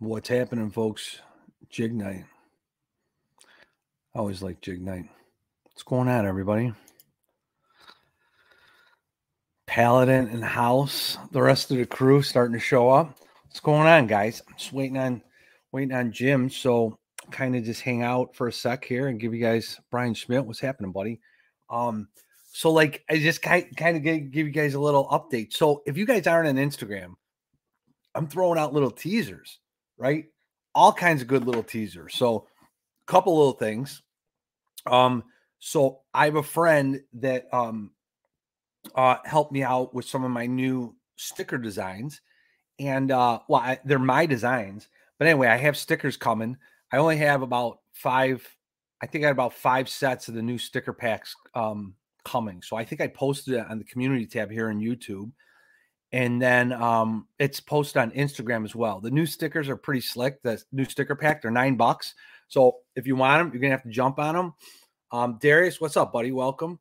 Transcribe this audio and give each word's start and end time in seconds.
What's 0.00 0.28
happening, 0.28 0.70
folks? 0.70 1.18
Jig 1.70 1.92
night. 1.92 2.24
I 4.14 4.18
always 4.20 4.44
like 4.44 4.60
jig 4.60 4.80
night. 4.80 5.06
What's 5.64 5.82
going 5.82 6.06
on, 6.06 6.24
everybody? 6.24 6.72
Paladin 9.66 10.28
and 10.28 10.44
House, 10.44 11.18
the 11.32 11.42
rest 11.42 11.72
of 11.72 11.78
the 11.78 11.84
crew 11.84 12.22
starting 12.22 12.52
to 12.52 12.60
show 12.60 12.88
up. 12.88 13.18
What's 13.42 13.58
going 13.58 13.88
on, 13.88 14.06
guys? 14.06 14.40
I'm 14.46 14.54
just 14.56 14.72
waiting 14.72 14.98
on 14.98 15.20
waiting 15.72 15.92
on 15.92 16.12
Jim. 16.12 16.48
So 16.48 16.96
kind 17.32 17.56
of 17.56 17.64
just 17.64 17.80
hang 17.80 18.04
out 18.04 18.36
for 18.36 18.46
a 18.46 18.52
sec 18.52 18.84
here 18.84 19.08
and 19.08 19.18
give 19.18 19.34
you 19.34 19.42
guys 19.42 19.80
Brian 19.90 20.14
Schmidt. 20.14 20.46
What's 20.46 20.60
happening, 20.60 20.92
buddy? 20.92 21.18
Um, 21.70 22.06
so 22.52 22.70
like 22.70 23.02
I 23.10 23.18
just 23.18 23.42
kind 23.42 23.76
kind 23.76 23.96
of 23.96 24.04
give 24.04 24.46
you 24.46 24.50
guys 24.50 24.74
a 24.74 24.80
little 24.80 25.08
update. 25.08 25.54
So 25.54 25.82
if 25.86 25.98
you 25.98 26.06
guys 26.06 26.28
aren't 26.28 26.48
on 26.48 26.54
Instagram, 26.54 27.14
I'm 28.14 28.28
throwing 28.28 28.60
out 28.60 28.72
little 28.72 28.92
teasers 28.92 29.58
right? 29.98 30.26
All 30.74 30.92
kinds 30.92 31.22
of 31.22 31.28
good 31.28 31.44
little 31.44 31.62
teasers. 31.62 32.14
So, 32.14 32.46
a 33.06 33.12
couple 33.12 33.36
little 33.36 33.52
things. 33.52 34.02
Um, 34.86 35.24
so 35.58 36.00
I 36.14 36.26
have 36.26 36.36
a 36.36 36.42
friend 36.42 37.02
that 37.14 37.52
um 37.52 37.90
uh 38.94 39.16
helped 39.24 39.52
me 39.52 39.62
out 39.62 39.94
with 39.94 40.04
some 40.04 40.24
of 40.24 40.30
my 40.30 40.46
new 40.46 40.94
sticker 41.16 41.58
designs. 41.58 42.20
And 42.78 43.10
uh 43.10 43.40
well, 43.48 43.60
I, 43.60 43.78
they're 43.84 43.98
my 43.98 44.26
designs, 44.26 44.88
but 45.18 45.26
anyway, 45.26 45.48
I 45.48 45.56
have 45.56 45.76
stickers 45.76 46.16
coming. 46.16 46.56
I 46.92 46.98
only 46.98 47.16
have 47.18 47.42
about 47.42 47.80
five, 47.92 48.46
I 49.02 49.06
think 49.06 49.24
I 49.24 49.28
had 49.28 49.32
about 49.32 49.52
five 49.52 49.88
sets 49.88 50.28
of 50.28 50.34
the 50.34 50.42
new 50.42 50.58
sticker 50.58 50.92
packs 50.92 51.34
um 51.54 51.94
coming. 52.24 52.62
So 52.62 52.76
I 52.76 52.84
think 52.84 53.00
I 53.00 53.08
posted 53.08 53.54
it 53.54 53.66
on 53.68 53.78
the 53.78 53.84
community 53.84 54.26
tab 54.26 54.50
here 54.50 54.68
on 54.68 54.80
YouTube 54.80 55.32
and 56.12 56.40
then 56.40 56.72
um, 56.72 57.26
it's 57.38 57.60
posted 57.60 58.00
on 58.00 58.10
Instagram 58.12 58.64
as 58.64 58.74
well. 58.74 59.00
The 59.00 59.10
new 59.10 59.26
stickers 59.26 59.68
are 59.68 59.76
pretty 59.76 60.00
slick. 60.00 60.42
The 60.42 60.62
new 60.72 60.84
sticker 60.84 61.14
pack, 61.14 61.42
they're 61.42 61.50
nine 61.50 61.76
bucks. 61.76 62.14
So 62.48 62.78
if 62.96 63.06
you 63.06 63.14
want 63.16 63.40
them, 63.40 63.52
you're 63.52 63.60
gonna 63.60 63.74
have 63.74 63.82
to 63.82 63.90
jump 63.90 64.18
on 64.18 64.34
them. 64.34 64.54
Um, 65.12 65.38
Darius, 65.40 65.80
what's 65.80 65.96
up, 65.96 66.12
buddy? 66.12 66.32
Welcome. 66.32 66.78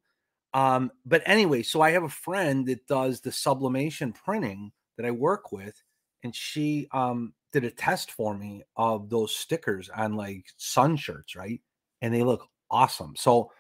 Um, 0.53 0.91
but 1.05 1.21
anyway, 1.25 1.61
so 1.61 1.81
I 1.81 1.91
have 1.91 2.03
a 2.03 2.09
friend 2.09 2.65
that 2.67 2.87
does 2.87 3.19
the 3.19 3.31
sublimation 3.31 4.13
printing 4.13 4.71
that 4.97 5.05
I 5.05 5.11
work 5.11 5.51
with, 5.51 5.75
and 6.23 6.33
she 6.33 6.87
um, 6.93 7.33
did 7.51 7.65
a 7.65 7.71
test 7.71 8.11
for 8.11 8.35
me 8.35 8.63
of 8.77 9.09
those 9.09 9.35
stickers 9.35 9.89
on 9.89 10.15
like 10.15 10.45
sun 10.55 10.95
shirts, 10.95 11.35
right? 11.35 11.61
And 12.01 12.13
they 12.13 12.23
look 12.23 12.47
awesome. 12.71 13.15
So 13.17 13.51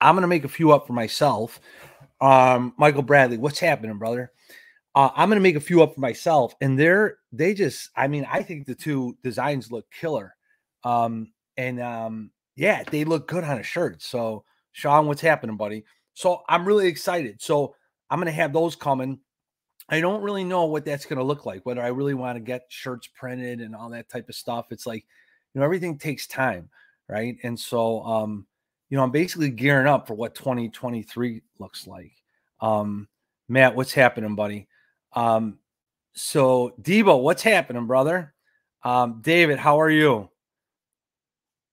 I'm 0.00 0.14
gonna 0.14 0.28
make 0.28 0.44
a 0.44 0.48
few 0.48 0.72
up 0.72 0.86
for 0.86 0.92
myself. 0.92 1.60
Um, 2.20 2.74
Michael 2.78 3.02
Bradley, 3.02 3.38
what's 3.38 3.58
happening, 3.58 3.98
brother? 3.98 4.30
Uh, 4.96 5.10
I'm 5.14 5.28
going 5.28 5.36
to 5.36 5.42
make 5.42 5.56
a 5.56 5.60
few 5.60 5.82
up 5.82 5.94
for 5.94 6.00
myself, 6.00 6.54
and 6.62 6.78
they're 6.78 7.18
they 7.30 7.52
just. 7.52 7.90
I 7.96 8.08
mean, 8.08 8.26
I 8.32 8.42
think 8.42 8.66
the 8.66 8.74
two 8.74 9.16
designs 9.22 9.70
look 9.70 9.84
killer, 9.90 10.34
um, 10.84 11.32
and 11.58 11.80
um, 11.82 12.30
yeah, 12.56 12.82
they 12.90 13.04
look 13.04 13.28
good 13.28 13.44
on 13.44 13.58
a 13.58 13.62
shirt. 13.62 14.02
So, 14.02 14.44
Sean, 14.72 15.06
what's 15.06 15.20
happening, 15.20 15.58
buddy? 15.58 15.84
So 16.14 16.40
I'm 16.48 16.64
really 16.66 16.88
excited. 16.88 17.42
So 17.42 17.74
I'm 18.08 18.18
going 18.18 18.26
to 18.26 18.32
have 18.32 18.54
those 18.54 18.74
coming. 18.74 19.20
I 19.90 20.00
don't 20.00 20.22
really 20.22 20.44
know 20.44 20.64
what 20.64 20.86
that's 20.86 21.04
going 21.04 21.18
to 21.18 21.24
look 21.24 21.44
like. 21.44 21.66
Whether 21.66 21.82
I 21.82 21.88
really 21.88 22.14
want 22.14 22.36
to 22.36 22.40
get 22.40 22.62
shirts 22.68 23.06
printed 23.14 23.60
and 23.60 23.76
all 23.76 23.90
that 23.90 24.08
type 24.08 24.30
of 24.30 24.34
stuff. 24.34 24.68
It's 24.70 24.86
like, 24.86 25.04
you 25.52 25.60
know, 25.60 25.64
everything 25.66 25.98
takes 25.98 26.26
time, 26.26 26.70
right? 27.06 27.36
And 27.42 27.60
so, 27.60 28.02
um, 28.02 28.46
you 28.88 28.96
know, 28.96 29.04
I'm 29.04 29.10
basically 29.10 29.50
gearing 29.50 29.86
up 29.86 30.06
for 30.06 30.14
what 30.14 30.34
2023 30.34 31.42
looks 31.58 31.86
like. 31.86 32.12
Um, 32.62 33.08
Matt, 33.48 33.76
what's 33.76 33.92
happening, 33.92 34.34
buddy? 34.34 34.68
Um, 35.12 35.58
so 36.14 36.74
Debo, 36.80 37.22
what's 37.22 37.42
happening, 37.42 37.86
brother? 37.86 38.34
Um, 38.82 39.20
David, 39.22 39.58
how 39.58 39.80
are 39.80 39.90
you? 39.90 40.30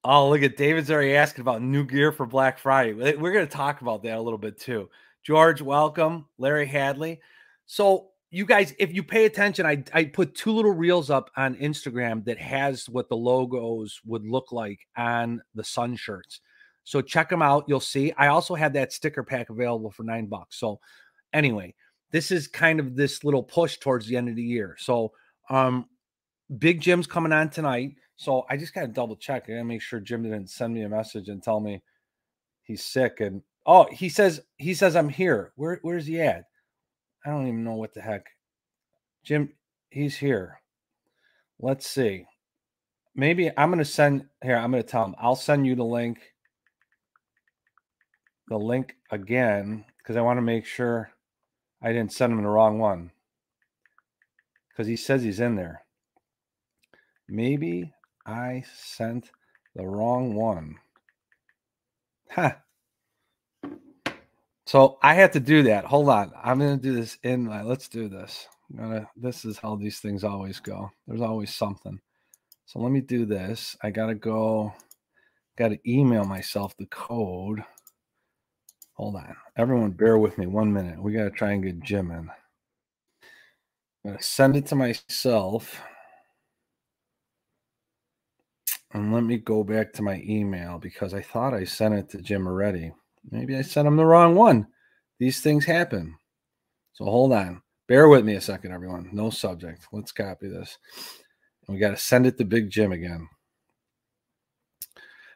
Oh, 0.03 0.29
look 0.29 0.41
at 0.41 0.57
David's 0.57 0.91
already 0.91 1.15
asking 1.15 1.41
about 1.41 1.61
new 1.61 1.85
gear 1.85 2.11
for 2.11 2.25
Black 2.25 2.59
Friday. 2.59 2.93
We're 2.93 3.31
going 3.31 3.47
to 3.47 3.51
talk 3.51 3.81
about 3.81 4.03
that 4.03 4.17
a 4.17 4.21
little 4.21 4.37
bit 4.37 4.59
too. 4.59 4.89
George, 5.23 5.61
welcome. 5.61 6.25
Larry 6.37 6.65
Hadley. 6.65 7.21
So, 7.65 8.09
you 8.29 8.45
guys, 8.45 8.73
if 8.79 8.91
you 8.91 9.03
pay 9.03 9.25
attention, 9.25 9.65
I, 9.65 9.83
I 9.93 10.05
put 10.05 10.33
two 10.33 10.51
little 10.51 10.71
reels 10.71 11.09
up 11.09 11.29
on 11.37 11.55
Instagram 11.55 12.25
that 12.25 12.39
has 12.39 12.89
what 12.89 13.07
the 13.07 13.15
logos 13.15 14.01
would 14.05 14.25
look 14.25 14.51
like 14.51 14.79
on 14.97 15.41
the 15.53 15.63
sun 15.63 15.95
shirts. 15.95 16.41
So 16.83 16.99
check 16.99 17.29
them 17.29 17.43
out. 17.43 17.65
You'll 17.67 17.79
see. 17.79 18.11
I 18.17 18.27
also 18.27 18.55
have 18.55 18.73
that 18.73 18.91
sticker 18.91 19.23
pack 19.23 19.49
available 19.49 19.91
for 19.91 20.03
nine 20.03 20.25
bucks. 20.25 20.59
So, 20.59 20.79
anyway, 21.31 21.75
this 22.13 22.31
is 22.31 22.47
kind 22.47 22.79
of 22.79 22.95
this 22.95 23.25
little 23.25 23.43
push 23.43 23.77
towards 23.79 24.07
the 24.07 24.15
end 24.15 24.29
of 24.29 24.37
the 24.37 24.41
year. 24.43 24.77
So, 24.79 25.11
um, 25.49 25.87
Big 26.57 26.79
Jim's 26.79 27.07
coming 27.07 27.33
on 27.33 27.49
tonight. 27.49 27.95
So 28.15 28.45
I 28.49 28.57
just 28.57 28.73
got 28.73 28.81
to 28.81 28.87
double 28.87 29.15
check. 29.15 29.45
I 29.45 29.53
got 29.53 29.57
to 29.57 29.63
make 29.63 29.81
sure 29.81 29.99
Jim 29.99 30.23
didn't 30.23 30.49
send 30.49 30.73
me 30.73 30.83
a 30.83 30.89
message 30.89 31.27
and 31.27 31.41
tell 31.41 31.59
me 31.59 31.81
he's 32.61 32.85
sick. 32.85 33.19
And 33.19 33.41
oh, 33.65 33.87
he 33.91 34.09
says 34.09 34.41
he 34.57 34.73
says 34.73 34.95
I'm 34.95 35.09
here. 35.09 35.51
Where 35.55 35.79
where's 35.81 36.05
he 36.05 36.21
at? 36.21 36.45
I 37.25 37.29
don't 37.29 37.47
even 37.47 37.63
know 37.63 37.75
what 37.75 37.93
the 37.93 38.01
heck. 38.01 38.27
Jim, 39.23 39.53
he's 39.89 40.17
here. 40.17 40.61
Let's 41.59 41.87
see. 41.87 42.25
Maybe 43.15 43.49
I'm 43.57 43.69
gonna 43.69 43.85
send 43.85 44.25
here. 44.43 44.57
I'm 44.57 44.71
gonna 44.71 44.83
tell 44.83 45.05
him. 45.05 45.15
I'll 45.19 45.35
send 45.35 45.65
you 45.65 45.75
the 45.75 45.85
link. 45.85 46.19
The 48.49 48.57
link 48.57 48.95
again 49.09 49.85
because 49.97 50.17
I 50.17 50.21
want 50.21 50.37
to 50.37 50.41
make 50.41 50.65
sure. 50.65 51.12
I 51.83 51.89
didn't 51.89 52.13
send 52.13 52.31
him 52.33 52.41
the 52.41 52.49
wrong 52.49 52.79
one 52.79 53.11
because 54.69 54.87
he 54.87 54.95
says 54.95 55.21
he's 55.21 55.41
in 55.41 55.55
there. 55.55 55.83
Maybe 57.27 57.91
I 58.25 58.63
sent 58.75 59.31
the 59.75 59.85
wrong 59.85 60.33
one. 60.33 60.77
Huh. 62.29 62.53
So 64.65 64.97
I 65.03 65.15
have 65.15 65.31
to 65.31 65.39
do 65.39 65.63
that. 65.63 65.85
Hold 65.85 66.09
on. 66.09 66.31
I'm 66.41 66.59
going 66.59 66.79
to 66.79 66.81
do 66.81 66.95
this 66.95 67.17
in 67.23 67.45
my, 67.45 67.63
let's 67.63 67.89
do 67.89 68.07
this. 68.07 68.47
Gonna, 68.75 69.07
this 69.15 69.45
is 69.45 69.57
how 69.57 69.75
these 69.75 69.99
things 69.99 70.23
always 70.23 70.59
go. 70.59 70.89
There's 71.05 71.21
always 71.21 71.53
something. 71.53 71.99
So 72.65 72.79
let 72.79 72.91
me 72.91 73.01
do 73.01 73.25
this. 73.25 73.77
I 73.83 73.91
got 73.91 74.07
to 74.07 74.15
go, 74.15 74.73
got 75.57 75.69
to 75.69 75.79
email 75.85 76.23
myself 76.23 76.75
the 76.77 76.85
code. 76.87 77.63
Hold 78.93 79.15
on. 79.15 79.35
Everyone, 79.57 79.91
bear 79.91 80.17
with 80.17 80.37
me 80.37 80.45
one 80.45 80.71
minute. 80.71 81.01
We 81.01 81.13
got 81.13 81.23
to 81.23 81.31
try 81.31 81.51
and 81.51 81.63
get 81.63 81.81
Jim 81.81 82.11
in. 82.11 82.29
I'm 82.29 84.11
going 84.11 84.17
to 84.17 84.23
send 84.23 84.55
it 84.55 84.67
to 84.67 84.75
myself. 84.75 85.81
And 88.93 89.11
let 89.11 89.23
me 89.23 89.37
go 89.37 89.63
back 89.63 89.93
to 89.93 90.03
my 90.03 90.21
email 90.23 90.77
because 90.77 91.15
I 91.15 91.21
thought 91.21 91.55
I 91.55 91.63
sent 91.63 91.95
it 91.95 92.09
to 92.09 92.21
Jim 92.21 92.45
already. 92.45 92.91
Maybe 93.31 93.55
I 93.55 93.63
sent 93.63 93.87
him 93.87 93.95
the 93.95 94.05
wrong 94.05 94.35
one. 94.35 94.67
These 95.19 95.41
things 95.41 95.65
happen. 95.65 96.15
So 96.93 97.05
hold 97.05 97.33
on. 97.33 97.63
Bear 97.87 98.07
with 98.07 98.23
me 98.23 98.35
a 98.35 98.41
second, 98.41 98.71
everyone. 98.71 99.09
No 99.11 99.31
subject. 99.31 99.87
Let's 99.91 100.11
copy 100.11 100.47
this. 100.47 100.77
We 101.67 101.79
got 101.79 101.91
to 101.91 101.97
send 101.97 102.27
it 102.27 102.37
to 102.37 102.45
Big 102.45 102.69
Jim 102.69 102.91
again. 102.91 103.27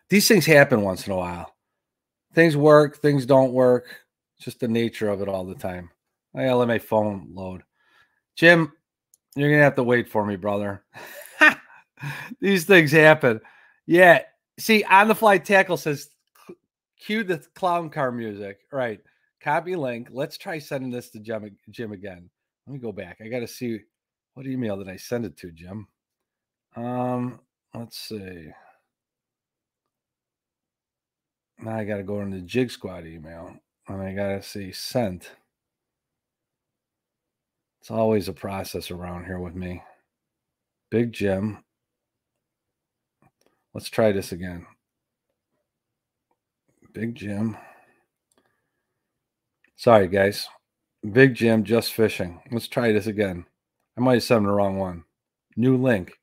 These 0.09 0.27
things 0.27 0.45
happen 0.45 0.81
once 0.83 1.07
in 1.07 1.13
a 1.13 1.17
while 1.17 1.56
things 2.37 2.55
work, 2.55 2.97
things 2.97 3.25
don't 3.25 3.51
work. 3.51 3.87
It's 4.35 4.45
just 4.45 4.59
the 4.59 4.67
nature 4.67 5.09
of 5.09 5.23
it 5.23 5.27
all 5.27 5.43
the 5.43 5.55
time. 5.55 5.89
I 6.35 6.43
gotta 6.43 6.57
let 6.57 6.67
my 6.67 6.77
phone 6.77 7.29
load. 7.33 7.63
Jim, 8.35 8.71
you're 9.35 9.49
gonna 9.49 9.63
have 9.63 9.73
to 9.73 9.83
wait 9.83 10.07
for 10.07 10.23
me, 10.23 10.35
brother. 10.35 10.83
These 12.39 12.65
things 12.65 12.91
happen. 12.91 13.41
Yeah. 13.87 14.21
See, 14.59 14.83
on 14.83 15.07
the 15.07 15.15
fly 15.15 15.39
tackle 15.39 15.77
says 15.77 16.09
cue 17.03 17.23
the 17.23 17.39
clown 17.55 17.89
car 17.89 18.11
music. 18.11 18.59
Right. 18.71 18.99
Copy 19.41 19.75
link. 19.75 20.09
Let's 20.11 20.37
try 20.37 20.59
sending 20.59 20.91
this 20.91 21.09
to 21.11 21.19
Jim, 21.19 21.57
Jim 21.71 21.91
again. 21.91 22.29
Let 22.67 22.73
me 22.73 22.77
go 22.77 22.91
back. 22.91 23.17
I 23.19 23.29
gotta 23.29 23.47
see 23.47 23.79
what 24.35 24.45
email 24.45 24.77
did 24.77 24.89
I 24.89 24.97
send 24.97 25.25
it 25.25 25.37
to, 25.37 25.51
Jim? 25.51 25.87
Um, 26.75 27.39
let's 27.73 27.97
see. 27.97 28.51
Now 31.59 31.77
I 31.77 31.85
got 31.85 31.97
to 31.97 32.03
go 32.03 32.21
into 32.21 32.37
the 32.37 32.43
Jig 32.43 32.71
Squad 32.71 33.05
email 33.05 33.55
and 33.87 34.01
I 34.01 34.13
got 34.13 34.27
to 34.29 34.43
see 34.43 34.71
sent. 34.71 35.31
It's 37.81 37.91
always 37.91 38.27
a 38.27 38.33
process 38.33 38.91
around 38.91 39.25
here 39.25 39.39
with 39.39 39.55
me. 39.55 39.81
Big 40.89 41.13
Jim. 41.13 41.63
Let's 43.73 43.89
try 43.89 44.11
this 44.11 44.31
again. 44.31 44.65
Big 46.93 47.15
Jim. 47.15 47.57
Sorry, 49.75 50.07
guys. 50.07 50.47
Big 51.11 51.35
Jim 51.35 51.63
just 51.63 51.93
fishing. 51.93 52.41
Let's 52.51 52.67
try 52.67 52.91
this 52.91 53.07
again. 53.07 53.45
I 53.97 54.01
might 54.01 54.15
have 54.15 54.23
sent 54.23 54.43
the 54.43 54.51
wrong 54.51 54.77
one. 54.77 55.03
New 55.55 55.77
link. 55.77 56.13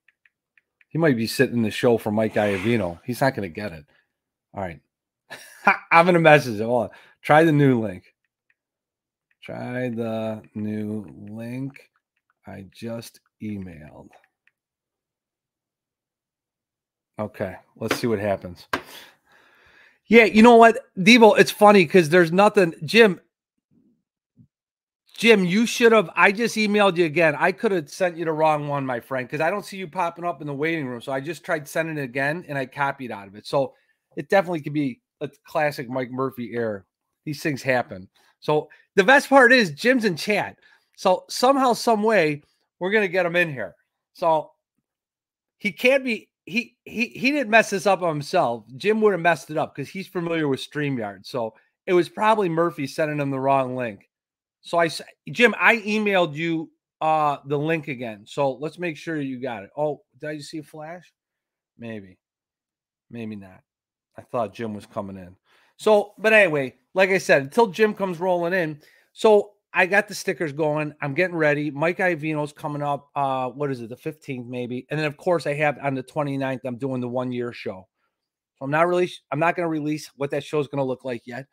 He 0.88 0.98
might 0.98 1.16
be 1.16 1.26
sitting 1.26 1.56
in 1.56 1.62
the 1.62 1.70
show 1.70 1.98
for 1.98 2.10
Mike 2.10 2.34
Iavino. 2.34 3.00
He's 3.04 3.20
not 3.20 3.34
going 3.34 3.48
to 3.48 3.54
get 3.54 3.72
it. 3.72 3.84
All 4.52 4.62
right. 4.62 4.80
I'm 5.90 6.06
gonna 6.06 6.20
message 6.20 6.60
him. 6.60 6.66
Hold 6.66 6.84
on. 6.84 6.90
Try 7.22 7.44
the 7.44 7.52
new 7.52 7.80
link. 7.80 8.04
Try 9.42 9.90
the 9.90 10.42
new 10.54 11.06
link 11.28 11.90
I 12.46 12.66
just 12.72 13.20
emailed. 13.42 14.08
Okay, 17.18 17.54
let's 17.76 17.96
see 17.96 18.06
what 18.06 18.18
happens. 18.18 18.66
Yeah, 20.06 20.24
you 20.24 20.42
know 20.42 20.56
what, 20.56 20.78
Devo? 20.98 21.38
It's 21.38 21.50
funny 21.50 21.84
because 21.84 22.08
there's 22.08 22.32
nothing, 22.32 22.74
Jim. 22.84 23.20
Jim, 25.16 25.44
you 25.44 25.64
should 25.64 25.92
have. 25.92 26.10
I 26.16 26.32
just 26.32 26.56
emailed 26.56 26.96
you 26.96 27.04
again. 27.04 27.36
I 27.38 27.52
could 27.52 27.70
have 27.70 27.88
sent 27.88 28.16
you 28.16 28.24
the 28.24 28.32
wrong 28.32 28.66
one, 28.66 28.84
my 28.84 28.98
friend, 28.98 29.26
because 29.26 29.40
I 29.40 29.48
don't 29.50 29.64
see 29.64 29.76
you 29.76 29.86
popping 29.86 30.24
up 30.24 30.40
in 30.40 30.48
the 30.48 30.54
waiting 30.54 30.86
room. 30.86 31.00
So 31.00 31.12
I 31.12 31.20
just 31.20 31.44
tried 31.44 31.68
sending 31.68 31.96
it 31.98 32.02
again 32.02 32.44
and 32.48 32.58
I 32.58 32.66
copied 32.66 33.12
out 33.12 33.28
of 33.28 33.36
it. 33.36 33.46
So 33.46 33.74
it 34.16 34.28
definitely 34.28 34.60
could 34.62 34.72
be 34.72 35.00
a 35.20 35.30
classic 35.46 35.88
Mike 35.88 36.10
Murphy 36.10 36.52
error. 36.54 36.86
These 37.24 37.42
things 37.42 37.62
happen. 37.62 38.08
So 38.40 38.68
the 38.96 39.04
best 39.04 39.28
part 39.28 39.52
is 39.52 39.70
Jim's 39.70 40.04
in 40.04 40.16
chat. 40.16 40.58
So 40.96 41.24
somehow, 41.28 41.72
some 41.72 42.02
way, 42.02 42.42
we're 42.78 42.90
gonna 42.90 43.08
get 43.08 43.26
him 43.26 43.36
in 43.36 43.52
here. 43.52 43.74
So 44.12 44.50
he 45.58 45.72
can't 45.72 46.04
be. 46.04 46.28
He 46.46 46.76
he 46.84 47.06
he 47.06 47.30
didn't 47.30 47.48
mess 47.48 47.70
this 47.70 47.86
up 47.86 48.02
himself. 48.02 48.64
Jim 48.76 49.00
would 49.00 49.12
have 49.12 49.20
messed 49.20 49.50
it 49.50 49.56
up 49.56 49.74
because 49.74 49.88
he's 49.88 50.06
familiar 50.06 50.46
with 50.46 50.60
Streamyard. 50.60 51.24
So 51.24 51.54
it 51.86 51.94
was 51.94 52.08
probably 52.08 52.50
Murphy 52.50 52.86
sending 52.86 53.18
him 53.18 53.30
the 53.30 53.40
wrong 53.40 53.76
link. 53.76 54.08
So 54.60 54.78
I 54.78 54.90
Jim, 55.30 55.54
I 55.58 55.78
emailed 55.78 56.34
you 56.34 56.70
uh 57.00 57.38
the 57.46 57.58
link 57.58 57.88
again. 57.88 58.24
So 58.26 58.52
let's 58.52 58.78
make 58.78 58.98
sure 58.98 59.18
you 59.18 59.40
got 59.40 59.62
it. 59.62 59.70
Oh, 59.76 60.02
did 60.20 60.28
I 60.28 60.38
see 60.38 60.58
a 60.58 60.62
flash? 60.62 61.10
Maybe. 61.78 62.18
Maybe 63.10 63.36
not. 63.36 63.60
I 64.16 64.22
thought 64.22 64.54
Jim 64.54 64.74
was 64.74 64.86
coming 64.86 65.16
in. 65.16 65.36
So, 65.76 66.14
but 66.18 66.32
anyway, 66.32 66.74
like 66.94 67.10
I 67.10 67.18
said, 67.18 67.42
until 67.42 67.66
Jim 67.66 67.94
comes 67.94 68.20
rolling 68.20 68.52
in. 68.52 68.80
So 69.12 69.52
I 69.72 69.86
got 69.86 70.06
the 70.06 70.14
stickers 70.14 70.52
going. 70.52 70.94
I'm 71.00 71.14
getting 71.14 71.36
ready. 71.36 71.70
Mike 71.70 71.98
Iavino's 71.98 72.52
coming 72.52 72.82
up. 72.82 73.10
Uh, 73.16 73.48
what 73.48 73.70
is 73.70 73.80
it? 73.80 73.88
The 73.88 73.96
15th, 73.96 74.46
maybe. 74.46 74.86
And 74.90 74.98
then 74.98 75.06
of 75.06 75.16
course 75.16 75.46
I 75.46 75.54
have 75.54 75.78
on 75.82 75.94
the 75.94 76.02
29th, 76.02 76.60
I'm 76.64 76.78
doing 76.78 77.00
the 77.00 77.08
one 77.08 77.32
year 77.32 77.52
show. 77.52 77.88
So 78.56 78.64
I'm 78.64 78.70
not 78.70 78.86
really 78.86 79.10
I'm 79.32 79.40
not 79.40 79.56
gonna 79.56 79.68
release 79.68 80.10
what 80.16 80.30
that 80.30 80.44
show 80.44 80.60
is 80.60 80.68
gonna 80.68 80.84
look 80.84 81.04
like 81.04 81.22
yet. 81.26 81.46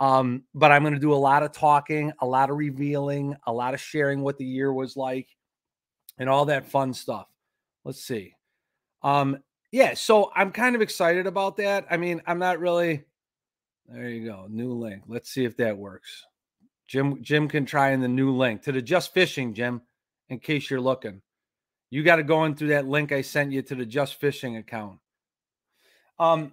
Um, 0.00 0.44
but 0.54 0.70
I'm 0.70 0.82
going 0.82 0.94
to 0.94 1.00
do 1.00 1.12
a 1.12 1.16
lot 1.16 1.42
of 1.42 1.52
talking, 1.52 2.12
a 2.20 2.26
lot 2.26 2.50
of 2.50 2.56
revealing, 2.56 3.36
a 3.46 3.52
lot 3.52 3.74
of 3.74 3.80
sharing 3.80 4.22
what 4.22 4.38
the 4.38 4.44
year 4.44 4.72
was 4.72 4.96
like, 4.96 5.28
and 6.18 6.28
all 6.28 6.44
that 6.46 6.70
fun 6.70 6.94
stuff. 6.94 7.26
Let's 7.84 8.02
see. 8.02 8.34
Um, 9.02 9.38
yeah, 9.70 9.94
so 9.94 10.30
I'm 10.34 10.50
kind 10.50 10.74
of 10.74 10.82
excited 10.82 11.26
about 11.26 11.56
that. 11.58 11.86
I 11.90 11.96
mean, 11.96 12.22
I'm 12.26 12.38
not 12.38 12.58
really. 12.58 13.04
There 13.88 14.08
you 14.08 14.26
go, 14.26 14.46
new 14.48 14.72
link. 14.72 15.02
Let's 15.06 15.30
see 15.30 15.44
if 15.44 15.56
that 15.58 15.76
works. 15.76 16.24
Jim, 16.86 17.22
Jim 17.22 17.48
can 17.48 17.66
try 17.66 17.90
in 17.90 18.00
the 18.00 18.08
new 18.08 18.34
link 18.34 18.62
to 18.62 18.72
the 18.72 18.82
Just 18.82 19.12
Fishing, 19.12 19.54
Jim. 19.54 19.82
In 20.30 20.38
case 20.38 20.68
you're 20.68 20.80
looking, 20.80 21.22
you 21.88 22.02
got 22.02 22.16
to 22.16 22.22
go 22.22 22.44
in 22.44 22.54
through 22.54 22.68
that 22.68 22.86
link 22.86 23.12
I 23.12 23.22
sent 23.22 23.50
you 23.50 23.62
to 23.62 23.74
the 23.74 23.86
Just 23.86 24.20
Fishing 24.20 24.56
account. 24.56 24.98
Um, 26.18 26.52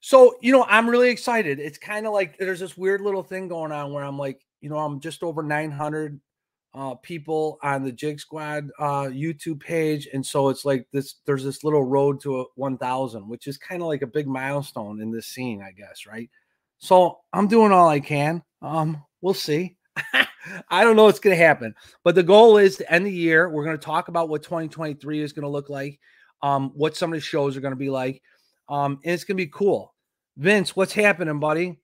so, 0.00 0.36
you 0.40 0.52
know, 0.52 0.64
I'm 0.64 0.88
really 0.88 1.10
excited. 1.10 1.58
It's 1.58 1.78
kind 1.78 2.06
of 2.06 2.12
like 2.12 2.38
there's 2.38 2.60
this 2.60 2.76
weird 2.76 3.00
little 3.00 3.22
thing 3.22 3.48
going 3.48 3.72
on 3.72 3.92
where 3.92 4.04
I'm 4.04 4.18
like, 4.18 4.40
you 4.60 4.70
know, 4.70 4.78
I'm 4.78 5.00
just 5.00 5.22
over 5.22 5.42
900 5.42 6.20
uh, 6.76 6.94
people 6.96 7.58
on 7.62 7.82
the 7.82 7.92
Jig 7.92 8.20
Squad 8.20 8.70
uh, 8.78 9.04
YouTube 9.04 9.60
page. 9.60 10.08
And 10.12 10.24
so 10.24 10.50
it's 10.50 10.64
like 10.64 10.86
this, 10.92 11.16
there's 11.24 11.42
this 11.42 11.64
little 11.64 11.84
road 11.84 12.20
to 12.20 12.40
a 12.40 12.44
1000, 12.56 13.26
which 13.26 13.46
is 13.46 13.56
kind 13.56 13.80
of 13.80 13.88
like 13.88 14.02
a 14.02 14.06
big 14.06 14.26
milestone 14.26 15.00
in 15.00 15.10
this 15.10 15.26
scene, 15.26 15.62
I 15.62 15.72
guess. 15.72 16.06
Right. 16.06 16.30
So 16.78 17.20
I'm 17.32 17.48
doing 17.48 17.72
all 17.72 17.88
I 17.88 18.00
can. 18.00 18.42
Um, 18.60 19.02
we'll 19.22 19.34
see. 19.34 19.76
I 20.68 20.84
don't 20.84 20.96
know 20.96 21.04
what's 21.04 21.18
going 21.18 21.36
to 21.36 21.42
happen, 21.42 21.74
but 22.04 22.14
the 22.14 22.22
goal 22.22 22.58
is 22.58 22.76
to 22.76 22.92
end 22.92 23.06
the 23.06 23.12
year. 23.12 23.48
We're 23.48 23.64
going 23.64 23.78
to 23.78 23.84
talk 23.84 24.08
about 24.08 24.28
what 24.28 24.42
2023 24.42 25.22
is 25.22 25.32
going 25.32 25.44
to 25.44 25.48
look 25.48 25.70
like, 25.70 25.98
um, 26.42 26.70
what 26.74 26.96
some 26.96 27.10
of 27.12 27.16
the 27.16 27.20
shows 27.20 27.56
are 27.56 27.60
going 27.60 27.72
to 27.72 27.76
be 27.76 27.90
like. 27.90 28.22
Um, 28.68 29.00
and 29.02 29.14
it's 29.14 29.24
going 29.24 29.36
to 29.36 29.42
be 29.42 29.50
cool. 29.50 29.94
Vince, 30.36 30.76
what's 30.76 30.92
happening, 30.92 31.40
buddy? 31.40 31.78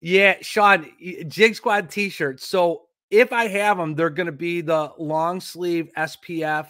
Yeah, 0.00 0.36
Sean, 0.40 0.90
Jig 1.28 1.54
Squad 1.54 1.88
t-shirts. 1.88 2.46
So 2.48 2.88
if 3.12 3.30
I 3.30 3.46
have 3.46 3.76
them, 3.76 3.94
they're 3.94 4.10
going 4.10 4.26
to 4.26 4.32
be 4.32 4.62
the 4.62 4.90
long 4.98 5.40
sleeve 5.40 5.90
SPF 5.96 6.68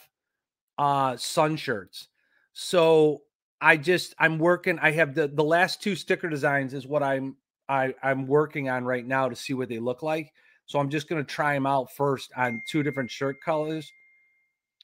uh 0.77 1.17
sun 1.17 1.57
shirts. 1.57 2.09
So 2.53 3.23
I 3.61 3.77
just 3.77 4.15
I'm 4.19 4.39
working. 4.39 4.79
I 4.81 4.91
have 4.91 5.15
the 5.15 5.29
the 5.29 5.45
last 5.45 5.81
two 5.81 5.95
sticker 5.95 6.29
designs 6.29 6.75
is 6.75 6.87
what 6.87 7.03
I'm 7.03 7.37
I 7.69 7.95
I'm 8.03 8.27
working 8.27 8.69
on 8.69 8.85
right 8.85 9.07
now 9.07 9.29
to 9.29 9.37
see 9.37 9.55
what 9.55 9.69
they 9.69 9.79
look 9.79 10.03
like. 10.03 10.33
So 10.67 10.79
I'm 10.79 10.91
just 10.91 11.09
going 11.09 11.25
to 11.25 11.31
try 11.31 11.55
them 11.55 11.67
out 11.67 11.93
first 11.93 12.33
on 12.37 12.63
two 12.69 12.83
different 12.83 13.11
shirt 13.11 13.41
colors. 13.41 13.91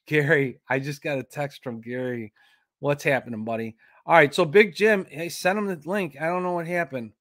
Gary, 0.05 0.59
I 0.69 0.79
just 0.79 1.01
got 1.01 1.17
a 1.17 1.23
text 1.23 1.63
from 1.63 1.81
Gary. 1.81 2.31
What's 2.79 3.03
happening, 3.03 3.43
buddy? 3.43 3.75
All 4.05 4.15
right, 4.15 4.33
so 4.33 4.45
Big 4.45 4.73
Jim, 4.73 5.05
hey, 5.09 5.29
send 5.29 5.59
him 5.59 5.67
the 5.67 5.79
link. 5.85 6.17
I 6.19 6.27
don't 6.27 6.43
know 6.43 6.53
what 6.53 6.67
happened. 6.67 7.11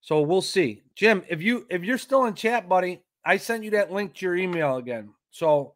So 0.00 0.20
we'll 0.20 0.42
see. 0.42 0.82
Jim, 0.94 1.22
if 1.28 1.40
you 1.40 1.66
if 1.70 1.82
you're 1.82 1.98
still 1.98 2.26
in 2.26 2.34
chat, 2.34 2.68
buddy, 2.68 3.00
I 3.24 3.36
sent 3.36 3.64
you 3.64 3.70
that 3.72 3.92
link 3.92 4.14
to 4.14 4.26
your 4.26 4.36
email 4.36 4.76
again. 4.76 5.10
So 5.30 5.74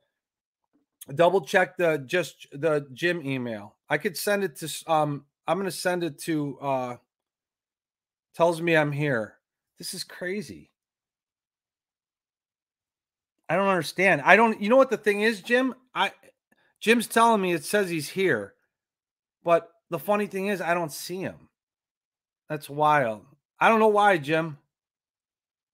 double 1.14 1.40
check 1.40 1.76
the 1.76 1.98
just 2.06 2.46
the 2.52 2.86
Jim 2.92 3.22
email. 3.26 3.74
I 3.88 3.98
could 3.98 4.16
send 4.16 4.44
it 4.44 4.56
to 4.56 4.92
um 4.92 5.24
I'm 5.46 5.58
gonna 5.58 5.70
send 5.70 6.04
it 6.04 6.18
to 6.22 6.58
uh 6.60 6.96
tells 8.34 8.60
me 8.60 8.76
I'm 8.76 8.92
here. 8.92 9.34
This 9.78 9.94
is 9.94 10.04
crazy. 10.04 10.70
I 13.48 13.56
don't 13.56 13.68
understand. 13.68 14.22
I 14.24 14.36
don't 14.36 14.60
you 14.60 14.68
know 14.68 14.76
what 14.76 14.90
the 14.90 14.96
thing 14.96 15.22
is, 15.22 15.40
Jim? 15.40 15.74
I 15.94 16.12
Jim's 16.80 17.06
telling 17.06 17.40
me 17.40 17.52
it 17.52 17.64
says 17.64 17.88
he's 17.88 18.10
here, 18.10 18.54
but 19.42 19.70
the 19.90 19.98
funny 19.98 20.26
thing 20.26 20.48
is, 20.48 20.60
I 20.60 20.74
don't 20.74 20.92
see 20.92 21.20
him. 21.20 21.48
That's 22.48 22.68
wild. 22.68 23.24
I 23.58 23.68
don't 23.68 23.80
know 23.80 23.88
why, 23.88 24.18
Jim. 24.18 24.58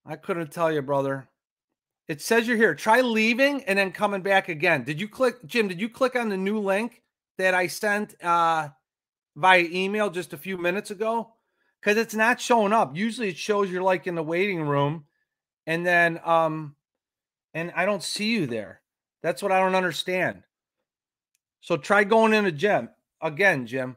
I 0.06 0.16
couldn't 0.16 0.52
tell 0.52 0.72
you, 0.72 0.82
brother. 0.82 1.28
It 2.08 2.20
says 2.20 2.46
you're 2.46 2.56
here. 2.56 2.74
Try 2.74 3.00
leaving 3.00 3.64
and 3.64 3.78
then 3.78 3.92
coming 3.92 4.22
back 4.22 4.48
again. 4.48 4.84
Did 4.84 5.00
you 5.00 5.08
click, 5.08 5.44
Jim? 5.46 5.68
Did 5.68 5.80
you 5.80 5.88
click 5.88 6.16
on 6.16 6.28
the 6.28 6.36
new 6.36 6.58
link 6.58 7.02
that 7.38 7.54
I 7.54 7.66
sent 7.66 8.22
uh, 8.22 8.68
via 9.36 9.64
email 9.70 10.10
just 10.10 10.32
a 10.32 10.38
few 10.38 10.58
minutes 10.58 10.90
ago? 10.90 11.32
Because 11.80 11.96
it's 11.96 12.14
not 12.14 12.40
showing 12.40 12.72
up. 12.72 12.96
Usually 12.96 13.28
it 13.28 13.36
shows 13.36 13.70
you're 13.70 13.82
like 13.82 14.06
in 14.06 14.14
the 14.14 14.22
waiting 14.22 14.62
room, 14.62 15.04
and 15.66 15.84
then 15.84 16.20
um, 16.24 16.76
and 17.52 17.72
I 17.74 17.84
don't 17.84 18.02
see 18.02 18.32
you 18.32 18.46
there. 18.46 18.80
That's 19.22 19.42
what 19.42 19.52
I 19.52 19.60
don't 19.60 19.74
understand. 19.74 20.42
So 21.60 21.76
try 21.76 22.04
going 22.04 22.34
in 22.34 22.44
a 22.44 22.52
Jim 22.52 22.90
again, 23.22 23.66
Jim. 23.66 23.96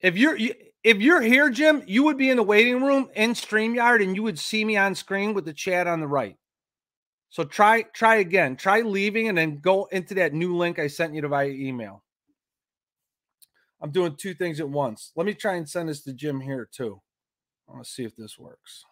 If 0.00 0.16
you're 0.16 0.38
if 0.82 0.98
you're 0.98 1.20
here, 1.20 1.50
Jim, 1.50 1.82
you 1.86 2.04
would 2.04 2.16
be 2.16 2.30
in 2.30 2.36
the 2.36 2.42
waiting 2.42 2.82
room 2.82 3.10
in 3.14 3.32
StreamYard 3.32 4.02
and 4.02 4.14
you 4.14 4.22
would 4.22 4.38
see 4.38 4.64
me 4.64 4.76
on 4.76 4.94
screen 4.94 5.34
with 5.34 5.44
the 5.44 5.52
chat 5.52 5.86
on 5.86 6.00
the 6.00 6.06
right. 6.06 6.36
So 7.30 7.44
try 7.44 7.82
try 7.82 8.16
again. 8.16 8.56
Try 8.56 8.80
leaving 8.80 9.28
and 9.28 9.38
then 9.38 9.58
go 9.60 9.86
into 9.86 10.14
that 10.14 10.34
new 10.34 10.56
link 10.56 10.78
I 10.78 10.88
sent 10.88 11.14
you 11.14 11.20
to 11.22 11.28
via 11.28 11.48
email. 11.48 12.02
I'm 13.80 13.92
doing 13.92 14.16
two 14.16 14.34
things 14.34 14.60
at 14.60 14.68
once. 14.68 15.12
Let 15.16 15.26
me 15.26 15.32
try 15.32 15.54
and 15.54 15.68
send 15.68 15.88
this 15.88 16.02
to 16.02 16.12
Jim 16.12 16.40
here 16.40 16.68
too. 16.70 17.00
I 17.68 17.72
want 17.72 17.86
see 17.86 18.04
if 18.04 18.16
this 18.16 18.38
works. 18.38 18.84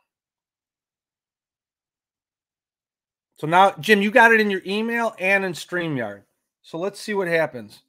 So 3.39 3.47
now, 3.47 3.73
Jim, 3.79 4.03
you 4.03 4.11
got 4.11 4.33
it 4.33 4.41
in 4.41 4.51
your 4.51 4.63
email 4.67 5.15
and 5.19 5.45
in 5.45 5.53
StreamYard. 5.53 6.23
So 6.63 6.79
let's 6.79 6.99
see 6.99 7.15
what 7.15 7.29
happens. 7.29 7.83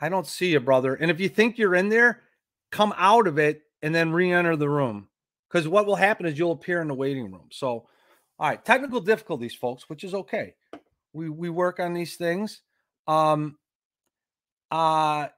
I 0.00 0.08
don't 0.08 0.26
see 0.26 0.52
you, 0.52 0.60
brother. 0.60 0.94
And 0.94 1.10
if 1.10 1.20
you 1.20 1.28
think 1.28 1.58
you're 1.58 1.76
in 1.76 1.88
there, 1.88 2.22
come 2.70 2.94
out 2.96 3.26
of 3.26 3.38
it 3.38 3.62
and 3.82 3.94
then 3.94 4.12
re-enter 4.12 4.56
the 4.56 4.68
room. 4.68 5.08
Because 5.48 5.68
what 5.68 5.86
will 5.86 5.96
happen 5.96 6.26
is 6.26 6.38
you'll 6.38 6.52
appear 6.52 6.80
in 6.80 6.88
the 6.88 6.94
waiting 6.94 7.30
room. 7.30 7.48
So, 7.50 7.86
all 8.40 8.48
right, 8.48 8.64
technical 8.64 9.00
difficulties, 9.00 9.54
folks, 9.54 9.90
which 9.90 10.02
is 10.02 10.14
okay. 10.14 10.54
We 11.12 11.28
we 11.28 11.50
work 11.50 11.78
on 11.78 11.92
these 11.92 12.16
things. 12.16 12.62
Um 13.06 13.58
uh 14.70 15.28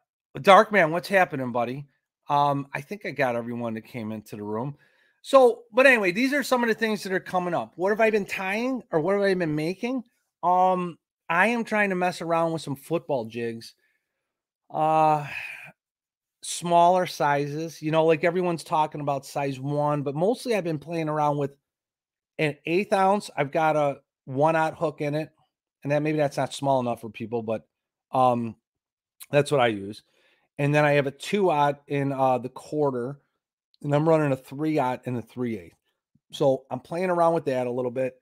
Dark 0.41 0.71
Man, 0.71 0.93
what's 0.93 1.09
happening, 1.09 1.51
buddy? 1.51 1.89
Um, 2.31 2.69
I 2.73 2.81
think 2.81 3.05
I 3.05 3.11
got 3.11 3.35
everyone 3.35 3.75
that 3.75 3.83
came 3.83 4.13
into 4.13 4.37
the 4.37 4.45
room. 4.45 4.77
So, 5.21 5.65
but 5.73 5.87
anyway, 5.87 6.13
these 6.13 6.33
are 6.33 6.43
some 6.43 6.63
of 6.63 6.69
the 6.69 6.75
things 6.75 7.03
that 7.03 7.13
are 7.13 7.21
coming 7.21 7.55
up. 7.55 7.73
What 7.77 7.91
have 7.91 8.01
I 8.01 8.11
been 8.11 8.25
tying 8.25 8.83
or 8.93 9.01
what 9.01 9.15
have 9.15 9.23
I 9.23 9.35
been 9.35 9.55
making? 9.55 10.05
Um, 10.43 10.97
I 11.29 11.49
am 11.49 11.65
trying 11.65 11.91
to 11.91 11.97
mess 11.97 12.21
around 12.21 12.53
with 12.53 12.63
some 12.63 12.77
football 12.77 13.25
jigs. 13.25 13.75
Uh 14.71 15.27
smaller 16.45 17.07
sizes, 17.07 17.83
you 17.83 17.91
know, 17.91 18.05
like 18.05 18.23
everyone's 18.25 18.65
talking 18.65 19.01
about 19.01 19.27
size 19.27 19.59
one, 19.59 20.03
but 20.03 20.15
mostly 20.15 20.55
I've 20.55 20.65
been 20.65 20.79
playing 20.79 21.09
around 21.09 21.39
with 21.39 21.53
an 22.39 22.57
eighth 22.67 22.93
ounce. 22.93 23.31
I've 23.37 23.53
got 23.53 23.77
a 23.77 24.01
one 24.25 24.57
out 24.57 24.77
hook 24.77 25.01
in 25.01 25.15
it, 25.15 25.31
and 25.83 25.93
that 25.93 26.03
maybe 26.03 26.19
that's 26.19 26.37
not 26.37 26.55
small 26.55 26.81
enough 26.81 27.01
for 27.01 27.11
people, 27.11 27.43
but 27.43 27.67
um, 28.13 28.57
that's 29.31 29.51
what 29.51 29.61
I 29.61 29.69
use. 29.69 30.03
And 30.59 30.75
then 30.75 30.85
I 30.85 30.93
have 30.93 31.07
a 31.07 31.11
two 31.11 31.51
out 31.51 31.83
in 31.89 32.13
uh, 32.13 32.39
the 32.39 32.49
quarter, 32.49 33.19
and 33.83 33.95
I'm 33.95 34.09
running 34.09 34.33
a 34.33 34.37
three 34.37 34.79
out 34.79 35.07
in 35.07 35.15
the 35.15 35.23
three 35.23 35.59
eighth. 35.59 35.77
So 36.33 36.65
I'm 36.71 36.81
playing 36.81 37.11
around 37.11 37.35
with 37.35 37.47
that 37.47 37.67
a 37.67 37.71
little 37.71 37.91
bit. 37.91 38.15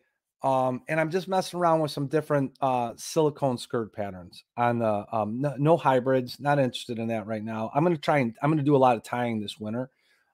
Um, 0.42 0.82
and 0.88 0.98
I'm 0.98 1.10
just 1.10 1.28
messing 1.28 1.60
around 1.60 1.80
with 1.80 1.90
some 1.90 2.06
different 2.06 2.52
uh, 2.62 2.94
silicone 2.96 3.58
skirt 3.58 3.92
patterns 3.92 4.42
on 4.56 4.78
the 4.78 5.04
um, 5.12 5.40
no, 5.40 5.54
no, 5.58 5.76
hybrids. 5.76 6.40
Not 6.40 6.58
interested 6.58 6.98
in 6.98 7.08
that 7.08 7.26
right 7.26 7.44
now. 7.44 7.70
I'm 7.74 7.84
gonna 7.84 7.98
try 7.98 8.18
and 8.18 8.34
I'm 8.42 8.50
gonna 8.50 8.62
do 8.62 8.76
a 8.76 8.78
lot 8.78 8.96
of 8.96 9.02
tying 9.02 9.38
this 9.38 9.58
winter, 9.60 9.90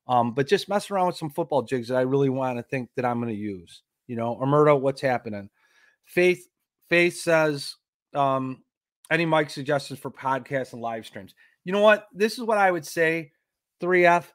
um, 0.09 0.33
but 0.33 0.47
just 0.47 0.69
messing 0.69 0.95
around 0.95 1.09
with 1.09 1.17
some 1.17 1.31
football 1.31 1.63
jigs 1.63 1.89
that 1.89 1.97
I 1.97 2.03
really 2.03 2.29
want 2.29 2.59
to 2.59 2.63
think 2.63 2.91
that 2.97 3.05
I'm 3.05 3.21
gonna 3.21 3.33
use. 3.33 3.83
You 4.07 4.17
know, 4.17 4.37
Omerta, 4.37 4.79
what's 4.81 5.01
happening? 5.01 5.51
Faith 6.05 6.49
Faith 6.89 7.17
says, 7.17 7.75
um, 8.15 8.63
any 9.11 9.27
mic 9.27 9.51
suggestions 9.51 9.99
for 9.99 10.11
podcasts 10.11 10.73
and 10.73 10.81
live 10.81 11.07
streams? 11.07 11.35
You 11.65 11.73
know 11.73 11.81
what? 11.81 12.07
This 12.13 12.39
is 12.39 12.45
what 12.45 12.59
I 12.59 12.71
would 12.71 12.87
say. 12.87 13.33
3F 13.83 14.27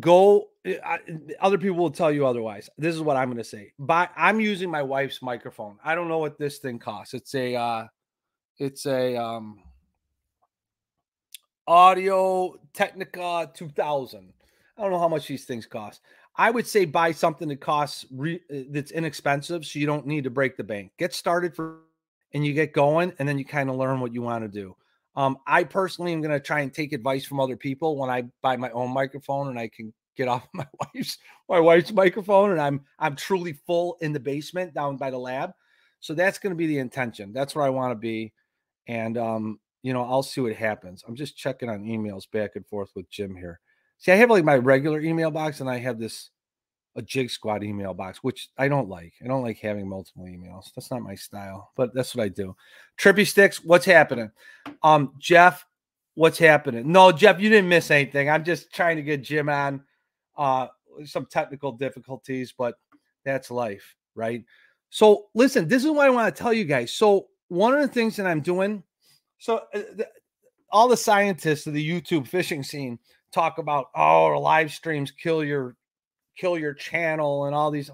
go 0.00 0.48
eh, 0.66 0.76
I, 0.84 0.98
other 1.40 1.56
people 1.56 1.78
will 1.78 1.90
tell 1.90 2.12
you 2.12 2.26
otherwise 2.26 2.68
this 2.76 2.94
is 2.94 3.00
what 3.00 3.16
i'm 3.16 3.28
going 3.28 3.38
to 3.38 3.44
say 3.44 3.72
but 3.78 4.10
i'm 4.16 4.38
using 4.38 4.70
my 4.70 4.82
wife's 4.82 5.22
microphone 5.22 5.78
i 5.82 5.94
don't 5.94 6.08
know 6.08 6.18
what 6.18 6.38
this 6.38 6.58
thing 6.58 6.78
costs 6.78 7.14
it's 7.14 7.34
a 7.34 7.54
uh 7.54 7.86
it's 8.58 8.84
a 8.84 9.16
um 9.16 9.60
audio 11.68 12.58
technica 12.72 13.50
2000 13.54 14.32
i 14.76 14.82
don't 14.82 14.90
know 14.90 14.98
how 14.98 15.08
much 15.08 15.28
these 15.28 15.44
things 15.44 15.66
cost. 15.66 16.00
I 16.38 16.50
would 16.52 16.66
say 16.68 16.84
buy 16.84 17.10
something 17.10 17.48
that 17.48 17.60
costs 17.60 18.06
re- 18.12 18.40
eh, 18.48 18.64
that's 18.70 18.92
inexpensive 18.92 19.66
so 19.66 19.78
you 19.80 19.86
don't 19.86 20.06
need 20.06 20.24
to 20.24 20.30
break 20.30 20.56
the 20.56 20.64
bank. 20.64 20.92
Get 20.96 21.12
started 21.12 21.54
for 21.54 21.80
and 22.32 22.46
you 22.46 22.54
get 22.54 22.72
going 22.72 23.12
and 23.18 23.28
then 23.28 23.38
you 23.38 23.44
kind 23.44 23.68
of 23.68 23.76
learn 23.76 24.00
what 24.00 24.14
you 24.14 24.22
want 24.22 24.44
to 24.44 24.48
do. 24.48 24.76
Um, 25.16 25.38
I 25.46 25.64
personally 25.64 26.12
am 26.12 26.20
going 26.20 26.32
to 26.32 26.40
try 26.40 26.60
and 26.60 26.72
take 26.72 26.92
advice 26.92 27.24
from 27.24 27.40
other 27.40 27.56
people 27.56 27.96
when 27.96 28.08
I 28.08 28.22
buy 28.40 28.56
my 28.56 28.70
own 28.70 28.92
microphone 28.92 29.48
and 29.48 29.58
I 29.58 29.66
can 29.66 29.92
get 30.16 30.28
off 30.28 30.46
my 30.54 30.66
wife's 30.80 31.18
my 31.48 31.58
wife's 31.58 31.92
microphone 31.92 32.52
and 32.52 32.60
I'm 32.60 32.82
I'm 33.00 33.16
truly 33.16 33.54
full 33.66 33.98
in 34.00 34.12
the 34.12 34.20
basement 34.20 34.74
down 34.74 34.96
by 34.96 35.10
the 35.10 35.18
lab. 35.18 35.50
So 35.98 36.14
that's 36.14 36.38
going 36.38 36.52
to 36.52 36.56
be 36.56 36.68
the 36.68 36.78
intention. 36.78 37.32
That's 37.32 37.56
where 37.56 37.64
I 37.64 37.70
want 37.70 37.90
to 37.90 37.96
be, 37.96 38.32
and 38.86 39.18
um, 39.18 39.58
you 39.82 39.92
know 39.92 40.02
I'll 40.02 40.22
see 40.22 40.40
what 40.40 40.54
happens. 40.54 41.04
I'm 41.06 41.16
just 41.16 41.36
checking 41.36 41.68
on 41.68 41.84
emails 41.84 42.30
back 42.30 42.56
and 42.56 42.66
forth 42.66 42.90
with 42.94 43.10
Jim 43.10 43.34
here. 43.34 43.60
See, 43.98 44.12
I 44.12 44.16
have 44.16 44.30
like 44.30 44.44
my 44.44 44.56
regular 44.56 45.00
email 45.00 45.30
box 45.30 45.60
and 45.60 45.68
I 45.68 45.78
have 45.78 45.98
this 45.98 46.30
a 46.96 47.02
Jig 47.02 47.30
Squad 47.30 47.62
email 47.62 47.94
box, 47.94 48.18
which 48.22 48.48
I 48.58 48.66
don't 48.68 48.88
like. 48.88 49.14
I 49.22 49.28
don't 49.28 49.42
like 49.42 49.58
having 49.58 49.88
multiple 49.88 50.24
emails. 50.24 50.72
That's 50.74 50.90
not 50.90 51.02
my 51.02 51.14
style, 51.14 51.70
but 51.76 51.94
that's 51.94 52.14
what 52.14 52.24
I 52.24 52.28
do. 52.28 52.56
Trippy 52.98 53.26
sticks, 53.26 53.62
what's 53.62 53.84
happening? 53.84 54.32
Um, 54.82 55.12
Jeff, 55.18 55.64
what's 56.14 56.38
happening? 56.38 56.90
No, 56.90 57.12
Jeff, 57.12 57.40
you 57.40 57.50
didn't 57.50 57.68
miss 57.68 57.90
anything. 57.90 58.28
I'm 58.28 58.44
just 58.44 58.72
trying 58.72 58.96
to 58.96 59.02
get 59.02 59.22
Jim 59.22 59.48
on. 59.48 59.82
Uh, 60.36 60.68
some 61.04 61.26
technical 61.26 61.72
difficulties, 61.72 62.52
but 62.56 62.74
that's 63.24 63.50
life, 63.50 63.94
right? 64.14 64.44
So 64.90 65.26
listen, 65.34 65.68
this 65.68 65.84
is 65.84 65.90
what 65.90 66.06
I 66.06 66.10
want 66.10 66.34
to 66.34 66.42
tell 66.42 66.52
you 66.52 66.64
guys. 66.64 66.92
So 66.92 67.28
one 67.48 67.74
of 67.74 67.80
the 67.80 67.88
things 67.88 68.16
that 68.16 68.26
I'm 68.26 68.40
doing, 68.40 68.82
so 69.38 69.62
uh, 69.74 69.82
the, 69.96 70.08
all 70.70 70.88
the 70.88 70.96
scientists 70.96 71.66
of 71.66 71.74
the 71.74 71.90
YouTube 71.90 72.26
fishing 72.26 72.62
scene 72.62 72.98
talk 73.32 73.58
about, 73.58 73.86
oh, 73.94 74.38
live 74.40 74.72
streams 74.72 75.10
kill 75.10 75.44
your 75.44 75.76
kill 76.38 76.58
your 76.58 76.74
channel 76.74 77.46
and 77.46 77.54
all 77.54 77.70
these. 77.70 77.90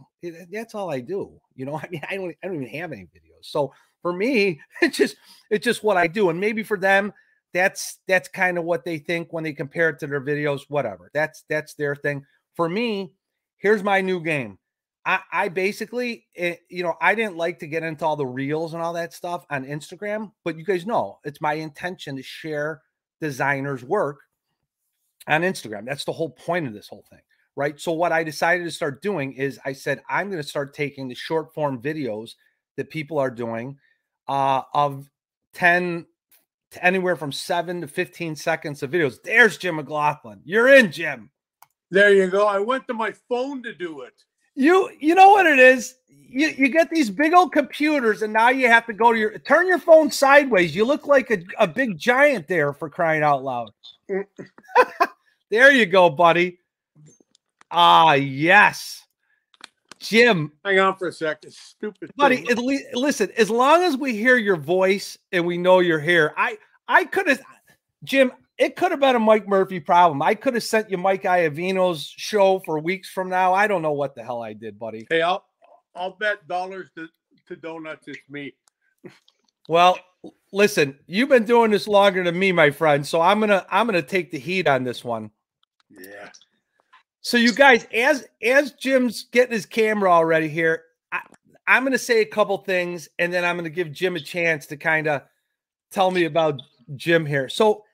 That's 0.51 0.75
all 0.75 0.91
I 0.91 1.01
do. 1.01 1.41
You 1.55 1.67
know, 1.67 1.79
I 1.83 1.89
mean, 1.91 2.03
I 2.09 2.17
don't, 2.17 2.35
I 2.43 2.47
don't 2.47 2.63
even 2.63 2.81
have 2.81 2.93
any 2.93 3.05
videos. 3.05 3.43
So 3.43 3.73
for 4.03 4.13
me, 4.13 4.61
it's 4.83 4.97
just, 4.97 5.17
it's 5.51 5.65
just 5.65 5.83
what 5.85 5.97
I 5.97 6.07
do. 6.07 6.31
And 6.31 6.41
maybe 6.41 6.63
for 6.63 6.79
them, 6.79 7.13
that's 7.53 8.01
that's 8.09 8.29
kind 8.29 8.59
of 8.59 8.65
what 8.65 8.85
they 8.85 8.99
think 8.99 9.33
when 9.33 9.45
they 9.45 9.53
compare 9.53 9.89
it 9.89 10.01
to 10.01 10.09
their 10.09 10.21
videos. 10.21 10.63
Whatever. 10.69 11.11
That's 11.15 11.45
that's 11.49 11.75
their 11.75 11.95
thing. 11.95 12.27
For 12.55 12.69
me, 12.69 13.13
here's 13.59 13.83
my 13.83 14.01
new 14.01 14.21
game. 14.21 14.59
I, 15.07 15.21
I 15.33 15.49
basically, 15.49 16.27
it, 16.35 16.43
eh, 16.43 16.57
you 16.69 16.83
know, 16.83 16.95
I 17.01 17.15
didn't 17.15 17.37
like 17.37 17.59
to 17.59 17.67
get 17.67 17.83
into 17.83 18.05
all 18.05 18.17
the 18.17 18.27
reels 18.27 18.73
and 18.73 18.83
all 18.83 18.95
that 18.95 19.13
stuff 19.13 19.45
on 19.51 19.67
Instagram, 19.67 20.33
but 20.45 20.57
you 20.57 20.65
guys 20.65 20.87
know 20.87 21.19
it's 21.25 21.41
my 21.41 21.55
intention 21.55 22.17
to 22.17 22.23
share 22.23 22.83
designers' 23.21 23.85
work 23.85 24.21
on 25.27 25.43
Instagram. 25.43 25.85
That's 25.85 26.05
the 26.05 26.13
whole 26.13 26.31
point 26.31 26.67
of 26.67 26.73
this 26.73 26.89
whole 26.89 27.05
thing 27.11 27.21
right? 27.57 27.79
So 27.81 27.93
what 27.93 28.13
I 28.13 28.25
decided 28.25 28.65
to 28.65 28.71
start 28.71 29.03
doing 29.03 29.33
is 29.33 29.59
I 29.65 29.73
said 29.73 30.03
I'm 30.09 30.31
going 30.31 30.43
to 30.43 30.49
start 30.49 30.75
taking 30.75 31.09
the 31.09 31.15
short 31.15 31.55
form 31.55 31.81
videos 31.81 32.33
that 32.77 32.91
people 32.91 33.19
are 33.19 33.31
doing 33.31 33.79
uh, 34.29 34.63
of 34.73 35.09
10 35.55 36.07
to 36.73 36.85
anywhere 36.85 37.17
from 37.17 37.33
7 37.33 37.83
to 37.83 37.89
15 37.89 38.37
seconds 38.37 38.83
of 38.83 38.91
videos. 38.91 39.23
There's 39.23 39.57
Jim 39.57 39.77
McLaughlin. 39.77 40.41
You're 40.45 40.69
in, 40.69 40.91
Jim. 40.91 41.31
There 41.91 42.13
you 42.13 42.29
go. 42.29 42.47
I 42.47 42.59
went 42.59 42.89
to 42.89 42.95
my 42.95 43.13
phone 43.29 43.63
to 43.63 43.75
do 43.75 44.01
it. 44.01 44.15
You 44.55 44.91
you 45.01 45.15
know 45.15 45.29
what 45.29 45.47
it 45.47 45.59
is? 45.59 45.97
You, 46.09 46.49
you 46.49 46.69
get 46.69 46.91
these 46.91 47.11
big 47.11 47.33
old 47.33 47.53
computers 47.53 48.23
and 48.23 48.33
now 48.33 48.49
you 48.49 48.67
have 48.69 48.87
to 48.87 48.93
go 48.93 49.13
to 49.13 49.19
your 49.19 49.39
turn 49.39 49.69
your 49.69 49.79
phone 49.79 50.11
sideways. 50.11 50.75
You 50.75 50.85
look 50.85 51.07
like 51.07 51.31
a, 51.31 51.39
a 51.59 51.67
big 51.67 51.97
giant 51.97 52.49
there 52.49 52.73
for 52.73 52.91
crying 52.91 53.23
out 53.23 53.45
loud. 53.45 53.71
there 55.51 55.73
you 55.73 55.87
go, 55.87 56.11
buddy. 56.11 56.59
Ah, 57.71 58.15
yes. 58.15 59.03
Jim. 59.99 60.53
Hang 60.65 60.79
on 60.81 60.97
for 60.97 61.09
a 61.09 61.13
second. 61.13 61.53
Stupid. 61.53 62.11
Buddy, 62.17 62.47
at 62.51 62.59
least, 62.59 62.85
listen, 62.93 63.31
as 63.37 63.49
long 63.49 63.83
as 63.83 63.97
we 63.97 64.15
hear 64.15 64.37
your 64.37 64.57
voice 64.57 65.17
and 65.33 65.47
we 65.47 65.57
know 65.57 65.81
you're 65.81 66.01
here, 66.01 66.35
I 66.37 66.59
I 66.87 67.05
could 67.05 67.27
have 67.29 67.41
Jim, 68.05 68.31
it 68.59 68.77
could 68.77 68.91
have 68.91 69.01
been 69.01 69.17
a 69.17 69.21
Mike 69.21 69.49
Murphy 69.49 69.81
problem. 69.81 70.23
I 70.23 70.35
could 70.35 70.55
have 70.55 70.63
sent 70.63 70.91
you 70.91 70.99
Mike 70.99 71.25
Iavino's 71.25 72.07
show 72.17 72.61
for 72.61 72.79
weeks 72.79 73.11
from 73.11 73.29
now. 73.29 73.53
I 73.53 73.67
don't 73.67 73.83
know 73.83 73.93
what 73.93 74.15
the 74.15 74.23
hell 74.23 74.43
I 74.43 74.53
did, 74.53 74.79
buddy. 74.79 75.07
Hey, 75.11 75.23
I'll 75.23 75.45
I'll 75.95 76.17
bet 76.17 76.47
dollars 76.49 76.91
to, 76.97 77.09
to 77.49 77.57
donuts 77.57 78.09
it's 78.09 78.19
me. 78.29 78.55
Well, 79.69 79.99
listen, 80.53 80.99
you've 81.07 81.29
been 81.29 81.45
doing 81.45 81.71
this 81.71 81.89
longer 81.89 82.23
than 82.23 82.39
me, 82.39 82.53
my 82.53 82.71
friend. 82.71 83.07
So 83.07 83.21
I'm 83.21 83.41
gonna 83.41 83.67
I'm 83.71 83.87
gonna 83.87 84.03
take 84.03 84.31
the 84.31 84.39
heat 84.39 84.69
on 84.69 84.85
this 84.85 85.05
one. 85.05 85.31
Yeah. 85.91 86.31
So 87.21 87.39
you 87.39 87.53
guys, 87.53 87.87
as 87.95 88.27
as 88.43 88.73
Jim's 88.73 89.25
getting 89.33 89.53
his 89.53 89.67
camera 89.67 90.11
already 90.11 90.49
here, 90.49 90.83
I, 91.11 91.21
I'm 91.67 91.83
going 91.83 91.93
to 91.93 91.99
say 91.99 92.21
a 92.21 92.27
couple 92.27 92.59
things, 92.59 93.09
and 93.19 93.33
then 93.33 93.45
I'm 93.45 93.57
going 93.57 93.65
to 93.65 93.71
give 93.71 93.91
Jim 93.93 94.17
a 94.17 94.21
chance 94.21 94.67
to 94.67 94.77
kind 94.77 95.07
of 95.07 95.23
tell 95.91 96.11
me 96.11 96.25
about 96.25 96.61
Jim 96.97 97.25
here. 97.25 97.49
So 97.49 97.85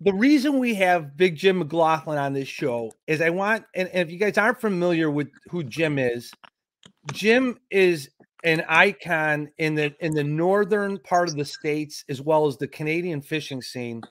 the 0.00 0.12
reason 0.12 0.58
we 0.58 0.74
have 0.74 1.16
Big 1.16 1.36
Jim 1.36 1.58
McLaughlin 1.58 2.18
on 2.18 2.32
this 2.32 2.48
show 2.48 2.92
is 3.06 3.20
I 3.20 3.30
want, 3.30 3.64
and, 3.74 3.88
and 3.88 4.06
if 4.06 4.12
you 4.12 4.18
guys 4.18 4.38
aren't 4.38 4.60
familiar 4.60 5.10
with 5.10 5.28
who 5.50 5.62
Jim 5.62 5.98
is, 5.98 6.32
Jim 7.12 7.58
is 7.70 8.10
an 8.42 8.64
icon 8.68 9.50
in 9.58 9.74
the 9.74 9.94
in 10.00 10.14
the 10.14 10.24
northern 10.24 10.98
part 10.98 11.28
of 11.28 11.36
the 11.36 11.44
states 11.44 12.04
as 12.08 12.22
well 12.22 12.46
as 12.46 12.56
the 12.56 12.68
Canadian 12.68 13.20
fishing 13.20 13.60
scene 13.60 14.02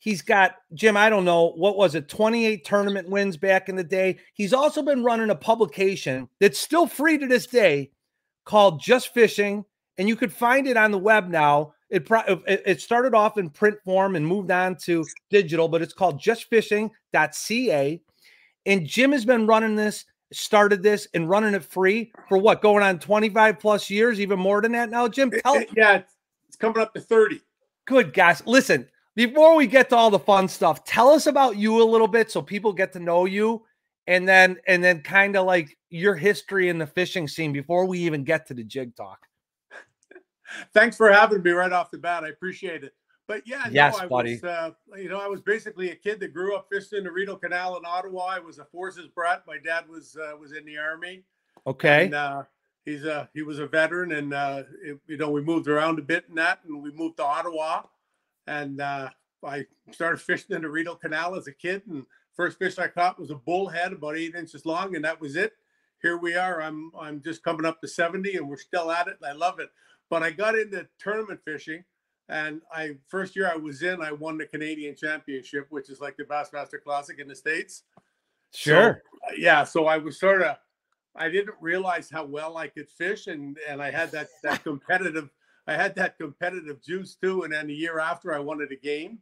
He's 0.00 0.22
got 0.22 0.54
Jim, 0.72 0.96
I 0.96 1.10
don't 1.10 1.26
know, 1.26 1.52
what 1.52 1.76
was 1.76 1.94
it, 1.94 2.08
28 2.08 2.64
tournament 2.64 3.08
wins 3.10 3.36
back 3.36 3.68
in 3.68 3.76
the 3.76 3.84
day. 3.84 4.18
He's 4.32 4.54
also 4.54 4.82
been 4.82 5.04
running 5.04 5.28
a 5.28 5.34
publication 5.34 6.26
that's 6.40 6.58
still 6.58 6.86
free 6.86 7.18
to 7.18 7.26
this 7.26 7.46
day 7.46 7.90
called 8.46 8.80
Just 8.80 9.12
Fishing, 9.12 9.62
and 9.98 10.08
you 10.08 10.16
could 10.16 10.32
find 10.32 10.66
it 10.66 10.78
on 10.78 10.90
the 10.90 10.98
web 10.98 11.28
now. 11.28 11.74
It, 11.90 12.06
it 12.46 12.80
started 12.80 13.14
off 13.14 13.36
in 13.36 13.50
print 13.50 13.76
form 13.84 14.16
and 14.16 14.26
moved 14.26 14.50
on 14.50 14.76
to 14.84 15.04
digital, 15.28 15.68
but 15.68 15.82
it's 15.82 15.92
called 15.92 16.20
justfishing.ca. 16.20 18.02
And 18.66 18.86
Jim 18.86 19.12
has 19.12 19.24
been 19.24 19.46
running 19.46 19.74
this, 19.74 20.04
started 20.32 20.82
this, 20.82 21.08
and 21.14 21.28
running 21.28 21.54
it 21.54 21.64
free 21.64 22.12
for 22.28 22.38
what, 22.38 22.62
going 22.62 22.84
on 22.84 22.98
25 22.98 23.58
plus 23.58 23.90
years, 23.90 24.20
even 24.20 24.38
more 24.38 24.60
than 24.62 24.72
that 24.72 24.90
now, 24.90 25.08
Jim? 25.08 25.30
Tell- 25.30 25.64
yeah, 25.76 26.02
it's 26.46 26.56
coming 26.56 26.80
up 26.80 26.94
to 26.94 27.00
30. 27.00 27.40
Good 27.86 28.12
guys. 28.12 28.42
Listen, 28.46 28.86
before 29.16 29.56
we 29.56 29.66
get 29.66 29.88
to 29.90 29.96
all 29.96 30.10
the 30.10 30.18
fun 30.18 30.46
stuff, 30.46 30.84
tell 30.84 31.08
us 31.08 31.26
about 31.26 31.56
you 31.56 31.82
a 31.82 31.84
little 31.84 32.08
bit 32.08 32.30
so 32.30 32.40
people 32.40 32.72
get 32.72 32.92
to 32.92 33.00
know 33.00 33.24
you 33.24 33.64
and 34.06 34.28
then 34.28 34.56
and 34.66 34.82
then 34.82 35.02
kind 35.02 35.36
of 35.36 35.46
like 35.46 35.76
your 35.88 36.14
history 36.14 36.68
in 36.68 36.78
the 36.78 36.86
fishing 36.86 37.28
scene 37.28 37.52
before 37.52 37.86
we 37.86 37.98
even 37.98 38.24
get 38.24 38.46
to 38.46 38.54
the 38.54 38.64
jig 38.64 38.94
talk. 38.96 39.26
Thanks 40.72 40.96
for 40.96 41.10
having 41.12 41.42
me 41.42 41.50
right 41.50 41.72
off 41.72 41.90
the 41.90 41.98
bat. 41.98 42.24
I 42.24 42.28
appreciate 42.28 42.84
it. 42.84 42.94
But 43.26 43.46
yeah, 43.46 43.66
yes, 43.70 43.96
no, 43.96 44.04
I 44.04 44.06
buddy. 44.08 44.34
Was, 44.34 44.44
uh, 44.44 44.70
you 44.96 45.08
know, 45.08 45.20
I 45.20 45.28
was 45.28 45.40
basically 45.40 45.90
a 45.90 45.94
kid 45.94 46.18
that 46.20 46.34
grew 46.34 46.56
up 46.56 46.66
fishing 46.70 47.04
the 47.04 47.12
Rideau 47.12 47.36
Canal 47.36 47.76
in 47.76 47.84
Ottawa. 47.86 48.26
I 48.26 48.38
was 48.40 48.58
a 48.58 48.64
forces 48.64 49.06
brat. 49.06 49.44
My 49.46 49.58
dad 49.58 49.88
was 49.88 50.16
uh, 50.16 50.36
was 50.36 50.52
in 50.52 50.64
the 50.64 50.78
army. 50.78 51.22
Okay. 51.66 52.06
And, 52.06 52.14
uh, 52.14 52.42
he's 52.84 53.04
a 53.04 53.28
he 53.32 53.42
was 53.42 53.60
a 53.60 53.66
veteran, 53.68 54.12
and 54.12 54.34
uh, 54.34 54.64
it, 54.82 54.98
you 55.06 55.16
know 55.16 55.30
we 55.30 55.42
moved 55.42 55.68
around 55.68 56.00
a 56.00 56.02
bit 56.02 56.24
in 56.28 56.34
that, 56.36 56.58
and 56.66 56.82
we 56.82 56.90
moved 56.90 57.18
to 57.18 57.24
Ottawa 57.24 57.82
and 58.50 58.80
uh, 58.80 59.08
I 59.44 59.66
started 59.92 60.20
fishing 60.20 60.56
in 60.56 60.62
the 60.62 60.68
Rideau 60.68 60.96
Canal 60.96 61.36
as 61.36 61.46
a 61.46 61.52
kid. 61.52 61.82
And 61.88 62.04
first 62.34 62.58
fish 62.58 62.78
I 62.78 62.88
caught 62.88 63.18
was 63.18 63.30
a 63.30 63.36
bullhead 63.36 63.92
about 63.92 64.16
eight 64.16 64.34
inches 64.34 64.66
long, 64.66 64.96
and 64.96 65.04
that 65.04 65.20
was 65.20 65.36
it. 65.36 65.52
Here 66.02 66.16
we 66.16 66.34
are. 66.34 66.60
I'm 66.60 66.90
I'm 66.98 67.22
just 67.22 67.42
coming 67.42 67.66
up 67.66 67.80
to 67.80 67.88
70, 67.88 68.36
and 68.36 68.48
we're 68.48 68.56
still 68.56 68.90
at 68.90 69.06
it. 69.06 69.18
And 69.22 69.30
I 69.30 69.32
love 69.32 69.60
it. 69.60 69.70
But 70.10 70.22
I 70.22 70.30
got 70.32 70.58
into 70.58 70.86
tournament 70.98 71.40
fishing, 71.44 71.84
and 72.28 72.60
I 72.72 72.96
first 73.08 73.34
year 73.34 73.50
I 73.50 73.56
was 73.56 73.82
in, 73.82 74.02
I 74.02 74.12
won 74.12 74.36
the 74.36 74.46
Canadian 74.46 74.96
Championship, 74.96 75.66
which 75.70 75.88
is 75.88 76.00
like 76.00 76.16
the 76.16 76.24
Bassmaster 76.24 76.82
Classic 76.82 77.18
in 77.18 77.28
the 77.28 77.34
states. 77.34 77.84
Sure. 78.52 79.02
So, 79.28 79.34
yeah. 79.36 79.64
So 79.64 79.86
I 79.86 79.98
was 79.98 80.18
sort 80.18 80.42
of 80.42 80.56
I 81.16 81.28
didn't 81.28 81.56
realize 81.60 82.08
how 82.10 82.24
well 82.24 82.56
I 82.56 82.68
could 82.68 82.88
fish, 82.88 83.26
and 83.26 83.56
and 83.68 83.82
I 83.82 83.90
had 83.90 84.10
that 84.12 84.28
that 84.42 84.62
competitive. 84.64 85.30
I 85.66 85.74
had 85.74 85.94
that 85.96 86.18
competitive 86.18 86.82
juice 86.82 87.14
too, 87.14 87.42
and 87.44 87.52
then 87.52 87.68
the 87.68 87.74
year 87.74 88.00
after, 88.00 88.34
I 88.34 88.38
wanted 88.38 88.72
a 88.72 88.76
game, 88.76 89.18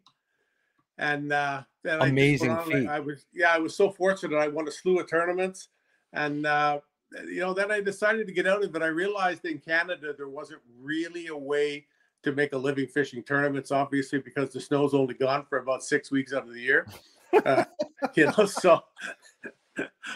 and 0.96 1.32
uh, 1.32 1.62
then 1.82 2.00
amazing 2.00 2.50
I. 2.50 2.86
I 2.86 3.00
was 3.00 3.26
yeah, 3.32 3.52
I 3.52 3.58
was 3.58 3.76
so 3.76 3.90
fortunate. 3.90 4.36
I 4.36 4.48
won 4.48 4.68
a 4.68 4.70
slew 4.70 4.98
of 4.98 5.10
tournaments, 5.10 5.68
and 6.12 6.46
uh, 6.46 6.80
you 7.26 7.40
know, 7.40 7.54
then 7.54 7.70
I 7.70 7.80
decided 7.80 8.26
to 8.26 8.32
get 8.32 8.46
out 8.46 8.62
of 8.62 8.74
it. 8.74 8.82
I 8.82 8.86
realized 8.86 9.44
in 9.44 9.58
Canada 9.58 10.14
there 10.16 10.28
wasn't 10.28 10.60
really 10.80 11.28
a 11.28 11.36
way 11.36 11.86
to 12.22 12.32
make 12.32 12.52
a 12.52 12.58
living 12.58 12.86
fishing 12.86 13.22
tournaments, 13.22 13.70
obviously 13.70 14.18
because 14.18 14.52
the 14.52 14.60
snow's 14.60 14.94
only 14.94 15.14
gone 15.14 15.46
for 15.48 15.58
about 15.58 15.82
six 15.82 16.10
weeks 16.10 16.32
out 16.32 16.46
of 16.46 16.54
the 16.54 16.60
year. 16.60 16.86
Uh, 17.44 17.62
you 18.14 18.24
know, 18.24 18.46
so 18.46 18.82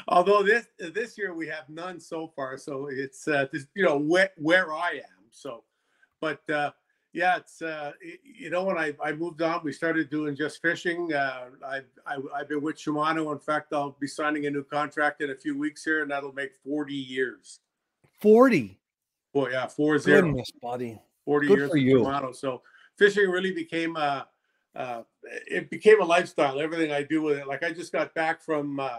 although 0.08 0.42
this 0.42 0.68
this 0.94 1.18
year 1.18 1.34
we 1.34 1.46
have 1.46 1.68
none 1.68 2.00
so 2.00 2.32
far, 2.34 2.56
so 2.56 2.88
it's 2.90 3.28
uh, 3.28 3.44
this, 3.52 3.66
you 3.74 3.84
know 3.84 3.98
where 3.98 4.30
where 4.38 4.72
I 4.72 4.92
am. 4.92 5.26
So, 5.30 5.62
but 6.22 6.40
uh, 6.48 6.70
yeah, 7.12 7.36
it's 7.36 7.60
uh, 7.60 7.92
you 8.22 8.50
know 8.50 8.64
when 8.64 8.78
I, 8.78 8.94
I 9.02 9.12
moved 9.12 9.42
on, 9.42 9.60
we 9.62 9.72
started 9.72 10.08
doing 10.10 10.34
just 10.34 10.62
fishing. 10.62 11.12
Uh, 11.12 11.46
I, 11.64 11.80
I 12.06 12.16
I've 12.34 12.48
been 12.48 12.62
with 12.62 12.76
Shimano. 12.76 13.32
In 13.32 13.38
fact, 13.38 13.72
I'll 13.72 13.96
be 14.00 14.06
signing 14.06 14.46
a 14.46 14.50
new 14.50 14.64
contract 14.64 15.20
in 15.20 15.30
a 15.30 15.34
few 15.36 15.56
weeks 15.58 15.84
here, 15.84 16.02
and 16.02 16.10
that'll 16.10 16.32
make 16.32 16.52
forty 16.64 16.94
years. 16.94 17.60
Forty. 18.20 18.78
Boy, 19.34 19.50
yeah, 19.50 19.66
four 19.66 19.98
zero. 19.98 20.22
Goodness, 20.22 20.50
buddy. 20.60 20.98
40 21.24 21.46
Good 21.46 21.58
years 21.58 21.68
for 21.70 21.74
with 21.76 21.82
you. 21.82 21.98
Shimano. 22.00 22.34
So 22.34 22.62
fishing 22.96 23.30
really 23.30 23.52
became 23.52 23.96
a, 23.96 24.26
uh, 24.74 25.02
it 25.22 25.70
became 25.70 26.02
a 26.02 26.04
lifestyle. 26.04 26.60
Everything 26.60 26.92
I 26.92 27.02
do 27.02 27.22
with 27.22 27.38
it. 27.38 27.46
Like 27.46 27.62
I 27.62 27.72
just 27.72 27.92
got 27.92 28.14
back 28.14 28.42
from 28.42 28.80
uh, 28.80 28.98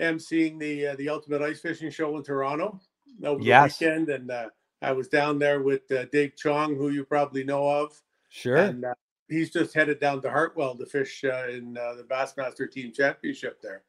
emceeing 0.00 0.58
the 0.58 0.88
uh, 0.88 0.96
the 0.96 1.08
Ultimate 1.08 1.42
Ice 1.42 1.60
Fishing 1.60 1.90
Show 1.90 2.16
in 2.16 2.22
Toronto 2.22 2.80
over 3.24 3.42
Yes. 3.42 3.78
the 3.78 3.86
weekend, 3.86 4.08
and 4.10 4.30
uh, 4.30 4.48
I 4.82 4.92
was 4.92 5.08
down 5.08 5.38
there 5.38 5.62
with 5.62 5.90
uh, 5.90 6.04
Dave 6.12 6.36
Chong, 6.36 6.76
who 6.76 6.90
you 6.90 7.04
probably 7.04 7.44
know 7.44 7.68
of, 7.68 8.00
Sure. 8.30 8.56
and 8.56 8.84
uh, 8.84 8.94
he's 9.28 9.50
just 9.50 9.74
headed 9.74 9.98
down 10.00 10.22
to 10.22 10.30
Hartwell 10.30 10.76
to 10.76 10.86
fish 10.86 11.24
uh, 11.24 11.48
in 11.48 11.76
uh, 11.76 11.94
the 11.94 12.04
Bassmaster 12.04 12.70
Team 12.70 12.92
Championship 12.92 13.60
there. 13.62 13.82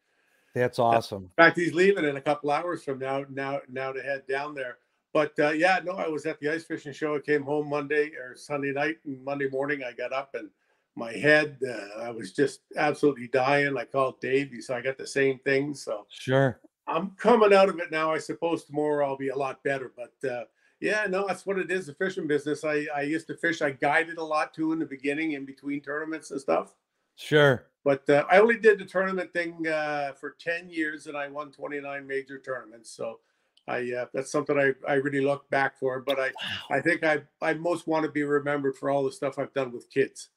That's 0.55 0.79
awesome. 0.79 1.23
In 1.23 1.29
fact, 1.43 1.57
he's 1.57 1.73
leaving 1.75 2.05
in 2.05 2.17
a 2.17 2.21
couple 2.21 2.49
hours 2.49 2.83
from 2.83 2.97
now. 2.99 3.23
Now, 3.29 3.61
now 3.69 3.91
to 3.91 4.01
head 4.01 4.23
down 4.27 4.55
there. 4.55 4.77
But 5.13 5.33
uh, 5.39 5.49
yeah, 5.51 5.79
no, 5.83 5.91
I 5.93 6.07
was 6.07 6.25
at 6.25 6.39
the 6.39 6.49
ice 6.49 6.63
fishing 6.65 6.93
show. 6.93 7.15
I 7.15 7.19
came 7.19 7.43
home 7.43 7.69
Monday 7.69 8.11
or 8.19 8.35
Sunday 8.35 8.71
night, 8.71 8.97
and 9.05 9.23
Monday 9.23 9.47
morning 9.49 9.81
I 9.83 9.91
got 9.93 10.11
up 10.11 10.31
and 10.33 10.49
my 10.95 11.13
head, 11.13 11.57
uh, 11.67 12.01
I 12.01 12.09
was 12.11 12.33
just 12.33 12.61
absolutely 12.75 13.27
dying. 13.27 13.77
I 13.77 13.85
called 13.85 14.19
Dave. 14.19 14.51
He 14.51 14.59
said 14.61 14.77
I 14.77 14.81
got 14.81 14.97
the 14.97 15.07
same 15.07 15.39
thing. 15.39 15.73
So 15.73 16.05
Sure. 16.09 16.59
I'm 16.87 17.11
coming 17.11 17.53
out 17.53 17.69
of 17.69 17.79
it 17.79 17.91
now. 17.91 18.11
I 18.11 18.17
suppose 18.17 18.65
tomorrow 18.65 19.05
I'll 19.07 19.15
be 19.17 19.29
a 19.29 19.35
lot 19.35 19.63
better. 19.63 19.93
But 19.95 20.29
uh, 20.29 20.43
yeah, 20.79 21.05
no, 21.09 21.27
that's 21.27 21.45
what 21.45 21.59
it 21.59 21.71
is. 21.71 21.87
The 21.87 21.93
fishing 21.93 22.27
business. 22.27 22.63
I 22.63 22.87
I 22.95 23.01
used 23.01 23.27
to 23.27 23.35
fish. 23.35 23.61
I 23.61 23.71
guided 23.71 24.17
a 24.17 24.23
lot 24.23 24.53
too 24.53 24.71
in 24.71 24.79
the 24.79 24.85
beginning, 24.85 25.33
in 25.33 25.45
between 25.45 25.81
tournaments 25.81 26.31
and 26.31 26.39
stuff. 26.39 26.75
Sure. 27.15 27.65
But 27.83 28.09
uh, 28.09 28.25
I 28.29 28.39
only 28.39 28.57
did 28.57 28.79
the 28.79 28.85
tournament 28.85 29.33
thing 29.33 29.67
uh, 29.67 30.13
for 30.13 30.35
10 30.39 30.69
years 30.69 31.07
and 31.07 31.17
I 31.17 31.27
won 31.27 31.51
29 31.51 32.05
major 32.07 32.39
tournaments. 32.39 32.91
So 32.91 33.19
I 33.67 33.91
uh, 33.93 34.05
that's 34.13 34.31
something 34.31 34.57
I, 34.57 34.73
I 34.87 34.95
really 34.95 35.21
look 35.21 35.49
back 35.49 35.77
for. 35.77 35.99
But 35.99 36.19
I, 36.19 36.31
I 36.69 36.81
think 36.81 37.03
I, 37.03 37.21
I 37.41 37.53
most 37.53 37.87
want 37.87 38.05
to 38.05 38.11
be 38.11 38.23
remembered 38.23 38.75
for 38.75 38.89
all 38.89 39.03
the 39.03 39.11
stuff 39.11 39.37
I've 39.37 39.53
done 39.53 39.71
with 39.71 39.89
kids. 39.89 40.29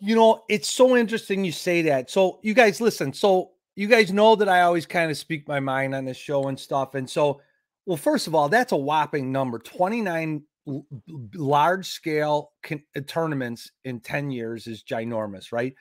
You 0.00 0.16
know, 0.16 0.42
it's 0.48 0.70
so 0.70 0.96
interesting 0.96 1.44
you 1.44 1.52
say 1.52 1.82
that. 1.82 2.10
So, 2.10 2.40
you 2.42 2.54
guys 2.54 2.80
listen. 2.80 3.12
So, 3.12 3.52
you 3.76 3.86
guys 3.86 4.12
know 4.12 4.34
that 4.34 4.48
I 4.48 4.62
always 4.62 4.84
kind 4.84 5.10
of 5.10 5.16
speak 5.16 5.46
my 5.46 5.60
mind 5.60 5.94
on 5.94 6.04
this 6.04 6.16
show 6.16 6.48
and 6.48 6.58
stuff. 6.58 6.94
And 6.96 7.08
so, 7.08 7.40
well, 7.86 7.96
first 7.96 8.26
of 8.26 8.34
all, 8.34 8.48
that's 8.48 8.72
a 8.72 8.76
whopping 8.76 9.32
number 9.32 9.58
29 9.58 10.42
l- 10.68 10.86
large 11.34 11.86
scale 11.86 12.52
uh, 12.70 12.76
tournaments 13.06 13.70
in 13.84 14.00
10 14.00 14.30
years 14.30 14.66
is 14.66 14.84
ginormous, 14.84 15.52
right? 15.52 15.74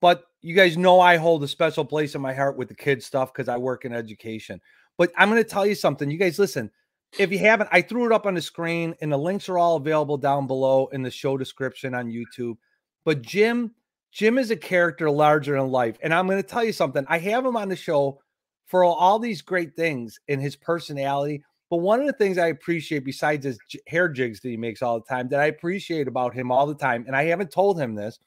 But 0.00 0.24
you 0.40 0.54
guys 0.54 0.76
know 0.76 1.00
I 1.00 1.16
hold 1.16 1.42
a 1.42 1.48
special 1.48 1.84
place 1.84 2.14
in 2.14 2.20
my 2.20 2.34
heart 2.34 2.56
with 2.56 2.68
the 2.68 2.74
kids 2.74 3.06
stuff 3.06 3.32
because 3.32 3.48
I 3.48 3.56
work 3.56 3.84
in 3.84 3.92
education. 3.92 4.60
But 4.96 5.12
I'm 5.16 5.30
going 5.30 5.42
to 5.42 5.48
tell 5.48 5.66
you 5.66 5.74
something. 5.74 6.10
You 6.10 6.18
guys 6.18 6.38
listen. 6.38 6.70
If 7.18 7.32
you 7.32 7.38
haven't, 7.38 7.70
I 7.72 7.82
threw 7.82 8.04
it 8.06 8.12
up 8.12 8.26
on 8.26 8.34
the 8.34 8.42
screen 8.42 8.94
and 9.00 9.10
the 9.10 9.16
links 9.16 9.48
are 9.48 9.58
all 9.58 9.76
available 9.76 10.18
down 10.18 10.46
below 10.46 10.88
in 10.92 11.02
the 11.02 11.10
show 11.10 11.36
description 11.36 11.94
on 11.94 12.12
YouTube. 12.12 12.56
But 13.04 13.22
Jim, 13.22 13.74
Jim 14.12 14.38
is 14.38 14.50
a 14.50 14.56
character 14.56 15.10
larger 15.10 15.56
than 15.56 15.70
life. 15.70 15.96
And 16.02 16.12
I'm 16.12 16.26
going 16.26 16.42
to 16.42 16.48
tell 16.48 16.64
you 16.64 16.72
something. 16.72 17.04
I 17.08 17.18
have 17.18 17.46
him 17.46 17.56
on 17.56 17.68
the 17.68 17.76
show 17.76 18.20
for 18.68 18.84
all 18.84 19.18
these 19.18 19.42
great 19.42 19.74
things 19.74 20.20
in 20.28 20.38
his 20.38 20.54
personality. 20.54 21.42
But 21.70 21.78
one 21.78 22.00
of 22.00 22.06
the 22.06 22.12
things 22.12 22.38
I 22.38 22.48
appreciate, 22.48 23.04
besides 23.04 23.44
his 23.44 23.58
hair 23.86 24.08
jigs 24.08 24.40
that 24.40 24.48
he 24.48 24.56
makes 24.56 24.80
all 24.80 25.00
the 25.00 25.06
time, 25.06 25.28
that 25.28 25.40
I 25.40 25.46
appreciate 25.46 26.08
about 26.08 26.34
him 26.34 26.52
all 26.52 26.66
the 26.66 26.74
time, 26.74 27.04
and 27.06 27.16
I 27.16 27.24
haven't 27.24 27.50
told 27.50 27.78
him 27.78 27.94
this, 27.94 28.18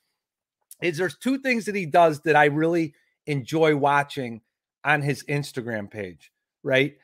is 0.82 0.98
there's 0.98 1.18
two 1.18 1.38
things 1.40 1.66
that 1.66 1.76
he 1.76 1.86
does 1.86 2.22
that 2.22 2.36
I 2.36 2.46
really 2.46 2.94
enjoy 3.28 3.76
watching 3.76 4.42
on 4.84 5.02
his 5.02 5.24
Instagram 5.26 5.90
page, 5.90 6.32
right? 6.64 6.98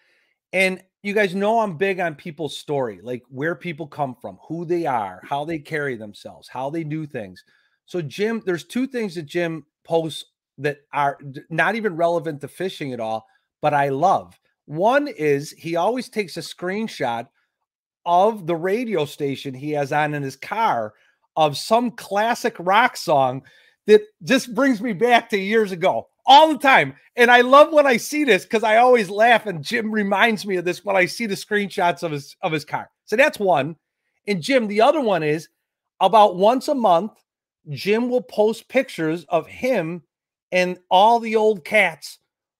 And 0.52 0.84
you 1.04 1.14
guys 1.14 1.36
know 1.36 1.60
I'm 1.60 1.78
big 1.78 2.00
on 2.00 2.16
people's 2.16 2.58
story, 2.58 3.00
like 3.02 3.24
where 3.30 3.56
people 3.56 3.88
come 3.88 4.16
from, 4.20 4.40
who 4.48 4.66
they 4.66 4.86
are, 4.86 5.22
how 5.24 5.46
they 5.46 5.60
carry 5.60 5.96
themselves, 5.96 6.48
how 6.48 6.70
they 6.70 6.84
do 6.84 7.06
things. 7.06 7.44
So, 7.86 8.02
Jim, 8.02 8.42
there's 8.46 8.64
two 8.64 8.88
things 8.88 9.16
that 9.16 9.24
Jim 9.24 9.66
posts 9.84 10.26
that 10.58 10.78
are 10.94 11.18
not 11.50 11.76
even 11.76 11.96
relevant 11.96 12.42
to 12.42 12.48
fishing 12.48 12.94
at 12.94 13.00
all, 13.00 13.26
but 13.62 13.74
I 13.74 13.90
love. 13.90 14.38
One 14.66 15.08
is 15.08 15.52
he 15.52 15.76
always 15.76 16.10
takes 16.10 16.38
a 16.38 16.42
screenshot 16.42 17.28
of 18.06 18.48
the 18.48 18.56
radio 18.56 19.06
station 19.06 19.54
he 19.54 19.72
has 19.72 19.92
on 19.92 20.14
in 20.14 20.24
his 20.24 20.36
car 20.36 20.94
of 21.36 21.58
some 21.58 21.92
classic 21.92 22.56
rock 22.60 22.98
song 22.98 23.44
that 23.86 24.02
just 24.24 24.54
brings 24.54 24.82
me 24.82 24.94
back 24.94 25.30
to 25.30 25.38
years 25.38 25.72
ago 25.72 26.08
all 26.26 26.52
the 26.52 26.60
time. 26.60 26.96
And 27.16 27.32
I 27.32 27.42
love 27.42 27.72
when 27.72 27.88
I 27.88 27.98
see 27.98 28.24
this 28.24 28.44
because 28.44 28.64
I 28.64 28.78
always 28.78 29.10
laugh 29.10 29.46
and 29.46 29.64
Jim 29.64 29.92
reminds 29.92 30.46
me 30.46 30.58
of 30.58 30.66
this 30.66 30.84
when 30.84 30.96
I 30.96 31.06
see 31.06 31.26
the 31.26 31.36
screenshots 31.36 32.04
of 32.04 32.12
his 32.12 32.36
of 32.42 32.52
his 32.52 32.66
car. 32.66 32.90
So 33.06 33.16
that's 33.16 33.40
one. 33.40 33.76
And 34.28 34.42
Jim, 34.42 34.68
the 34.68 34.82
other 34.82 35.02
one 35.02 35.24
is 35.24 35.48
about 36.02 36.36
once 36.36 36.68
a 36.68 36.76
month, 36.76 37.14
Jim 37.70 38.10
will 38.10 38.22
post 38.22 38.68
pictures 38.68 39.26
of 39.30 39.48
him 39.48 40.04
and 40.52 40.78
all 40.90 41.20
the 41.20 41.36
old 41.36 41.64
cats 41.66 42.20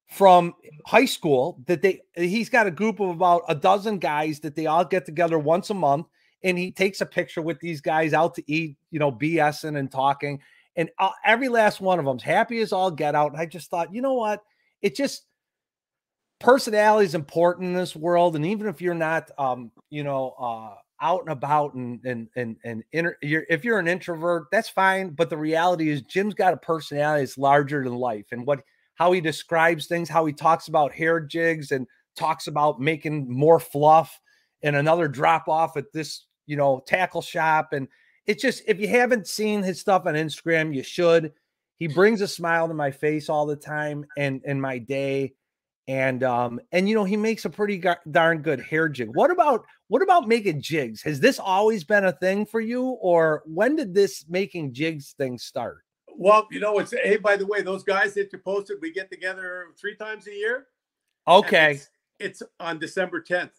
from 0.10 0.54
high 0.86 1.06
school 1.06 1.62
that 1.68 1.82
they 1.82 2.02
he's 2.16 2.50
got 2.50 2.68
a 2.68 2.72
group 2.72 3.00
of 3.00 3.10
about 3.10 3.44
a 3.50 3.56
dozen 3.56 4.00
guys 4.00 4.40
that 4.40 4.56
they 4.56 4.66
all 4.66 4.86
get 4.86 5.06
together 5.06 5.38
once 5.38 5.70
a 5.70 5.74
month 5.74 6.08
and 6.44 6.58
he 6.58 6.72
takes 6.72 7.02
a 7.02 7.06
picture 7.06 7.42
with 7.42 7.60
these 7.60 7.82
guys 7.82 8.14
out 8.14 8.36
to 8.36 8.44
eat, 8.52 8.78
you 8.92 9.00
know, 9.00 9.12
BSing 9.12 9.78
and 9.78 9.92
talking 9.92 10.40
and 10.78 10.92
uh, 11.00 11.10
every 11.26 11.50
last 11.50 11.82
one 11.82 11.98
of 12.00 12.06
them's 12.06 12.24
happy 12.24 12.60
as 12.60 12.72
all 12.72 12.92
get 12.92 13.16
out. 13.16 13.32
And 13.32 13.42
I 13.42 13.48
just 13.48 13.70
thought, 13.70 13.94
you 13.94 14.02
know 14.02 14.14
what? 14.14 14.44
It 14.82 14.96
just 14.96 15.26
personality 16.40 17.08
is 17.08 17.16
important 17.16 17.66
in 17.66 17.74
this 17.74 17.96
world. 17.96 18.36
And 18.36 18.46
even 18.46 18.68
if 18.68 18.80
you're 18.80 18.94
not, 18.94 19.32
um, 19.40 19.72
you 19.90 20.04
know, 20.04 20.36
uh, 20.40 20.76
out 21.02 21.22
and 21.22 21.32
about 21.32 21.74
and 21.74 22.04
and 22.06 22.28
and 22.36 22.56
and 22.64 22.84
inter- 22.92 23.18
you're, 23.22 23.46
if 23.50 23.64
you're 23.64 23.80
an 23.80 23.88
introvert, 23.88 24.48
that's 24.52 24.70
fine. 24.70 25.10
But 25.10 25.30
the 25.30 25.38
reality 25.38 25.90
is, 25.90 26.02
Jim's 26.04 26.34
got 26.34 26.54
a 26.54 26.58
personality 26.58 27.24
that's 27.24 27.38
larger 27.38 27.84
than 27.84 27.96
life, 27.96 28.28
and 28.32 28.46
what 28.46 28.62
how 28.96 29.12
he 29.12 29.22
describes 29.22 29.88
things, 29.88 30.10
how 30.10 30.26
he 30.26 30.34
talks 30.34 30.68
about 30.68 30.92
hair 30.92 31.20
jigs 31.20 31.72
and 31.72 31.86
talks 32.16 32.48
about 32.48 32.80
making 32.80 33.32
more 33.32 33.60
fluff 33.60 34.20
and 34.64 34.76
another 34.76 35.08
drop 35.08 35.48
off 35.48 35.78
at 35.78 35.86
this, 35.94 36.26
you 36.48 36.58
know, 36.58 36.82
tackle 36.88 37.22
shop 37.22 37.74
and 37.74 37.88
it's 38.28 38.42
just 38.42 38.62
if 38.68 38.80
you 38.80 38.90
haven't 38.90 39.26
seen 39.26 39.64
his 39.64 39.80
stuff 39.80 40.06
on 40.06 40.14
Instagram, 40.14 40.76
you 40.76 40.84
should. 40.84 41.32
He 41.78 41.88
brings 41.88 42.22
a 42.22 42.28
smile 42.28 42.68
to 42.68 42.74
my 42.74 42.92
face 42.92 43.30
all 43.30 43.46
the 43.46 43.56
time 43.56 44.06
and 44.18 44.42
in 44.44 44.60
my 44.60 44.78
day. 44.78 45.34
And 45.88 46.22
um 46.24 46.60
and 46.74 46.90
you 46.90 46.96
know 46.96 47.06
he 47.06 47.16
makes 47.16 47.46
a 47.46 47.50
pretty 47.50 47.78
gar- 47.78 48.02
darn 48.12 48.42
good 48.42 48.60
hair 48.60 48.90
jig. 48.90 49.10
What 49.14 49.32
about 49.32 49.66
what 49.88 50.02
about 50.02 50.28
making 50.28 50.62
jigs? 50.62 51.02
Has 51.04 51.20
this 51.20 51.40
always 51.40 51.84
been 51.84 52.06
a 52.06 52.12
thing 52.12 52.46
for 52.46 52.60
you, 52.60 52.84
or 53.02 53.42
when 53.46 53.76
did 53.76 53.94
this 53.94 54.26
making 54.28 54.74
jigs 54.74 55.14
thing 55.18 55.38
start? 55.38 55.84
Well, 56.18 56.48
you 56.52 56.60
know, 56.60 56.80
it's 56.80 56.92
hey, 56.92 57.18
by 57.18 57.38
the 57.38 57.46
way, 57.46 57.62
those 57.62 57.84
guys 57.84 58.16
that 58.16 58.34
you 58.34 58.40
posted, 58.40 58.78
we 58.82 58.92
get 58.92 59.10
together 59.12 59.68
three 59.80 59.96
times 59.96 60.28
a 60.28 60.34
year. 60.34 60.68
Okay. 61.28 61.74
It's, 61.74 61.90
it's 62.20 62.44
on 62.60 62.80
December 62.80 63.22
10th. 63.22 63.52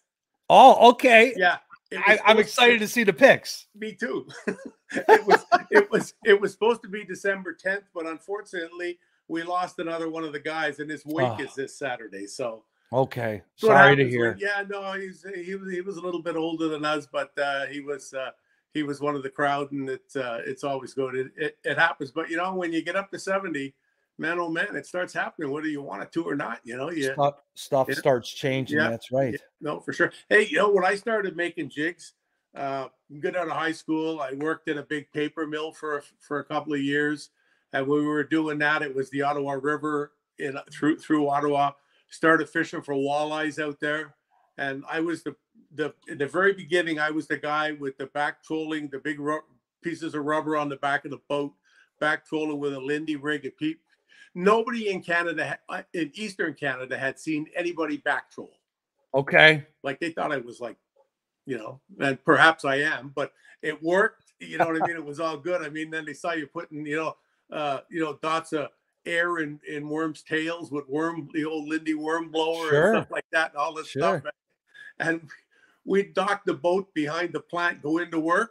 Oh, 0.51 0.91
okay. 0.91 1.35
Yeah. 1.37 1.59
I, 1.93 1.97
i'm 1.97 2.17
supposed- 2.17 2.38
excited 2.41 2.81
to 2.81 2.88
see 2.88 3.05
the 3.05 3.12
pics. 3.12 3.67
Me 3.75 3.95
too. 3.95 4.27
it 4.93 5.27
was 5.27 5.45
it 5.71 5.91
was 5.91 6.14
it 6.25 6.38
was 6.38 6.53
supposed 6.53 6.83
to 6.83 6.88
be 6.88 7.05
December 7.05 7.57
10th, 7.57 7.85
but 7.95 8.07
unfortunately 8.07 8.99
we 9.29 9.43
lost 9.43 9.79
another 9.79 10.09
one 10.09 10.25
of 10.25 10.33
the 10.33 10.41
guys, 10.41 10.79
and 10.81 10.91
his 10.91 11.05
wake 11.07 11.27
Oh. 11.38 11.43
is 11.43 11.55
this 11.55 11.77
Saturday. 11.77 12.27
So 12.27 12.64
Okay. 12.93 13.43
Sorry 13.57 13.97
to 13.97 14.09
hear. 14.09 14.31
when- 14.31 14.38
yeah, 14.38 14.64
no, 14.69 14.93
he's 14.93 15.25
he 15.45 15.55
was 15.55 15.71
he 15.71 15.81
was 15.83 15.99
a 15.99 16.01
little 16.01 16.23
bit 16.23 16.37
older 16.37 16.69
than 16.69 16.85
us, 16.85 17.07
but 17.07 17.37
uh, 17.38 17.67
he 17.67 17.81
was 17.81 18.14
uh, 18.14 18.31
he 18.73 18.83
was 18.83 19.01
one 19.01 19.14
of 19.14 19.23
the 19.23 19.29
crowd, 19.31 19.73
and 19.73 19.88
it's 19.91 20.17
uh, 20.17 20.41
it's 20.47 20.64
always 20.64 20.95
good. 20.95 21.14
It, 21.14 21.33
it 21.37 21.59
it 21.64 21.79
happens, 21.79 22.11
but 22.11 22.31
you 22.31 22.37
know 22.38 22.55
when 22.55 22.73
you 22.73 22.83
get 22.83 22.97
up 22.97 23.11
to 23.11 23.19
70, 23.19 23.75
man, 24.17 24.38
oh 24.38 24.49
man, 24.49 24.75
it 24.75 24.87
starts 24.87 25.12
happening 25.12 25.51
whether 25.51 25.67
you 25.69 25.83
want 25.83 26.03
it 26.03 26.12
to 26.12 26.25
or 26.25 26.35
not. 26.35 26.61
You 26.64 26.79
know, 26.79 26.91
yeah, 26.91 27.12
stuff, 27.12 27.43
stuff 27.55 27.87
Yeah. 27.91 27.95
starts 27.97 28.31
changing. 28.33 28.79
Yeah. 28.79 28.88
That's 28.88 29.12
right. 29.12 29.38
no, 29.61 29.81
for 29.81 29.93
sure. 29.93 30.11
Hey, 30.31 30.47
you 30.47 30.57
know, 30.57 30.71
when 30.71 30.85
I 30.87 30.95
started 30.95 31.37
making 31.37 31.69
jigs, 31.69 32.14
uh, 32.55 32.88
good 33.21 33.37
out 33.37 33.49
of 33.49 33.53
high 33.53 33.73
school, 33.73 34.21
I 34.23 34.33
worked 34.33 34.67
in 34.69 34.79
a 34.79 34.83
big 34.83 35.12
paper 35.12 35.47
mill 35.47 35.73
for 35.73 36.03
for 36.21 36.38
a 36.38 36.45
couple 36.45 36.73
of 36.73 36.81
years, 36.81 37.29
and 37.73 37.87
when 37.87 38.01
we 38.01 38.07
were 38.07 38.25
doing 38.25 38.59
that, 38.59 38.83
it 38.83 38.95
was 38.95 39.11
the 39.11 39.23
Ottawa 39.23 39.53
River 39.61 40.13
in 40.39 40.57
through 40.73 40.99
through 40.99 41.29
Ottawa. 41.29 41.73
Started 42.11 42.49
fishing 42.49 42.81
for 42.81 42.95
walleyes 42.95 43.63
out 43.63 43.79
there, 43.81 44.15
and 44.57 44.83
I 44.91 45.01
was 45.01 45.23
the 45.23 45.37
the 45.75 45.93
in 46.09 46.19
the 46.19 46.27
very 46.27 46.55
beginning. 46.55 46.99
I 46.99 47.11
was 47.11 47.27
the 47.27 47.37
guy 47.37 47.73
with 47.73 47.99
the 47.99 48.07
back 48.07 48.43
trolling, 48.43 48.89
the 48.89 48.99
big 48.99 49.21
ru- 49.21 49.43
pieces 49.83 50.15
of 50.15 50.25
rubber 50.25 50.57
on 50.57 50.69
the 50.69 50.77
back 50.77 51.05
of 51.05 51.11
the 51.11 51.21
boat, 51.29 51.53
back 52.01 52.25
trolling 52.27 52.59
with 52.59 52.73
a 52.73 52.81
Lindy 52.81 53.17
rig 53.17 53.45
and 53.45 53.57
peep. 53.57 53.81
Nobody 54.35 54.91
in 54.91 55.03
Canada, 55.03 55.59
uh, 55.69 55.83
in 55.93 56.11
Eastern 56.15 56.55
Canada, 56.55 56.97
had 56.97 57.19
seen 57.19 57.47
anybody 57.57 57.99
back 57.99 58.31
troll 58.31 58.53
Okay. 59.15 59.67
like 59.83 59.99
they 60.01 60.11
thought 60.11 60.33
I 60.33 60.37
was 60.39 60.61
like, 60.61 60.77
you 61.47 61.59
know, 61.59 61.81
and 62.01 62.23
perhaps 62.25 62.65
I 62.65 62.77
am, 62.77 63.13
but 63.15 63.33
it 63.63 63.83
worked. 63.83 64.33
You 64.39 64.59
know 64.59 64.67
what 64.67 64.81
I 64.83 64.87
mean? 64.87 64.97
It 64.97 65.05
was 65.05 65.19
all 65.19 65.37
good. 65.37 65.63
I 65.63 65.71
mean, 65.71 65.91
then 65.91 66.05
they 66.05 66.13
saw 66.13 66.33
you 66.33 66.47
putting, 66.47 66.87
you 66.87 66.97
know, 66.97 67.17
uh, 67.53 67.81
you 67.91 68.01
know, 68.03 68.19
dots 68.23 68.53
of 68.53 68.69
air 69.07 69.39
in, 69.39 69.59
in 69.69 69.89
worms' 69.89 70.23
tails 70.23 70.71
with 70.71 70.89
worm, 70.89 71.29
the 71.33 71.45
old 71.45 71.69
Lindy 71.69 71.95
worm 71.95 72.31
blower 72.31 72.69
Sure. 72.69 72.93
and 72.95 73.03
stuff 73.03 73.11
like 73.11 73.27
that, 73.33 73.51
and 73.53 73.59
all 73.59 73.73
this 73.75 73.91
stuff. 73.91 74.23
And 74.99 75.29
we 75.85 76.03
dock 76.03 76.43
the 76.45 76.55
boat 76.55 76.93
behind 76.95 77.33
the 77.33 77.41
plant, 77.41 77.83
go 77.83 77.99
into 77.99 78.19
work, 78.21 78.51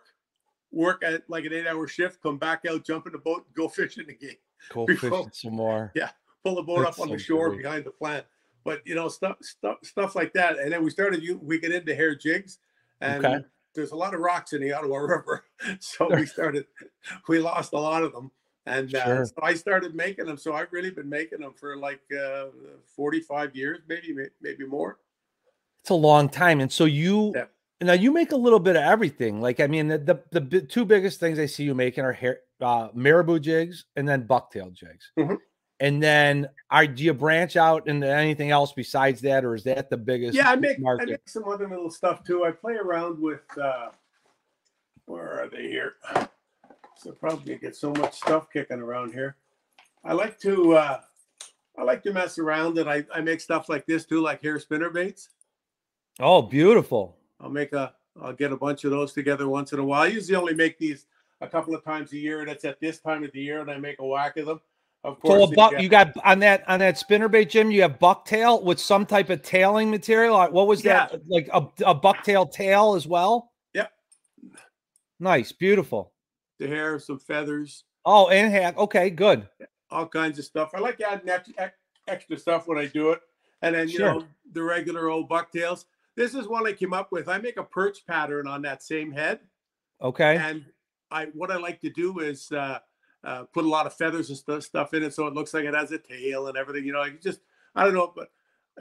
work 0.71 1.03
at 1.03 1.23
like 1.29 1.45
an 1.45 1.53
eight-hour 1.53 1.87
shift, 1.87 2.21
come 2.23 2.37
back 2.37 2.63
out, 2.69 2.85
jump 2.85 3.05
in 3.05 3.11
the 3.11 3.19
boat, 3.19 3.45
go 3.53 3.67
fishing 3.69 4.09
again 4.09 4.35
Go 4.73 4.85
Before- 4.85 5.09
fishing 5.25 5.31
some 5.33 5.53
more. 5.55 5.91
Yeah. 5.95 6.09
Pull 6.43 6.55
the 6.55 6.63
boat 6.63 6.83
That's 6.83 6.97
up 6.97 7.03
on 7.03 7.09
the 7.09 7.17
shore 7.19 7.49
great. 7.49 7.63
behind 7.63 7.83
the 7.85 7.91
plant. 7.91 8.25
But 8.63 8.81
you 8.85 8.95
know, 8.95 9.07
stuff 9.09 9.37
stuff 9.41 9.77
stuff 9.83 10.15
like 10.15 10.33
that. 10.33 10.57
And 10.59 10.71
then 10.71 10.83
we 10.83 10.89
started 10.89 11.21
you 11.23 11.37
we 11.43 11.59
get 11.59 11.71
into 11.71 11.93
hair 11.95 12.15
jigs 12.15 12.59
and 13.01 13.25
Okay. 13.25 13.45
there's 13.75 13.91
a 13.91 13.95
lot 13.95 14.13
of 14.13 14.19
rocks 14.21 14.53
in 14.53 14.61
the 14.61 14.71
Ottawa 14.73 14.97
River. 14.99 15.43
So 15.79 16.09
we 16.13 16.25
started 16.25 16.65
we 17.27 17.39
lost 17.39 17.73
a 17.73 17.79
lot 17.79 18.03
of 18.03 18.13
them. 18.13 18.31
And 18.67 18.93
uh, 18.93 19.05
Sure. 19.05 19.25
so 19.25 19.33
I 19.41 19.53
started 19.53 19.95
making 19.95 20.25
them. 20.25 20.37
So 20.37 20.53
I've 20.53 20.71
really 20.73 20.91
been 20.91 21.07
making 21.09 21.39
them 21.39 21.53
for 21.53 21.77
like 21.77 22.01
uh, 22.11 22.47
45 22.95 23.55
years, 23.55 23.79
maybe 23.87 24.13
maybe 24.41 24.65
more. 24.65 24.99
It's 25.83 25.89
a 25.89 25.93
long 25.95 26.27
time. 26.27 26.59
And 26.59 26.71
so 26.71 26.83
you 26.85 27.31
Yeah. 27.35 27.45
now 27.81 27.93
you 27.93 28.11
make 28.11 28.33
a 28.33 28.35
little 28.35 28.59
bit 28.59 28.75
of 28.75 28.83
everything. 28.83 29.39
Like 29.41 29.59
I 29.61 29.67
mean, 29.67 29.87
the 29.87 30.21
the, 30.31 30.39
the 30.41 30.61
two 30.61 30.83
biggest 30.85 31.19
things 31.19 31.39
I 31.39 31.45
see 31.45 31.63
you 31.63 31.73
making 31.73 32.03
are 32.03 32.11
hair 32.11 32.39
uh, 32.59 32.89
marabou 32.93 33.39
jigs 33.39 33.85
and 33.95 34.07
then 34.07 34.27
bucktail 34.27 34.73
jigs. 34.73 35.11
Mhm. 35.17 35.37
And 35.79 36.01
then 36.03 36.49
are 36.71 36.87
do 36.87 37.03
you 37.03 37.13
branch 37.13 37.55
out 37.55 37.87
into 37.87 38.07
anything 38.11 38.49
else 38.51 38.73
besides 38.73 39.21
that, 39.21 39.45
or 39.45 39.53
is 39.55 39.63
that 39.63 39.89
the 39.89 39.97
biggest 39.97 40.35
Yeah, 40.35 40.49
I 40.49 40.55
make 40.55 40.77
I 40.85 41.05
make 41.05 41.29
some 41.29 41.47
other 41.47 41.69
little 41.69 41.91
stuff 41.91 42.23
too. 42.23 42.43
I 42.43 42.51
play 42.51 42.73
around 42.73 43.19
with 43.21 43.45
uh 43.57 43.91
where 45.05 45.41
are 45.41 45.47
they 45.47 45.69
here? 45.69 45.93
So 47.07 47.13
probably 47.13 47.55
get 47.55 47.73
so 47.73 47.93
much 47.93 48.15
stuff 48.15 48.51
kicking 48.51 48.81
around 48.81 49.13
here. 49.13 49.37
I 50.03 50.11
like 50.11 50.37
to 50.41 50.73
uh 50.73 50.99
I 51.77 51.83
like 51.83 52.03
to 52.03 52.11
mess 52.11 52.37
around 52.37 52.77
and 52.79 52.89
I, 52.89 53.05
I 53.15 53.21
make 53.21 53.39
stuff 53.39 53.69
like 53.69 53.85
this 53.85 54.05
too, 54.05 54.21
like 54.21 54.43
hair 54.43 54.59
spinner 54.59 54.89
baits. 54.89 55.29
Oh, 56.19 56.41
beautiful. 56.41 57.15
I'll 57.39 57.49
make 57.49 57.71
a 57.71 57.93
I'll 58.21 58.33
get 58.33 58.51
a 58.51 58.57
bunch 58.57 58.83
of 58.83 58.91
those 58.91 59.13
together 59.13 59.47
once 59.47 59.71
in 59.71 59.79
a 59.79 59.83
while. 59.85 60.01
I 60.01 60.07
usually 60.07 60.35
only 60.35 60.53
make 60.53 60.77
these 60.79 61.05
a 61.39 61.47
couple 61.47 61.73
of 61.73 61.81
times 61.81 62.11
a 62.11 62.17
year. 62.17 62.45
That's 62.45 62.65
at 62.65 62.81
this 62.81 62.99
time 62.99 63.23
of 63.23 63.31
the 63.31 63.39
year, 63.39 63.61
and 63.61 63.71
I 63.71 63.77
make 63.77 63.99
a 63.99 64.05
whack 64.05 64.35
of 64.35 64.47
them. 64.47 64.59
Of 65.05 65.21
course, 65.21 65.43
So 65.43 65.49
you 65.51 65.55
buck, 65.55 65.79
you 65.79 65.87
got 65.87 66.11
on 66.25 66.39
that 66.39 66.67
on 66.67 66.79
that 66.79 66.95
spinnerbait, 66.95 67.47
Jim. 67.47 67.71
You 67.71 67.83
have 67.83 67.99
bucktail 67.99 68.63
with 68.63 68.81
some 68.81 69.05
type 69.05 69.29
of 69.29 69.43
tailing 69.43 69.89
material. 69.89 70.45
What 70.47 70.67
was 70.67 70.81
that? 70.81 71.21
Like 71.29 71.47
a, 71.53 71.59
a 71.85 71.95
bucktail 71.95 72.51
tail 72.51 72.95
as 72.95 73.07
well. 73.07 73.53
Yep. 73.75 73.91
Nice, 75.21 75.53
beautiful. 75.53 76.11
The 76.59 76.67
hair, 76.67 76.99
some 76.99 77.19
feathers. 77.19 77.83
Oh, 78.05 78.27
and 78.29 78.51
hack. 78.51 78.77
Okay, 78.77 79.09
good. 79.09 79.47
all 79.89 80.07
kinds 80.07 80.37
of 80.37 80.43
stuff. 80.45 80.71
I 80.73 80.79
like 80.79 80.99
adding 81.01 81.29
ex- 81.29 81.49
ex- 81.57 81.77
extra 82.07 82.37
stuff 82.37 82.67
when 82.67 82.77
I 82.77 82.87
do 82.87 83.11
it. 83.11 83.21
And 83.61 83.73
then, 83.73 83.87
you 83.87 83.97
Sure. 83.97 84.15
know, 84.15 84.27
the 84.51 84.61
regular 84.61 85.09
old 85.09 85.29
bucktails. 85.29 85.85
This 86.15 86.35
is 86.35 86.47
one 86.47 86.67
I 86.67 86.73
came 86.73 86.91
up 86.93 87.11
with. 87.11 87.29
I 87.29 87.37
make 87.37 87.55
a 87.57 87.63
perch 87.63 88.05
pattern 88.05 88.47
on 88.47 88.61
that 88.63 88.83
same 88.83 89.11
head. 89.13 89.39
Okay. 90.01 90.35
And 90.37 90.65
I 91.09 91.25
what 91.27 91.51
I 91.51 91.57
like 91.57 91.79
to 91.81 91.89
do 91.89 92.19
is 92.19 92.51
uh, 92.51 92.79
uh, 93.23 93.43
put 93.53 93.63
a 93.65 93.69
lot 93.69 93.85
of 93.85 93.93
feathers 93.93 94.27
and 94.29 94.37
stuff, 94.37 94.63
stuff 94.63 94.93
in 94.93 95.03
it 95.03 95.13
so 95.13 95.25
it 95.27 95.33
looks 95.33 95.53
like 95.53 95.63
it 95.65 95.73
has 95.73 95.91
a 95.93 95.97
tail 95.99 96.47
and 96.47 96.57
everything. 96.57 96.85
You 96.85 96.91
know, 96.93 97.03
you 97.05 97.17
just, 97.21 97.39
I 97.75 97.83
don't 97.85 97.93
know. 97.93 98.11
But 98.15 98.27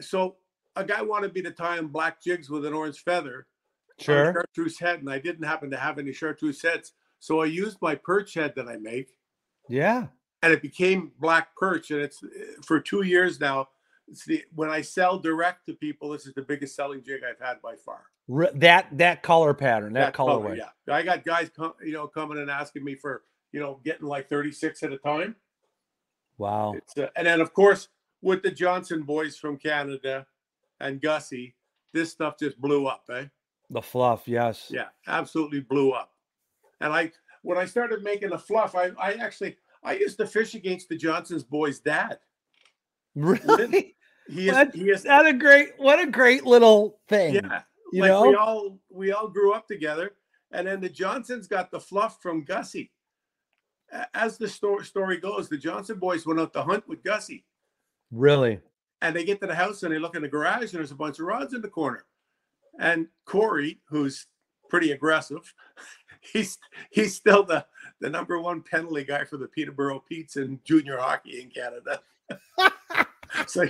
so 0.00 0.36
a 0.74 0.82
guy 0.84 1.02
wanted 1.02 1.34
me 1.34 1.42
to 1.42 1.52
tie 1.52 1.78
in 1.78 1.86
black 1.86 2.20
jigs 2.20 2.50
with 2.50 2.64
an 2.66 2.72
orange 2.74 2.98
feather 3.04 3.46
Sure. 4.00 4.32
chartreuse 4.32 4.78
head. 4.80 4.98
And 5.00 5.08
I 5.10 5.18
didn't 5.20 5.44
happen 5.44 5.70
to 5.70 5.76
have 5.76 5.98
any 5.98 6.12
chartreuse 6.12 6.60
heads. 6.62 6.92
So 7.18 7.40
I 7.40 7.46
used 7.46 7.78
my 7.80 7.94
perch 7.94 8.34
head 8.34 8.54
that 8.56 8.68
I 8.68 8.76
make 8.76 9.08
Yeah. 9.68 10.06
and 10.42 10.52
it 10.52 10.62
became 10.62 11.12
black 11.18 11.56
perch 11.56 11.90
and 11.90 12.00
it's 12.00 12.22
for 12.64 12.78
two 12.80 13.02
years 13.02 13.40
now 13.40 13.68
it's 14.08 14.24
the 14.24 14.44
when 14.54 14.70
i 14.70 14.80
sell 14.80 15.18
direct 15.18 15.66
to 15.66 15.74
people 15.74 16.10
this 16.10 16.26
is 16.26 16.34
the 16.34 16.42
biggest 16.42 16.76
selling 16.76 17.02
jig 17.02 17.22
i've 17.28 17.44
had 17.44 17.60
by 17.62 17.74
far 17.74 18.02
Re- 18.28 18.50
that 18.54 18.86
that 18.98 19.22
color 19.24 19.52
pattern, 19.54 19.94
that, 19.94 20.12
color, 20.14 20.50
colorway. 20.50 20.58
yeah 20.58 20.94
i 20.94 21.02
got 21.02 21.24
guys 21.24 21.50
com- 21.56 21.74
you 21.82 21.92
know 21.92 22.06
coming 22.06 22.38
and 22.38 22.48
asking 22.50 22.84
me 22.84 22.94
for 22.94 23.24
you 23.50 23.58
know 23.58 23.80
getting 23.84 24.06
like 24.06 24.28
36 24.28 24.82
at 24.84 24.92
a 24.92 24.98
time 24.98 25.34
Wow. 26.38 26.74
it's, 26.76 26.96
uh, 26.98 27.08
and 27.16 27.26
then 27.26 27.40
of 27.40 27.52
course 27.52 27.88
with 28.22 28.42
the 28.44 28.50
johnston 28.52 29.02
boys 29.02 29.36
from 29.36 29.56
canada 29.56 30.26
and 30.80 31.00
gussie 31.00 31.56
this 31.92 32.12
stuff 32.12 32.38
just 32.38 32.60
blew 32.60 32.86
up 32.86 33.04
eh 33.10 33.24
The 33.70 33.82
fluff, 33.82 34.28
yes. 34.28 34.68
yeah 34.70 34.88
absolutely 35.08 35.60
blew 35.60 35.90
up 35.92 36.12
and 36.80 36.92
i 36.92 37.10
when 37.42 37.58
i 37.58 37.64
started 37.64 38.02
making 38.02 38.30
the 38.30 38.38
fluff 38.38 38.74
i 38.74 38.90
i 39.00 39.12
actually 39.14 39.56
i 39.82 39.94
used 39.94 40.18
to 40.18 40.26
fish 40.26 40.54
against 40.54 40.88
the 40.88 40.96
johnston's 40.96 41.44
boys 41.44 41.80
dad 41.80 42.18
Really? 43.14 43.96
he 44.28 44.48
is 44.48 44.52
What? 44.54 44.74
he 44.74 44.90
is 44.90 45.02
That 45.04 45.26
a 45.26 45.32
great 45.32 45.70
what 45.78 45.98
a 46.00 46.06
great 46.10 46.44
little 46.44 46.98
thing. 47.08 47.34
Yeah, 47.36 47.62
you 47.92 48.02
like 48.02 48.10
know? 48.10 48.28
we 48.28 48.34
all 48.34 48.78
we 48.90 49.12
all 49.12 49.28
grew 49.28 49.52
up 49.54 49.66
together, 49.66 50.10
and 50.52 50.66
then 50.66 50.80
the 50.80 50.88
Johnstons 50.90 51.46
got 51.48 51.70
the 51.70 51.80
fluff 51.80 52.18
from 52.20 52.44
Gussie. 52.44 52.90
As 54.12 54.36
the 54.36 54.48
story 54.48 54.84
story 54.84 55.16
goes, 55.18 55.48
the 55.48 55.56
Johnston 55.56 55.98
boys 55.98 56.26
went 56.26 56.40
out 56.40 56.52
to 56.54 56.62
hunt 56.62 56.86
with 56.88 57.02
Gussie, 57.04 57.46
Really? 58.10 58.60
and 59.00 59.14
they 59.16 59.24
get 59.24 59.40
to 59.40 59.46
the 59.46 59.54
house 59.54 59.82
and 59.82 59.94
they 59.94 59.98
look 59.98 60.16
in 60.16 60.22
the 60.22 60.28
garage 60.28 60.62
and 60.72 60.72
there's 60.72 60.90
a 60.90 60.96
bunch 60.96 61.18
of 61.20 61.24
rods 61.26 61.54
in 61.54 61.62
the 61.62 61.68
corner, 61.68 62.04
and 62.78 63.06
Cory, 63.24 63.80
who's 63.88 64.26
pretty 64.68 64.90
aggressive, 64.92 65.54
he's 66.32 66.58
he's 66.90 67.14
still 67.14 67.42
the 67.44 67.64
the 68.00 68.10
number 68.10 68.38
one 68.40 68.62
penalty 68.62 69.04
guy 69.04 69.24
for 69.24 69.36
the 69.36 69.46
Peterborough 69.48 70.02
Petes 70.08 70.36
in 70.36 70.60
junior 70.64 70.98
hockey 70.98 71.40
in 71.42 71.50
Canada. 71.50 72.00
so 73.46 73.64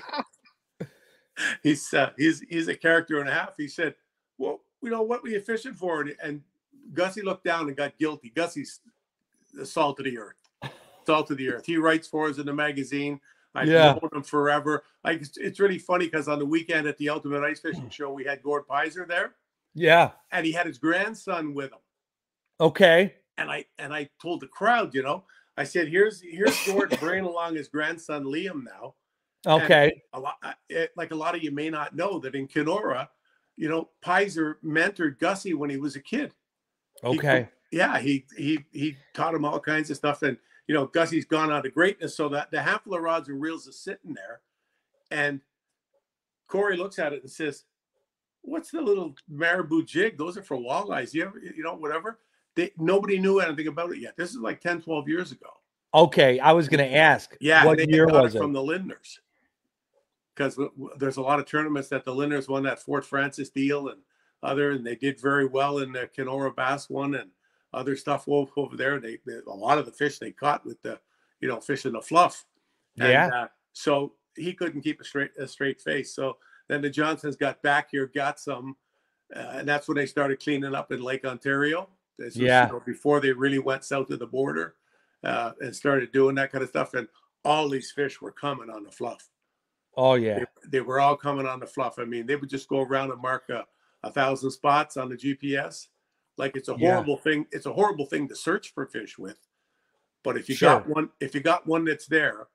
he's 1.62 1.92
uh, 1.94 2.10
he's 2.16 2.40
he's 2.48 2.68
a 2.68 2.74
character 2.76 3.20
and 3.20 3.28
a 3.28 3.32
half. 3.32 3.54
He 3.56 3.68
said, 3.68 3.94
"Well, 4.38 4.60
you 4.82 4.90
know 4.90 5.02
what 5.02 5.22
were 5.22 5.28
you 5.28 5.40
fishing 5.40 5.74
for?" 5.74 6.00
And, 6.02 6.16
and 6.22 6.42
Gussie 6.94 7.22
looked 7.22 7.44
down 7.44 7.68
and 7.68 7.76
got 7.76 7.98
guilty. 7.98 8.30
Gussie's 8.34 8.80
the 9.54 9.66
salt 9.66 9.98
of 10.00 10.04
the 10.04 10.18
earth, 10.18 10.36
salt 11.06 11.30
of 11.30 11.36
the 11.36 11.48
earth. 11.50 11.66
He 11.66 11.76
writes 11.76 12.08
for 12.08 12.28
us 12.28 12.38
in 12.38 12.46
the 12.46 12.52
magazine. 12.52 13.20
I've 13.54 13.68
Yeah. 13.68 13.92
known 14.02 14.10
him 14.12 14.22
forever. 14.22 14.84
Like 15.02 15.22
it's, 15.22 15.36
it's 15.38 15.60
really 15.60 15.78
funny 15.78 16.04
because 16.06 16.28
on 16.28 16.38
the 16.38 16.44
weekend 16.44 16.86
at 16.86 16.98
the 16.98 17.08
Ultimate 17.08 17.42
Ice 17.42 17.60
Fishing 17.60 17.88
Show, 17.90 18.12
we 18.12 18.22
had 18.24 18.42
Gord 18.42 18.66
Pyzer 18.68 19.08
there, 19.08 19.34
Yeah. 19.74 20.10
and 20.30 20.44
he 20.44 20.52
had 20.52 20.66
his 20.66 20.76
grandson 20.78 21.54
with 21.54 21.72
him. 21.72 21.78
Okay. 22.60 23.14
And 23.38 23.50
I 23.50 23.66
and 23.78 23.92
I 23.92 24.08
told 24.20 24.40
the 24.40 24.46
crowd, 24.46 24.94
you 24.94 25.02
know, 25.02 25.24
I 25.56 25.64
said, 25.64 25.88
"Here's 25.88 26.20
here's 26.20 26.62
Gord 26.66 26.98
bringing 27.00 27.24
along 27.30 27.56
his 27.56 27.68
grandson 27.68 28.24
Liam 28.24 28.64
now." 28.64 28.94
Okay. 29.46 30.02
a 30.12 30.18
lot 30.20 30.36
it, 30.68 30.90
like 30.96 31.12
a 31.12 31.14
lot 31.14 31.36
of 31.36 31.42
you 31.42 31.50
may 31.52 31.70
not 31.70 31.94
know 31.94 32.18
that 32.18 32.34
in 32.34 32.48
Kenora, 32.48 33.08
you 33.56 33.68
know, 33.68 33.90
Pyzer 34.04 34.54
mentored 34.64 35.18
Gussie 35.18 35.54
when 35.54 35.70
he 35.70 35.76
was 35.76 35.96
a 35.96 36.00
kid. 36.00 36.32
He- 37.02 37.18
Okay. 37.18 37.48
yeah, 37.70 37.98
he 37.98 38.26
he 38.36 38.64
he 38.72 38.96
taught 39.14 39.34
him 39.34 39.44
all 39.44 39.60
kinds 39.60 39.90
of 39.90 39.96
stuff, 39.96 40.22
and 40.22 40.36
you 40.66 40.74
know, 40.74 40.86
Gussie's 40.86 41.24
gone 41.26 41.52
on 41.52 41.62
to 41.62 41.70
greatness. 41.70 42.16
So 42.16 42.28
that 42.30 42.50
the 42.50 42.62
handful 42.62 42.94
of 42.94 43.02
rods 43.02 43.28
and 43.28 43.40
reels 43.40 43.66
is 43.66 43.78
sitting 43.78 44.14
there, 44.14 44.40
and 45.10 45.40
Corey 46.48 46.76
looks 46.76 46.98
at 46.98 47.12
it 47.12 47.22
and 47.22 47.30
says, 47.30 47.64
"What's 48.42 48.70
the 48.70 48.80
little 48.80 49.14
marabou 49.28 49.84
jig? 49.84 50.16
Those 50.18 50.36
are 50.36 50.42
for 50.42 50.56
walleyes. 50.56 51.12
You 51.12 51.24
ever, 51.26 51.38
you 51.38 51.62
know, 51.62 51.74
whatever." 51.74 52.18
They, 52.56 52.72
nobody 52.78 53.18
knew 53.18 53.38
anything 53.38 53.68
about 53.68 53.92
it 53.92 53.98
yet. 53.98 54.16
This 54.16 54.30
is 54.30 54.38
like 54.38 54.60
10, 54.60 54.80
12 54.82 55.08
years 55.08 55.30
ago. 55.30 55.50
Okay. 55.94 56.40
I 56.40 56.52
was 56.52 56.68
gonna 56.68 56.84
ask. 56.84 57.36
Yeah, 57.38 57.64
What 57.64 57.78
year 57.88 58.06
was 58.06 58.34
it 58.34 58.38
from 58.38 58.52
the 58.52 58.60
Lindners? 58.60 59.18
Because 60.34 60.58
there's 60.98 61.16
a 61.18 61.22
lot 61.22 61.38
of 61.38 61.46
tournaments 61.46 61.88
that 61.90 62.04
the 62.04 62.14
Lindners 62.14 62.48
won 62.48 62.62
that 62.64 62.80
Fort 62.82 63.04
Frances 63.04 63.50
deal 63.50 63.88
and 63.88 64.00
other, 64.42 64.72
and 64.72 64.86
they 64.86 64.96
did 64.96 65.20
very 65.20 65.46
well 65.46 65.78
in 65.78 65.92
the 65.92 66.08
Kenora 66.08 66.50
Bass 66.50 66.90
one 66.90 67.14
and 67.14 67.30
other 67.72 67.96
stuff 67.96 68.28
over 68.28 68.50
over 68.56 68.76
there. 68.76 69.00
They, 69.00 69.18
they 69.26 69.34
a 69.46 69.50
lot 69.50 69.78
of 69.78 69.86
the 69.86 69.92
fish 69.92 70.18
they 70.18 70.32
caught 70.32 70.64
with 70.64 70.80
the, 70.82 70.98
you 71.40 71.48
know, 71.48 71.60
fish 71.60 71.86
in 71.86 71.92
the 71.92 72.02
fluff, 72.02 72.44
And, 72.98 73.08
Yeah. 73.10 73.26
uh, 73.28 73.48
so 73.72 74.14
he 74.34 74.52
couldn't 74.52 74.82
keep 74.82 75.00
a 75.00 75.04
straight 75.04 75.30
a 75.38 75.46
straight 75.46 75.80
face. 75.80 76.14
So 76.14 76.36
then 76.68 76.82
the 76.82 76.90
Johnstons 76.90 77.36
got 77.36 77.62
back 77.62 77.90
here, 77.90 78.06
got 78.06 78.38
some, 78.40 78.76
uh, 79.34 79.38
and 79.54 79.68
that's 79.68 79.88
when 79.88 79.96
they 79.96 80.06
started 80.06 80.40
cleaning 80.40 80.74
up 80.74 80.92
in 80.92 81.02
Lake 81.02 81.24
Ontario. 81.24 81.88
This 82.18 82.34
was, 82.34 82.36
you 82.36 82.46
Yeah. 82.46 82.68
know, 82.72 82.80
before 82.84 83.20
they 83.20 83.32
really 83.32 83.58
went 83.58 83.84
south 83.84 84.10
of 84.10 84.18
the 84.18 84.26
border 84.26 84.76
uh, 85.24 85.52
and 85.60 85.74
started 85.74 86.12
doing 86.12 86.34
that 86.36 86.50
kind 86.52 86.62
of 86.62 86.70
stuff. 86.70 86.94
And 86.94 87.08
all 87.44 87.68
these 87.68 87.92
fish 87.92 88.20
were 88.20 88.32
coming 88.32 88.70
on 88.70 88.84
the 88.84 88.90
fluff. 88.90 89.28
Oh 89.96 90.14
yeah. 90.14 90.40
They, 90.40 90.68
they 90.68 90.80
were 90.80 91.00
all 91.00 91.16
coming 91.16 91.46
on 91.46 91.60
the 91.60 91.66
fluff. 91.66 91.98
I 91.98 92.04
mean, 92.04 92.26
they 92.26 92.36
would 92.36 92.50
just 92.50 92.68
go 92.68 92.80
around 92.80 93.10
and 93.12 93.20
mark 93.20 93.48
a, 93.50 93.64
a 94.02 94.10
thousand 94.10 94.50
spots 94.50 94.96
on 94.96 95.08
the 95.08 95.16
GPS. 95.16 95.88
Like 96.36 96.56
it's 96.56 96.68
a 96.68 96.76
Yeah. 96.76 96.92
horrible 96.94 97.16
thing. 97.16 97.46
It's 97.52 97.66
a 97.66 97.72
horrible 97.72 98.06
thing 98.06 98.28
to 98.28 98.36
search 98.36 98.72
for 98.74 98.86
fish 98.86 99.18
with. 99.18 99.38
But 100.22 100.36
if 100.36 100.48
you 100.48 100.54
Sure. 100.54 100.80
got 100.80 100.88
one, 100.88 101.10
if 101.20 101.34
you 101.34 101.40
got 101.40 101.66
one 101.66 101.84
that's 101.84 102.06
there, 102.06 102.48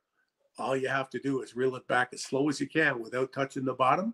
all 0.58 0.76
you 0.76 0.90
have 0.90 1.10
to 1.12 1.20
do 1.20 1.42
is 1.42 1.56
reel 1.56 1.76
it 1.78 1.88
back 1.88 2.10
as 2.14 2.24
slow 2.24 2.50
as 2.50 2.60
you 2.60 2.68
can 2.68 3.02
without 3.02 3.32
touching 3.32 3.64
the 3.64 3.74
bottom, 3.74 4.14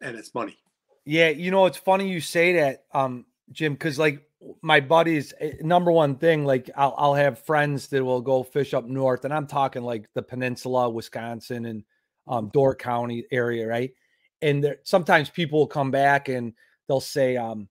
and 0.00 0.16
it's 0.16 0.32
money. 0.34 0.56
Yeah, 1.04 1.28
you 1.30 1.50
know, 1.50 1.66
it's 1.66 1.76
funny 1.78 2.08
you 2.08 2.20
say 2.20 2.52
that, 2.54 2.84
um, 2.92 3.26
Jim, 3.50 3.72
because 3.74 3.98
like 3.98 4.22
my 4.62 4.80
buddies, 4.80 5.32
eh, 5.40 5.52
number 5.60 5.92
one 5.92 6.16
thing, 6.16 6.44
like 6.44 6.70
I'll, 6.76 6.94
I'll 6.96 7.14
have 7.14 7.38
friends 7.44 7.88
that 7.88 8.04
will 8.04 8.20
go 8.20 8.42
fish 8.42 8.74
up 8.74 8.84
north, 8.86 9.24
and 9.24 9.34
I'm 9.34 9.46
talking 9.46 9.82
like 9.82 10.08
the 10.14 10.22
peninsula, 10.22 10.88
Wisconsin, 10.90 11.66
and 11.66 11.84
um, 12.26 12.50
Door 12.52 12.76
County 12.76 13.24
area, 13.30 13.66
right? 13.66 13.92
And 14.40 14.62
there, 14.62 14.78
sometimes 14.84 15.30
people 15.30 15.58
will 15.60 15.66
come 15.66 15.90
back 15.90 16.28
and 16.28 16.52
they'll 16.88 17.00
say, 17.00 17.36
um, 17.36 17.68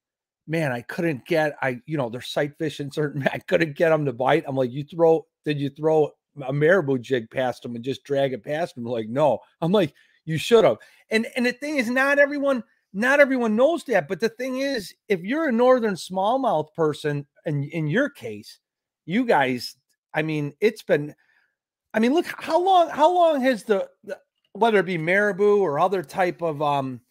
"Man, 0.47 0.71
I 0.71 0.81
couldn't 0.81 1.25
get, 1.25 1.55
I, 1.61 1.81
you 1.85 1.97
know, 1.97 2.09
they're 2.09 2.21
sight 2.21 2.57
fishing 2.57 2.91
certain, 2.91 3.27
I 3.33 3.39
couldn't 3.39 3.75
get 3.75 3.89
them 3.89 4.05
to 4.05 4.13
bite." 4.13 4.43
I'm 4.47 4.55
like, 4.55 4.71
"You 4.71 4.83
throw? 4.83 5.25
Did 5.45 5.59
you 5.59 5.69
throw 5.69 6.11
a 6.47 6.53
marabou 6.53 6.99
jig 6.99 7.29
past 7.29 7.63
them 7.63 7.75
and 7.75 7.83
just 7.83 8.03
drag 8.03 8.33
it 8.33 8.43
past 8.43 8.75
them?" 8.75 8.85
Like, 8.85 9.09
no. 9.09 9.39
I'm 9.61 9.71
like, 9.71 9.93
"You 10.25 10.37
should 10.37 10.63
have." 10.63 10.77
And 11.09 11.27
and 11.35 11.45
the 11.45 11.53
thing 11.53 11.77
is, 11.77 11.89
not 11.89 12.19
everyone 12.19 12.63
not 12.93 13.19
everyone 13.19 13.55
knows 13.55 13.83
that. 13.85 14.07
But 14.07 14.19
the 14.19 14.29
thing 14.29 14.57
is, 14.57 14.93
if 15.07 15.21
you're 15.21 15.49
a 15.49 15.51
northern 15.51 15.95
smallmouth 15.95 16.73
person, 16.73 17.25
and 17.45 17.63
in 17.65 17.87
your 17.87 18.09
case, 18.09 18.59
you 19.05 19.25
guys, 19.25 19.75
I 20.13 20.21
mean, 20.21 20.53
it's 20.59 20.83
been, 20.83 21.15
I 21.93 21.99
mean, 21.99 22.13
look 22.13 22.25
how 22.25 22.59
long, 22.61 22.89
how 22.89 23.13
long 23.13 23.41
has 23.41 23.63
the, 23.63 23.89
the 24.03 24.17
whether 24.53 24.79
it 24.79 24.85
be 24.85 24.97
marabou 24.97 25.59
or 25.59 25.79
other 25.79 26.03
type 26.03 26.41
of 26.41 26.61
um 26.61 27.01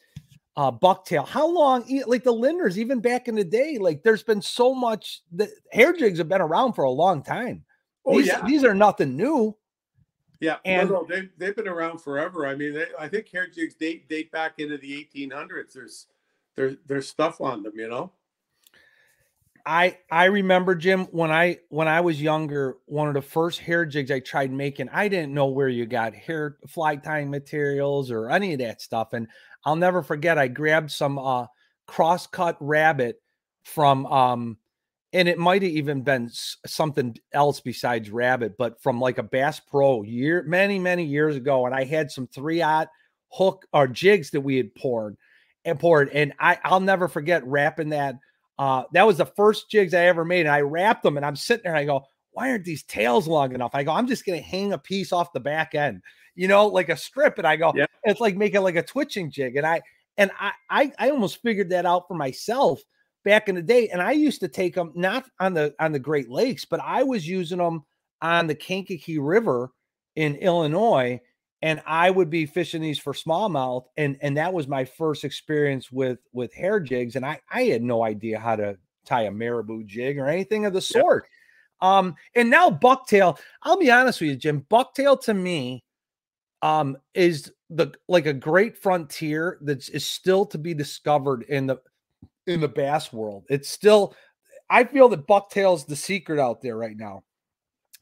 uh 0.56 0.70
bucktail, 0.70 1.26
how 1.26 1.48
long 1.48 1.84
like 2.06 2.24
the 2.24 2.32
Lindners, 2.32 2.76
even 2.76 3.00
back 3.00 3.28
in 3.28 3.34
the 3.34 3.44
day, 3.44 3.78
like 3.78 4.02
there's 4.02 4.22
been 4.22 4.42
so 4.42 4.74
much 4.74 5.22
the 5.32 5.48
hair 5.72 5.92
jigs 5.92 6.18
have 6.18 6.28
been 6.28 6.40
around 6.40 6.74
for 6.74 6.84
a 6.84 6.90
long 6.90 7.22
time. 7.22 7.64
Oh 8.04 8.16
these, 8.16 8.26
yeah, 8.26 8.44
these 8.46 8.64
are 8.64 8.74
nothing 8.74 9.16
new. 9.16 9.56
Yeah. 10.40 10.56
and- 10.64 10.90
no, 10.90 11.02
no, 11.02 11.06
they 11.06 11.28
they've 11.38 11.56
been 11.56 11.68
around 11.68 11.98
forever. 11.98 12.46
I 12.46 12.54
mean, 12.54 12.74
they, 12.74 12.86
I 12.98 13.08
think 13.08 13.28
hair 13.28 13.46
jigs 13.46 13.74
date 13.74 14.08
date 14.08 14.32
back 14.32 14.54
into 14.58 14.78
the 14.78 15.08
1800s. 15.14 15.72
There's 15.74 16.06
there, 16.56 16.76
there's 16.86 17.08
stuff 17.08 17.40
on 17.40 17.62
them, 17.62 17.72
you 17.76 17.88
know. 17.88 18.12
I 19.66 19.98
I 20.10 20.24
remember 20.24 20.74
Jim 20.74 21.04
when 21.06 21.30
I 21.30 21.58
when 21.68 21.86
I 21.88 22.00
was 22.00 22.20
younger, 22.20 22.78
one 22.86 23.08
of 23.08 23.14
the 23.14 23.22
first 23.22 23.60
hair 23.60 23.84
jigs 23.84 24.10
I 24.10 24.20
tried 24.20 24.50
making, 24.50 24.88
I 24.88 25.08
didn't 25.08 25.34
know 25.34 25.46
where 25.46 25.68
you 25.68 25.86
got 25.86 26.14
hair 26.14 26.56
fly 26.66 26.96
tying 26.96 27.30
materials 27.30 28.10
or 28.10 28.30
any 28.30 28.54
of 28.54 28.60
that 28.60 28.80
stuff. 28.80 29.12
And 29.12 29.28
I'll 29.64 29.76
never 29.76 30.02
forget 30.02 30.38
I 30.38 30.48
grabbed 30.48 30.90
some 30.90 31.18
uh 31.18 31.46
cross-cut 31.86 32.56
rabbit 32.60 33.20
from 33.62 34.06
um 34.06 34.56
and 35.12 35.28
it 35.28 35.38
might 35.38 35.62
have 35.62 35.70
even 35.70 36.02
been 36.02 36.30
something 36.66 37.16
else 37.32 37.60
besides 37.60 38.10
rabbit, 38.10 38.56
but 38.56 38.80
from 38.82 39.00
like 39.00 39.18
a 39.18 39.22
Bass 39.22 39.58
Pro 39.60 40.02
year 40.02 40.44
many, 40.46 40.78
many 40.78 41.04
years 41.04 41.36
ago. 41.36 41.66
And 41.66 41.74
I 41.74 41.84
had 41.84 42.10
some 42.10 42.26
three 42.28 42.62
aught 42.62 42.88
hook 43.28 43.66
or 43.72 43.88
jigs 43.88 44.30
that 44.30 44.40
we 44.40 44.56
had 44.56 44.74
poured 44.74 45.16
and 45.64 45.78
poured. 45.78 46.10
And 46.10 46.32
I 46.38 46.58
I'll 46.64 46.80
never 46.80 47.08
forget 47.08 47.44
wrapping 47.44 47.90
that 47.90 48.16
uh, 48.58 48.84
that 48.92 49.06
was 49.06 49.16
the 49.16 49.26
first 49.26 49.70
jigs 49.70 49.94
I 49.94 50.06
ever 50.06 50.24
made. 50.24 50.40
And 50.46 50.54
I 50.54 50.60
wrapped 50.60 51.02
them 51.02 51.16
and 51.16 51.26
I'm 51.26 51.36
sitting 51.36 51.62
there 51.64 51.74
and 51.74 51.80
I 51.80 51.86
go, 51.86 52.04
why 52.32 52.50
aren't 52.50 52.64
these 52.64 52.84
tails 52.84 53.26
long 53.26 53.54
enough? 53.54 53.72
I 53.74 53.82
go, 53.82 53.92
I'm 53.92 54.06
just 54.06 54.24
going 54.24 54.38
to 54.40 54.46
hang 54.46 54.72
a 54.72 54.78
piece 54.78 55.12
off 55.12 55.32
the 55.32 55.40
back 55.40 55.74
end, 55.74 56.02
you 56.36 56.46
know, 56.46 56.66
like 56.66 56.88
a 56.88 56.96
strip. 56.96 57.38
And 57.38 57.46
I 57.46 57.56
go, 57.56 57.72
Yeah. 57.74 57.86
it's 58.04 58.20
like 58.20 58.36
making 58.36 58.62
like 58.62 58.76
a 58.76 58.82
twitching 58.82 59.30
jig. 59.30 59.56
And 59.56 59.66
I, 59.66 59.80
and 60.18 60.30
I, 60.38 60.52
I, 60.68 60.92
I 60.98 61.10
almost 61.10 61.42
figured 61.42 61.70
that 61.70 61.86
out 61.86 62.06
for 62.06 62.14
myself 62.14 62.80
back 63.24 63.48
in 63.48 63.54
the 63.54 63.62
day. 63.62 63.88
And 63.88 64.00
I 64.00 64.12
used 64.12 64.40
to 64.40 64.48
take 64.48 64.74
them 64.74 64.92
not 64.94 65.28
on 65.38 65.54
the, 65.54 65.74
on 65.78 65.92
the 65.92 65.98
Great 65.98 66.30
Lakes, 66.30 66.64
but 66.64 66.80
I 66.80 67.02
was 67.02 67.26
using 67.26 67.58
them 67.58 67.84
on 68.22 68.46
the 68.46 68.54
Kankakee 68.54 69.18
River 69.18 69.70
in 70.16 70.36
Illinois 70.36 71.20
and 71.62 71.82
I 71.86 72.10
would 72.10 72.30
be 72.30 72.46
fishing 72.46 72.80
these 72.80 72.98
for 72.98 73.12
smallmouth, 73.12 73.84
and 73.96 74.16
and 74.22 74.36
that 74.36 74.52
was 74.52 74.66
my 74.66 74.84
first 74.84 75.24
experience 75.24 75.92
with 75.92 76.18
with 76.32 76.54
hair 76.54 76.80
jigs, 76.80 77.16
and 77.16 77.26
I 77.26 77.40
I 77.50 77.64
had 77.64 77.82
no 77.82 78.02
idea 78.02 78.38
how 78.38 78.56
to 78.56 78.78
tie 79.04 79.22
a 79.22 79.30
marabou 79.30 79.84
jig 79.84 80.18
or 80.18 80.26
anything 80.26 80.64
of 80.64 80.72
the 80.72 80.80
sort. 80.80 81.26
Um, 81.82 82.14
and 82.34 82.50
now 82.50 82.70
bucktail, 82.70 83.38
I'll 83.62 83.78
be 83.78 83.90
honest 83.90 84.20
with 84.20 84.30
you, 84.30 84.36
Jim, 84.36 84.66
bucktail 84.70 85.20
to 85.22 85.32
me, 85.34 85.82
um, 86.60 86.96
is 87.14 87.52
the 87.70 87.92
like 88.08 88.26
a 88.26 88.32
great 88.32 88.76
frontier 88.76 89.58
that 89.62 89.88
is 89.90 90.06
still 90.06 90.46
to 90.46 90.58
be 90.58 90.74
discovered 90.74 91.42
in 91.48 91.66
the 91.66 91.76
in 92.46 92.60
the 92.60 92.68
bass 92.68 93.12
world. 93.12 93.44
It's 93.48 93.68
still, 93.68 94.14
I 94.68 94.84
feel 94.84 95.08
that 95.10 95.26
bucktail 95.26 95.76
is 95.76 95.84
the 95.84 95.96
secret 95.96 96.40
out 96.40 96.60
there 96.62 96.76
right 96.76 96.96
now 96.96 97.24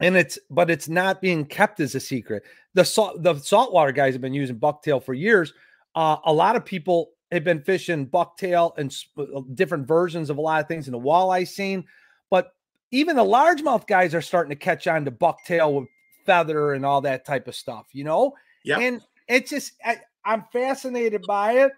and 0.01 0.17
it's 0.17 0.39
but 0.51 0.71
it's 0.71 0.89
not 0.89 1.21
being 1.21 1.45
kept 1.45 1.81
as 1.81 1.95
a 1.95 2.01
secret. 2.01 2.45
The 2.75 2.85
salt 2.85 3.23
the 3.23 3.39
saltwater 3.39 3.93
guys 3.93 4.15
have 4.15 4.21
been 4.21 4.35
using 4.35 4.59
bucktail 4.59 5.03
for 5.03 5.15
years. 5.15 5.53
Uh, 5.95 6.17
a 6.25 6.33
lot 6.33 6.57
of 6.57 6.65
people 6.65 7.11
have 7.33 7.45
been 7.45 7.63
fishing 7.63 8.07
bucktail 8.07 8.77
and 8.79 8.91
s- 8.91 9.07
uh, 9.19 9.41
different 9.55 9.87
versions 9.87 10.31
of 10.31 10.39
a 10.39 10.41
lot 10.41 10.61
of 10.61 10.69
things 10.69 10.87
in 10.87 10.93
the 10.93 10.99
walleye 10.99 11.47
scene, 11.47 11.85
but 12.31 12.53
even 12.91 13.17
the 13.17 13.25
largemouth 13.25 13.87
guys 13.87 14.15
are 14.15 14.23
starting 14.23 14.51
to 14.51 14.57
catch 14.57 14.87
on 14.87 15.05
to 15.05 15.11
bucktail 15.11 15.81
with 15.81 15.89
feather 16.25 16.73
and 16.75 16.87
all 16.87 17.01
that 17.01 17.25
type 17.25 17.49
of 17.49 17.55
stuff, 17.55 17.87
you 17.93 18.05
know. 18.05 18.33
Yeah. 18.65 18.79
And 18.79 19.03
it's 19.27 19.51
just 19.51 19.73
I, 19.85 19.99
I'm 20.25 20.45
fascinated 20.53 21.23
by 21.27 21.53
it. 21.55 21.73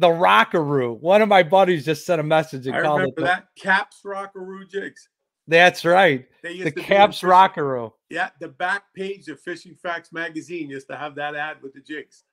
The 0.00 0.08
rockaroo. 0.08 0.94
One 1.00 1.22
of 1.22 1.28
my 1.28 1.42
buddies 1.42 1.84
just 1.84 2.06
sent 2.06 2.20
a 2.20 2.24
message 2.24 2.66
and 2.66 2.74
I 2.76 2.82
called 2.82 3.00
remember 3.00 3.12
it. 3.12 3.16
the- 3.20 3.26
that 3.26 3.48
Caps 3.56 4.00
Rockaroo 4.04 4.66
jigs. 4.66 5.08
that's 5.46 5.84
right. 5.84 6.26
They 6.42 6.52
used 6.52 6.66
The 6.68 6.80
to 6.80 6.86
Caps 6.86 7.22
Rockaroo. 7.22 7.92
Yeah, 8.08 8.30
the 8.40 8.48
back 8.48 8.84
page 8.94 9.28
of 9.28 9.40
Fishing 9.40 9.74
Facts 9.74 10.12
magazine 10.12 10.70
used 10.70 10.88
to 10.88 10.96
have 10.96 11.14
that 11.16 11.34
ad 11.34 11.62
with 11.62 11.74
the 11.74 11.80
jigs. 11.80 12.24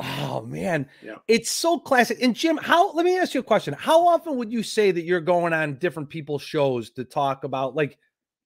Oh 0.00 0.42
man, 0.42 0.88
Yeah. 1.02 1.16
it's 1.26 1.50
so 1.50 1.78
classic. 1.78 2.18
And 2.22 2.34
Jim, 2.36 2.56
how? 2.56 2.92
Let 2.92 3.04
me 3.04 3.18
ask 3.18 3.34
you 3.34 3.40
a 3.40 3.42
question. 3.44 3.74
How 3.74 4.06
often 4.06 4.36
would 4.36 4.52
you 4.52 4.62
say 4.62 4.92
that 4.92 5.02
you're 5.02 5.20
going 5.20 5.52
on 5.52 5.74
different 5.78 6.08
people's 6.08 6.42
shows 6.42 6.90
to 6.90 7.04
talk 7.04 7.42
about 7.44 7.74
like 7.74 7.98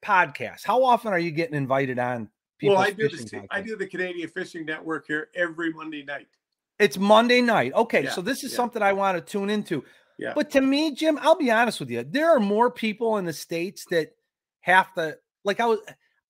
podcasts? 0.02 0.64
How 0.64 0.82
often 0.84 1.12
are 1.12 1.18
you 1.18 1.30
getting 1.30 1.54
invited 1.56 1.98
on? 1.98 2.28
Well, 2.62 2.78
I 2.78 2.90
do 2.90 3.08
the 3.08 3.44
I 3.50 3.60
do 3.60 3.76
the 3.76 3.86
Canadian 3.88 4.28
Fishing 4.28 4.64
Network 4.64 5.06
here 5.08 5.28
every 5.34 5.72
Monday 5.72 6.04
night. 6.04 6.28
It's 6.82 6.98
Monday 6.98 7.40
night. 7.40 7.72
Okay, 7.74 8.04
Yeah, 8.04 8.10
so 8.10 8.20
this 8.20 8.42
is 8.42 8.50
yeah. 8.52 8.56
something 8.56 8.82
I 8.82 8.92
want 8.92 9.16
to 9.16 9.20
tune 9.20 9.50
into. 9.50 9.84
Yeah. 10.18 10.32
But 10.34 10.50
to 10.50 10.60
me, 10.60 10.94
Jim, 10.94 11.18
I'll 11.22 11.36
be 11.36 11.50
honest 11.50 11.80
with 11.80 11.90
you. 11.90 12.04
There 12.04 12.30
are 12.30 12.40
more 12.40 12.70
people 12.70 13.16
in 13.16 13.24
the 13.24 13.32
states 13.32 13.84
that 13.90 14.10
have 14.60 14.92
to 14.94 15.16
like 15.44 15.60
I 15.60 15.66
was 15.66 15.78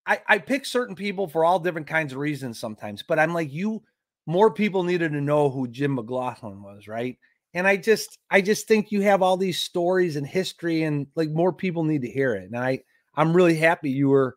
I, 0.06 0.20
I 0.26 0.38
pick 0.38 0.64
certain 0.66 0.94
people 0.96 1.28
for 1.28 1.44
all 1.44 1.58
different 1.58 1.86
kinds 1.86 2.12
of 2.12 2.18
reasons 2.18 2.58
sometimes, 2.58 3.02
but 3.02 3.18
I'm 3.18 3.34
like, 3.34 3.52
you 3.52 3.82
more 4.26 4.50
people 4.50 4.82
needed 4.82 5.12
to 5.12 5.20
know 5.20 5.50
who 5.50 5.68
Jim 5.68 5.94
McLaughlin 5.94 6.62
was, 6.62 6.88
right? 6.88 7.18
And 7.54 7.66
I 7.66 7.76
just 7.76 8.18
I 8.30 8.40
just 8.40 8.66
think 8.66 8.92
you 8.92 9.02
have 9.02 9.22
all 9.22 9.36
these 9.36 9.60
stories 9.60 10.16
and 10.16 10.26
history 10.26 10.84
and 10.84 11.06
like 11.14 11.30
more 11.30 11.52
people 11.52 11.84
need 11.84 12.02
to 12.02 12.10
hear 12.10 12.34
it. 12.34 12.44
And 12.44 12.56
I 12.56 12.80
I'm 13.14 13.34
really 13.34 13.56
happy 13.56 13.90
you 13.90 14.08
were 14.08 14.36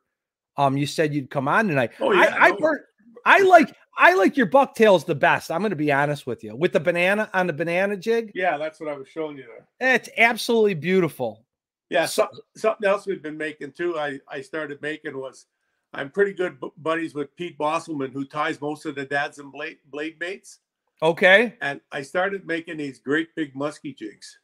um 0.57 0.77
you 0.77 0.85
said 0.85 1.13
you'd 1.13 1.29
come 1.29 1.47
on 1.47 1.67
tonight. 1.67 1.91
Oh, 1.99 2.11
yeah, 2.11 2.35
I 2.37 2.49
I, 2.49 2.51
per- 2.51 2.85
I 3.25 3.39
like 3.39 3.73
I 3.97 4.13
like 4.15 4.35
your 4.35 4.45
bucktails 4.47 5.05
the 5.05 5.15
best. 5.15 5.49
I'm 5.51 5.61
gonna 5.61 5.75
be 5.75 5.91
honest 5.91 6.27
with 6.27 6.43
you. 6.43 6.55
With 6.55 6.73
the 6.73 6.79
banana 6.79 7.29
on 7.33 7.47
the 7.47 7.53
banana 7.53 7.95
jig, 7.97 8.31
Yeah, 8.35 8.57
that's 8.57 8.79
what 8.79 8.89
I 8.89 8.97
was 8.97 9.07
showing 9.07 9.37
you 9.37 9.45
there. 9.79 9.95
it's 9.95 10.09
absolutely 10.17 10.73
beautiful. 10.73 11.45
Yeah, 11.89 12.05
So- 12.05 12.27
so, 12.33 12.41
something 12.55 12.87
else 12.87 13.05
we've 13.05 13.21
been 13.21 13.37
making 13.37 13.71
too. 13.73 13.97
I 13.97 14.19
I 14.27 14.41
started 14.41 14.81
making 14.81 15.17
was 15.17 15.45
I'm 15.93 16.09
pretty 16.11 16.33
good 16.33 16.59
bu- 16.59 16.71
buddies 16.77 17.13
with 17.13 17.33
Pete 17.37 17.57
Bosselman, 17.57 18.11
who 18.11 18.25
ties 18.25 18.59
most 18.59 18.85
of 18.85 18.95
the 18.95 19.05
dads 19.05 19.39
and 19.39 19.49
blade 19.51 19.77
blade 19.85 20.19
baits, 20.19 20.59
Okay. 21.01 21.55
and 21.61 21.79
I 21.91 22.01
started 22.01 22.45
making 22.45 22.77
these 22.77 22.99
great 22.99 23.33
big 23.35 23.55
musky 23.55 23.93
jigs. 23.93 24.39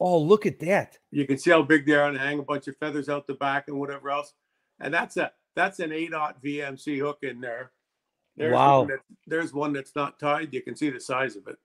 Oh, 0.00 0.18
look 0.18 0.46
at 0.46 0.58
that. 0.60 0.98
You 1.12 1.26
can 1.26 1.38
see 1.38 1.50
how 1.50 1.62
big 1.62 1.86
they 1.86 1.92
are, 1.94 2.08
and 2.08 2.18
hang 2.18 2.38
a 2.40 2.42
bunch 2.42 2.66
of 2.66 2.76
feathers 2.78 3.08
out 3.08 3.26
the 3.28 3.34
back 3.34 3.68
and 3.68 3.78
whatever 3.78 4.10
else. 4.10 4.32
And 4.80 4.92
that's 4.92 5.16
a 5.18 5.30
that's 5.54 5.78
an 5.78 5.92
eight 5.92 6.14
aught 6.14 6.42
VMC 6.42 6.98
hook 6.98 7.18
in 7.22 7.40
there. 7.40 7.70
There's 8.36 8.52
Wow. 8.52 8.80
One 8.80 8.88
that, 8.88 9.00
there's 9.26 9.52
one 9.52 9.72
that's 9.72 9.94
not 9.94 10.18
tied. 10.18 10.52
You 10.52 10.62
can 10.62 10.76
see 10.76 10.90
the 10.90 11.00
size 11.00 11.36
of 11.36 11.46
it. 11.46 11.56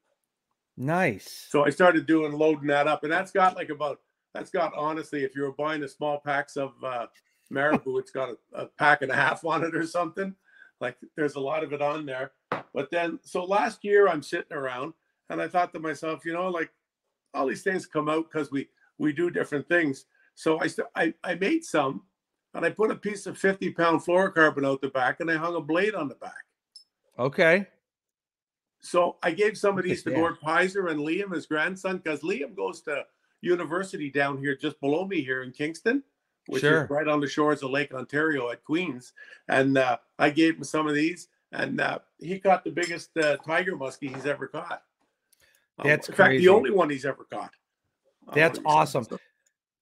Nice. 0.77 1.47
So 1.49 1.65
I 1.65 1.69
started 1.69 2.05
doing 2.05 2.33
loading 2.33 2.67
that 2.67 2.87
up, 2.87 3.03
and 3.03 3.11
that's 3.11 3.31
got 3.31 3.55
like 3.55 3.69
about 3.69 4.01
that's 4.33 4.51
got 4.51 4.73
honestly, 4.75 5.23
if 5.23 5.35
you 5.35 5.43
were 5.43 5.53
buying 5.53 5.81
the 5.81 5.87
small 5.87 6.19
packs 6.19 6.57
of 6.57 6.73
uh, 6.83 7.07
marabou, 7.49 7.97
it's 7.97 8.11
got 8.11 8.29
a, 8.29 8.63
a 8.63 8.65
pack 8.65 9.01
and 9.01 9.11
a 9.11 9.15
half 9.15 9.45
on 9.45 9.63
it 9.63 9.75
or 9.75 9.85
something. 9.85 10.35
Like 10.81 10.97
there's 11.15 11.35
a 11.35 11.39
lot 11.39 11.63
of 11.63 11.71
it 11.71 11.81
on 11.81 12.05
there. 12.05 12.31
But 12.73 12.91
then, 12.91 13.19
so 13.23 13.45
last 13.45 13.85
year 13.85 14.09
I'm 14.09 14.21
sitting 14.21 14.55
around 14.55 14.93
and 15.29 15.41
I 15.41 15.47
thought 15.47 15.71
to 15.73 15.79
myself, 15.79 16.25
you 16.25 16.33
know, 16.33 16.49
like 16.49 16.69
all 17.33 17.47
these 17.47 17.63
things 17.63 17.85
come 17.85 18.09
out 18.09 18.29
because 18.29 18.51
we 18.51 18.67
we 18.97 19.13
do 19.13 19.29
different 19.29 19.67
things. 19.69 20.05
So 20.35 20.59
I, 20.61 20.69
I 20.95 21.13
I 21.23 21.35
made 21.35 21.63
some 21.63 22.03
and 22.53 22.65
I 22.65 22.69
put 22.69 22.91
a 22.91 22.95
piece 22.95 23.25
of 23.27 23.37
50 23.37 23.71
pound 23.71 24.01
fluorocarbon 24.01 24.65
out 24.65 24.81
the 24.81 24.89
back 24.89 25.19
and 25.19 25.31
I 25.31 25.35
hung 25.35 25.55
a 25.55 25.61
blade 25.61 25.95
on 25.95 26.09
the 26.09 26.15
back. 26.15 26.44
Okay. 27.17 27.67
So 28.81 29.17
I 29.23 29.31
gave 29.31 29.57
some 29.57 29.77
of 29.77 29.83
these 29.83 30.03
to 30.03 30.11
Gord 30.11 30.39
Pyzer 30.39 30.91
and 30.91 30.99
Liam, 30.99 31.33
his 31.33 31.47
grandson, 31.47 31.97
because 31.97 32.21
Liam 32.21 32.55
goes 32.55 32.81
to 32.81 33.03
university 33.41 34.11
down 34.11 34.37
here 34.37 34.55
just 34.55 34.79
below 34.79 35.07
me 35.07 35.21
here 35.21 35.41
in 35.41 35.51
Kingston, 35.51 36.03
which 36.47 36.61
sure. 36.61 36.83
is 36.83 36.89
right 36.89 37.07
on 37.07 37.19
the 37.19 37.27
shores 37.27 37.63
of 37.63 37.71
Lake 37.71 37.93
Ontario 37.93 38.51
at 38.51 38.63
Queens. 38.63 39.13
And 39.47 39.77
uh, 39.77 39.97
I 40.19 40.29
gave 40.29 40.57
him 40.57 40.63
some 40.63 40.87
of 40.87 40.93
these, 40.93 41.29
and 41.51 41.81
uh, 41.81 41.99
he 42.19 42.37
caught 42.39 42.63
the 42.63 42.71
biggest 42.71 43.15
uh, 43.17 43.37
tiger 43.37 43.75
muskie 43.75 44.13
he's 44.13 44.27
ever 44.27 44.47
caught. 44.47 44.83
Um, 45.79 45.87
That's 45.87 46.07
in 46.07 46.15
crazy. 46.15 46.37
fact 46.37 46.41
the 46.41 46.49
only 46.49 46.71
one 46.71 46.89
he's 46.89 47.05
ever 47.05 47.25
caught. 47.31 47.51
That's 48.33 48.59
awesome. 48.65 49.07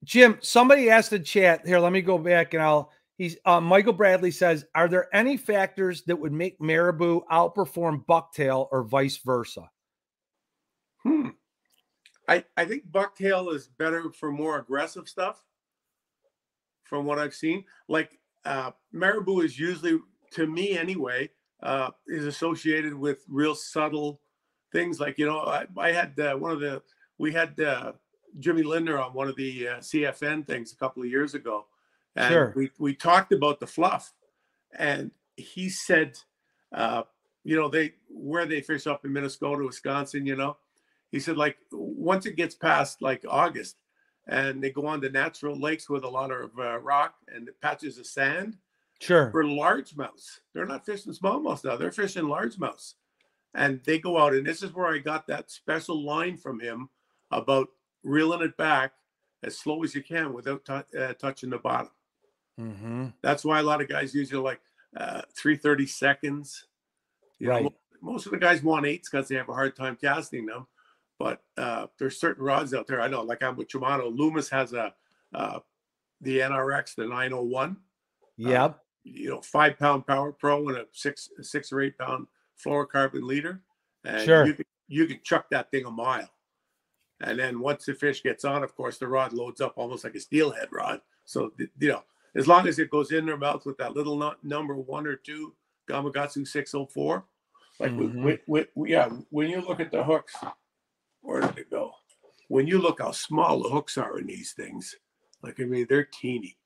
Jim, 0.03 0.37
somebody 0.41 0.89
asked 0.89 1.13
in 1.13 1.23
chat 1.23 1.65
here. 1.65 1.79
Let 1.79 1.93
me 1.93 2.01
go 2.01 2.17
back 2.17 2.53
and 2.53 2.63
I'll 2.63 2.91
He's 3.15 3.37
uh, 3.45 3.61
Michael 3.61 3.93
Bradley 3.93 4.31
says, 4.31 4.65
"Are 4.73 4.87
there 4.87 5.13
any 5.15 5.37
factors 5.37 6.03
that 6.03 6.15
would 6.15 6.31
make 6.31 6.59
marabou 6.59 7.21
outperform 7.31 8.05
bucktail 8.05 8.67
or 8.71 8.83
vice 8.83 9.17
versa?" 9.17 9.69
Hmm. 11.03 11.29
I 12.27 12.43
I 12.57 12.65
think 12.65 12.89
bucktail 12.89 13.53
is 13.53 13.67
better 13.67 14.11
for 14.11 14.31
more 14.31 14.57
aggressive 14.57 15.07
stuff. 15.07 15.43
From 16.83 17.05
what 17.05 17.19
I've 17.19 17.35
seen, 17.35 17.65
like 17.87 18.19
uh, 18.45 18.71
marabou 18.91 19.41
is 19.41 19.57
usually, 19.57 19.99
to 20.31 20.47
me 20.47 20.77
anyway, 20.77 21.29
uh, 21.61 21.91
is 22.07 22.25
associated 22.25 22.93
with 22.93 23.23
real 23.27 23.55
subtle 23.55 24.21
things. 24.71 24.99
Like 24.99 25.19
you 25.19 25.27
know, 25.27 25.39
I, 25.39 25.65
I 25.77 25.91
had 25.91 26.19
uh, 26.19 26.35
one 26.35 26.51
of 26.51 26.59
the 26.59 26.81
we 27.19 27.31
had 27.31 27.59
uh, 27.59 27.93
Jimmy 28.39 28.63
Lindner 28.63 28.99
on 28.99 29.13
one 29.13 29.27
of 29.27 29.35
the 29.35 29.67
uh, 29.67 29.77
CFN 29.77 30.47
things 30.47 30.73
a 30.73 30.77
couple 30.77 31.03
of 31.03 31.09
years 31.09 31.35
ago 31.35 31.67
and 32.15 32.31
sure. 32.31 32.53
we, 32.55 32.71
we 32.77 32.93
talked 32.93 33.31
about 33.31 33.59
the 33.59 33.67
fluff. 33.67 34.13
And 34.77 35.11
he 35.35 35.69
said, 35.69 36.17
uh, 36.73 37.03
you 37.43 37.55
know, 37.55 37.69
they 37.69 37.93
where 38.09 38.45
they 38.45 38.61
fish 38.61 38.87
up 38.87 39.05
in 39.05 39.13
Minnesota, 39.13 39.63
Wisconsin, 39.63 40.25
you 40.25 40.35
know, 40.35 40.57
he 41.11 41.19
said, 41.19 41.37
like, 41.37 41.57
once 41.71 42.25
it 42.25 42.35
gets 42.35 42.55
past 42.55 43.01
like 43.01 43.23
August 43.29 43.77
and 44.27 44.63
they 44.63 44.71
go 44.71 44.87
on 44.87 45.01
to 45.01 45.09
natural 45.09 45.59
lakes 45.59 45.89
with 45.89 46.03
a 46.03 46.09
lot 46.09 46.31
of 46.31 46.51
uh, 46.57 46.79
rock 46.79 47.15
and 47.27 47.49
patches 47.61 47.97
of 47.97 48.07
sand. 48.07 48.57
Sure. 48.99 49.29
For 49.31 49.43
largemouths, 49.43 50.39
they're 50.53 50.65
not 50.65 50.85
fishing 50.85 51.13
smallmouth 51.13 51.63
now, 51.65 51.75
they're 51.75 51.91
fishing 51.91 52.23
largemouths. 52.23 52.93
And 53.53 53.81
they 53.83 53.99
go 53.99 54.17
out, 54.17 54.33
and 54.33 54.45
this 54.45 54.63
is 54.63 54.73
where 54.73 54.87
I 54.87 54.97
got 54.97 55.27
that 55.27 55.51
special 55.51 56.03
line 56.03 56.37
from 56.37 56.59
him 56.59 56.89
about 57.29 57.67
reeling 58.03 58.41
it 58.41 58.57
back 58.57 58.93
as 59.43 59.57
slow 59.57 59.83
as 59.83 59.93
you 59.93 60.01
can 60.01 60.33
without 60.33 60.65
t- 60.65 60.97
uh, 60.97 61.13
touching 61.13 61.51
the 61.51 61.59
bottom. 61.59 61.91
Mm-hmm. 62.59 63.07
That's 63.21 63.43
why 63.43 63.59
a 63.59 63.63
lot 63.63 63.81
of 63.81 63.89
guys 63.89 64.13
usually 64.13 64.41
like 64.41 64.61
uh, 64.95 65.21
330 65.35 65.87
seconds. 65.87 66.65
You 67.39 67.49
right. 67.49 67.63
Know, 67.63 67.73
most 68.01 68.25
of 68.25 68.31
the 68.31 68.37
guys 68.37 68.61
want 68.61 68.85
eights 68.85 69.09
because 69.09 69.27
they 69.27 69.35
have 69.35 69.49
a 69.49 69.53
hard 69.53 69.75
time 69.75 69.97
casting 69.99 70.45
them. 70.45 70.67
But 71.19 71.41
uh, 71.57 71.87
there's 71.97 72.19
certain 72.19 72.43
rods 72.43 72.73
out 72.73 72.87
there. 72.87 73.01
I 73.01 73.07
know, 73.07 73.21
like 73.21 73.43
I'm 73.43 73.55
with 73.55 73.69
Shimano. 73.69 74.15
Loomis 74.15 74.49
has 74.49 74.73
a 74.73 74.93
uh, 75.33 75.59
the 76.21 76.39
NRX, 76.39 76.95
the 76.95 77.03
901. 77.03 77.77
Yep. 78.37 78.71
Uh, 78.71 78.73
you 79.03 79.29
know, 79.29 79.41
five 79.41 79.77
pound 79.77 80.07
Power 80.07 80.31
Pro 80.31 80.67
and 80.69 80.77
a 80.77 80.85
six 80.91 81.29
six 81.41 81.71
or 81.71 81.81
eight 81.81 81.97
pound 81.97 82.27
fluorocarbon 82.63 83.23
leader. 83.23 83.61
And 84.05 84.25
sure. 84.25 84.45
you 84.45 84.53
can, 84.53 84.65
you 84.87 85.05
can 85.05 85.19
chuck 85.23 85.45
that 85.51 85.71
thing 85.71 85.85
a 85.85 85.91
mile. 85.91 86.29
And 87.21 87.39
then 87.39 87.59
once 87.59 87.85
the 87.85 87.93
fish 87.93 88.23
gets 88.23 88.43
on, 88.43 88.63
of 88.63 88.75
course, 88.75 88.97
the 88.97 89.07
rod 89.07 89.33
loads 89.33 89.61
up 89.61 89.73
almost 89.77 90.03
like 90.03 90.15
a 90.15 90.19
steelhead 90.19 90.69
rod. 90.71 91.01
So 91.25 91.51
you 91.57 91.87
know, 91.87 92.03
as 92.35 92.47
long 92.47 92.67
as 92.67 92.79
it 92.79 92.89
goes 92.89 93.11
in 93.11 93.25
their 93.25 93.37
mouth 93.37 93.65
with 93.65 93.77
that 93.77 93.93
little 93.93 94.33
number 94.43 94.75
one 94.75 95.07
or 95.07 95.15
two 95.15 95.53
Gamakatsu 95.89 96.47
604. 96.47 97.25
Like, 97.79 97.91
mm-hmm. 97.91 98.23
with, 98.23 98.41
with, 98.47 98.67
with, 98.75 98.89
yeah, 98.89 99.09
when 99.29 99.49
you 99.49 99.61
look 99.61 99.79
at 99.79 99.91
the 99.91 100.03
hooks, 100.03 100.35
where 101.21 101.41
did 101.41 101.57
it 101.57 101.71
go? 101.71 101.93
When 102.47 102.67
you 102.67 102.79
look 102.79 103.01
how 103.01 103.11
small 103.11 103.63
the 103.63 103.69
hooks 103.69 103.97
are 103.97 104.19
in 104.19 104.27
these 104.27 104.53
things, 104.53 104.95
like, 105.41 105.59
I 105.59 105.63
mean, 105.63 105.87
they're 105.89 106.05
teeny. 106.05 106.57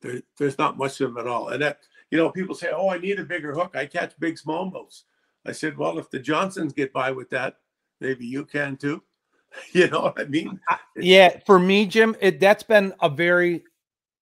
There, 0.00 0.22
there's 0.38 0.58
not 0.58 0.78
much 0.78 1.00
of 1.00 1.14
them 1.14 1.18
at 1.18 1.30
all. 1.30 1.48
And 1.48 1.62
that, 1.62 1.80
you 2.10 2.18
know, 2.18 2.30
people 2.30 2.54
say, 2.54 2.70
oh, 2.74 2.88
I 2.88 2.98
need 2.98 3.20
a 3.20 3.24
bigger 3.24 3.52
hook. 3.52 3.76
I 3.76 3.86
catch 3.86 4.18
big 4.18 4.36
smallmouths. 4.36 5.02
I 5.46 5.52
said, 5.52 5.76
well, 5.76 5.98
if 5.98 6.10
the 6.10 6.18
Johnstons 6.18 6.74
get 6.74 6.92
by 6.92 7.10
with 7.10 7.30
that, 7.30 7.58
maybe 8.00 8.26
you 8.26 8.44
can 8.44 8.76
too. 8.76 9.02
you 9.72 9.88
know 9.88 10.00
what 10.00 10.20
I 10.20 10.24
mean? 10.24 10.58
yeah, 10.96 11.38
for 11.44 11.58
me, 11.58 11.84
Jim, 11.84 12.16
it 12.20 12.40
that's 12.40 12.62
been 12.62 12.94
a 13.00 13.08
very 13.08 13.64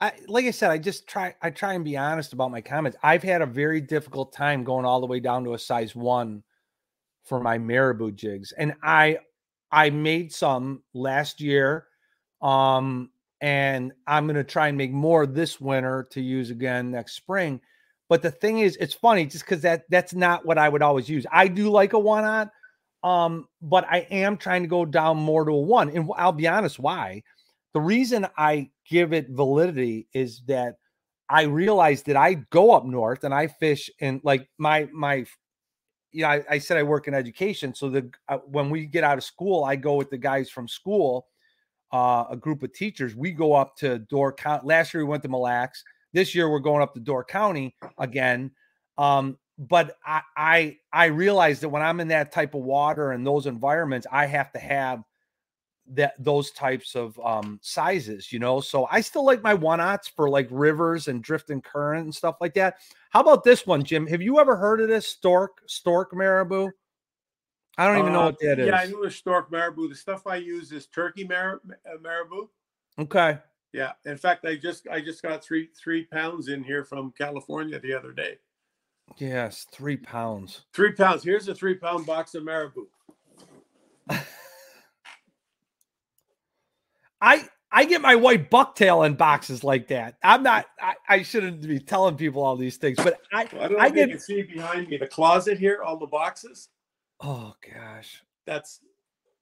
I 0.01 0.13
like 0.29 0.45
I 0.45 0.51
said, 0.53 0.71
I 0.71 0.79
just 0.79 1.09
try 1.09 1.35
I 1.43 1.51
try 1.51 1.75
and 1.75 1.85
be 1.85 1.97
honest 1.97 2.33
about 2.33 2.51
my 2.51 2.61
comments. 2.61 2.97
I've 3.03 3.23
had 3.23 3.43
a 3.43 3.47
very 3.47 3.81
difficult 3.81 4.33
time 4.33 4.63
going 4.63 4.85
all 4.85 5.01
the 5.01 5.07
way 5.07 5.21
down 5.21 5.45
to 5.45 5.55
a 5.55 5.59
size 5.59 5.95
one 5.97 6.43
for 7.25 7.41
my 7.41 7.59
marabou 7.59 8.13
jigs. 8.13 8.53
And 8.53 8.75
I 8.83 9.19
I 9.73 9.91
made 9.91 10.33
some 10.33 10.83
last 10.95 11.41
year. 11.41 11.87
Um, 12.43 13.11
and 13.41 13.93
I'm 14.07 14.27
gonna 14.27 14.45
try 14.45 14.69
and 14.69 14.79
make 14.79 14.93
more 14.93 15.27
this 15.27 15.61
winter 15.61 16.09
to 16.13 16.21
use 16.21 16.51
again 16.51 16.91
next 16.93 17.15
spring. 17.15 17.61
But 18.09 18.23
the 18.23 18.31
thing 18.31 18.61
is, 18.61 18.77
it's 18.77 18.95
funny 18.95 19.27
just 19.27 19.45
because 19.45 19.63
that 19.63 19.85
that's 19.91 20.15
not 20.15 20.47
what 20.47 20.59
I 20.59 20.69
would 20.69 20.83
always 20.83 21.09
use. 21.09 21.27
I 21.33 21.49
do 21.49 21.71
like 21.71 21.93
a 21.93 21.99
one 21.99 22.25
on, 22.25 22.51
um, 23.05 23.49
but 23.63 23.85
I 23.91 24.01
am 24.11 24.37
trying 24.37 24.63
to 24.63 24.69
go 24.69 24.85
down 24.85 25.19
more 25.19 25.45
to 25.45 25.53
a 25.53 25.61
one. 25.61 25.91
And 25.91 26.11
I'll 26.17 26.33
be 26.33 26.49
honest, 26.49 26.79
why? 26.79 27.23
The 27.74 27.81
reason 27.81 28.26
I 28.37 28.70
give 28.88 29.12
it 29.12 29.28
validity 29.31 30.09
is 30.12 30.42
that 30.46 30.76
I 31.28 31.42
realized 31.42 32.07
that 32.07 32.16
I 32.16 32.35
go 32.35 32.72
up 32.72 32.85
north 32.85 33.24
and 33.24 33.35
I 33.35 33.48
fish 33.48 33.90
and 34.00 34.20
like 34.24 34.48
my 34.59 34.88
my 34.92 35.26
you 36.12 36.22
know 36.22 36.28
I, 36.28 36.44
I 36.50 36.59
said 36.59 36.78
I 36.78 36.83
work 36.83 37.07
in 37.07 37.14
education 37.14 37.74
so 37.74 37.90
the 37.90 38.11
uh, 38.28 38.38
when 38.38 38.70
we 38.70 38.87
get 38.87 39.04
out 39.04 39.18
of 39.18 39.24
school 39.24 39.64
I 39.64 39.76
go 39.76 39.94
with 39.94 40.11
the 40.11 40.18
guys 40.18 40.48
from 40.48 40.66
school 40.68 41.26
uh, 41.90 42.24
a 42.31 42.37
group 42.37 42.62
of 42.62 42.72
teachers. 42.74 43.14
We 43.14 43.33
go 43.33 43.54
up 43.54 43.74
to 43.76 43.98
Door 43.98 44.35
County 44.35 44.66
last 44.66 44.92
year 44.92 45.04
we 45.04 45.09
went 45.09 45.22
to 45.22 45.28
Mille 45.28 45.42
Lacs. 45.42 45.85
This 46.12 46.35
year 46.35 46.50
we're 46.50 46.59
going 46.61 46.83
up 46.83 46.94
to 46.94 47.00
Door 47.00 47.24
County 47.24 47.74
again 47.98 48.50
um, 48.96 49.38
but 49.59 49.96
I, 50.07 50.22
I 50.37 50.76
I 50.92 51.07
realized 51.07 51.62
that 51.62 51.68
when 51.68 51.83
I'm 51.83 52.00
in 52.00 52.09
that 52.09 52.33
type 52.33 52.54
of 52.54 52.62
water 52.62 53.12
and 53.12 53.26
those 53.26 53.46
environments 53.46 54.07
I 54.11 54.26
have 54.26 54.52
to 54.52 54.59
have 54.59 55.02
that 55.94 56.14
those 56.18 56.51
types 56.51 56.94
of 56.94 57.18
um 57.24 57.59
sizes, 57.62 58.33
you 58.33 58.38
know. 58.38 58.61
So 58.61 58.87
I 58.90 59.01
still 59.01 59.24
like 59.24 59.42
my 59.42 59.55
one 59.55 59.79
aughts 59.79 60.11
for 60.11 60.29
like 60.29 60.48
rivers 60.51 61.09
and 61.09 61.22
drifting 61.22 61.61
current 61.61 62.05
and 62.05 62.14
stuff 62.14 62.37
like 62.40 62.55
that. 62.55 62.79
How 63.11 63.20
about 63.20 63.44
this 63.44 63.66
one, 63.66 63.85
Jim? 63.85 64.07
Have 64.07 64.22
you 64.22 64.38
ever 64.38 64.57
heard 64.57 64.81
of 64.81 64.88
this 64.88 65.07
stork 65.07 65.62
stork 65.66 66.12
marabou? 66.12 66.70
I 67.79 67.87
don't 67.87 67.98
even 67.98 68.12
know 68.12 68.22
uh, 68.22 68.27
what 68.27 68.38
that 68.40 68.59
yeah, 68.59 68.64
is. 68.64 68.68
yeah, 68.68 68.77
I 68.77 68.87
know 68.87 69.05
the 69.05 69.11
stork 69.11 69.53
marabou. 69.53 69.88
The 69.88 69.94
stuff 69.94 70.27
I 70.27 70.37
use 70.37 70.72
is 70.72 70.87
turkey 70.87 71.24
mar- 71.24 71.61
uh, 71.66 71.98
marabou. 72.03 72.48
Okay. 72.98 73.38
Yeah. 73.72 73.92
In 74.05 74.16
fact, 74.16 74.44
I 74.44 74.57
just 74.57 74.88
I 74.88 75.01
just 75.01 75.22
got 75.22 75.44
three 75.44 75.68
three 75.77 76.05
pounds 76.05 76.48
in 76.48 76.64
here 76.64 76.85
from 76.85 77.12
California 77.16 77.79
the 77.79 77.94
other 77.94 78.12
day. 78.12 78.38
Yes, 79.16 79.66
three 79.72 79.96
pounds. 79.96 80.62
Three 80.74 80.92
pounds. 80.92 81.22
Here's 81.22 81.48
a 81.48 81.55
three 81.55 81.74
pound 81.74 82.05
box 82.05 82.35
of 82.35 82.44
marabou. 82.44 82.87
I 87.20 87.48
I 87.70 87.85
get 87.85 88.00
my 88.00 88.14
white 88.14 88.50
bucktail 88.50 89.04
in 89.04 89.14
boxes 89.14 89.62
like 89.62 89.88
that. 89.88 90.16
I'm 90.22 90.42
not. 90.42 90.66
I, 90.81 90.94
I 91.09 91.22
shouldn't 91.22 91.61
be 91.62 91.78
telling 91.78 92.16
people 92.16 92.42
all 92.42 92.57
these 92.57 92.76
things, 92.76 92.96
but 92.96 93.18
I 93.33 93.48
well, 93.52 93.64
I, 93.64 93.68
don't 93.68 93.81
I 93.81 93.90
get. 93.90 94.09
You 94.09 94.14
can 94.14 94.22
see 94.22 94.42
behind 94.42 94.88
me 94.88 94.96
the 94.96 95.07
closet 95.07 95.58
here, 95.58 95.83
all 95.83 95.96
the 95.96 96.06
boxes. 96.06 96.69
Oh 97.21 97.54
gosh, 97.75 98.23
that's 98.46 98.81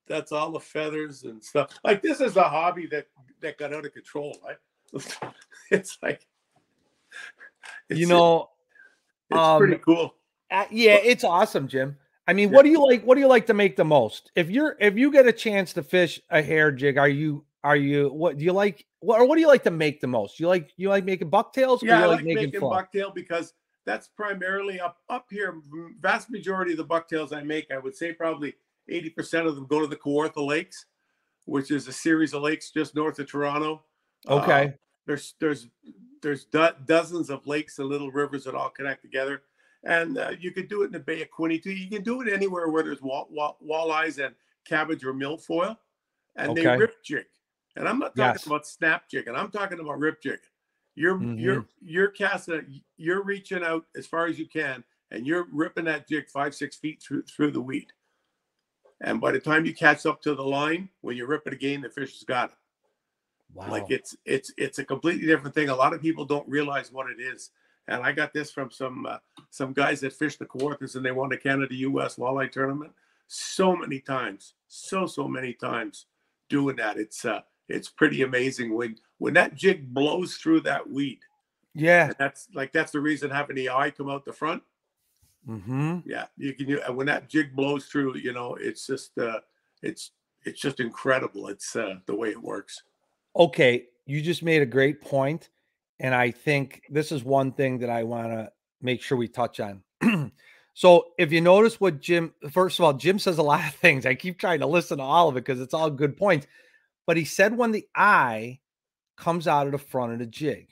that's 0.08 0.32
all 0.32 0.50
the 0.50 0.60
feathers 0.60 1.22
and 1.24 1.42
stuff. 1.42 1.70
Like 1.84 2.02
this 2.02 2.20
is 2.20 2.36
a 2.36 2.42
hobby 2.42 2.86
that 2.88 3.06
that 3.42 3.58
got 3.58 3.72
out 3.72 3.86
of 3.86 3.92
control. 3.92 4.36
Right? 4.44 4.56
It's 5.68 5.98
like 6.00 6.24
it's, 7.88 7.98
you 7.98 8.06
know, 8.06 8.50
it's 9.30 9.38
um, 9.38 9.58
pretty 9.58 9.78
cool. 9.78 10.14
Uh, 10.50 10.64
yeah, 10.70 10.94
it's 11.02 11.24
awesome, 11.24 11.66
Jim. 11.66 11.96
I 12.28 12.32
mean, 12.32 12.50
yeah. 12.50 12.56
what 12.56 12.62
do 12.64 12.70
you 12.70 12.84
like? 12.86 13.02
What 13.04 13.16
do 13.16 13.20
you 13.20 13.26
like 13.26 13.46
to 13.46 13.54
make 13.54 13.76
the 13.76 13.84
most? 13.84 14.30
If 14.34 14.50
you're 14.50 14.76
if 14.80 14.96
you 14.96 15.10
get 15.10 15.26
a 15.26 15.32
chance 15.32 15.72
to 15.72 15.82
fish 15.82 16.20
a 16.30 16.42
hair 16.42 16.70
jig, 16.70 16.98
are 16.98 17.08
you 17.08 17.44
are 17.66 17.76
you 17.76 18.10
what 18.10 18.38
do 18.38 18.44
you 18.44 18.52
like 18.52 18.86
what 19.00 19.20
or 19.20 19.26
what 19.26 19.34
do 19.34 19.40
you 19.40 19.48
like 19.48 19.64
to 19.64 19.72
make 19.72 20.00
the 20.00 20.06
most? 20.06 20.38
You 20.38 20.46
like 20.46 20.70
you 20.76 20.88
like 20.88 21.04
making 21.04 21.30
bucktails? 21.30 21.82
Yeah, 21.82 22.04
I 22.04 22.06
like, 22.06 22.16
like 22.18 22.24
making, 22.24 22.44
making 22.44 22.60
bucktail 22.60 23.12
because 23.12 23.54
that's 23.84 24.06
primarily 24.06 24.78
up 24.78 24.98
up 25.08 25.26
here. 25.30 25.60
Vast 26.00 26.30
majority 26.30 26.72
of 26.72 26.78
the 26.78 26.84
bucktails 26.84 27.32
I 27.32 27.42
make, 27.42 27.72
I 27.72 27.78
would 27.78 27.96
say 27.96 28.12
probably 28.12 28.54
80% 28.88 29.48
of 29.48 29.56
them 29.56 29.66
go 29.66 29.80
to 29.80 29.88
the 29.88 29.96
Kawartha 29.96 30.46
Lakes, 30.46 30.86
which 31.46 31.72
is 31.72 31.88
a 31.88 31.92
series 31.92 32.34
of 32.34 32.42
lakes 32.42 32.70
just 32.70 32.94
north 32.94 33.18
of 33.18 33.28
Toronto. 33.28 33.82
Okay. 34.28 34.66
Uh, 34.66 34.70
there's 35.08 35.34
there's 35.40 35.66
there's 36.22 36.44
do- 36.44 36.68
dozens 36.86 37.30
of 37.30 37.48
lakes 37.48 37.80
and 37.80 37.88
little 37.88 38.12
rivers 38.12 38.44
that 38.44 38.54
all 38.54 38.70
connect 38.70 39.02
together. 39.02 39.42
And 39.82 40.18
uh, 40.18 40.32
you 40.38 40.52
could 40.52 40.68
do 40.68 40.82
it 40.82 40.86
in 40.86 40.92
the 40.92 41.00
Bay 41.00 41.20
of 41.22 41.30
Quinte 41.36 41.64
too. 41.64 41.72
You 41.72 41.90
can 41.90 42.04
do 42.04 42.20
it 42.20 42.32
anywhere 42.32 42.68
where 42.68 42.84
there's 42.84 43.02
wall, 43.02 43.26
wall, 43.28 43.58
walleyes 43.64 44.24
and 44.24 44.36
cabbage 44.64 45.04
or 45.04 45.12
milfoil, 45.12 45.76
and 46.36 46.52
Okay. 46.52 46.62
they 46.62 46.76
rip 46.76 47.02
jig. 47.02 47.26
And 47.76 47.88
I'm 47.88 47.98
not 47.98 48.16
talking 48.16 48.34
Yes. 48.34 48.46
about 48.46 48.66
snap 48.66 49.04
and 49.12 49.36
I'm 49.36 49.50
talking 49.50 49.80
about 49.80 49.98
rip 49.98 50.22
jig. 50.22 50.40
You're 50.94 51.22
you're 51.22 51.62
Mm-hmm. 51.62 51.86
you're 51.88 52.08
casting, 52.08 52.80
you're 52.96 53.22
reaching 53.22 53.62
out 53.62 53.84
as 53.96 54.06
far 54.06 54.26
as 54.26 54.38
you 54.38 54.46
can, 54.48 54.82
and 55.10 55.26
you're 55.26 55.46
ripping 55.52 55.84
that 55.84 56.08
jig 56.08 56.28
five 56.28 56.54
six 56.54 56.76
feet 56.76 57.02
through 57.02 57.22
through 57.22 57.50
the 57.50 57.60
weed. 57.60 57.92
And 59.02 59.20
by 59.20 59.30
the 59.32 59.38
time 59.40 59.66
you 59.66 59.74
catch 59.74 60.06
up 60.06 60.22
to 60.22 60.34
the 60.34 60.42
line, 60.42 60.88
when 61.02 61.18
you 61.18 61.26
rip 61.26 61.46
it 61.46 61.52
again, 61.52 61.82
the 61.82 61.90
fish 61.90 62.14
has 62.14 62.24
got 62.24 62.50
it. 62.50 62.56
Wow. 63.52 63.70
Like 63.70 63.90
it's 63.90 64.16
it's 64.24 64.52
it's 64.56 64.78
a 64.78 64.84
completely 64.84 65.26
different 65.26 65.54
thing. 65.54 65.68
A 65.68 65.76
lot 65.76 65.92
of 65.92 66.00
people 66.00 66.24
don't 66.24 66.48
realize 66.48 66.90
what 66.90 67.10
it 67.10 67.20
is. 67.20 67.50
And 67.88 68.02
I 68.02 68.10
got 68.12 68.32
this 68.32 68.50
from 68.50 68.70
some 68.70 69.04
uh, 69.04 69.18
some 69.50 69.74
guys 69.74 70.00
that 70.00 70.14
fish 70.14 70.38
the 70.38 70.46
Kawarthas 70.46 70.96
and 70.96 71.04
they 71.04 71.12
won 71.12 71.28
the 71.28 71.36
Canada 71.36 71.74
U.S. 71.74 72.16
walleye 72.16 72.50
tournament 72.50 72.92
so 73.28 73.76
many 73.76 74.00
times, 74.00 74.54
so 74.66 75.06
so 75.06 75.28
many 75.28 75.52
times 75.52 76.06
doing 76.48 76.76
that. 76.76 76.96
It's 76.96 77.24
uh 77.24 77.42
it's 77.68 77.88
pretty 77.88 78.22
amazing 78.22 78.74
when 78.74 78.96
when 79.18 79.34
that 79.34 79.54
jig 79.54 79.92
blows 79.92 80.36
through 80.36 80.60
that 80.60 80.88
weed. 80.88 81.20
yeah. 81.74 82.12
That's 82.18 82.48
like 82.54 82.72
that's 82.72 82.92
the 82.92 83.00
reason 83.00 83.30
having 83.30 83.56
the 83.56 83.70
eye 83.70 83.90
come 83.90 84.10
out 84.10 84.24
the 84.24 84.32
front. 84.32 84.62
Mm-hmm. 85.48 85.98
Yeah, 86.04 86.26
you 86.36 86.54
can. 86.54 86.68
You, 86.68 86.80
and 86.82 86.96
when 86.96 87.06
that 87.06 87.28
jig 87.28 87.54
blows 87.54 87.86
through, 87.86 88.16
you 88.16 88.32
know, 88.32 88.56
it's 88.60 88.86
just 88.86 89.16
uh 89.18 89.40
it's 89.82 90.10
it's 90.44 90.60
just 90.60 90.80
incredible. 90.80 91.48
It's 91.48 91.76
uh 91.76 91.96
the 92.06 92.14
way 92.14 92.30
it 92.30 92.42
works. 92.42 92.82
Okay, 93.36 93.86
you 94.06 94.22
just 94.22 94.42
made 94.42 94.62
a 94.62 94.66
great 94.66 95.00
point, 95.00 95.50
and 96.00 96.14
I 96.14 96.30
think 96.30 96.82
this 96.88 97.12
is 97.12 97.22
one 97.22 97.52
thing 97.52 97.78
that 97.78 97.90
I 97.90 98.02
want 98.02 98.28
to 98.28 98.50
make 98.80 99.02
sure 99.02 99.16
we 99.16 99.28
touch 99.28 99.60
on. 99.60 99.82
so, 100.74 101.08
if 101.18 101.32
you 101.32 101.40
notice 101.40 101.80
what 101.80 102.00
Jim, 102.00 102.34
first 102.50 102.78
of 102.78 102.84
all, 102.84 102.94
Jim 102.94 103.18
says 103.18 103.38
a 103.38 103.42
lot 103.42 103.66
of 103.66 103.74
things. 103.74 104.04
I 104.04 104.14
keep 104.14 104.38
trying 104.38 104.60
to 104.60 104.66
listen 104.66 104.98
to 104.98 105.04
all 105.04 105.28
of 105.28 105.36
it 105.36 105.44
because 105.44 105.60
it's 105.60 105.74
all 105.74 105.90
good 105.90 106.16
points. 106.16 106.46
But 107.06 107.16
he 107.16 107.24
said 107.24 107.56
when 107.56 107.72
the 107.72 107.86
eye 107.94 108.60
comes 109.16 109.46
out 109.48 109.66
of 109.66 109.72
the 109.72 109.78
front 109.78 110.12
of 110.12 110.18
the 110.18 110.26
jig. 110.26 110.68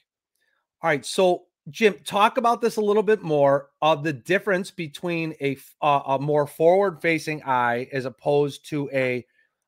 All 0.82 0.90
right, 0.90 1.04
so 1.04 1.44
Jim, 1.70 1.94
talk 2.04 2.36
about 2.36 2.60
this 2.60 2.76
a 2.76 2.80
little 2.80 3.02
bit 3.02 3.22
more 3.22 3.70
of 3.80 4.04
the 4.04 4.12
difference 4.12 4.70
between 4.70 5.34
a 5.40 5.56
uh, 5.80 6.02
a 6.06 6.18
more 6.18 6.46
forward-facing 6.46 7.42
eye 7.44 7.88
as 7.92 8.04
opposed 8.04 8.68
to 8.68 8.90
a 8.92 9.24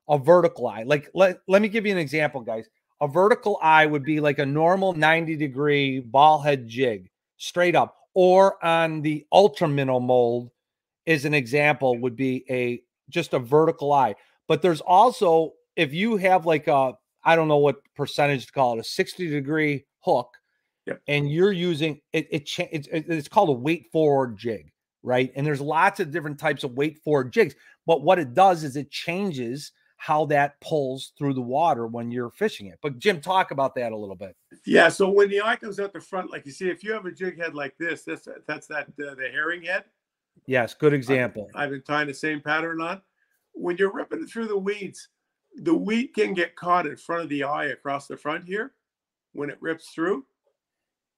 a 0.08 0.18
vertical 0.18 0.66
eye. 0.66 0.82
Like 0.82 1.10
let, 1.14 1.38
let 1.48 1.62
me 1.62 1.68
give 1.68 1.86
you 1.86 1.92
an 1.92 1.98
example, 1.98 2.42
guys. 2.42 2.68
A 3.00 3.08
vertical 3.08 3.58
eye 3.62 3.86
would 3.86 4.04
be 4.04 4.20
like 4.20 4.38
a 4.38 4.46
normal 4.46 4.92
90 4.92 5.36
degree 5.36 6.00
ball 6.00 6.40
head 6.40 6.68
jig, 6.68 7.10
straight 7.38 7.74
up, 7.74 7.96
or 8.14 8.62
on 8.64 9.02
the 9.02 9.26
ultra 9.32 9.68
minnow 9.68 10.00
mold, 10.00 10.50
is 11.06 11.24
an 11.24 11.34
example, 11.34 11.98
would 11.98 12.16
be 12.16 12.44
a 12.50 12.82
just 13.08 13.34
a 13.34 13.38
vertical 13.38 13.92
eye. 13.92 14.14
But 14.48 14.62
there's 14.62 14.80
also, 14.80 15.52
if 15.76 15.92
you 15.92 16.16
have 16.16 16.46
like 16.46 16.66
a, 16.68 16.94
I 17.24 17.36
don't 17.36 17.48
know 17.48 17.58
what 17.58 17.76
percentage 17.94 18.46
to 18.46 18.52
call 18.52 18.74
it, 18.76 18.80
a 18.80 18.84
60 18.84 19.28
degree 19.30 19.84
hook, 20.00 20.36
Yep. 20.86 21.00
and 21.08 21.30
you're 21.30 21.52
using 21.52 22.00
it, 22.12 22.28
it, 22.30 22.48
it's, 22.58 22.88
it's 22.92 23.28
called 23.28 23.48
a 23.48 23.52
weight 23.52 23.86
forward 23.90 24.36
jig, 24.38 24.70
right? 25.02 25.32
And 25.34 25.44
there's 25.44 25.60
lots 25.60 25.98
of 25.98 26.12
different 26.12 26.38
types 26.38 26.62
of 26.62 26.72
weight 26.72 26.98
forward 27.02 27.32
jigs. 27.32 27.54
But 27.86 28.02
what 28.02 28.20
it 28.20 28.34
does 28.34 28.62
is 28.62 28.76
it 28.76 28.90
changes 28.90 29.72
how 29.96 30.26
that 30.26 30.60
pulls 30.60 31.12
through 31.18 31.34
the 31.34 31.42
water 31.42 31.86
when 31.86 32.10
you're 32.10 32.30
fishing 32.30 32.66
it. 32.66 32.78
But 32.82 32.98
Jim, 32.98 33.20
talk 33.20 33.50
about 33.50 33.74
that 33.76 33.92
a 33.92 33.96
little 33.96 34.14
bit. 34.14 34.36
Yeah, 34.64 34.88
so 34.88 35.10
when 35.10 35.28
the 35.28 35.40
eye 35.40 35.56
comes 35.56 35.80
out 35.80 35.92
the 35.92 36.00
front, 36.00 36.30
like 36.30 36.46
you 36.46 36.52
see, 36.52 36.68
if 36.68 36.84
you 36.84 36.92
have 36.92 37.06
a 37.06 37.10
jig 37.10 37.40
head 37.40 37.54
like 37.54 37.74
this, 37.78 38.02
this 38.04 38.28
that's 38.46 38.66
that 38.68 38.86
uh, 38.88 39.14
the 39.14 39.28
herring 39.32 39.62
head. 39.62 39.84
Yes, 40.46 40.74
good 40.74 40.92
example. 40.92 41.48
I've 41.54 41.70
been 41.70 41.82
tying 41.82 42.06
the 42.08 42.14
same 42.14 42.40
pattern 42.40 42.80
on. 42.80 43.00
When 43.52 43.76
you're 43.78 43.92
ripping 43.92 44.22
it 44.22 44.28
through 44.28 44.48
the 44.48 44.58
weeds, 44.58 45.08
the 45.56 45.74
weed 45.74 46.08
can 46.08 46.34
get 46.34 46.56
caught 46.56 46.86
in 46.86 46.96
front 46.96 47.22
of 47.22 47.28
the 47.28 47.44
eye 47.44 47.66
across 47.66 48.06
the 48.06 48.16
front 48.16 48.44
here 48.44 48.72
when 49.32 49.50
it 49.50 49.58
rips 49.60 49.88
through, 49.88 50.24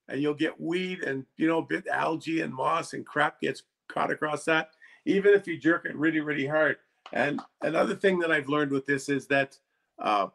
and 0.08 0.20
you'll 0.22 0.34
get 0.34 0.60
weed 0.60 1.02
and 1.02 1.26
you 1.36 1.46
know 1.46 1.62
bit 1.62 1.86
algae 1.88 2.40
and 2.40 2.54
moss 2.54 2.92
and 2.94 3.04
crap 3.06 3.40
gets 3.40 3.62
caught 3.88 4.10
across 4.10 4.44
that. 4.44 4.70
Even 5.04 5.34
if 5.34 5.46
you 5.46 5.56
jerk 5.56 5.86
it 5.86 5.96
really, 5.96 6.20
really 6.20 6.46
hard. 6.46 6.76
And 7.12 7.40
another 7.62 7.94
thing 7.94 8.18
that 8.18 8.30
I've 8.30 8.48
learned 8.50 8.70
with 8.70 8.84
this 8.84 9.08
is 9.08 9.26
that 9.28 9.56
uh, 9.98 10.26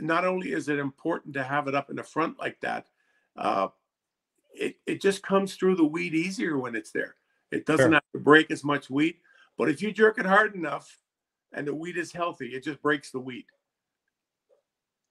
not 0.00 0.24
only 0.24 0.52
is 0.52 0.68
it 0.68 0.78
important 0.78 1.34
to 1.34 1.42
have 1.42 1.68
it 1.68 1.74
up 1.74 1.90
in 1.90 1.96
the 1.96 2.02
front 2.02 2.38
like 2.38 2.58
that, 2.60 2.86
uh, 3.36 3.68
it, 4.54 4.76
it 4.86 5.02
just 5.02 5.22
comes 5.22 5.54
through 5.54 5.76
the 5.76 5.84
weed 5.84 6.14
easier 6.14 6.56
when 6.58 6.74
it's 6.74 6.90
there. 6.90 7.16
It 7.50 7.66
doesn't 7.66 7.86
Sure. 7.86 7.94
have 7.94 8.12
to 8.14 8.18
break 8.18 8.50
as 8.50 8.64
much 8.64 8.88
weed. 8.88 9.16
But 9.58 9.68
if 9.68 9.82
you 9.82 9.92
jerk 9.92 10.18
it 10.18 10.24
hard 10.24 10.54
enough 10.54 10.96
and 11.52 11.66
the 11.66 11.74
weed 11.74 11.96
is 11.96 12.12
healthy, 12.12 12.48
it 12.48 12.64
just 12.64 12.82
breaks 12.82 13.10
the 13.10 13.20
weed. 13.20 13.46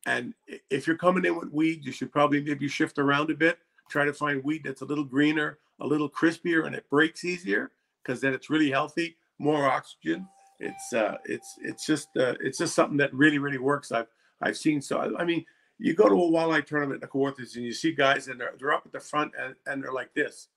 And 0.06 0.34
if 0.70 0.88
you're 0.88 0.98
coming 0.98 1.26
in 1.26 1.38
with 1.38 1.52
weed, 1.52 1.86
you 1.86 1.92
should 1.92 2.12
probably 2.12 2.42
maybe 2.42 2.68
shift 2.68 2.98
around 2.98 3.30
a 3.30 3.36
bit. 3.36 3.60
Try 3.90 4.06
to 4.06 4.14
find 4.14 4.44
weed 4.44 4.64
that's 4.66 4.82
a 4.82 4.86
little 4.86 5.04
greener, 5.04 5.60
a 5.80 5.86
little 5.86 6.10
crispier, 6.10 6.66
and 6.66 6.76
it 6.76 6.90
breaks 6.90 7.24
easier 7.24 7.72
because 8.04 8.22
then 8.22 8.34
it's 8.34 8.50
really 8.50 8.72
healthy, 8.72 9.18
more 9.38 9.68
oxygen. 9.68 10.28
It's 10.60 10.94
uh, 10.94 11.18
it's 11.26 11.56
it's 11.62 11.86
just 11.86 12.10
uh, 12.18 12.36
it's 12.40 12.58
just 12.58 12.74
something 12.74 12.98
that 12.98 13.14
really 13.14 13.38
really 13.38 13.58
works. 13.58 13.92
I've 13.92 14.08
I've 14.42 14.58
seen 14.58 14.82
so 14.82 15.16
I- 15.18 15.24
mean 15.24 15.46
you 15.78 15.96
go 15.96 16.08
to 16.08 16.16
a 16.16 16.18
walleye 16.18 16.66
tournament 16.66 16.96
in 16.96 17.02
the 17.02 17.08
Kawarthas 17.08 17.56
and 17.56 17.66
you 17.66 17.74
see 17.74 17.92
guys 17.92 18.28
and 18.28 18.40
they're 18.40 18.54
they're 18.60 18.72
up 18.74 18.84
at 18.86 18.92
the 18.92 19.00
front 19.00 19.34
and, 19.40 19.56
and 19.66 19.84
they're 19.84 19.94
like 19.94 20.14
this. 20.14 20.48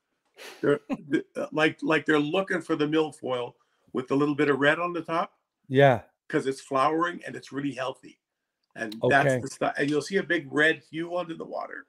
They're 0.61 0.80
uh, 1.37 1.47
like 1.53 1.78
like 1.82 2.07
they're 2.07 2.18
looking 2.18 2.61
for 2.61 2.76
the 2.76 2.87
milfoil 2.87 3.55
with 3.93 4.11
a 4.11 4.14
little 4.14 4.35
bit 4.35 4.49
of 4.49 4.59
red 4.59 4.78
on 4.78 4.93
the 4.93 5.01
top 5.01 5.32
Yeah. 5.69 6.03
because 6.27 6.47
it's 6.47 6.61
flowering 6.61 7.21
and 7.27 7.37
it's 7.37 7.53
really 7.53 7.73
healthy. 7.73 8.19
And 8.77 8.97
Okay. 9.03 9.09
that's 9.25 9.43
the 9.43 9.49
stuff. 9.49 9.75
And 9.79 9.89
you'll 9.89 10.03
see 10.03 10.17
a 10.17 10.23
big 10.23 10.49
red 10.51 10.83
hue 10.91 11.17
under 11.17 11.35
the 11.35 11.45
water 11.45 11.87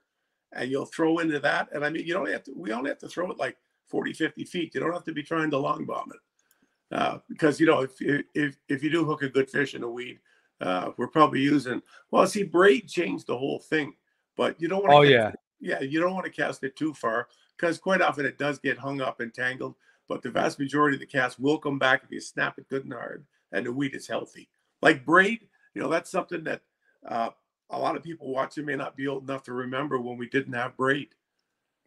and 0.52 0.70
you'll 0.70 0.86
throw 0.86 1.18
into 1.18 1.40
that. 1.40 1.68
And 1.72 1.84
I 1.84 1.90
mean, 1.90 2.06
you 2.06 2.12
don't 2.14 2.28
have 2.28 2.44
to, 2.44 2.52
we 2.54 2.72
only 2.72 2.90
have 2.90 2.98
to 3.00 3.08
throw 3.08 3.30
it 3.30 3.38
like 3.38 3.56
40, 3.88 4.12
50 4.12 4.44
feet. 4.44 4.74
You 4.74 4.80
don't 4.80 4.92
have 4.92 5.04
to 5.04 5.12
be 5.12 5.22
trying 5.22 5.50
to 5.50 5.58
long 5.58 5.84
bomb 5.84 6.12
it. 6.12 6.96
Uh, 6.96 7.18
because, 7.28 7.58
you 7.58 7.66
know, 7.66 7.80
if, 7.80 7.92
if, 8.00 8.56
if 8.68 8.82
you 8.84 8.90
do 8.90 9.04
hook 9.04 9.22
a 9.22 9.28
good 9.28 9.50
fish 9.50 9.74
in 9.74 9.82
a 9.82 9.90
weed, 9.90 10.20
uh, 10.60 10.92
we're 10.96 11.08
probably 11.08 11.40
using, 11.40 11.82
well, 12.10 12.26
see, 12.26 12.44
braid 12.44 12.88
changed 12.88 13.26
the 13.26 13.36
whole 13.36 13.58
thing, 13.58 13.94
but 14.36 14.60
you 14.60 14.68
don't 14.68 14.82
want 14.82 14.92
to, 14.92 14.96
Oh 14.96 15.02
yeah. 15.02 15.32
yeah, 15.60 15.80
you 15.80 15.98
don't 16.00 16.14
want 16.14 16.24
to 16.24 16.30
cast 16.30 16.62
it 16.62 16.76
too 16.76 16.94
far 16.94 17.28
because 17.56 17.78
quite 17.78 18.00
often 18.00 18.24
it 18.24 18.38
does 18.38 18.58
get 18.58 18.78
hung 18.78 19.00
up 19.00 19.20
and 19.20 19.34
tangled. 19.34 19.74
But 20.08 20.22
the 20.22 20.30
vast 20.30 20.60
majority 20.60 20.94
of 20.96 21.00
the 21.00 21.06
cast 21.06 21.40
will 21.40 21.58
come 21.58 21.78
back 21.80 22.04
if 22.04 22.12
you 22.12 22.20
snap 22.20 22.58
it 22.58 22.68
good 22.68 22.84
and 22.84 22.92
hard 22.92 23.26
and 23.52 23.66
the 23.66 23.72
weed 23.72 23.94
is 23.94 24.06
healthy. 24.06 24.48
Like 24.82 25.04
braid, 25.04 25.40
you 25.74 25.82
know, 25.82 25.88
that's 25.88 26.10
something 26.10 26.44
that 26.44 26.62
uh, 27.06 27.30
a 27.70 27.78
lot 27.78 27.96
of 27.96 28.02
people 28.02 28.32
watching 28.32 28.66
may 28.66 28.76
not 28.76 28.96
be 28.96 29.08
old 29.08 29.28
enough 29.28 29.42
to 29.44 29.52
remember 29.52 30.00
when 30.00 30.16
we 30.18 30.28
didn't 30.28 30.52
have 30.52 30.76
braid. 30.76 31.08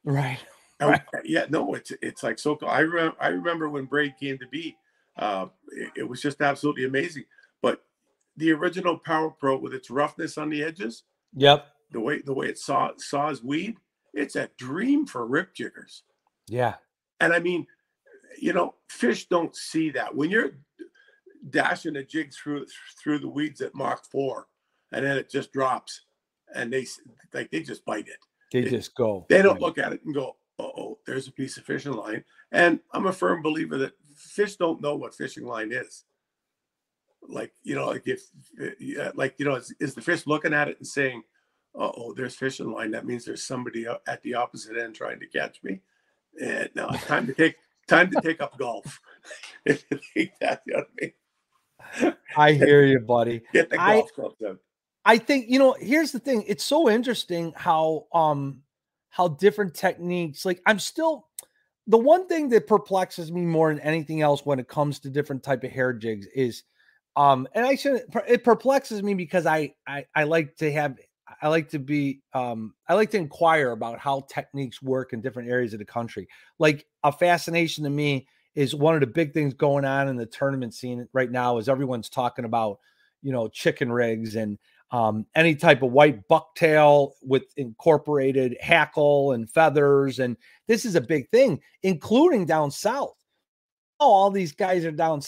Right. 0.03 0.39
Right. 0.81 1.01
Yeah, 1.25 1.45
no, 1.49 1.73
it's 1.73 1.91
it's 2.01 2.23
like 2.23 2.39
so 2.39 2.55
cool. 2.55 2.69
I 2.69 2.79
remember 2.79 3.17
I 3.19 3.27
remember 3.27 3.69
when 3.69 3.83
braid 3.85 4.13
came 4.17 4.37
to 4.37 4.47
be. 4.47 4.77
Uh, 5.17 5.47
it, 5.73 5.91
it 5.97 6.03
was 6.07 6.21
just 6.21 6.41
absolutely 6.41 6.85
amazing. 6.85 7.25
But 7.61 7.83
the 8.37 8.53
original 8.53 8.97
Power 8.97 9.29
Pro 9.29 9.57
with 9.57 9.73
its 9.73 9.89
roughness 9.89 10.37
on 10.37 10.49
the 10.49 10.63
edges, 10.63 11.03
Yep. 11.35 11.67
the 11.91 11.99
way 11.99 12.21
the 12.21 12.33
way 12.33 12.47
it 12.47 12.57
saw 12.57 12.91
saws 12.97 13.43
weed, 13.43 13.75
it's 14.13 14.37
a 14.37 14.49
dream 14.57 15.05
for 15.05 15.27
rip 15.27 15.53
jiggers. 15.53 16.03
Yeah. 16.47 16.75
And 17.19 17.33
I 17.33 17.39
mean, 17.39 17.67
you 18.39 18.53
know, 18.53 18.75
fish 18.87 19.27
don't 19.27 19.53
see 19.53 19.89
that 19.89 20.15
when 20.15 20.29
you're 20.29 20.51
dashing 21.49 21.95
a 21.95 22.03
jig 22.03 22.33
through 22.33 22.65
through 23.01 23.19
the 23.19 23.29
weeds 23.29 23.61
at 23.61 23.75
Mach 23.75 24.05
four, 24.05 24.47
and 24.91 25.05
then 25.05 25.17
it 25.17 25.29
just 25.29 25.51
drops, 25.51 26.01
and 26.55 26.71
they 26.71 26.85
like 27.33 27.49
they 27.51 27.61
just 27.61 27.85
bite 27.85 28.07
it. 28.07 28.19
They 28.51 28.59
It- 28.59 28.69
just 28.71 28.95
go. 28.95 29.25
They 29.29 29.41
don't 29.41 29.53
Right. 29.53 29.61
look 29.61 29.77
at 29.77 29.93
it 29.93 30.03
and 30.05 30.13
go, 30.13 30.37
"Oh, 30.57 30.71
oh, 30.77 30.99
there's 31.05 31.27
a 31.27 31.31
piece 31.31 31.57
of 31.57 31.65
fishing 31.65 31.93
line." 31.93 32.23
And 32.51 32.79
I'm 32.91 33.05
a 33.07 33.13
firm 33.13 33.41
believer 33.41 33.77
that 33.77 33.93
fish 34.15 34.55
don't 34.55 34.81
know 34.81 34.95
what 34.95 35.13
fishing 35.15 35.45
line 35.45 35.71
is. 35.71 36.03
Like 37.21 37.53
you 37.63 37.75
know, 37.75 37.87
like 37.87 38.07
if 38.07 38.21
like 39.13 39.35
you 39.37 39.45
know, 39.45 39.55
is, 39.55 39.73
is 39.79 39.93
the 39.93 40.01
fish 40.01 40.25
looking 40.25 40.53
at 40.53 40.67
it 40.67 40.77
and 40.77 40.87
saying, 40.87 41.23
"Uh 41.75 41.91
oh, 41.95 42.13
there's 42.13 42.35
fishing 42.35 42.71
line." 42.71 42.91
That 42.91 43.05
means 43.05 43.23
there's 43.25 43.43
somebody 43.45 43.85
at 43.85 44.21
the 44.23 44.33
opposite 44.33 44.77
end 44.77 44.95
trying 44.95 45.19
to 45.19 45.27
catch 45.27 45.61
me. 45.63 45.81
And 46.41 46.69
now 46.75 46.89
it's 46.89 47.05
time 47.05 47.27
to 47.27 47.33
take 47.33 47.55
time 47.87 48.09
to 48.11 48.21
take 48.21 48.41
up 48.41 48.57
golf. 48.57 48.99
if 49.65 49.83
you 49.91 49.99
think 50.13 50.31
that, 50.39 50.61
you 50.65 50.73
know 50.73 50.79
what 50.79 50.87
I 51.01 51.01
mean? 51.05 51.13
I 52.35 52.53
hear 52.53 52.85
you, 52.85 52.99
buddy. 52.99 53.41
Get 53.53 53.69
the 53.69 53.79
I- 53.79 54.03
golf. 54.15 54.31
I 55.05 55.17
think 55.17 55.49
you 55.49 55.59
know. 55.59 55.75
Here's 55.79 56.11
the 56.11 56.19
thing. 56.19 56.43
It's 56.47 56.63
so 56.63 56.89
interesting 56.89 57.53
how 57.55 58.07
um 58.13 58.61
how 59.09 59.29
different 59.29 59.73
techniques. 59.73 60.45
Like 60.45 60.61
I'm 60.65 60.79
still 60.79 61.27
the 61.87 61.97
one 61.97 62.27
thing 62.27 62.49
that 62.49 62.67
perplexes 62.67 63.31
me 63.31 63.41
more 63.41 63.73
than 63.73 63.81
anything 63.81 64.21
else 64.21 64.45
when 64.45 64.59
it 64.59 64.67
comes 64.67 64.99
to 64.99 65.09
different 65.09 65.41
type 65.41 65.63
of 65.63 65.71
hair 65.71 65.93
jigs 65.93 66.27
is 66.35 66.63
um 67.15 67.47
and 67.55 67.65
I 67.65 67.75
should 67.75 68.03
it 68.27 68.43
perplexes 68.43 69.01
me 69.01 69.15
because 69.15 69.45
I 69.45 69.73
I 69.87 70.05
I 70.15 70.25
like 70.25 70.55
to 70.57 70.71
have 70.71 70.97
I 71.41 71.47
like 71.47 71.69
to 71.69 71.79
be 71.79 72.21
um, 72.33 72.73
I 72.87 72.93
like 72.95 73.11
to 73.11 73.17
inquire 73.17 73.71
about 73.71 73.99
how 73.99 74.21
techniques 74.29 74.81
work 74.81 75.13
in 75.13 75.21
different 75.21 75.49
areas 75.49 75.73
of 75.73 75.79
the 75.79 75.85
country. 75.85 76.27
Like 76.57 76.85
a 77.03 77.11
fascination 77.11 77.83
to 77.83 77.89
me 77.89 78.27
is 78.59 78.75
one 78.75 78.93
of 78.93 78.99
the 78.99 79.07
big 79.07 79.33
things 79.33 79.53
going 79.53 79.85
on 79.85 80.09
in 80.09 80.17
the 80.17 80.25
tournament 80.25 80.73
scene 80.73 81.07
right 81.13 81.31
now 81.31 81.57
is 81.59 81.69
everyone's 81.69 82.09
talking 82.09 82.43
about 82.43 82.77
you 83.21 83.31
know 83.31 83.47
chicken 83.47 83.89
rigs 83.89 84.35
and 84.35 84.59
um, 84.91 85.25
any 85.33 85.55
type 85.55 85.81
of 85.81 85.93
white 85.93 86.27
bucktail 86.27 87.11
with 87.21 87.43
incorporated 87.55 88.57
hackle 88.59 89.31
and 89.31 89.49
feathers 89.49 90.19
and 90.19 90.35
this 90.67 90.83
is 90.83 90.95
a 90.95 91.01
big 91.01 91.29
thing 91.29 91.61
including 91.83 92.45
down 92.45 92.69
south. 92.69 93.15
Oh, 94.01 94.11
all 94.11 94.29
these 94.29 94.51
guys 94.51 94.83
are 94.83 94.91
down 94.91 95.21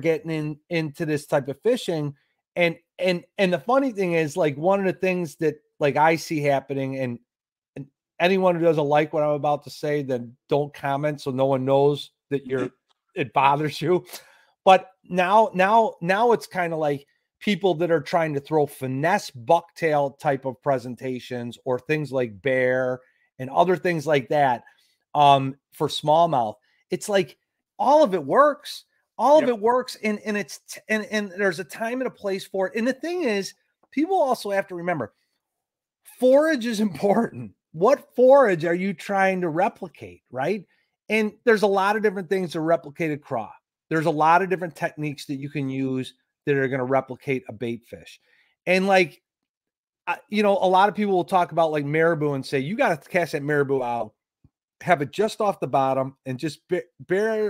getting 0.00 0.30
in 0.30 0.58
into 0.70 1.04
this 1.04 1.26
type 1.26 1.48
of 1.48 1.60
fishing 1.62 2.14
and 2.56 2.76
and 2.98 3.22
and 3.36 3.52
the 3.52 3.58
funny 3.58 3.92
thing 3.92 4.14
is 4.14 4.34
like 4.34 4.56
one 4.56 4.80
of 4.80 4.86
the 4.86 4.98
things 4.98 5.36
that 5.36 5.56
like 5.78 5.96
i 5.98 6.16
see 6.16 6.40
happening 6.40 6.96
and, 6.96 7.18
and 7.76 7.86
anyone 8.18 8.54
who 8.54 8.62
doesn't 8.62 8.86
like 8.86 9.12
what 9.12 9.22
i'm 9.22 9.30
about 9.30 9.64
to 9.64 9.70
say 9.70 10.02
then 10.02 10.34
don't 10.48 10.72
comment 10.72 11.20
so 11.20 11.30
no 11.30 11.44
one 11.44 11.66
knows 11.66 12.12
that 12.32 12.46
you're 12.46 12.70
it 13.14 13.32
bothers 13.32 13.80
you. 13.80 14.04
But 14.64 14.90
now 15.04 15.50
now 15.54 15.94
now 16.00 16.32
it's 16.32 16.46
kind 16.46 16.72
of 16.72 16.78
like 16.78 17.06
people 17.40 17.74
that 17.74 17.90
are 17.90 18.00
trying 18.00 18.34
to 18.34 18.40
throw 18.40 18.66
finesse 18.66 19.30
bucktail 19.30 20.18
type 20.18 20.44
of 20.44 20.62
presentations 20.62 21.58
or 21.64 21.78
things 21.78 22.12
like 22.12 22.40
bear 22.40 23.00
and 23.38 23.50
other 23.50 23.76
things 23.76 24.06
like 24.06 24.28
that 24.28 24.64
um 25.14 25.56
for 25.72 25.88
smallmouth. 25.88 26.54
It's 26.90 27.08
like 27.08 27.36
all 27.78 28.02
of 28.02 28.14
it 28.14 28.24
works. 28.24 28.84
All 29.18 29.40
yep. 29.40 29.44
of 29.44 29.48
it 29.50 29.60
works 29.60 29.96
and 30.02 30.18
and 30.24 30.36
it's 30.36 30.60
and 30.88 31.04
and 31.10 31.32
there's 31.36 31.60
a 31.60 31.64
time 31.64 32.00
and 32.00 32.08
a 32.08 32.10
place 32.10 32.44
for 32.44 32.68
it. 32.68 32.74
And 32.76 32.86
the 32.86 32.92
thing 32.92 33.24
is 33.24 33.54
people 33.90 34.20
also 34.20 34.50
have 34.50 34.66
to 34.68 34.74
remember 34.74 35.12
forage 36.18 36.66
is 36.66 36.80
important. 36.88 37.52
What 37.72 38.14
forage 38.14 38.64
are 38.64 38.74
you 38.74 38.92
trying 38.92 39.40
to 39.40 39.48
replicate 39.48 40.22
right 40.30 40.64
and 41.12 41.32
there's 41.44 41.62
a 41.62 41.66
lot 41.66 41.96
of 41.96 42.02
different 42.02 42.28
things 42.28 42.52
to 42.52 42.60
replicate 42.60 43.12
a 43.12 43.16
craw 43.16 43.52
there's 43.90 44.06
a 44.06 44.10
lot 44.10 44.42
of 44.42 44.50
different 44.50 44.74
techniques 44.74 45.26
that 45.26 45.36
you 45.36 45.48
can 45.48 45.68
use 45.68 46.14
that 46.46 46.56
are 46.56 46.68
going 46.68 46.78
to 46.78 46.84
replicate 46.84 47.44
a 47.48 47.52
bait 47.52 47.82
fish 47.86 48.20
and 48.66 48.86
like 48.86 49.22
you 50.28 50.42
know 50.42 50.58
a 50.60 50.66
lot 50.66 50.88
of 50.88 50.94
people 50.94 51.14
will 51.14 51.24
talk 51.24 51.52
about 51.52 51.70
like 51.70 51.84
marabou 51.84 52.32
and 52.32 52.44
say 52.44 52.58
you 52.58 52.76
got 52.76 53.02
to 53.02 53.08
cast 53.08 53.32
that 53.32 53.42
marabou 53.42 53.82
out 53.82 54.12
have 54.82 55.02
it 55.02 55.12
just 55.12 55.40
off 55.40 55.60
the 55.60 55.66
bottom 55.66 56.16
and 56.26 56.38
just 56.38 56.60
ba- 56.68 56.82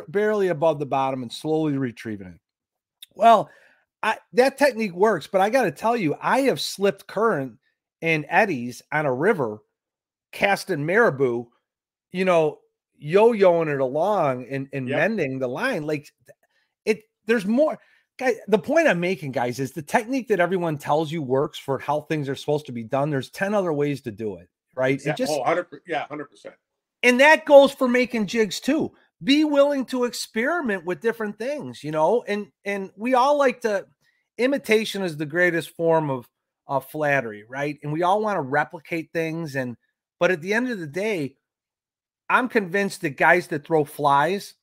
barely 0.08 0.48
above 0.48 0.78
the 0.78 0.86
bottom 0.86 1.22
and 1.22 1.32
slowly 1.32 1.76
retrieving 1.76 2.28
it. 2.28 2.40
Well, 3.14 3.50
I, 4.02 4.18
that 4.34 4.58
technique 4.58 4.92
works, 4.92 5.26
but 5.26 5.40
I 5.40 5.50
got 5.50 5.62
to 5.62 5.70
tell 5.70 5.96
you, 5.96 6.16
I 6.20 6.42
have 6.42 6.60
slipped 6.60 7.06
current 7.06 7.58
and 8.00 8.26
eddies 8.28 8.82
on 8.92 9.06
a 9.06 9.12
river, 9.12 9.58
casting 10.32 10.84
marabou, 10.84 11.46
you 12.12 12.24
know, 12.24 12.58
yo-yoing 13.02 13.72
it 13.72 13.80
along 13.80 14.46
and, 14.48 14.68
and 14.72 14.88
yep. 14.88 14.98
mending 14.98 15.38
the 15.38 15.48
line. 15.48 15.86
Like 15.86 16.08
it, 16.84 17.02
there's 17.26 17.46
more. 17.46 17.78
Guys, 18.18 18.36
the 18.46 18.58
point 18.58 18.88
I'm 18.88 19.00
making, 19.00 19.32
guys, 19.32 19.58
is 19.58 19.72
the 19.72 19.82
technique 19.82 20.28
that 20.28 20.38
everyone 20.38 20.78
tells 20.78 21.10
you 21.10 21.22
works 21.22 21.58
for 21.58 21.78
how 21.78 22.02
things 22.02 22.28
are 22.28 22.36
supposed 22.36 22.66
to 22.66 22.72
be 22.72 22.84
done. 22.84 23.10
There's 23.10 23.30
10 23.30 23.54
other 23.54 23.72
ways 23.72 24.02
to 24.02 24.10
do 24.10 24.36
it, 24.36 24.48
right? 24.76 25.00
Yeah, 25.04 25.12
it 25.12 25.16
just, 25.16 25.32
oh, 25.32 25.38
100 25.38 25.66
yeah, 25.86 26.06
100%. 26.10 26.26
And 27.02 27.20
that 27.20 27.46
goes 27.46 27.72
for 27.72 27.88
making 27.88 28.26
jigs 28.26 28.60
too. 28.60 28.92
Be 29.24 29.44
willing 29.44 29.86
to 29.86 30.04
experiment 30.04 30.84
with 30.84 31.00
different 31.00 31.38
things, 31.38 31.82
you 31.82 31.90
know, 31.90 32.24
and 32.26 32.48
and 32.64 32.90
we 32.96 33.14
all 33.14 33.38
like 33.38 33.60
to 33.62 33.86
imitation 34.38 35.02
is 35.02 35.16
the 35.16 35.26
greatest 35.26 35.70
form 35.76 36.10
of 36.10 36.28
of 36.66 36.88
flattery, 36.90 37.44
right? 37.48 37.78
And 37.82 37.92
we 37.92 38.02
all 38.02 38.20
want 38.20 38.36
to 38.36 38.42
replicate 38.42 39.10
things 39.12 39.56
and 39.56 39.76
but 40.20 40.30
at 40.30 40.40
the 40.40 40.54
end 40.54 40.70
of 40.70 40.78
the 40.78 40.86
day, 40.86 41.34
I'm 42.28 42.48
convinced 42.48 43.02
that 43.02 43.16
guys 43.16 43.48
that 43.48 43.66
throw 43.66 43.84
flies, 43.84 44.54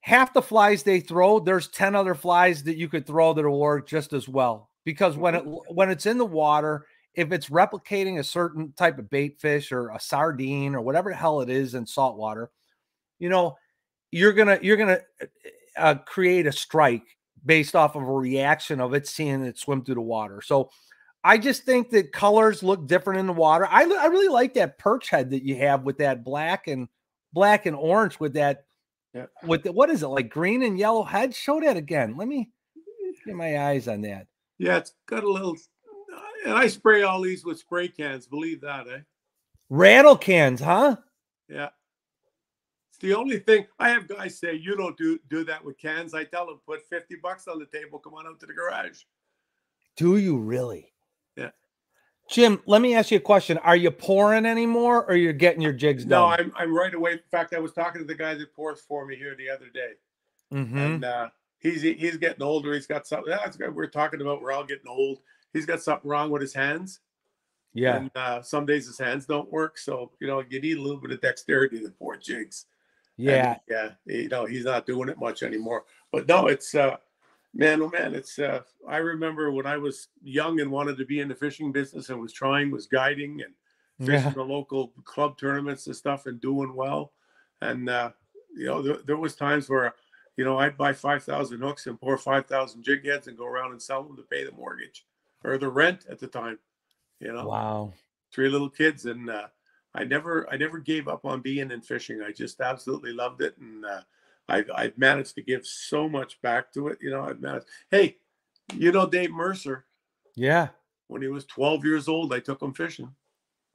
half 0.00 0.32
the 0.32 0.42
flies 0.42 0.82
they 0.82 1.00
throw, 1.00 1.40
there's 1.40 1.68
10 1.68 1.94
other 1.94 2.14
flies 2.14 2.62
that 2.64 2.76
you 2.76 2.88
could 2.88 3.06
throw 3.06 3.32
that'll 3.32 3.58
work 3.58 3.88
just 3.88 4.12
as 4.12 4.28
well. 4.28 4.70
Because 4.84 5.16
when 5.16 5.34
it 5.34 5.42
when 5.68 5.90
it's 5.90 6.06
in 6.06 6.16
the 6.16 6.24
water, 6.24 6.86
if 7.14 7.32
it's 7.32 7.48
replicating 7.48 8.20
a 8.20 8.24
certain 8.24 8.72
type 8.76 8.98
of 8.98 9.10
bait 9.10 9.40
fish 9.40 9.72
or 9.72 9.88
a 9.88 9.98
sardine 9.98 10.76
or 10.76 10.80
whatever 10.80 11.10
the 11.10 11.16
hell 11.16 11.40
it 11.40 11.50
is 11.50 11.74
in 11.74 11.86
saltwater, 11.86 12.50
you 13.18 13.28
know, 13.28 13.56
you're 14.12 14.32
gonna 14.32 14.60
you're 14.62 14.76
gonna 14.76 15.00
uh, 15.76 15.96
create 16.06 16.46
a 16.46 16.52
strike 16.52 17.02
based 17.44 17.74
off 17.74 17.96
of 17.96 18.02
a 18.02 18.12
reaction 18.12 18.80
of 18.80 18.94
it 18.94 19.08
seeing 19.08 19.44
it 19.44 19.58
swim 19.58 19.84
through 19.84 19.94
the 19.96 20.00
water. 20.00 20.40
So 20.40 20.70
I 21.26 21.38
just 21.38 21.64
think 21.64 21.90
that 21.90 22.12
colors 22.12 22.62
look 22.62 22.86
different 22.86 23.18
in 23.18 23.26
the 23.26 23.32
water. 23.32 23.66
I, 23.68 23.82
I 23.82 24.06
really 24.06 24.28
like 24.28 24.54
that 24.54 24.78
perch 24.78 25.10
head 25.10 25.30
that 25.30 25.42
you 25.42 25.56
have 25.56 25.82
with 25.82 25.98
that 25.98 26.22
black 26.22 26.68
and 26.68 26.86
black 27.32 27.66
and 27.66 27.74
orange 27.74 28.20
with 28.20 28.34
that 28.34 28.66
yeah. 29.12 29.26
with 29.42 29.64
the, 29.64 29.72
what 29.72 29.90
is 29.90 30.04
it 30.04 30.06
like 30.06 30.30
green 30.30 30.62
and 30.62 30.78
yellow 30.78 31.02
head? 31.02 31.34
Show 31.34 31.60
that 31.60 31.76
again. 31.76 32.16
Let 32.16 32.28
me 32.28 32.48
get 33.26 33.34
my 33.34 33.58
eyes 33.58 33.88
on 33.88 34.02
that. 34.02 34.28
Yeah, 34.58 34.76
it's 34.76 34.94
got 35.08 35.24
a 35.24 35.28
little 35.28 35.56
and 36.44 36.54
I 36.54 36.68
spray 36.68 37.02
all 37.02 37.20
these 37.20 37.44
with 37.44 37.58
spray 37.58 37.88
cans. 37.88 38.28
Believe 38.28 38.60
that, 38.60 38.86
eh? 38.86 39.00
Rattle 39.68 40.16
cans, 40.16 40.60
huh? 40.60 40.94
Yeah. 41.48 41.70
It's 42.90 42.98
the 43.00 43.14
only 43.14 43.40
thing 43.40 43.66
I 43.80 43.88
have 43.88 44.06
guys 44.06 44.38
say 44.38 44.54
you 44.54 44.76
don't 44.76 44.96
do 44.96 45.18
do 45.28 45.42
that 45.42 45.64
with 45.64 45.76
cans. 45.76 46.14
I 46.14 46.22
tell 46.22 46.46
them 46.46 46.60
put 46.64 46.88
50 46.88 47.16
bucks 47.20 47.48
on 47.48 47.58
the 47.58 47.66
table, 47.66 47.98
come 47.98 48.14
on 48.14 48.28
out 48.28 48.38
to 48.38 48.46
the 48.46 48.52
garage. 48.52 49.00
Do 49.96 50.18
you 50.18 50.38
really? 50.38 50.92
Yeah. 51.36 51.50
Jim, 52.28 52.60
let 52.66 52.82
me 52.82 52.94
ask 52.94 53.10
you 53.10 53.18
a 53.18 53.20
question. 53.20 53.58
Are 53.58 53.76
you 53.76 53.90
pouring 53.90 54.46
anymore 54.46 55.04
or 55.06 55.14
you're 55.14 55.32
getting 55.32 55.60
your 55.60 55.72
jigs 55.72 56.04
done? 56.04 56.20
No, 56.20 56.26
I'm 56.26 56.52
I'm 56.56 56.74
right 56.74 56.92
away. 56.92 57.12
In 57.12 57.20
fact, 57.30 57.54
I 57.54 57.60
was 57.60 57.72
talking 57.72 58.00
to 58.00 58.06
the 58.06 58.14
guy 58.14 58.34
that 58.34 58.54
pours 58.54 58.80
for 58.80 59.06
me 59.06 59.16
here 59.16 59.36
the 59.36 59.48
other 59.48 59.68
day. 59.72 59.92
Mm-hmm. 60.52 60.78
And 60.78 61.04
uh, 61.04 61.28
he's 61.60 61.82
he's 61.82 62.16
getting 62.16 62.42
older. 62.42 62.74
He's 62.74 62.86
got 62.86 63.06
something 63.06 63.30
that's 63.30 63.58
what 63.58 63.74
we're 63.74 63.86
talking 63.86 64.20
about. 64.20 64.42
We're 64.42 64.52
all 64.52 64.64
getting 64.64 64.88
old 64.88 65.18
he's 65.56 65.66
got 65.66 65.82
something 65.82 66.08
wrong 66.08 66.30
with 66.30 66.42
his 66.42 66.54
hands. 66.54 67.00
Yeah. 67.74 67.96
And 67.96 68.10
uh, 68.14 68.42
some 68.42 68.66
days 68.66 68.86
his 68.86 68.98
hands 68.98 69.26
don't 69.26 69.50
work. 69.50 69.78
So, 69.78 70.12
you 70.20 70.26
know, 70.26 70.42
you 70.48 70.60
need 70.60 70.78
a 70.78 70.80
little 70.80 71.00
bit 71.00 71.10
of 71.10 71.20
dexterity 71.20 71.80
to 71.80 71.90
pour 71.90 72.16
jigs. 72.16 72.66
Yeah. 73.16 73.58
And, 73.68 73.96
yeah. 74.06 74.20
You 74.22 74.28
know, 74.28 74.46
he's 74.46 74.64
not 74.64 74.86
doing 74.86 75.08
it 75.08 75.18
much 75.18 75.42
anymore. 75.42 75.84
But 76.12 76.28
no, 76.28 76.46
it's 76.46 76.74
uh 76.74 76.96
man, 77.56 77.82
oh 77.82 77.90
man, 77.90 78.14
it's 78.14 78.38
uh 78.38 78.60
I 78.88 78.98
remember 78.98 79.50
when 79.50 79.66
I 79.66 79.76
was 79.76 80.08
young 80.22 80.60
and 80.60 80.70
wanted 80.70 80.98
to 80.98 81.04
be 81.04 81.20
in 81.20 81.28
the 81.28 81.34
fishing 81.34 81.72
business 81.72 82.10
and 82.10 82.20
was 82.20 82.32
trying, 82.32 82.70
was 82.70 82.86
guiding 82.86 83.42
and 83.42 84.06
fishing 84.06 84.26
yeah. 84.26 84.30
the 84.30 84.42
local 84.42 84.92
club 85.04 85.38
tournaments 85.38 85.86
and 85.86 85.96
stuff 85.96 86.26
and 86.26 86.40
doing 86.40 86.74
well. 86.74 87.12
And 87.60 87.88
uh, 87.88 88.10
you 88.54 88.66
know, 88.66 88.82
there, 88.82 88.98
there 89.06 89.16
was 89.16 89.34
times 89.34 89.68
where 89.68 89.94
you 90.36 90.44
know, 90.44 90.58
I'd 90.58 90.76
buy 90.76 90.92
5,000 90.92 91.60
hooks 91.60 91.86
and 91.86 91.98
pour 91.98 92.18
5,000 92.18 92.82
jig 92.82 93.06
heads 93.06 93.26
and 93.26 93.38
go 93.38 93.46
around 93.46 93.72
and 93.72 93.80
sell 93.80 94.02
them 94.02 94.16
to 94.16 94.22
pay 94.22 94.44
the 94.44 94.52
mortgage 94.52 95.06
or 95.42 95.56
the 95.56 95.68
rent 95.68 96.04
at 96.10 96.18
the 96.18 96.26
time. 96.26 96.58
You 97.20 97.32
know, 97.32 97.48
wow, 97.48 97.92
three 98.30 98.50
little 98.50 98.68
kids, 98.68 99.06
and 99.06 99.30
uh, 99.30 99.46
I 99.94 100.04
never, 100.04 100.46
I 100.52 100.58
never 100.58 100.78
gave 100.78 101.08
up 101.08 101.24
on 101.24 101.40
being 101.40 101.70
in 101.70 101.80
fishing. 101.80 102.20
I 102.20 102.30
just 102.30 102.60
absolutely 102.60 103.14
loved 103.14 103.40
it, 103.40 103.56
and 103.56 103.82
uh, 103.86 104.02
I, 104.48 104.64
I've 104.74 104.96
managed 104.96 105.34
to 105.36 105.42
give 105.42 105.66
so 105.66 106.08
much 106.08 106.40
back 106.42 106.72
to 106.74 106.88
it. 106.88 106.98
You 107.00 107.10
know, 107.10 107.22
I've 107.22 107.40
managed. 107.40 107.66
Hey, 107.90 108.16
you 108.74 108.92
know 108.92 109.06
Dave 109.06 109.30
Mercer? 109.30 109.86
Yeah. 110.34 110.68
When 111.08 111.22
he 111.22 111.28
was 111.28 111.44
12 111.46 111.84
years 111.84 112.08
old, 112.08 112.32
I 112.32 112.40
took 112.40 112.62
him 112.62 112.74
fishing. 112.74 113.12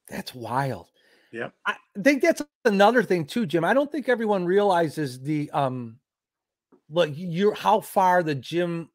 That's 0.09 0.35
wild. 0.35 0.87
Yeah. 1.31 1.49
I 1.65 1.75
think 2.03 2.21
that's 2.21 2.41
another 2.65 3.03
thing 3.03 3.25
too, 3.25 3.45
Jim. 3.45 3.63
I 3.63 3.73
don't 3.73 3.91
think 3.91 4.09
everyone 4.09 4.45
realizes 4.45 5.21
the 5.21 5.49
um 5.51 5.97
look 6.89 7.09
you're 7.13 7.53
how 7.53 7.79
far 7.79 8.21
the 8.21 8.35
Jim 8.35 8.89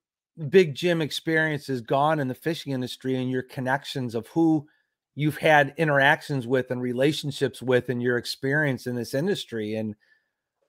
big 0.51 0.75
Jim 0.75 1.01
experience 1.01 1.71
is 1.71 1.81
gone 1.81 2.21
in 2.21 2.29
the 2.29 2.35
fishing 2.35 2.73
industry 2.73 3.17
and 3.17 3.31
your 3.31 3.43
connections 3.43 4.15
of 4.15 4.27
who 4.29 4.67
you've 5.15 5.39
had 5.39 5.73
interactions 5.79 6.47
with 6.47 6.71
and 6.71 6.81
relationships 6.81 7.63
with 7.63 7.89
and 7.89 8.03
your 8.03 8.19
experience 8.19 8.87
in 8.87 8.95
this 8.95 9.15
industry. 9.15 9.77
And 9.77 9.97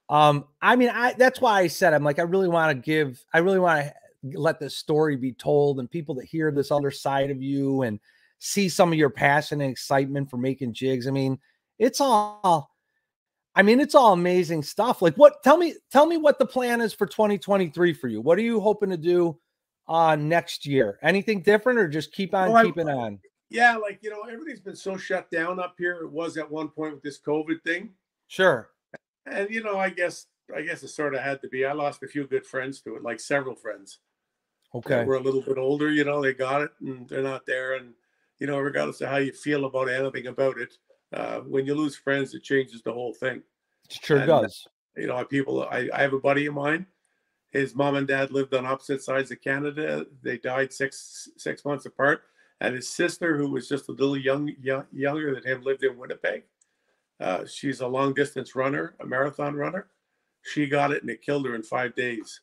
um, 0.10 0.46
I 0.62 0.76
mean, 0.76 0.90
I 0.90 1.14
that's 1.14 1.42
why 1.42 1.60
I 1.60 1.68
said 1.68 1.94
I'm 1.94 2.04
like, 2.04 2.20
I 2.20 2.24
really 2.24 2.48
want 2.48 2.76
to 2.76 2.82
give, 2.82 3.24
I 3.34 3.40
really 3.40 3.60
want 3.60 3.86
to 3.86 3.94
let 4.38 4.60
this 4.60 4.78
story 4.78 5.16
be 5.16 5.34
told 5.34 5.80
and 5.80 5.90
people 5.90 6.16
that 6.16 6.26
hear 6.26 6.52
this 6.52 6.72
other 6.72 6.92
side 6.92 7.30
of 7.30 7.42
you 7.42 7.84
and 7.84 8.00
see 8.40 8.70
some 8.70 8.92
of 8.92 8.98
your 8.98 9.10
passion 9.10 9.62
and 9.62 9.72
excitement 9.72 10.30
for 10.30 10.38
making 10.38 10.74
jigs. 10.74 11.08
I 11.08 11.12
mean, 11.12 11.40
it's 11.80 12.02
all 12.02 12.72
I 13.56 13.64
mean, 13.64 13.80
it's 13.80 13.96
all 13.96 14.14
amazing 14.14 14.62
stuff. 14.62 15.02
Like 15.02 15.16
what 15.16 15.44
tell 15.44 15.58
me 15.58 15.76
tell 15.92 16.06
me 16.06 16.18
what 16.18 16.40
the 16.40 16.46
plan 16.46 16.80
is 16.80 16.94
for 16.94 17.08
2023 17.08 17.94
for 17.94 18.08
you. 18.08 18.22
What 18.22 18.38
are 18.38 18.44
you 18.44 18.60
hoping 18.60 18.92
to 18.92 18.98
do 18.98 19.38
uh 19.88 20.16
next 20.16 20.66
year? 20.66 21.00
Anything 21.02 21.42
different 21.42 21.80
or 21.80 21.88
just 21.88 22.12
keep 22.14 22.34
on 22.34 22.52
well, 22.52 22.64
keeping 22.64 22.90
I, 22.90 22.94
on? 22.94 23.20
Yeah, 23.50 23.76
like 23.78 24.00
you 24.02 24.10
know, 24.10 24.22
everything's 24.22 24.60
been 24.60 24.76
so 24.76 24.98
shut 24.98 25.32
down 25.32 25.60
up 25.60 25.76
here. 25.78 26.02
It 26.02 26.12
was 26.12 26.38
at 26.38 26.50
one 26.50 26.70
point 26.70 26.94
with 26.94 27.04
this 27.04 27.20
COVID 27.20 27.64
thing. 27.64 27.92
Sure. 28.28 28.70
And 29.30 29.50
you 29.50 29.64
know, 29.64 29.78
I 29.80 29.90
guess 29.90 30.28
I 30.56 30.62
guess 30.62 30.84
it 30.84 30.90
sort 30.90 31.16
of 31.16 31.22
had 31.22 31.42
to 31.42 31.50
be. 31.50 31.66
I 31.66 31.74
lost 31.74 32.04
a 32.04 32.08
few 32.08 32.26
good 32.28 32.46
friends 32.46 32.82
to 32.82 32.96
it, 32.96 33.04
like 33.04 33.20
several 33.20 33.56
friends. 33.56 34.00
Okay. 34.76 35.04
We're 35.04 35.16
a 35.16 35.22
little 35.22 35.42
bit 35.42 35.58
older, 35.58 35.90
you 35.90 36.04
know, 36.04 36.22
they 36.22 36.34
got 36.34 36.62
it 36.62 36.72
and 36.82 37.08
they're 37.08 37.24
not 37.24 37.46
there. 37.46 37.76
And 37.76 37.94
you 38.40 38.48
know, 38.48 38.60
regardless 38.60 39.02
of 39.02 39.10
how 39.10 39.18
you 39.18 39.32
feel 39.32 39.66
about 39.66 39.90
anything 39.90 40.28
about 40.28 40.58
it, 40.60 40.74
uh, 41.14 41.40
when 41.40 41.66
you 41.66 41.74
lose 41.74 41.96
friends, 41.96 42.34
it 42.34 42.44
changes 42.44 42.82
the 42.82 42.94
whole 42.94 43.14
thing. 43.14 43.42
It 43.90 44.00
sure 44.04 44.18
And, 44.18 44.30
uh, 44.30 44.42
does. 44.42 44.68
You 44.96 45.08
know, 45.08 45.24
people. 45.26 45.64
I, 45.64 45.90
I 45.94 46.02
have 46.02 46.14
a 46.14 46.20
buddy 46.20 46.46
of 46.48 46.54
mine. 46.54 46.86
His 47.52 47.76
mom 47.76 47.96
and 47.96 48.08
dad 48.08 48.32
lived 48.32 48.54
on 48.54 48.66
opposite 48.66 49.02
sides 49.02 49.32
of 49.32 49.42
Canada. 49.42 50.06
They 50.22 50.38
died 50.38 50.74
six 50.74 51.30
six 51.38 51.64
months 51.64 51.86
apart, 51.86 52.24
and 52.60 52.76
his 52.76 52.90
sister, 52.90 53.38
who 53.38 53.50
was 53.50 53.70
just 53.70 53.90
a 53.90 53.94
little 53.94 54.18
young, 54.18 54.54
young 54.62 54.86
younger 54.92 55.34
than 55.34 55.44
him, 55.44 55.62
lived 55.62 55.84
in 55.84 55.98
Winnipeg. 55.98 56.44
Uh, 57.20 57.46
she's 57.46 57.82
a 57.82 57.88
long 57.88 58.14
distance 58.14 58.56
runner, 58.56 58.96
a 59.00 59.06
marathon 59.06 59.56
runner. 59.56 59.88
She 60.44 60.68
got 60.68 60.92
it, 60.92 61.02
and 61.02 61.10
it 61.10 61.22
killed 61.22 61.46
her 61.46 61.56
in 61.56 61.64
five 61.64 61.96
days. 61.96 62.42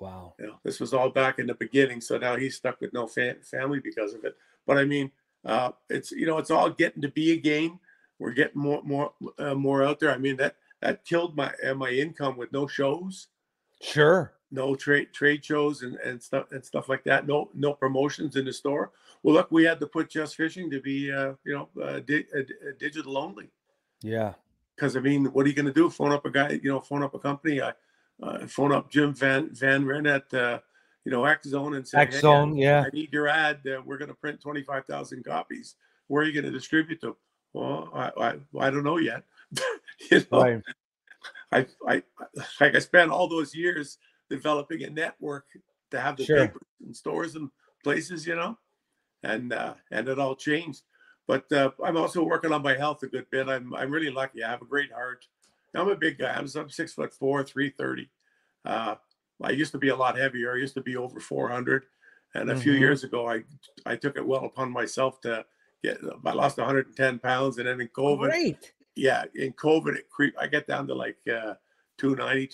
Wow. 0.00 0.34
You 0.38 0.48
know, 0.48 0.60
this 0.62 0.78
was 0.80 0.92
all 0.92 1.08
back 1.10 1.38
in 1.38 1.46
the 1.46 1.54
beginning, 1.54 2.00
so 2.00 2.18
now 2.18 2.36
he's 2.36 2.56
stuck 2.56 2.80
with 2.80 2.92
no 2.92 3.06
fa- 3.06 3.36
family 3.42 3.80
because 3.80 4.12
of 4.14 4.24
it. 4.24 4.36
But 4.66 4.76
I 4.78 4.84
mean, 4.84 5.10
uh, 5.44 5.72
it's 5.88 6.12
you 6.12 6.26
know, 6.26 6.38
it's 6.38 6.50
all 6.50 6.68
getting 6.70 7.02
to 7.02 7.08
be 7.08 7.32
a 7.32 7.36
game. 7.36 7.80
We're 8.18 8.32
getting 8.32 8.60
more, 8.60 8.82
more, 8.82 9.12
uh, 9.38 9.54
more 9.54 9.82
out 9.84 10.00
there. 10.00 10.10
I 10.10 10.18
mean, 10.18 10.36
that 10.36 10.56
that 10.82 11.04
killed 11.04 11.36
my 11.36 11.52
uh, 11.66 11.74
my 11.74 11.90
income 11.90 12.36
with 12.36 12.52
no 12.52 12.66
shows, 12.66 13.28
Sure. 13.80 14.34
no 14.50 14.74
trade 14.74 15.12
trade 15.14 15.42
shows, 15.44 15.82
and, 15.82 15.96
and 15.96 16.22
stuff 16.22 16.46
and 16.52 16.64
stuff 16.64 16.88
like 16.90 17.04
that. 17.04 17.26
No 17.26 17.50
no 17.54 17.72
promotions 17.72 18.36
in 18.36 18.44
the 18.44 18.52
store. 18.52 18.92
Well, 19.22 19.34
look, 19.34 19.50
we 19.50 19.64
had 19.64 19.80
to 19.80 19.86
put 19.86 20.10
Just 20.10 20.36
Fishing 20.36 20.70
to 20.70 20.80
be 20.80 21.10
uh, 21.10 21.32
you 21.44 21.54
know 21.54 21.68
uh, 21.82 22.00
di- 22.00 22.26
digital 22.78 23.16
only 23.16 23.50
Yeah. 24.02 24.34
because 24.74 24.96
I 24.96 25.00
mean, 25.00 25.26
what 25.26 25.46
are 25.46 25.48
you 25.48 25.54
going 25.54 25.66
to 25.66 25.72
do? 25.72 25.88
Phone 25.90 26.12
up 26.12 26.24
a 26.26 26.30
guy, 26.30 26.60
you 26.62 26.70
know, 26.70 26.80
phone 26.80 27.02
up 27.02 27.14
a 27.14 27.18
company. 27.18 27.60
I 27.62 27.72
uh, 28.22 28.46
phone 28.46 28.72
up 28.72 28.90
Jim 28.90 29.12
Van 29.14 29.50
Van 29.52 29.84
Ren 29.84 30.06
at 30.06 30.32
uh, 30.34 30.58
you 31.04 31.12
know 31.12 31.24
X 31.24 31.48
Zone 31.48 31.74
and 31.74 31.86
say, 31.86 32.10
Zone, 32.10 32.54
I, 32.54 32.56
yeah. 32.60 32.84
I 32.86 32.90
need 32.94 33.12
your 33.12 33.28
ad. 33.28 33.60
Uh, 33.66 33.82
we're 33.84 33.98
going 33.98 34.08
to 34.08 34.14
print 34.14 34.40
twenty 34.40 34.62
five 34.62 34.84
thousand 34.86 35.24
copies. 35.24 35.76
Where 36.08 36.22
are 36.22 36.26
you 36.26 36.32
going 36.32 36.50
to 36.50 36.56
distribute 36.56 37.00
them? 37.00 37.16
Well, 37.52 37.90
I, 37.94 38.10
I 38.18 38.66
I 38.66 38.70
don't 38.70 38.84
know 38.84 38.98
yet. 38.98 39.24
you 40.10 40.24
know, 40.30 40.42
Right. 40.42 40.62
I 41.52 41.66
I 41.86 42.02
like 42.60 42.74
I 42.74 42.78
spent 42.78 43.10
all 43.10 43.28
those 43.28 43.54
years 43.54 43.98
developing 44.30 44.82
a 44.84 44.90
network 44.90 45.46
to 45.90 46.00
have 46.00 46.16
the 46.16 46.24
Sure. 46.24 46.38
papers 46.46 46.62
in 46.86 46.92
stores 46.94 47.34
and 47.36 47.50
places, 47.84 48.26
you 48.26 48.34
know, 48.34 48.58
and 49.22 49.52
uh, 49.52 49.74
and 49.90 50.08
it 50.08 50.18
all 50.18 50.34
changed. 50.36 50.82
But 51.26 51.50
uh, 51.52 51.72
I'm 51.84 51.96
also 51.96 52.22
working 52.22 52.52
on 52.52 52.62
my 52.62 52.76
health 52.76 53.02
a 53.02 53.08
good 53.08 53.28
bit. 53.30 53.48
I'm 53.48 53.74
I'm 53.74 53.90
really 53.90 54.10
lucky. 54.10 54.44
I 54.44 54.50
have 54.50 54.62
a 54.62 54.66
great 54.66 54.92
heart. 54.92 55.26
I'm 55.74 55.88
a 55.88 55.96
big 55.96 56.18
guy. 56.18 56.32
I'm, 56.32 56.46
I'm 56.56 56.70
six 56.70 56.94
foot 56.94 57.12
four, 57.12 57.42
three 57.44 57.70
thirty. 57.70 58.10
Uh, 58.64 58.96
I 59.42 59.50
used 59.50 59.72
to 59.72 59.78
be 59.78 59.88
a 59.88 59.96
lot 59.96 60.16
heavier. 60.16 60.54
I 60.54 60.58
used 60.58 60.74
to 60.74 60.80
be 60.80 60.96
over 60.96 61.20
400, 61.20 61.84
and 62.34 62.50
a 62.50 62.56
few 62.56 62.72
Mhm. 62.72 62.78
years 62.80 63.04
ago, 63.04 63.28
I 63.28 63.44
I 63.84 63.96
took 63.96 64.16
it 64.16 64.26
well 64.26 64.44
upon 64.44 64.70
myself 64.70 65.20
to 65.22 65.44
get. 65.82 65.98
I 66.24 66.32
lost 66.32 66.58
110 66.58 67.18
pounds, 67.18 67.58
and 67.58 67.66
then 67.68 67.80
in 67.80 67.88
COVID, 67.88 68.30
Great. 68.30 68.72
yeah, 68.94 69.24
in 69.34 69.52
COVID, 69.52 69.96
it 69.96 70.08
creep. 70.08 70.34
I 70.38 70.46
get 70.46 70.66
down 70.66 70.86
to 70.86 70.94
like 70.94 71.18
uh, 71.28 71.54
290, 71.98 72.46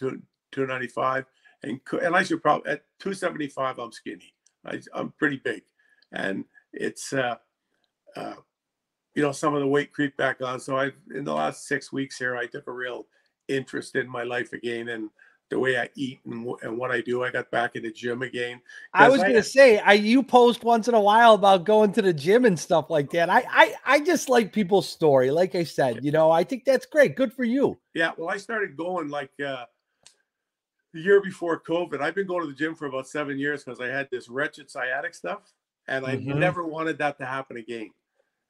295, 0.50 1.26
and 1.62 1.80
and 2.02 2.16
I 2.16 2.22
should 2.24 2.42
probably 2.42 2.70
at 2.72 2.84
275. 2.98 3.78
I'm 3.78 3.92
skinny. 3.92 4.34
I, 4.64 4.80
I'm 4.94 5.12
pretty 5.12 5.36
big, 5.38 5.62
and 6.10 6.44
it's 6.72 7.12
uh, 7.12 7.36
uh, 8.16 8.34
you 9.14 9.22
know 9.22 9.32
some 9.32 9.54
of 9.54 9.60
the 9.60 9.66
weight 9.66 9.92
creep 9.92 10.16
back 10.16 10.40
on. 10.42 10.60
So 10.60 10.76
I 10.76 10.90
in 11.14 11.24
the 11.24 11.34
last 11.34 11.66
six 11.66 11.92
weeks 11.92 12.18
here, 12.18 12.36
I 12.36 12.46
took 12.46 12.66
a 12.66 12.72
real 12.72 13.06
interest 13.48 13.96
in 13.96 14.08
my 14.08 14.22
life 14.22 14.52
again 14.52 14.88
and 14.88 15.10
the 15.50 15.58
way 15.58 15.78
I 15.78 15.88
eat 15.96 16.20
and, 16.24 16.46
and 16.62 16.78
what 16.78 16.90
I 16.90 17.02
do. 17.02 17.22
I 17.22 17.30
got 17.30 17.50
back 17.50 17.76
in 17.76 17.82
the 17.82 17.92
gym 17.92 18.22
again. 18.22 18.60
I 18.94 19.08
was 19.08 19.22
gonna 19.22 19.42
say, 19.42 19.78
I 19.80 19.92
you 19.94 20.22
post 20.22 20.64
once 20.64 20.88
in 20.88 20.94
a 20.94 21.00
while 21.00 21.34
about 21.34 21.64
going 21.64 21.92
to 21.92 22.02
the 22.02 22.12
gym 22.12 22.44
and 22.46 22.58
stuff 22.58 22.88
like 22.88 23.10
that. 23.10 23.28
I 23.28 23.44
I 23.50 23.74
I 23.84 24.00
just 24.00 24.28
like 24.28 24.52
people's 24.52 24.88
story. 24.88 25.30
Like 25.30 25.54
I 25.54 25.64
said, 25.64 26.04
you 26.04 26.10
know, 26.10 26.30
I 26.30 26.44
think 26.44 26.64
that's 26.64 26.86
great. 26.86 27.16
Good 27.16 27.32
for 27.32 27.44
you. 27.44 27.78
Yeah, 27.94 28.12
well, 28.16 28.30
I 28.30 28.38
started 28.38 28.76
going 28.76 29.08
like 29.08 29.32
uh, 29.44 29.66
the 30.94 31.00
year 31.00 31.20
before 31.20 31.60
COVID. 31.60 32.00
I've 32.00 32.14
been 32.14 32.26
going 32.26 32.42
to 32.42 32.48
the 32.48 32.56
gym 32.56 32.74
for 32.74 32.86
about 32.86 33.06
seven 33.06 33.38
years 33.38 33.64
because 33.64 33.80
I 33.80 33.88
had 33.88 34.08
this 34.10 34.28
wretched 34.28 34.70
sciatic 34.70 35.14
stuff, 35.14 35.52
and 35.86 36.06
I 36.06 36.16
Mhm. 36.16 36.38
never 36.38 36.66
wanted 36.66 36.98
that 36.98 37.18
to 37.18 37.26
happen 37.26 37.58
again. 37.58 37.90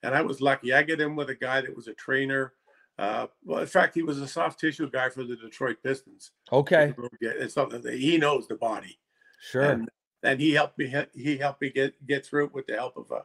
And 0.02 0.14
I 0.14 0.22
was 0.22 0.40
lucky. 0.40 0.72
I 0.72 0.82
get 0.82 1.00
in 1.00 1.16
with 1.16 1.30
a 1.30 1.34
guy 1.34 1.60
that 1.60 1.74
was 1.74 1.88
a 1.88 1.94
trainer. 1.94 2.52
Uh, 2.98 3.26
well, 3.44 3.60
in 3.60 3.66
fact, 3.66 3.94
he 3.94 4.02
was 4.02 4.18
a 4.18 4.28
soft 4.28 4.60
tissue 4.60 4.90
guy 4.90 5.08
for 5.08 5.24
the 5.24 5.36
Detroit 5.36 5.78
Pistons. 5.82 6.32
Okay, 6.52 6.92
It's 7.20 7.54
something 7.54 7.80
that 7.82 7.94
he 7.94 8.18
knows 8.18 8.46
the 8.46 8.56
body, 8.56 8.98
sure. 9.40 9.62
and 9.62 9.88
and 10.22 10.40
he 10.40 10.52
helped 10.52 10.78
me. 10.78 10.92
He 11.14 11.36
helped 11.38 11.62
me 11.62 11.70
get 11.70 12.06
get 12.06 12.26
through 12.26 12.46
it 12.46 12.54
with 12.54 12.66
the 12.66 12.74
help 12.74 12.96
of 12.96 13.10
a 13.10 13.22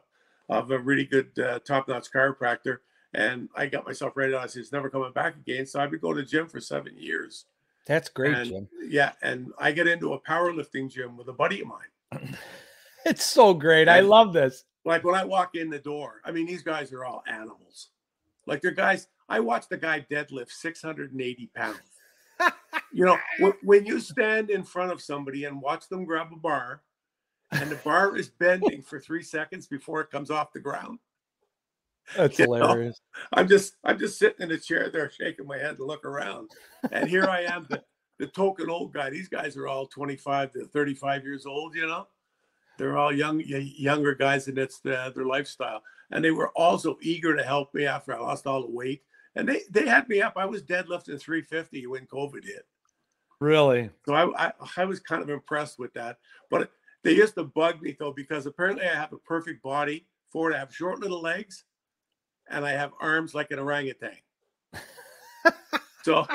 of 0.48 0.70
a 0.70 0.78
really 0.78 1.04
good 1.04 1.38
uh, 1.38 1.58
top 1.60 1.88
notch 1.88 2.10
chiropractor. 2.10 2.78
And 3.14 3.48
I 3.54 3.66
got 3.66 3.86
myself 3.86 4.16
ready. 4.16 4.34
I 4.34 4.46
said, 4.46 4.60
it's 4.60 4.72
never 4.72 4.90
coming 4.90 5.12
back 5.12 5.36
again. 5.36 5.66
So 5.66 5.80
I've 5.80 5.90
been 5.90 6.00
going 6.00 6.16
to 6.16 6.22
the 6.22 6.28
gym 6.28 6.46
for 6.46 6.60
seven 6.60 6.94
years. 6.96 7.46
That's 7.86 8.10
great, 8.10 8.34
and, 8.34 8.48
Jim. 8.50 8.68
Yeah, 8.86 9.12
and 9.22 9.52
I 9.58 9.72
get 9.72 9.86
into 9.86 10.12
a 10.12 10.20
powerlifting 10.20 10.90
gym 10.90 11.16
with 11.16 11.28
a 11.28 11.32
buddy 11.32 11.62
of 11.62 11.68
mine. 11.68 12.36
It's 13.06 13.24
so 13.24 13.54
great. 13.54 13.88
I 13.88 14.00
love 14.00 14.34
this. 14.34 14.64
Like 14.88 15.04
when 15.04 15.14
I 15.14 15.22
walk 15.22 15.54
in 15.54 15.68
the 15.68 15.78
door, 15.78 16.22
I 16.24 16.30
mean, 16.30 16.46
these 16.46 16.62
guys 16.62 16.94
are 16.94 17.04
all 17.04 17.22
animals. 17.28 17.88
Like 18.46 18.62
they're 18.62 18.70
guys. 18.70 19.06
I 19.28 19.38
watched 19.38 19.68
the 19.68 19.76
guy 19.76 20.06
deadlift 20.10 20.50
680 20.50 21.50
pounds. 21.54 21.78
you 22.90 23.04
know, 23.04 23.18
when, 23.38 23.52
when 23.62 23.84
you 23.84 24.00
stand 24.00 24.48
in 24.48 24.64
front 24.64 24.90
of 24.90 25.02
somebody 25.02 25.44
and 25.44 25.60
watch 25.60 25.90
them 25.90 26.06
grab 26.06 26.28
a 26.32 26.36
bar, 26.36 26.80
and 27.52 27.70
the 27.70 27.76
bar 27.76 28.16
is 28.16 28.30
bending 28.30 28.80
for 28.80 28.98
three 28.98 29.22
seconds 29.22 29.66
before 29.66 30.00
it 30.00 30.10
comes 30.10 30.30
off 30.30 30.54
the 30.54 30.60
ground. 30.60 30.98
That's 32.16 32.38
You 32.38 32.46
know? 32.46 32.54
hilarious. 32.54 32.98
I'm 33.34 33.46
just 33.46 33.74
I'm 33.84 33.98
just 33.98 34.18
sitting 34.18 34.40
in 34.40 34.52
a 34.52 34.58
chair 34.58 34.88
there 34.88 35.10
shaking 35.10 35.46
my 35.46 35.58
head 35.58 35.76
to 35.76 35.84
look 35.84 36.06
around. 36.06 36.50
And 36.92 37.10
here 37.10 37.28
I 37.28 37.42
am, 37.42 37.66
the, 37.68 37.82
the 38.18 38.26
token 38.28 38.70
old 38.70 38.94
guy. 38.94 39.10
These 39.10 39.28
guys 39.28 39.54
are 39.58 39.68
all 39.68 39.86
25 39.86 40.52
to 40.52 40.64
35 40.64 41.24
years 41.24 41.44
old, 41.44 41.74
you 41.74 41.86
know. 41.86 42.06
They're 42.78 42.96
all 42.96 43.12
young 43.12 43.42
younger 43.44 44.14
guys 44.14 44.48
and 44.48 44.56
it's 44.56 44.78
the, 44.78 45.12
their 45.14 45.26
lifestyle. 45.26 45.82
And 46.10 46.24
they 46.24 46.30
were 46.30 46.50
also 46.56 46.96
eager 47.02 47.36
to 47.36 47.42
help 47.42 47.74
me 47.74 47.84
after 47.84 48.14
I 48.14 48.20
lost 48.20 48.46
all 48.46 48.62
the 48.62 48.70
weight. 48.70 49.02
And 49.34 49.48
they 49.48 49.62
they 49.70 49.86
had 49.86 50.08
me 50.08 50.22
up. 50.22 50.34
I 50.36 50.46
was 50.46 50.62
deadlifting 50.62 51.20
350 51.20 51.86
when 51.88 52.06
COVID 52.06 52.44
hit. 52.44 52.66
Really. 53.40 53.90
So 54.06 54.14
I, 54.14 54.46
I 54.46 54.52
I 54.76 54.84
was 54.84 55.00
kind 55.00 55.22
of 55.22 55.28
impressed 55.28 55.78
with 55.78 55.92
that. 55.94 56.18
But 56.50 56.70
they 57.02 57.12
used 57.12 57.34
to 57.34 57.44
bug 57.44 57.82
me 57.82 57.96
though 57.98 58.12
because 58.12 58.46
apparently 58.46 58.86
I 58.86 58.94
have 58.94 59.12
a 59.12 59.18
perfect 59.18 59.62
body 59.62 60.06
for 60.30 60.50
it. 60.50 60.54
I 60.54 60.58
have 60.58 60.74
short 60.74 61.00
little 61.00 61.20
legs, 61.20 61.64
and 62.48 62.64
I 62.64 62.72
have 62.72 62.92
arms 63.00 63.34
like 63.34 63.50
an 63.50 63.58
orangutan. 63.58 64.16
so 66.02 66.26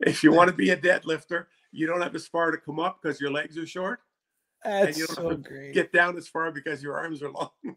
if 0.00 0.22
you 0.22 0.32
want 0.32 0.50
to 0.50 0.56
be 0.56 0.70
a 0.70 0.76
deadlifter, 0.76 1.46
you 1.70 1.86
don't 1.86 2.02
have 2.02 2.14
as 2.14 2.26
far 2.26 2.50
to 2.50 2.58
come 2.58 2.80
up 2.80 3.00
because 3.00 3.20
your 3.20 3.30
legs 3.30 3.56
are 3.56 3.66
short. 3.66 4.00
That's 4.64 5.14
so 5.14 5.36
great. 5.36 5.74
Get 5.74 5.92
down 5.92 6.16
as 6.16 6.28
far 6.28 6.50
because 6.52 6.82
your 6.82 6.96
arms 6.96 7.22
are 7.22 7.30
long. 7.30 7.50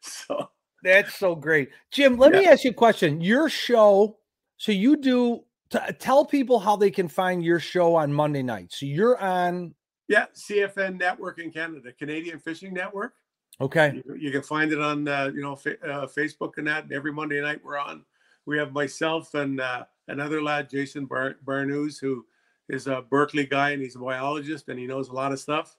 so 0.00 0.50
That's 0.82 1.14
so 1.14 1.34
great. 1.34 1.70
Jim, 1.90 2.16
let 2.16 2.32
me 2.32 2.46
ask 2.46 2.64
you 2.64 2.70
a 2.70 2.74
question. 2.74 3.20
Your 3.20 3.48
show, 3.48 4.18
so 4.56 4.72
you 4.72 4.96
do 4.96 5.44
t- 5.70 5.78
tell 5.98 6.24
people 6.24 6.58
how 6.58 6.76
they 6.76 6.90
can 6.90 7.08
find 7.08 7.44
your 7.44 7.60
show 7.60 7.94
on 7.94 8.12
Monday 8.12 8.42
night. 8.42 8.72
So 8.72 8.86
you're 8.86 9.18
on 9.18 9.74
yeah, 10.08 10.26
CFN 10.34 10.98
Network 10.98 11.38
in 11.38 11.50
Canada, 11.50 11.92
Canadian 11.92 12.38
Fishing 12.38 12.74
Network. 12.74 13.14
okay. 13.60 14.02
You, 14.04 14.14
you 14.16 14.30
can 14.30 14.42
find 14.42 14.72
it 14.72 14.80
on 14.80 15.06
uh, 15.08 15.30
you 15.34 15.42
know 15.42 15.56
fa- 15.56 15.80
uh, 15.84 16.06
Facebook 16.06 16.58
and 16.58 16.66
that. 16.66 16.84
And 16.84 16.92
every 16.92 17.12
Monday 17.12 17.40
night 17.40 17.60
we're 17.64 17.78
on. 17.78 18.04
We 18.44 18.58
have 18.58 18.72
myself 18.72 19.34
and 19.34 19.60
uh, 19.60 19.84
another 20.08 20.42
lad, 20.42 20.68
Jason 20.68 21.06
Bar- 21.06 21.36
Barnucz, 21.46 22.00
who 22.00 22.26
is 22.68 22.88
a 22.88 23.04
Berkley 23.08 23.46
guy 23.46 23.70
and 23.70 23.82
he's 23.82 23.94
a 23.94 24.00
biologist 24.00 24.68
and 24.68 24.78
he 24.78 24.86
knows 24.86 25.08
a 25.08 25.12
lot 25.12 25.30
of 25.30 25.38
stuff. 25.38 25.76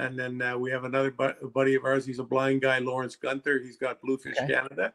And 0.00 0.18
then 0.18 0.40
uh, 0.40 0.56
we 0.56 0.70
have 0.70 0.84
another 0.84 1.10
bu- 1.10 1.48
buddy 1.52 1.74
of 1.74 1.84
ours. 1.84 2.06
He's 2.06 2.18
a 2.20 2.24
blind 2.24 2.62
guy, 2.62 2.78
Lawrence 2.78 3.16
Gunther. 3.16 3.60
He's 3.62 3.76
got 3.76 4.00
Bluefish 4.00 4.36
Okay. 4.38 4.54
Canada, 4.54 4.94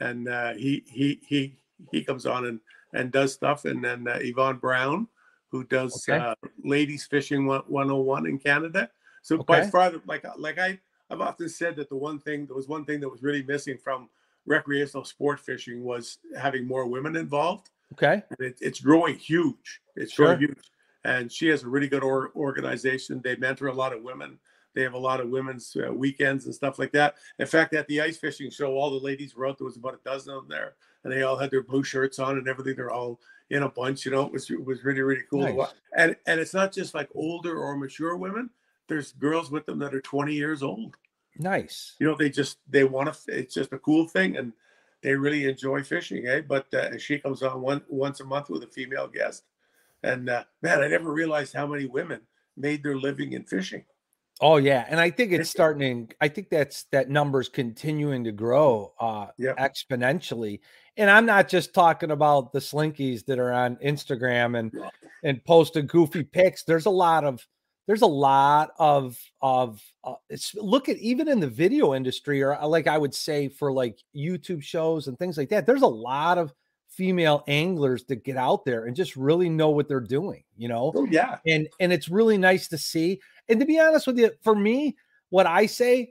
and 0.00 0.28
uh, 0.28 0.54
he 0.54 0.84
he 0.86 1.20
he 1.26 1.56
he 1.90 2.04
comes 2.04 2.24
on 2.24 2.46
and 2.46 2.60
and 2.92 3.10
does 3.10 3.32
stuff. 3.32 3.64
And 3.64 3.84
then 3.84 4.06
uh, 4.06 4.18
Yvonne 4.20 4.58
Brown, 4.58 5.08
who 5.50 5.64
does 5.64 6.06
Okay. 6.08 6.18
uh, 6.24 6.34
Ladies 6.62 7.04
Fishing 7.06 7.46
101 7.46 8.26
in 8.26 8.38
Canada. 8.38 8.90
So 9.22 9.38
by 9.38 9.66
far, 9.66 9.90
the- 9.90 10.02
like 10.06 10.24
like 10.38 10.58
I 10.60 10.78
I've 11.10 11.20
often 11.20 11.48
said 11.48 11.74
that 11.76 11.88
the 11.88 11.96
one 11.96 12.20
thing 12.20 12.46
there 12.46 12.54
was 12.56 12.68
one 12.68 12.84
thing 12.84 13.00
that 13.00 13.08
was 13.08 13.22
really 13.24 13.42
missing 13.42 13.76
from 13.76 14.08
recreational 14.46 15.04
sport 15.04 15.40
fishing 15.40 15.82
was 15.82 16.18
having 16.38 16.64
more 16.66 16.86
women 16.86 17.16
involved. 17.16 17.70
Okay. 17.94 18.22
And 18.30 18.40
it, 18.48 18.58
it's 18.60 18.80
growing 18.80 19.16
huge. 19.16 19.80
It's 19.96 20.12
Sure. 20.12 20.26
growing 20.26 20.40
huge. 20.40 20.58
And 21.04 21.30
she 21.30 21.48
has 21.48 21.62
a 21.62 21.68
really 21.68 21.88
good 21.88 22.02
or, 22.02 22.32
organization. 22.34 23.20
They 23.22 23.36
mentor 23.36 23.68
a 23.68 23.74
lot 23.74 23.92
of 23.92 24.02
women. 24.02 24.38
They 24.74 24.82
have 24.82 24.94
a 24.94 24.98
lot 24.98 25.20
of 25.20 25.28
women's 25.28 25.76
uh, 25.76 25.92
weekends 25.92 26.46
and 26.46 26.54
stuff 26.54 26.78
like 26.78 26.92
that. 26.92 27.14
In 27.38 27.46
fact, 27.46 27.74
at 27.74 27.86
the 27.86 28.00
ice 28.00 28.16
fishing 28.16 28.50
show, 28.50 28.74
all 28.74 28.90
the 28.90 29.04
ladies 29.04 29.34
were 29.34 29.46
out. 29.46 29.58
There 29.58 29.66
was 29.66 29.76
about 29.76 29.94
a 29.94 30.08
dozen 30.08 30.34
of 30.34 30.42
them 30.42 30.50
there, 30.50 30.74
and 31.04 31.12
they 31.12 31.22
all 31.22 31.36
had 31.36 31.50
their 31.50 31.62
blue 31.62 31.84
shirts 31.84 32.18
on 32.18 32.38
and 32.38 32.48
everything. 32.48 32.74
They're 32.74 32.90
all 32.90 33.20
in 33.50 33.62
a 33.62 33.68
bunch. 33.68 34.04
You 34.04 34.12
know, 34.12 34.26
it 34.26 34.32
was 34.32 34.50
it 34.50 34.64
was 34.64 34.84
really 34.84 35.02
really 35.02 35.22
cool. 35.30 35.42
Nice. 35.42 35.74
And 35.96 36.16
and 36.26 36.40
it's 36.40 36.54
not 36.54 36.72
just 36.72 36.94
like 36.94 37.08
older 37.14 37.56
or 37.56 37.76
mature 37.76 38.16
women. 38.16 38.50
There's 38.88 39.12
girls 39.12 39.50
with 39.50 39.64
them 39.64 39.78
that 39.78 39.94
are 39.94 40.00
20 40.00 40.34
years 40.34 40.62
old. 40.62 40.96
Nice. 41.38 41.94
You 41.98 42.06
know, 42.06 42.16
they 42.16 42.30
just 42.30 42.58
they 42.68 42.84
want 42.84 43.12
to. 43.12 43.38
It's 43.38 43.54
just 43.54 43.72
a 43.72 43.78
cool 43.78 44.08
thing, 44.08 44.36
and 44.36 44.52
they 45.02 45.14
really 45.14 45.48
enjoy 45.48 45.82
fishing, 45.82 46.26
eh? 46.26 46.40
But 46.40 46.72
uh, 46.74 46.98
she 46.98 47.18
comes 47.18 47.42
on 47.42 47.60
one 47.60 47.82
once 47.88 48.20
a 48.20 48.24
month 48.24 48.50
with 48.50 48.62
a 48.62 48.68
female 48.68 49.06
guest, 49.06 49.44
and 50.04 50.28
uh, 50.28 50.44
man, 50.62 50.82
I 50.82 50.88
never 50.88 51.12
realized 51.12 51.54
how 51.54 51.66
many 51.66 51.86
women 51.86 52.20
made 52.56 52.82
their 52.82 52.96
living 52.96 53.32
in 53.32 53.44
fishing. 53.44 53.84
Oh 54.40 54.56
yeah, 54.56 54.84
and 54.88 54.98
I 54.98 55.10
think 55.10 55.32
it's 55.32 55.48
starting. 55.48 56.10
I 56.20 56.28
think 56.28 56.50
that's 56.50 56.84
that 56.92 57.08
number's 57.08 57.48
continuing 57.48 58.24
to 58.24 58.32
grow 58.32 58.92
uh, 58.98 59.28
exponentially. 59.40 60.60
And 60.96 61.08
I'm 61.08 61.24
not 61.24 61.48
just 61.48 61.72
talking 61.72 62.10
about 62.10 62.52
the 62.52 62.58
slinkies 62.58 63.24
that 63.26 63.38
are 63.38 63.52
on 63.52 63.76
Instagram 63.76 64.58
and 64.58 64.72
Yeah. 64.74 64.90
and 65.22 65.44
posting 65.44 65.86
goofy 65.86 66.24
pics. 66.24 66.64
There's 66.64 66.86
a 66.86 66.90
lot 66.90 67.24
of 67.24 67.46
there's 67.86 68.02
a 68.02 68.06
lot 68.06 68.70
of 68.78 69.18
of 69.40 69.80
uh, 70.02 70.14
it's 70.28 70.54
look 70.56 70.88
at 70.88 70.96
even 70.96 71.28
in 71.28 71.38
the 71.38 71.48
video 71.48 71.94
industry 71.94 72.42
or 72.42 72.54
uh, 72.60 72.66
like 72.66 72.88
I 72.88 72.98
would 72.98 73.14
say 73.14 73.48
for 73.48 73.72
like 73.72 74.00
YouTube 74.16 74.62
shows 74.62 75.06
and 75.06 75.18
things 75.18 75.38
like 75.38 75.50
that. 75.50 75.64
There's 75.64 75.82
a 75.82 75.86
lot 75.86 76.38
of 76.38 76.52
female 76.96 77.44
anglers 77.46 78.04
to 78.04 78.16
get 78.16 78.36
out 78.36 78.64
there 78.64 78.86
and 78.86 78.96
just 78.96 79.16
really 79.16 79.48
know 79.48 79.70
what 79.70 79.88
they're 79.88 80.00
doing. 80.00 80.44
You 80.56 80.68
know, 80.68 80.92
Oh 80.94 81.06
yeah, 81.10 81.38
and 81.46 81.68
and 81.80 81.92
it's 81.92 82.08
really 82.08 82.38
nice 82.38 82.68
to 82.68 82.78
see. 82.78 83.20
And 83.48 83.60
to 83.60 83.66
be 83.66 83.78
honest 83.78 84.06
with 84.06 84.18
you, 84.18 84.30
for 84.42 84.54
me, 84.54 84.96
what 85.30 85.46
I 85.46 85.66
say, 85.66 86.10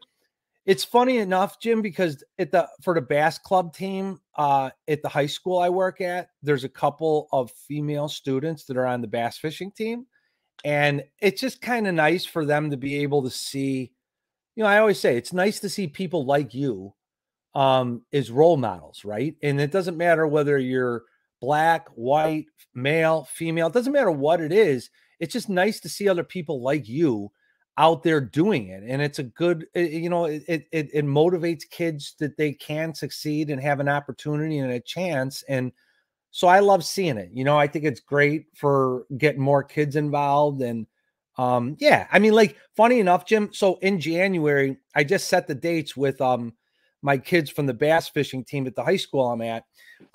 it's 0.65 0.83
funny 0.83 1.17
enough, 1.17 1.59
Jim, 1.59 1.81
because 1.81 2.23
at 2.39 2.51
the 2.51 2.67
for 2.81 2.93
the 2.93 3.01
bass 3.01 3.37
club 3.37 3.73
team 3.73 4.19
uh, 4.35 4.69
at 4.87 5.01
the 5.01 5.09
high 5.09 5.25
school 5.25 5.59
I 5.59 5.69
work 5.69 6.01
at, 6.01 6.29
there's 6.41 6.63
a 6.63 6.69
couple 6.69 7.27
of 7.31 7.51
female 7.51 8.07
students 8.07 8.65
that 8.65 8.77
are 8.77 8.87
on 8.87 9.01
the 9.01 9.07
bass 9.07 9.37
fishing 9.37 9.71
team, 9.71 10.05
and 10.63 11.03
it's 11.21 11.41
just 11.41 11.61
kind 11.61 11.87
of 11.87 11.93
nice 11.93 12.25
for 12.25 12.45
them 12.45 12.69
to 12.69 12.77
be 12.77 13.01
able 13.01 13.23
to 13.23 13.29
see. 13.29 13.91
You 14.55 14.63
know, 14.63 14.69
I 14.69 14.77
always 14.77 14.99
say 14.99 15.17
it's 15.17 15.33
nice 15.33 15.59
to 15.61 15.69
see 15.69 15.87
people 15.87 16.25
like 16.25 16.53
you 16.53 16.93
um 17.55 18.01
as 18.13 18.31
role 18.31 18.57
models, 18.57 19.05
right? 19.05 19.35
And 19.43 19.59
it 19.61 19.71
doesn't 19.71 19.97
matter 19.97 20.27
whether 20.27 20.57
you're 20.57 21.03
black, 21.41 21.87
white, 21.95 22.45
male, 22.73 23.25
female, 23.31 23.67
it 23.67 23.73
doesn't 23.73 23.93
matter 23.93 24.11
what 24.11 24.41
it 24.41 24.51
is. 24.51 24.89
It's 25.19 25.33
just 25.33 25.49
nice 25.49 25.79
to 25.81 25.89
see 25.89 26.07
other 26.09 26.23
people 26.23 26.61
like 26.61 26.87
you 26.87 27.31
out 27.77 28.03
there 28.03 28.21
doing 28.21 28.67
it. 28.69 28.83
And 28.87 29.01
it's 29.01 29.19
a 29.19 29.23
good, 29.23 29.65
it- 29.73 29.91
you 29.91 30.09
know, 30.09 30.25
it, 30.25 30.43
it 30.47 30.67
it 30.93 31.05
motivates 31.05 31.69
kids 31.69 32.15
that 32.19 32.37
they 32.37 32.53
can 32.53 32.93
succeed 32.93 33.49
and 33.49 33.61
have 33.61 33.79
an 33.79 33.89
opportunity 33.89 34.59
and 34.59 34.71
a 34.71 34.79
chance. 34.79 35.43
And 35.47 35.71
so 36.31 36.47
I 36.47 36.59
love 36.59 36.83
seeing 36.83 37.17
it. 37.17 37.29
You 37.33 37.43
know, 37.43 37.57
I 37.57 37.67
think 37.67 37.85
it's 37.85 37.99
great 37.99 38.45
for 38.55 39.05
getting 39.17 39.41
more 39.41 39.63
kids 39.63 39.95
involved. 39.95 40.61
And 40.61 40.87
um, 41.37 41.75
yeah, 41.79 42.07
I 42.11 42.19
mean, 42.19 42.33
like 42.33 42.57
funny 42.75 42.99
enough, 42.99 43.25
Jim. 43.25 43.49
So 43.53 43.75
in 43.81 43.99
January, 43.99 44.77
I 44.95 45.03
just 45.03 45.27
set 45.27 45.47
the 45.47 45.55
dates 45.55 45.95
with 45.97 46.21
um 46.21 46.53
my 47.03 47.17
kids 47.17 47.49
from 47.49 47.65
the 47.65 47.73
bass 47.73 48.09
fishing 48.09 48.43
team 48.43 48.65
at 48.65 48.75
the 48.75 48.83
high 48.83 48.97
school 48.97 49.29
I'm 49.29 49.41
at. 49.41 49.65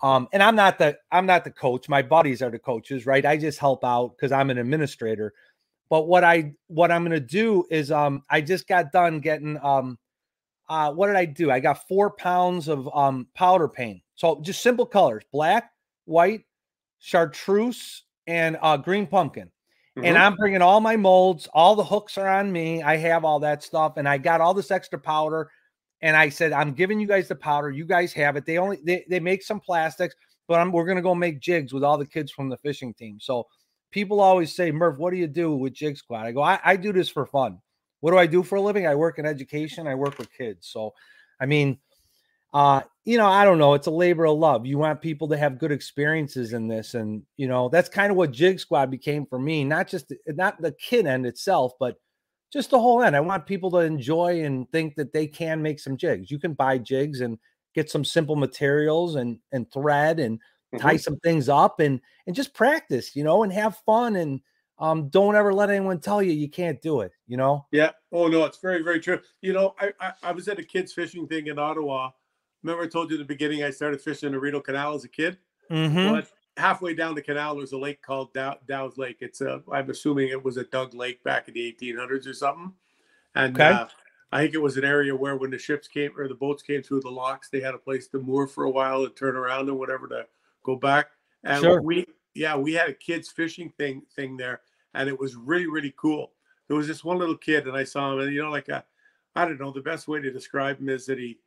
Um, 0.03 0.29
and 0.33 0.43
I'm 0.43 0.57
not 0.57 0.79
the 0.79 0.99
I'm 1.13 1.27
not 1.27 1.45
the 1.45 1.51
coach. 1.51 1.89
My 1.89 2.03
buddies 2.03 2.43
are 2.43 2.51
the 2.51 2.59
coaches, 2.59 3.07
right? 3.07 3.25
I 3.25 3.37
just 3.37 3.59
help 3.59 3.85
out 3.85 4.17
because 4.17 4.33
I'm 4.33 4.51
an 4.51 4.59
administrator. 4.59 5.33
But 5.91 6.07
what 6.09 6.25
I 6.25 6.55
what 6.67 6.91
I'm 6.91 7.05
gonna 7.05 7.21
do 7.21 7.65
is 7.71 7.93
um 7.93 8.23
I 8.31 8.41
just 8.41 8.67
got 8.67 8.93
done 8.93 9.21
getting 9.21 9.59
um 9.63 9.99
uh 10.69 10.93
what 10.93 11.09
did 11.09 11.17
I 11.17 11.25
do? 11.25 11.51
I 11.51 11.61
got 11.61 11.87
four 11.89 12.11
pounds 12.11 12.69
of 12.69 12.89
um 12.95 13.29
powder 13.35 13.69
paint. 13.69 14.03
So 14.15 14.41
just 14.41 14.63
simple 14.63 14.87
colors, 14.87 15.25
black, 15.33 15.71
white, 16.07 16.45
chartreuse, 16.99 18.05
and 18.27 18.57
uh 18.63 18.77
green 18.77 19.07
pumpkin 19.07 19.51
and 20.03 20.17
Mhm. 20.17 20.21
I'm 20.21 20.37
bringing 20.37 20.63
all 20.63 20.81
my 20.81 20.97
molds. 20.97 21.49
All 21.53 21.75
the 21.75 21.85
hooks 21.85 22.17
are 22.19 22.29
on 22.29 22.53
me. 22.53 22.83
I 22.83 22.97
have 22.97 23.25
all 23.25 23.41
that 23.41 23.63
stuff, 23.63 23.97
and 23.97 24.09
I 24.09 24.19
got 24.19 24.41
all 24.41 24.55
this 24.55 24.71
extra 24.71 24.99
powder. 24.99 25.51
And 26.01 26.17
I 26.17 26.29
said, 26.29 26.53
I'm 26.53 26.73
giving 26.73 27.01
you 27.01 27.07
guys 27.07 27.29
the 27.29 27.35
powder. 27.35 27.71
You 27.71 27.85
guys 27.85 28.13
have 28.13 28.37
it. 28.37 28.47
They 28.47 28.59
only 28.59 28.79
they, 28.85 29.05
they 29.09 29.21
make 29.21 29.43
some 29.43 29.61
plastics, 29.61 30.15
but 30.47 30.61
I'm 30.61 30.71
we're 30.73 30.87
gonna 30.87 31.03
go 31.03 31.15
make 31.15 31.41
jigs 31.41 31.73
with 31.73 31.83
all 31.83 31.99
the 31.99 32.07
kids 32.07 32.31
from 32.31 32.49
the 32.49 32.57
fishing 32.59 32.95
team. 32.95 33.19
So 33.21 33.47
people 33.91 34.21
always 34.21 34.55
say, 34.55 34.71
Murph, 34.71 34.99
what 34.99 35.11
do 35.11 35.17
you 35.17 35.27
do 35.27 35.55
with 35.55 35.73
Jig 35.73 35.97
Squad? 35.97 36.27
I 36.27 36.33
go, 36.33 36.43
I, 36.43 36.61
I 36.65 36.77
do 36.77 36.93
this 36.93 37.09
for 37.09 37.27
fun. 37.27 37.59
What 38.01 38.13
do 38.13 38.19
I 38.19 38.27
do 38.27 38.43
for 38.43 38.57
a 38.57 38.61
living? 38.61 38.87
I 38.87 38.95
work 38.95 39.19
in 39.19 39.27
education. 39.27 39.87
I 39.87 39.95
work 39.95 40.19
with 40.19 40.33
kids. 40.33 40.69
So, 40.69 40.95
I 41.41 41.47
mean, 41.47 41.79
uh, 42.55 42.83
you 43.05 43.19
know, 43.19 43.27
I 43.27 43.45
don't 43.45 43.59
know. 43.59 43.75
It's 43.75 43.89
a 43.89 43.93
labor 43.93 44.27
of 44.27 44.39
love. 44.39 44.67
You 44.67 44.79
want 44.79 45.01
people 45.01 45.29
to 45.29 45.37
have 45.37 45.59
good 45.59 45.73
experiences 45.73 46.53
in 46.53 46.69
this, 46.69 46.95
and 46.95 47.23
you 47.37 47.49
know, 47.49 47.69
that's 47.69 47.89
kind 47.89 48.11
of 48.11 48.17
what 48.17 48.33
Jig 48.33 48.61
Squad 48.61 48.91
became 48.91 49.27
for 49.27 49.39
me. 49.39 49.65
Not 49.65 49.89
just 49.89 50.13
not 50.27 50.61
the 50.61 50.73
kid 50.73 51.07
end 51.07 51.27
itself, 51.27 51.73
but 51.79 51.97
just 52.53 52.71
the 52.71 52.79
whole 52.81 53.03
end. 53.03 53.17
I 53.17 53.21
want 53.21 53.47
people 53.47 53.71
to 53.73 53.79
enjoy 53.79 54.43
and 54.45 54.71
think 54.73 54.97
that 54.97 55.13
they 55.13 55.27
can 55.27 55.63
make 55.63 55.81
some 55.81 55.97
jigs. 55.97 56.31
You 56.31 56.39
can 56.39 56.55
buy 56.55 56.79
jigs 56.79 57.21
and 57.21 57.39
get 57.75 57.91
some 57.91 58.05
simple 58.05 58.37
materials 58.37 59.15
and 59.17 59.39
and 59.53 59.71
thread 59.73 60.19
and 60.21 60.41
tie 60.79 60.95
Mhm. 60.95 61.01
some 61.01 61.17
things 61.21 61.49
up 61.49 61.81
and 61.81 62.01
and 62.27 62.35
just 62.37 62.55
practice, 62.55 63.15
you 63.17 63.25
know, 63.25 63.43
and 63.43 63.53
have 63.53 63.77
fun 63.87 64.17
and 64.17 64.41
um 64.79 65.09
don't 65.11 65.35
ever 65.37 65.53
let 65.55 65.71
anyone 65.71 66.01
tell 66.01 66.23
you 66.23 66.33
you 66.33 66.49
can't 66.51 66.81
do 66.83 67.01
it, 67.01 67.13
you 67.27 67.37
know. 67.37 67.67
Yeah. 67.71 67.93
Oh 68.13 68.29
no, 68.29 68.45
it's 68.45 68.59
very, 68.59 68.83
very 68.83 69.01
true. 69.01 69.21
You 69.43 69.53
know, 69.53 69.75
I, 69.79 69.93
I 70.01 70.13
I 70.23 70.33
was 70.33 70.49
at 70.49 70.59
a 70.59 70.65
kids 70.65 70.93
fishing 70.93 71.27
thing 71.29 71.49
in 71.49 71.59
Ottawa. 71.59 72.11
Remember, 72.63 72.85
I 72.85 72.89
told 72.89 73.11
you 73.11 73.17
in 73.17 73.23
the 73.23 73.27
beginning 73.27 73.63
I 73.63 73.71
started 73.71 74.01
fishing 74.01 74.29
in 74.29 74.33
the 74.33 74.41
Rideau 74.41 74.61
Canal 74.61 74.95
as 74.95 75.05
a 75.05 75.09
kid. 75.09 75.39
Mhm. 75.71 76.13
But 76.13 76.31
halfway 76.59 76.93
down 76.95 77.15
the 77.15 77.23
canal, 77.23 77.57
there's 77.57 77.73
a 77.73 77.79
lake 77.79 78.03
called 78.03 78.35
Dow, 78.35 78.57
Dow's 78.67 78.99
Lake. 78.99 79.19
It's 79.21 79.41
a, 79.41 79.63
I'm 79.73 79.89
assuming 79.91 80.29
it 80.29 80.45
was 80.45 80.57
a 80.57 80.65
dug 80.65 80.93
lake 80.95 81.23
back 81.25 81.49
in 81.49 81.55
the 81.55 81.77
1800s 81.81 82.27
or 82.27 82.35
something. 82.35 82.73
And 83.35 83.55
Okay. 83.55 83.71
uh, 83.71 83.89
I 84.33 84.43
think 84.43 84.55
it 84.55 84.63
was 84.63 84.77
an 84.77 84.85
area 84.85 85.15
where 85.15 85.37
when 85.37 85.51
the 85.51 85.59
ships 85.59 85.89
came 85.89 86.13
or 86.19 86.29
the 86.29 86.35
boats 86.35 86.63
came 86.63 86.83
through 86.83 87.01
the 87.01 87.11
locks, 87.11 87.49
they 87.49 87.61
had 87.61 87.75
a 87.75 87.79
place 87.79 88.09
to 88.09 88.19
moor 88.19 88.47
for 88.47 88.65
a 88.65 88.71
while 88.71 89.05
and 89.05 89.15
turn 89.17 89.37
around 89.37 89.69
and 89.69 89.79
whatever 89.79 90.09
to 90.09 90.27
go 90.65 90.77
back. 90.77 91.11
And 91.45 91.61
Sure. 91.61 91.81
we, 91.81 92.05
yeah, 92.35 92.57
we 92.57 92.73
had 92.73 92.91
a 92.91 92.95
kids 92.95 93.31
fishing 93.31 93.71
thing 93.79 94.03
thing 94.15 94.37
there, 94.37 94.61
and 94.95 95.09
it 95.09 95.19
was 95.19 95.37
really 95.37 95.67
really 95.69 95.95
cool. 95.97 96.33
There 96.67 96.77
was 96.77 96.89
this 96.89 97.05
one 97.05 97.19
little 97.19 97.37
kid, 97.37 97.67
and 97.67 97.77
I 97.77 97.85
saw 97.85 98.13
him, 98.13 98.21
and 98.21 98.35
you 98.35 98.43
know, 98.43 98.51
like 98.51 98.69
a, 98.69 98.85
I 99.35 99.45
don't 99.45 99.61
know, 99.61 99.73
the 99.73 99.81
best 99.81 100.09
way 100.09 100.21
to 100.21 100.31
describe 100.33 100.79
him 100.81 100.89
is 100.89 101.07
that 101.07 101.19
he 101.19 101.39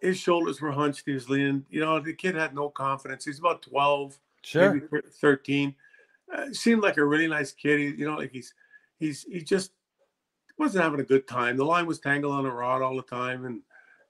his 0.00 0.18
shoulders 0.18 0.60
were 0.60 0.72
hunched. 0.72 1.02
He 1.06 1.12
was 1.12 1.28
leaning. 1.28 1.64
You 1.70 1.80
know, 1.80 1.98
the 2.00 2.12
kid 2.12 2.34
had 2.34 2.54
no 2.54 2.68
confidence. 2.68 3.24
He's 3.24 3.38
about 3.38 3.62
12, 3.62 4.18
Sure. 4.42 4.74
maybe 4.74 4.86
13. 5.20 5.74
Uh, 6.32 6.46
seemed 6.52 6.82
like 6.82 6.96
a 6.96 7.04
really 7.04 7.28
nice 7.28 7.52
kid. 7.52 7.78
He, 7.80 7.86
you 8.00 8.06
know, 8.06 8.16
like 8.16 8.30
he's, 8.32 8.52
he's, 8.98 9.24
he 9.24 9.40
just 9.40 9.72
wasn't 10.58 10.84
having 10.84 11.00
a 11.00 11.04
good 11.04 11.26
time. 11.26 11.56
The 11.56 11.64
line 11.64 11.86
was 11.86 11.98
tangled 12.00 12.32
on 12.32 12.46
a 12.46 12.50
rod 12.50 12.82
all 12.82 12.96
the 12.96 13.02
time 13.02 13.44
and, 13.44 13.60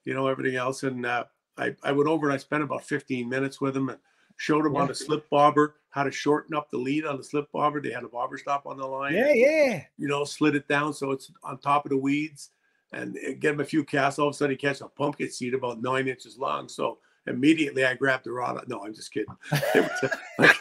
you 0.04 0.14
know, 0.14 0.26
everything 0.26 0.56
else. 0.56 0.82
And 0.82 1.04
uh, 1.06 1.24
I, 1.58 1.74
I 1.82 1.92
went 1.92 2.08
over 2.08 2.26
and 2.26 2.34
I 2.34 2.38
spent 2.38 2.62
about 2.62 2.84
15 2.84 3.28
minutes 3.28 3.60
with 3.60 3.76
him 3.76 3.88
and 3.88 3.98
showed 4.36 4.66
him 4.66 4.76
on 4.76 4.82
Yeah. 4.82 4.88
the 4.88 4.94
slip 4.94 5.28
bobber 5.30 5.76
how 5.90 6.02
to 6.04 6.10
shorten 6.10 6.54
up 6.54 6.70
the 6.70 6.76
lead 6.76 7.06
on 7.06 7.16
the 7.16 7.24
slip 7.24 7.50
bobber. 7.52 7.80
They 7.80 7.90
had 7.90 8.04
a 8.04 8.08
bobber 8.08 8.36
stop 8.38 8.66
on 8.66 8.76
the 8.76 8.86
line 8.86 9.14
Yeah, 9.14 9.32
yeah. 9.32 9.82
you 9.96 10.08
know, 10.08 10.24
slid 10.24 10.54
it 10.54 10.68
down 10.68 10.92
so 10.92 11.10
it's 11.12 11.30
on 11.42 11.58
top 11.58 11.86
of 11.86 11.90
the 11.90 11.96
weeds 11.96 12.50
and 12.96 13.14
get 13.40 13.54
him 13.54 13.60
a 13.60 13.64
few 13.64 13.84
casts. 13.84 14.18
All 14.18 14.28
of 14.28 14.34
a 14.34 14.36
sudden, 14.36 14.52
he 14.52 14.56
catches 14.56 14.80
a 14.80 14.88
pumpkin 14.88 15.30
seed 15.30 15.54
about 15.54 15.82
nine 15.82 16.08
inches 16.08 16.38
long. 16.38 16.68
So 16.68 16.98
immediately 17.26 17.84
I 17.84 17.94
grabbed 17.94 18.24
the 18.24 18.32
rod. 18.32 18.62
No, 18.68 18.84
I'm 18.84 18.94
just 18.94 19.12
kidding. 19.12 19.34
It 19.74 19.82
was, 19.82 20.10
like, 20.38 20.56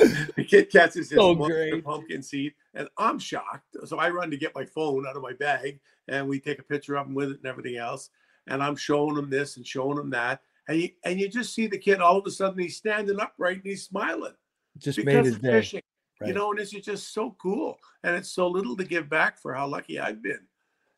the 0.36 0.44
kid 0.44 0.70
catches 0.70 1.10
his 1.10 1.10
So 1.10 1.34
pumpkin 1.82 2.22
seed, 2.22 2.54
and 2.74 2.88
I'm 2.98 3.18
shocked. 3.18 3.76
So 3.84 3.98
I 3.98 4.10
run 4.10 4.30
to 4.30 4.36
get 4.36 4.54
my 4.54 4.64
phone 4.64 5.06
out 5.06 5.16
of 5.16 5.22
my 5.22 5.32
bag, 5.32 5.80
and 6.08 6.28
we 6.28 6.40
take 6.40 6.58
a 6.58 6.64
picture 6.64 6.96
of 6.96 7.06
him 7.06 7.14
with 7.14 7.30
it 7.30 7.38
and 7.38 7.46
everything 7.46 7.76
else. 7.76 8.10
And 8.48 8.62
I'm 8.62 8.76
showing 8.76 9.16
him 9.16 9.30
this 9.30 9.56
and 9.56 9.66
showing 9.66 9.98
him 9.98 10.10
that, 10.10 10.40
and 10.68 10.80
you 10.80 10.90
and 11.04 11.20
you 11.20 11.28
just 11.28 11.54
see 11.54 11.66
the 11.68 11.78
kid 11.78 12.00
all 12.00 12.18
of 12.18 12.26
a 12.26 12.30
sudden 12.30 12.58
he's 12.58 12.76
standing 12.76 13.20
upright 13.20 13.58
and 13.58 13.66
he's 13.66 13.84
smiling 13.84 14.34
Just 14.78 15.02
made 15.04 15.24
his 15.24 15.38
day. 15.38 15.52
fishing. 15.52 15.82
Right. 16.20 16.28
You 16.28 16.34
know, 16.34 16.50
and 16.50 16.58
this 16.58 16.74
is 16.74 16.84
just 16.84 17.14
so 17.14 17.36
cool, 17.40 17.78
and 18.02 18.16
it's 18.16 18.30
so 18.30 18.48
little 18.48 18.76
to 18.76 18.84
give 18.84 19.08
back 19.08 19.38
for 19.38 19.54
how 19.54 19.66
lucky 19.66 19.98
I've 19.98 20.22
been. 20.22 20.40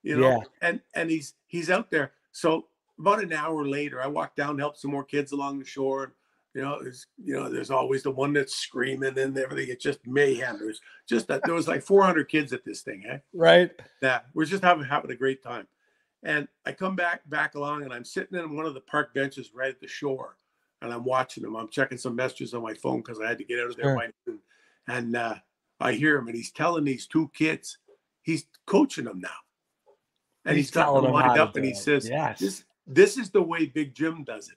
You 0.05 0.19
know, 0.19 0.29
Yeah. 0.29 0.39
and 0.63 0.81
and 0.95 1.11
he's 1.11 1.35
he's 1.49 1.71
out 1.71 1.91
there. 1.91 2.13
So 2.31 2.69
about 3.01 3.23
an 3.25 3.33
hour 3.33 3.65
later, 3.67 4.01
I 4.01 4.07
walked 4.07 4.37
down, 4.37 4.59
helped 4.59 4.79
some 4.79 4.93
more 4.93 5.03
kids 5.05 5.33
along 5.33 5.59
the 5.59 5.65
shore. 5.65 6.15
You 6.55 6.63
know, 6.63 6.79
there's 6.81 7.07
you 7.25 7.35
know, 7.35 7.49
there's 7.51 7.71
always 7.73 8.05
the 8.05 8.13
one 8.13 8.33
that's 8.33 8.55
screaming 8.55 9.19
and 9.19 9.37
everything. 9.37 9.71
It's 9.71 9.83
just 9.83 10.07
mayhem. 10.07 10.59
There's 10.61 10.81
just 11.09 11.27
that 11.27 11.43
there 11.45 11.55
was 11.55 11.67
like 11.67 11.83
400 11.83 12.29
kids 12.29 12.53
at 12.53 12.65
this 12.65 12.83
thing, 12.83 13.03
eh? 13.09 13.19
Right. 13.33 13.73
that 14.03 14.27
we're 14.35 14.45
just 14.45 14.63
having 14.63 14.85
having 14.85 15.11
a 15.11 15.17
great 15.17 15.43
time. 15.43 15.67
And 16.23 16.47
I 16.65 16.73
come 16.73 16.95
back 16.97 17.29
back 17.29 17.55
along, 17.57 17.83
and 17.83 17.93
I'm 17.93 18.05
sitting 18.05 18.39
in 18.39 18.55
one 18.57 18.67
of 18.67 18.75
the 18.75 18.81
park 18.83 19.13
benches 19.15 19.51
right 19.55 19.71
at 19.71 19.81
the 19.81 19.89
shore, 19.89 20.37
and 20.81 20.93
I'm 20.93 21.05
watching 21.05 21.43
them. 21.43 21.57
I'm 21.57 21.69
checking 21.69 21.99
some 21.99 22.15
messages 22.15 22.55
on 22.55 22.63
my 22.63 22.75
phone 22.75 22.99
because 22.99 23.21
I 23.21 23.27
had 23.29 23.39
to 23.39 23.45
get 23.45 23.59
out 23.59 23.71
of 23.71 23.77
there 23.77 23.87
Sure. 23.97 24.09
noon. 24.27 24.39
And 24.87 25.17
uh, 25.17 25.35
I 25.81 25.93
hear 25.95 26.17
him, 26.19 26.29
and 26.29 26.37
he's 26.37 26.53
telling 26.53 26.85
these 26.85 27.07
two 27.07 27.31
kids, 27.35 27.79
he's 28.23 28.47
coaching 28.67 29.05
them 29.07 29.19
now, 29.21 29.29
and 30.45 30.57
he's, 30.57 30.71
got 30.71 30.85
telling 30.85 31.05
them 31.05 31.13
lined 31.13 31.39
up, 31.39 31.57
and 31.57 31.65
he 31.65 31.75
says, 31.75 32.09
Yes. 32.09 32.39
"This 32.39 32.65
this 32.87 33.19
is 33.19 33.31
the 33.31 33.43
way 33.43 33.67
Big 33.67 33.95
Jim 33.95 34.25
does 34.25 34.49
it." 34.49 34.57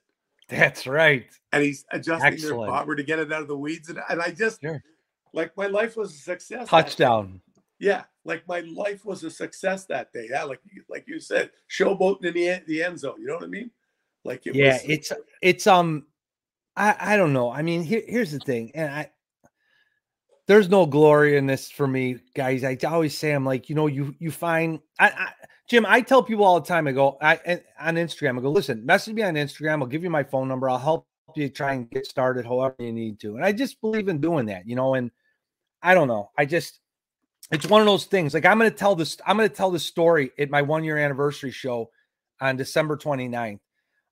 That's 0.49 0.87
right. 0.87 1.27
And 1.51 1.63
he's 1.63 1.85
adjusting 1.91 2.33
Excellent. 2.33 2.61
their 2.61 2.67
bobber 2.69 2.95
to 2.95 3.03
get 3.03 3.19
it 3.19 3.31
out 3.31 3.41
of 3.41 3.47
the 3.47 3.57
weeds, 3.57 3.89
and, 3.89 3.99
and 4.09 4.21
I 4.21 4.31
just 4.31 4.61
Sure. 4.61 4.81
like 5.33 5.55
my 5.57 5.67
life 5.67 5.97
was 5.97 6.13
a 6.13 6.17
success. 6.17 6.67
Touchdown. 6.67 7.41
Yeah, 7.79 8.03
like 8.25 8.47
my 8.47 8.61
life 8.61 9.05
was 9.05 9.23
a 9.23 9.29
success 9.29 9.85
that 9.85 10.11
day. 10.11 10.27
Yeah, 10.29 10.43
like 10.43 10.61
like 10.89 11.05
you 11.07 11.19
said, 11.19 11.51
showboating 11.69 12.25
in 12.25 12.33
the 12.33 12.49
end, 12.49 12.63
the 12.67 12.83
end 12.83 12.99
zone. 12.99 13.19
You 13.19 13.27
know 13.27 13.35
what 13.35 13.43
I 13.43 13.47
mean? 13.47 13.71
Like 14.23 14.47
it 14.47 14.55
yeah, 14.55 14.73
was, 14.73 14.81
it's 14.85 15.11
it's 15.41 15.67
um, 15.67 16.07
I 16.75 16.95
I 16.99 17.17
don't 17.17 17.33
know. 17.33 17.51
I 17.51 17.61
mean, 17.61 17.83
here, 17.83 18.03
here's 18.07 18.31
the 18.31 18.39
thing, 18.39 18.71
and 18.73 18.91
I 18.91 19.11
there's 20.47 20.69
no 20.69 20.85
glory 20.85 21.37
in 21.37 21.45
this 21.45 21.69
for 21.69 21.87
me, 21.87 22.17
guys. 22.33 22.63
I 22.63 22.77
always 22.87 23.17
say 23.17 23.31
I'm 23.31 23.45
like, 23.45 23.69
you 23.69 23.75
know, 23.75 23.87
you 23.87 24.15
you 24.17 24.31
find 24.31 24.79
I, 24.97 25.09
I 25.09 25.31
Jim, 25.67 25.85
I 25.85 26.01
tell 26.01 26.23
people 26.23 26.45
all 26.45 26.59
the 26.59 26.67
time, 26.67 26.87
I 26.87 26.91
go 26.91 27.17
I 27.21 27.61
on 27.79 27.95
Instagram, 27.95 28.37
I 28.37 28.41
go, 28.41 28.51
listen, 28.51 28.85
message 28.85 29.13
me 29.13 29.23
on 29.23 29.35
Instagram, 29.35 29.81
I'll 29.81 29.87
give 29.87 30.03
you 30.03 30.09
my 30.09 30.23
phone 30.23 30.47
number, 30.47 30.69
I'll 30.69 30.77
help 30.77 31.07
you 31.35 31.49
try 31.49 31.73
and 31.73 31.89
get 31.89 32.05
started 32.05 32.45
however 32.45 32.75
you 32.79 32.93
need 32.93 33.19
to. 33.19 33.35
And 33.35 33.45
I 33.45 33.51
just 33.51 33.81
believe 33.81 34.07
in 34.07 34.21
doing 34.21 34.45
that, 34.45 34.67
you 34.67 34.75
know, 34.75 34.93
and 34.93 35.11
I 35.81 35.93
don't 35.93 36.07
know. 36.07 36.31
I 36.37 36.45
just 36.45 36.79
it's 37.51 37.67
one 37.67 37.81
of 37.81 37.87
those 37.87 38.05
things. 38.05 38.33
Like 38.33 38.45
I'm 38.45 38.57
gonna 38.57 38.71
tell 38.71 38.95
this, 38.95 39.17
I'm 39.25 39.35
gonna 39.37 39.49
tell 39.49 39.71
the 39.71 39.79
story 39.79 40.31
at 40.39 40.49
my 40.49 40.61
one 40.61 40.83
year 40.83 40.97
anniversary 40.97 41.51
show 41.51 41.89
on 42.39 42.55
December 42.55 42.97
29th. 42.97 43.59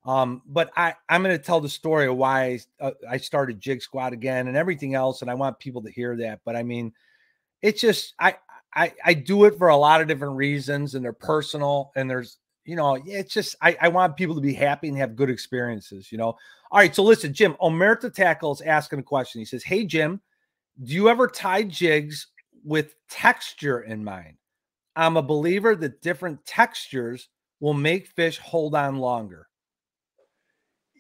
Um, 0.06 0.44
but 0.46 0.72
I, 0.78 0.94
I'm 1.10 1.24
going 1.24 1.36
to 1.36 1.44
tell 1.44 1.60
the 1.60 1.70
story 1.70 2.06
of 2.06 2.16
why 2.16 2.60
I, 2.80 2.86
uh, 2.86 2.92
I 3.10 3.18
started 3.18 3.60
Jig 3.60 3.82
Squad 3.82 4.14
again 4.14 4.48
and 4.48 4.56
everything 4.56 4.94
else, 4.94 5.22
and 5.22 5.32
I 5.32 5.34
want 5.34 5.60
people 5.60 5.82
to 5.82 5.92
hear 5.92 6.16
that. 6.18 6.42
But 6.46 6.56
I 6.56 6.62
mean, 6.62 6.94
it's 7.64 7.82
just 7.82 8.14
I, 8.20 8.36
I 8.76 8.94
I 9.04 9.14
do 9.14 9.46
it 9.46 9.58
for 9.58 9.70
a 9.70 9.78
lot 9.78 10.02
of 10.02 10.08
different 10.08 10.36
reasons, 10.36 10.96
and 10.96 11.04
they're 11.04 11.14
personal, 11.14 11.92
and 11.96 12.10
there's 12.10 12.38
you 12.66 12.76
know, 12.76 12.96
it's 13.06 13.34
just 13.34 13.56
I, 13.62 13.78
I 13.80 13.88
want 13.90 14.18
people 14.18 14.36
to 14.36 14.42
be 14.42 14.54
happy 14.54 14.88
and 14.88 14.98
have 14.98 15.16
good 15.16 15.30
experiences. 15.30 16.12
You 16.12 16.18
know. 16.18 16.36
All 16.72 16.80
right, 16.80 16.94
so 16.94 17.04
listen, 17.04 17.34
Jim. 17.34 17.56
Omerta 17.62 18.14
Tackle 18.14 18.52
is 18.52 18.62
asking 18.62 19.00
a 19.00 19.04
question. 19.04 19.40
He 19.40 19.46
says, 19.46 19.64
"Hey 19.64 19.86
Jim, 19.86 20.20
do 20.84 20.94
you 20.94 21.10
ever 21.10 21.28
tie 21.28 21.64
jigs 21.64 22.28
with 22.64 22.96
texture 23.10 23.82
in 23.82 24.04
mind? 24.04 24.38
I'm 24.96 25.18
a 25.18 25.22
believer 25.22 25.76
that 25.76 26.02
different 26.02 26.44
textures 26.46 27.30
will 27.60 27.74
make 27.74 28.08
fish 28.08 28.40
hold 28.40 28.76
on 28.76 28.98
longer." 28.98 29.48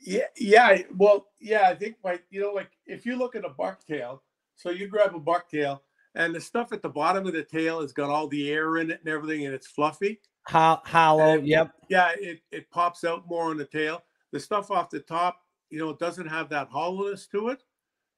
Yeah, 0.01 0.27
yeah. 0.37 0.83
Well, 0.95 1.25
yeah, 1.39 1.67
I 1.67 1.75
think 1.75 1.95
like 2.03 2.23
you 2.29 2.41
know, 2.41 2.53
like 2.53 2.69
if 2.85 3.05
you 3.05 3.15
look 3.15 3.35
at 3.35 3.43
a 3.43 3.49
bucktail, 3.49 4.19
so 4.55 4.69
you 4.69 4.87
grab 4.87 5.15
a 5.15 5.19
bucktail 5.19 5.79
and 6.15 6.33
the 6.33 6.41
stuff 6.41 6.71
at 6.73 6.81
the 6.81 6.89
bottom 6.89 7.27
of 7.27 7.33
the 7.33 7.43
tail 7.43 7.81
has 7.81 7.93
got 7.93 8.09
all 8.09 8.27
the 8.27 8.51
air 8.51 8.77
in 8.77 8.91
it 8.91 8.99
and 9.01 9.09
everything, 9.09 9.45
and 9.45 9.53
it's 9.53 9.67
fluffy. 9.67 10.19
Ho- 10.47 10.81
hollow, 10.83 11.37
and, 11.37 11.47
yep. 11.47 11.71
Yeah, 11.89 12.11
it, 12.19 12.41
it 12.51 12.69
pops 12.71 13.03
out 13.03 13.27
more 13.27 13.49
on 13.51 13.57
the 13.57 13.65
tail. 13.65 14.03
The 14.31 14.39
stuff 14.39 14.71
off 14.71 14.89
the 14.89 14.99
top, 14.99 15.41
you 15.69 15.79
know, 15.79 15.89
it 15.89 15.99
doesn't 15.99 16.27
have 16.27 16.49
that 16.49 16.69
hollowness 16.69 17.27
to 17.27 17.49
it. 17.49 17.63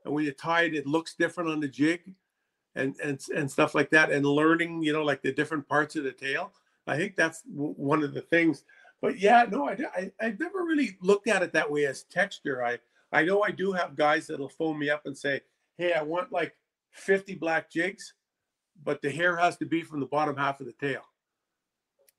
And 0.06 0.14
when 0.14 0.24
you 0.26 0.32
tie 0.32 0.64
it, 0.64 0.76
it 0.76 0.88
looks 0.88 1.16
different 1.16 1.50
on 1.50 1.60
the 1.60 1.68
jig 1.68 2.14
and 2.76 2.96
and 3.04 3.20
and 3.36 3.50
stuff 3.52 3.76
like 3.76 3.90
that. 3.92 4.12
And 4.12 4.26
learning, 4.26 4.84
you 4.84 4.94
know, 4.94 5.04
like 5.04 5.22
the 5.22 5.34
different 5.34 5.68
parts 5.68 5.96
of 5.96 6.04
the 6.04 6.12
tail. 6.12 6.54
I 6.86 6.96
think 6.96 7.18
that's 7.18 7.42
w- 7.42 7.74
one 7.74 8.04
of 8.04 8.14
the 8.14 8.22
things 8.22 8.64
but 9.02 9.20
yeah, 9.20 9.46
no, 9.50 9.68
I, 9.70 9.78
I 9.96 10.12
I've 10.20 10.40
never 10.40 10.64
really 10.64 10.98
looked 11.02 11.28
at 11.28 11.44
it 11.44 11.54
that 11.54 11.70
way 11.70 11.86
as 11.86 12.04
texture. 12.04 12.64
I 12.64 12.80
I 13.12 13.24
know 13.24 13.44
I 13.44 13.52
do 13.52 13.72
have 13.72 13.96
guys 13.96 14.28
that'll 14.28 14.50
phone 14.50 14.80
me 14.80 14.90
up 14.90 15.06
and 15.06 15.18
say, 15.18 15.42
"Hey, 15.78 15.94
I 15.94 16.02
want 16.02 16.32
like 16.32 16.56
50 16.98 17.36
black 17.36 17.70
jigs, 17.72 18.14
but 18.84 19.02
the 19.02 19.10
hair 19.10 19.36
has 19.36 19.58
to 19.58 19.66
be 19.66 19.82
from 19.82 20.00
the 20.00 20.06
bottom 20.06 20.36
half 20.36 20.60
of 20.60 20.66
the 20.66 20.74
tail." 20.74 21.02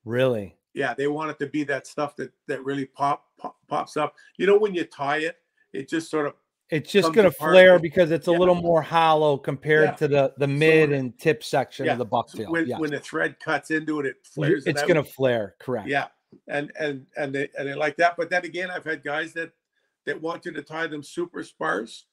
Really? 0.04 0.56
Yeah, 0.74 0.94
they 0.94 1.08
want 1.08 1.30
it 1.30 1.38
to 1.40 1.46
be 1.46 1.64
that 1.64 1.86
stuff 1.86 2.16
that 2.16 2.32
that 2.46 2.64
really 2.64 2.86
pop, 2.86 3.26
pop 3.38 3.56
pops 3.68 3.96
up. 3.96 4.14
You 4.36 4.46
know, 4.46 4.58
when 4.58 4.74
you 4.74 4.84
tie 4.84 5.18
it, 5.18 5.36
it 5.72 5.88
just 5.88 6.10
sort 6.10 6.26
of 6.26 6.34
it's 6.70 6.92
just 6.92 7.12
going 7.14 7.24
to 7.24 7.30
flare 7.30 7.78
because 7.78 8.10
it's 8.10 8.28
a 8.28 8.32
yeah. 8.32 8.38
little 8.38 8.54
more 8.54 8.82
hollow 8.82 9.38
compared 9.38 9.90
yeah. 9.90 9.94
to 9.94 10.08
the 10.08 10.34
the 10.36 10.46
mid 10.46 10.90
so 10.90 10.96
and 10.96 11.18
tip 11.18 11.42
section 11.42 11.86
yeah. 11.86 11.92
of 11.92 11.98
the 11.98 12.06
bucktail. 12.06 12.50
When, 12.50 12.68
when, 12.78 12.90
the 12.90 13.00
thread 13.00 13.40
cuts 13.40 13.70
into 13.70 14.00
it, 14.00 14.06
it 14.06 14.16
flares. 14.22 14.66
It's 14.66 14.82
going 14.82 14.96
to 14.96 15.04
flare, 15.04 15.54
correct? 15.58 15.88
Yeah, 15.88 16.08
and 16.46 16.70
and 16.78 17.06
and 17.16 17.34
they 17.34 17.48
and 17.58 17.68
they 17.68 17.74
like 17.74 17.96
that. 17.96 18.16
But 18.16 18.28
then 18.28 18.44
again, 18.44 18.70
I've 18.70 18.84
had 18.84 19.02
guys 19.02 19.32
that 19.32 19.52
that 20.04 20.20
want 20.20 20.44
you 20.44 20.52
to 20.52 20.62
tie 20.62 20.86
them 20.86 21.02
super 21.02 21.42
sparse. 21.42 22.04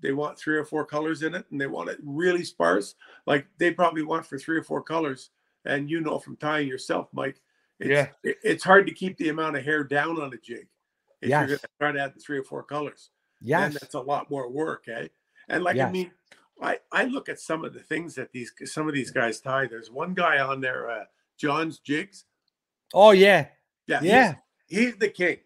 They 0.00 0.12
want 0.12 0.38
three 0.38 0.56
or 0.56 0.64
four 0.64 0.84
colors 0.84 1.22
in 1.22 1.34
it, 1.34 1.46
and 1.50 1.60
they 1.60 1.66
want 1.66 1.90
it 1.90 1.98
really 2.02 2.44
sparse. 2.44 2.94
Like 3.26 3.46
they 3.58 3.70
probably 3.70 4.02
want 4.02 4.26
for 4.26 4.38
three 4.38 4.58
or 4.58 4.62
four 4.62 4.82
colors. 4.82 5.30
And 5.64 5.90
you 5.90 6.00
know 6.00 6.18
from 6.18 6.36
tying 6.36 6.68
yourself, 6.68 7.08
Mike, 7.12 7.40
it's, 7.80 7.90
yeah, 7.90 8.08
it, 8.22 8.36
it's 8.44 8.62
hard 8.62 8.86
to 8.86 8.94
keep 8.94 9.16
the 9.16 9.30
amount 9.30 9.56
of 9.56 9.64
hair 9.64 9.82
down 9.82 10.20
on 10.20 10.32
a 10.32 10.36
jig 10.36 10.68
if 11.20 11.30
yes. 11.30 11.40
you're 11.40 11.46
going 11.48 11.58
to 11.58 11.68
try 11.80 11.92
to 11.92 12.00
add 12.00 12.14
the 12.14 12.20
three 12.20 12.38
or 12.38 12.44
four 12.44 12.62
colors. 12.62 13.10
Yeah, 13.40 13.64
and 13.64 13.74
that's 13.74 13.94
a 13.94 14.00
lot 14.00 14.30
more 14.30 14.48
work, 14.48 14.86
eh? 14.88 15.08
And 15.48 15.64
like 15.64 15.76
yes. 15.76 15.88
I 15.88 15.92
mean, 15.92 16.10
I 16.62 16.78
I 16.92 17.04
look 17.04 17.28
at 17.28 17.40
some 17.40 17.64
of 17.64 17.74
the 17.74 17.80
things 17.80 18.14
that 18.14 18.32
these 18.32 18.52
some 18.64 18.86
of 18.86 18.94
these 18.94 19.10
guys 19.10 19.40
tie. 19.40 19.66
There's 19.66 19.90
one 19.90 20.14
guy 20.14 20.38
on 20.38 20.60
there, 20.60 20.88
uh, 20.88 21.04
John's 21.36 21.80
jigs 21.80 22.24
Oh 22.94 23.10
yeah, 23.10 23.48
yeah, 23.86 24.00
yeah. 24.02 24.34
He's, 24.66 24.78
he's 24.78 24.96
the 24.96 25.08
king. 25.08 25.38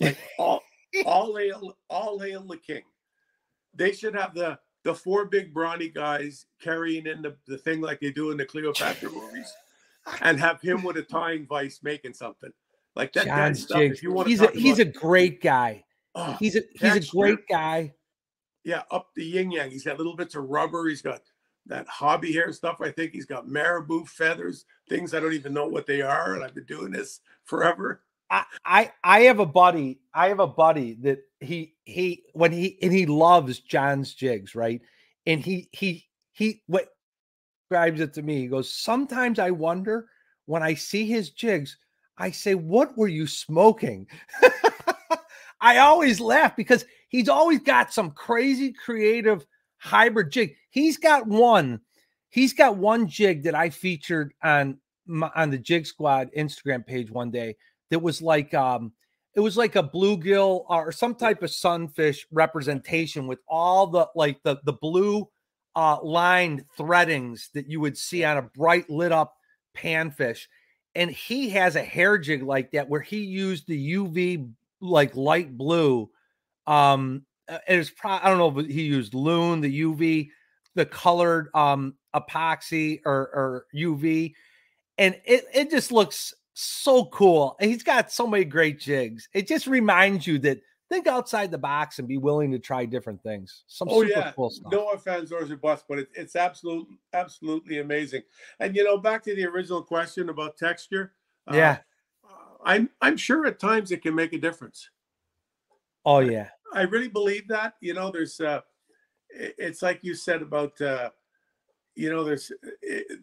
Like 0.00 0.18
all, 0.38 0.62
all 1.06 1.36
hail, 1.36 1.76
all 1.90 2.18
hail 2.18 2.42
the 2.42 2.56
king. 2.56 2.82
They 3.74 3.92
should 3.92 4.14
have 4.14 4.34
the 4.34 4.58
the 4.84 4.94
four 4.94 5.26
big 5.26 5.52
brawny 5.52 5.88
guys 5.88 6.46
carrying 6.60 7.06
in 7.06 7.20
the, 7.20 7.36
the 7.46 7.58
thing 7.58 7.80
like 7.80 8.00
they 8.00 8.10
do 8.10 8.30
in 8.30 8.36
the 8.36 8.46
Cleopatra 8.46 9.10
movies, 9.10 9.52
and 10.22 10.38
have 10.38 10.60
him 10.60 10.82
with 10.82 10.96
a 10.96 11.02
tying 11.02 11.46
vice 11.46 11.80
making 11.82 12.14
something 12.14 12.52
like 12.96 13.12
that. 13.12 13.26
John 13.26 13.54
stuff, 13.54 13.80
If 13.80 14.02
you 14.02 14.12
want 14.12 14.28
he's 14.28 14.40
a 14.40 14.50
he's 14.52 14.78
a 14.78 14.84
great 14.84 15.42
guy. 15.42 15.84
Oh, 16.14 16.36
he's 16.38 16.56
a 16.56 16.62
he's 16.74 16.96
a 16.96 17.10
great 17.10 17.46
guy. 17.48 17.94
Yeah, 18.64 18.82
up 18.90 19.08
the 19.14 19.24
yin 19.24 19.50
yang. 19.50 19.70
He's 19.70 19.84
got 19.84 19.98
little 19.98 20.16
bits 20.16 20.34
of 20.34 20.44
rubber. 20.44 20.88
He's 20.88 21.02
got 21.02 21.22
that 21.66 21.86
hobby 21.86 22.32
hair 22.32 22.52
stuff. 22.52 22.80
I 22.80 22.90
think 22.90 23.12
he's 23.12 23.26
got 23.26 23.48
marabou 23.48 24.04
feathers, 24.04 24.64
things 24.88 25.14
I 25.14 25.20
don't 25.20 25.34
even 25.34 25.54
know 25.54 25.68
what 25.68 25.86
they 25.86 26.02
are, 26.02 26.34
and 26.34 26.44
I've 26.44 26.54
been 26.54 26.64
doing 26.64 26.90
this 26.90 27.20
forever. 27.44 28.02
I, 28.30 28.44
I 28.64 28.92
I 29.04 29.20
have 29.20 29.38
a 29.38 29.46
buddy. 29.46 30.00
I 30.12 30.28
have 30.28 30.40
a 30.40 30.46
buddy 30.46 30.94
that 31.02 31.20
he 31.40 31.74
he 31.84 32.24
when 32.32 32.52
he 32.52 32.78
and 32.82 32.92
he 32.92 33.06
loves 33.06 33.60
John's 33.60 34.14
jigs, 34.14 34.54
right? 34.54 34.80
And 35.26 35.44
he 35.44 35.68
he 35.72 36.06
he 36.32 36.62
what 36.66 36.88
describes 37.68 38.00
it 38.00 38.14
to 38.14 38.22
me. 38.22 38.40
He 38.40 38.46
goes, 38.46 38.72
sometimes 38.72 39.38
I 39.38 39.50
wonder 39.50 40.08
when 40.46 40.62
I 40.62 40.74
see 40.74 41.06
his 41.06 41.30
jigs, 41.30 41.76
I 42.16 42.30
say, 42.30 42.54
What 42.54 42.96
were 42.96 43.08
you 43.08 43.26
smoking? 43.26 44.06
I 45.60 45.78
always 45.78 46.20
laugh 46.20 46.56
because 46.56 46.84
he's 47.08 47.28
always 47.28 47.60
got 47.60 47.92
some 47.92 48.12
crazy 48.12 48.72
creative 48.72 49.44
hybrid 49.76 50.30
jig. 50.30 50.54
He's 50.70 50.96
got 50.96 51.26
one. 51.26 51.80
He's 52.30 52.52
got 52.52 52.76
one 52.76 53.08
jig 53.08 53.42
that 53.44 53.54
I 53.54 53.70
featured 53.70 54.32
on 54.42 54.78
my, 55.06 55.30
on 55.34 55.50
the 55.50 55.58
Jig 55.58 55.86
Squad 55.86 56.30
Instagram 56.36 56.86
page 56.86 57.10
one 57.10 57.30
day. 57.30 57.56
That 57.90 58.00
was 58.00 58.22
like 58.22 58.54
um, 58.54 58.92
it 59.38 59.40
was 59.40 59.56
like 59.56 59.76
a 59.76 59.82
bluegill 59.84 60.64
or 60.68 60.90
some 60.90 61.14
type 61.14 61.44
of 61.44 61.52
sunfish 61.52 62.26
representation 62.32 63.28
with 63.28 63.38
all 63.46 63.86
the 63.86 64.08
like 64.16 64.42
the 64.42 64.58
the 64.64 64.72
blue 64.72 65.28
uh, 65.76 66.02
lined 66.02 66.64
threadings 66.76 67.48
that 67.54 67.70
you 67.70 67.78
would 67.78 67.96
see 67.96 68.24
on 68.24 68.36
a 68.36 68.42
bright 68.42 68.90
lit 68.90 69.12
up 69.12 69.36
panfish. 69.76 70.48
And 70.96 71.08
he 71.08 71.50
has 71.50 71.76
a 71.76 71.84
hair 71.84 72.18
jig 72.18 72.42
like 72.42 72.72
that 72.72 72.88
where 72.88 73.00
he 73.00 73.18
used 73.18 73.68
the 73.68 73.94
UV 73.94 74.50
like 74.80 75.14
light 75.14 75.56
blue 75.56 76.10
um 76.66 77.22
uh, 77.48 77.58
it 77.68 77.76
was 77.76 77.90
pro- 77.90 78.18
I 78.20 78.28
don't 78.28 78.38
know 78.38 78.58
if 78.58 78.66
he 78.66 78.82
used 78.82 79.14
Loon, 79.14 79.60
the 79.60 79.82
UV, 79.82 80.30
the 80.74 80.84
colored 80.84 81.48
um 81.54 81.94
epoxy 82.12 83.02
or 83.06 83.14
or 83.14 83.66
UV, 83.72 84.32
and 84.98 85.14
it 85.24 85.44
it 85.54 85.70
just 85.70 85.92
looks 85.92 86.34
so 86.60 87.04
cool. 87.06 87.56
He's 87.60 87.82
got 87.82 88.10
so 88.10 88.26
many 88.26 88.44
great 88.44 88.80
jigs. 88.80 89.28
It 89.32 89.46
just 89.46 89.66
reminds 89.66 90.26
you 90.26 90.38
that 90.40 90.60
think 90.88 91.06
outside 91.06 91.50
the 91.50 91.58
box 91.58 91.98
and 91.98 92.08
be 92.08 92.18
willing 92.18 92.50
to 92.52 92.58
try 92.58 92.84
different 92.84 93.22
things. 93.22 93.64
Some 93.66 93.88
oh, 93.90 94.02
super 94.02 94.18
yeah. 94.18 94.32
cool 94.32 94.50
stuff. 94.50 94.72
No 94.72 94.90
offense 94.90 95.30
or 95.30 95.44
bust, 95.56 95.84
but 95.88 96.00
it, 96.00 96.08
it's 96.14 96.34
absolutely 96.34 96.98
absolutely 97.12 97.78
amazing. 97.78 98.22
And 98.58 98.74
you 98.74 98.84
know, 98.84 98.98
back 98.98 99.22
to 99.24 99.34
the 99.34 99.46
original 99.46 99.82
question 99.82 100.30
about 100.30 100.56
texture. 100.56 101.12
Uh, 101.46 101.56
yeah. 101.56 101.78
Uh, 102.28 102.32
I'm 102.64 102.90
I'm 103.00 103.16
sure 103.16 103.46
at 103.46 103.60
times 103.60 103.92
it 103.92 104.02
can 104.02 104.14
make 104.14 104.32
a 104.32 104.38
difference. 104.38 104.90
Oh 106.04 106.20
yeah. 106.20 106.48
I 106.72 106.82
really 106.82 107.08
believe 107.08 107.48
that. 107.48 107.74
You 107.80 107.94
know, 107.94 108.10
there's 108.10 108.40
uh, 108.40 108.60
it's 109.30 109.82
like 109.82 110.00
you 110.02 110.14
said 110.14 110.42
about 110.42 110.80
uh, 110.80 111.10
you 111.94 112.10
know, 112.10 112.24
there's 112.24 112.52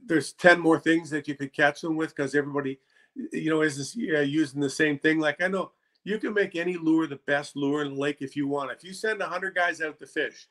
there's 0.06 0.34
ten 0.34 0.60
more 0.60 0.80
things 0.80 1.10
that 1.10 1.28
you 1.28 1.36
could 1.36 1.54
catch 1.54 1.82
them 1.82 1.96
with 1.96 2.16
because 2.16 2.36
everybody, 2.36 2.80
you 3.16 3.50
know, 3.50 3.62
is 3.62 3.78
this, 3.78 3.96
yeah, 3.96 4.22
using 4.22 4.62
the 4.62 4.70
same 4.70 5.00
thing. 5.00 5.20
Like 5.20 5.42
I 5.42 5.48
know 5.48 5.72
you 6.04 6.20
can 6.20 6.34
make 6.34 6.56
any 6.56 6.78
lure 6.78 7.08
the 7.08 7.20
best 7.28 7.56
lure 7.56 7.82
in 7.84 7.94
the 7.94 8.00
lake 8.00 8.18
if 8.20 8.36
you 8.36 8.48
want. 8.48 8.72
If 8.72 8.84
you 8.84 8.94
send 8.94 9.22
hundred 9.22 9.56
guys 9.56 9.82
out 9.82 10.00
to 10.00 10.08
fish, 10.08 10.48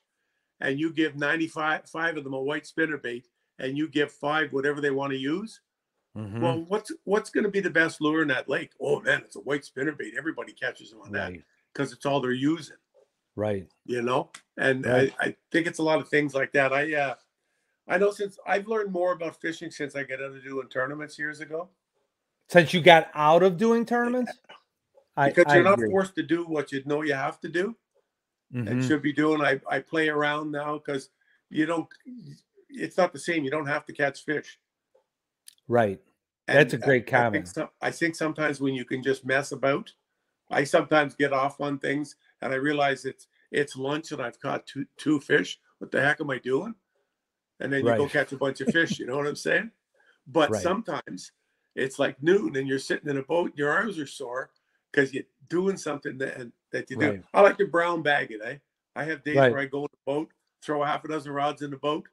and 0.60 0.78
you 0.78 0.92
give 0.92 1.16
95 1.16 1.88
five 1.88 2.16
of 2.16 2.24
them 2.24 2.34
a 2.34 2.40
white 2.40 2.66
spinner 2.66 2.98
bait, 2.98 3.26
and 3.58 3.76
you 3.76 3.88
give 3.88 4.12
five 4.12 4.52
whatever 4.52 4.80
they 4.80 4.90
want 4.90 5.12
to 5.12 5.18
use. 5.18 5.60
Mm-hmm. 6.16 6.40
Well, 6.40 6.64
what's 6.68 6.92
what's 7.04 7.30
going 7.30 7.44
to 7.44 7.50
be 7.50 7.60
the 7.60 7.70
best 7.70 8.00
lure 8.00 8.22
in 8.22 8.28
that 8.28 8.48
lake? 8.48 8.72
Oh 8.80 9.00
man, 9.00 9.22
it's 9.24 9.36
a 9.36 9.40
white 9.40 9.64
spinner 9.64 9.92
bait. 9.92 10.14
Everybody 10.16 10.52
catches 10.52 10.90
them 10.90 11.00
on 11.00 11.12
right. 11.12 11.32
that 11.34 11.42
because 11.72 11.92
it's 11.92 12.06
all 12.06 12.20
they're 12.20 12.32
using. 12.32 12.76
Right. 13.36 13.66
You 13.84 14.02
know, 14.02 14.30
and 14.56 14.86
right. 14.86 15.12
I, 15.20 15.26
I 15.26 15.36
think 15.50 15.66
it's 15.66 15.80
a 15.80 15.82
lot 15.82 16.00
of 16.00 16.08
things 16.08 16.34
like 16.34 16.52
that. 16.52 16.72
I, 16.72 16.94
uh, 16.94 17.14
I 17.88 17.98
know 17.98 18.12
since 18.12 18.38
I've 18.46 18.68
learned 18.68 18.92
more 18.92 19.12
about 19.12 19.40
fishing 19.40 19.70
since 19.70 19.96
I 19.96 20.04
got 20.04 20.20
into 20.20 20.40
doing 20.40 20.68
tournaments 20.68 21.18
years 21.18 21.40
ago. 21.40 21.68
Since 22.48 22.74
you 22.74 22.80
got 22.80 23.08
out 23.14 23.42
of 23.42 23.56
doing 23.56 23.86
tournaments, 23.86 24.32
because 25.16 25.44
I, 25.46 25.56
you're 25.56 25.66
I 25.66 25.70
not 25.70 25.80
forced 25.90 26.14
to 26.16 26.22
do 26.22 26.44
what 26.44 26.72
you 26.72 26.82
know 26.84 27.02
you 27.02 27.14
have 27.14 27.40
to 27.40 27.48
do 27.48 27.74
mm-hmm. 28.54 28.68
and 28.68 28.84
should 28.84 29.02
be 29.02 29.12
doing. 29.12 29.40
I 29.40 29.60
I 29.68 29.80
play 29.80 30.08
around 30.08 30.50
now 30.50 30.78
because 30.78 31.10
you 31.50 31.66
don't. 31.66 31.88
It's 32.68 32.96
not 32.96 33.12
the 33.12 33.18
same. 33.18 33.44
You 33.44 33.50
don't 33.50 33.66
have 33.66 33.86
to 33.86 33.92
catch 33.92 34.24
fish. 34.24 34.58
Right. 35.68 36.00
That's 36.46 36.74
a 36.74 36.78
great 36.78 37.06
comment. 37.06 37.26
I 37.26 37.38
think, 37.38 37.46
some, 37.46 37.68
I 37.80 37.90
think 37.90 38.14
sometimes 38.16 38.60
when 38.60 38.74
you 38.74 38.84
can 38.84 39.02
just 39.02 39.24
mess 39.24 39.52
about, 39.52 39.90
I 40.50 40.64
sometimes 40.64 41.14
get 41.14 41.32
off 41.32 41.60
on 41.60 41.78
things 41.78 42.16
and 42.42 42.52
I 42.52 42.56
realize 42.56 43.04
it's 43.04 43.28
it's 43.50 43.76
lunch 43.76 44.12
and 44.12 44.20
I've 44.20 44.40
caught 44.40 44.66
two 44.66 44.84
two 44.96 45.20
fish. 45.20 45.58
What 45.78 45.90
the 45.90 46.02
heck 46.02 46.20
am 46.20 46.30
I 46.30 46.38
doing? 46.38 46.74
And 47.60 47.72
then 47.72 47.84
you 47.84 47.90
right. 47.90 47.98
go 47.98 48.08
catch 48.08 48.32
a 48.32 48.36
bunch 48.36 48.60
of 48.60 48.68
fish. 48.72 48.98
You 48.98 49.06
know 49.06 49.16
what 49.16 49.26
I'm 49.26 49.36
saying? 49.36 49.70
But 50.26 50.50
right. 50.50 50.62
sometimes 50.62 51.32
it's 51.74 51.98
like 51.98 52.22
noon 52.22 52.56
and 52.56 52.68
you're 52.68 52.78
sitting 52.78 53.08
in 53.08 53.18
a 53.18 53.22
boat, 53.22 53.52
your 53.56 53.70
arms 53.70 53.98
are 53.98 54.06
sore 54.06 54.50
because 54.92 55.12
you're 55.12 55.24
doing 55.48 55.76
something 55.76 56.18
that 56.18 56.50
that 56.72 56.90
you 56.90 56.96
do. 56.96 57.10
Right. 57.10 57.22
I 57.32 57.40
like 57.40 57.58
to 57.58 57.66
brown 57.66 58.02
bag 58.02 58.30
it. 58.30 58.40
Eh? 58.44 58.56
I 58.96 59.04
have 59.04 59.24
days 59.24 59.36
where 59.36 59.58
I 59.58 59.66
go 59.66 59.80
in 59.80 59.88
the 59.90 60.12
boat, 60.12 60.30
throw 60.62 60.82
a 60.82 60.86
half 60.86 61.04
a 61.04 61.08
dozen 61.08 61.32
rods 61.32 61.62
in 61.62 61.70
the 61.70 61.76
boat, 61.76 62.06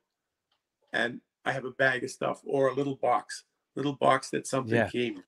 and 0.93 1.21
I 1.45 1.51
have 1.51 1.65
a 1.65 1.71
bag 1.71 2.03
of 2.03 2.11
stuff 2.11 2.41
or 2.45 2.69
a 2.69 2.73
little 2.73 2.95
box, 2.95 3.43
little 3.75 3.93
box 3.93 4.29
that 4.31 4.47
something 4.47 4.75
yeah. 4.75 4.89
came, 4.89 5.23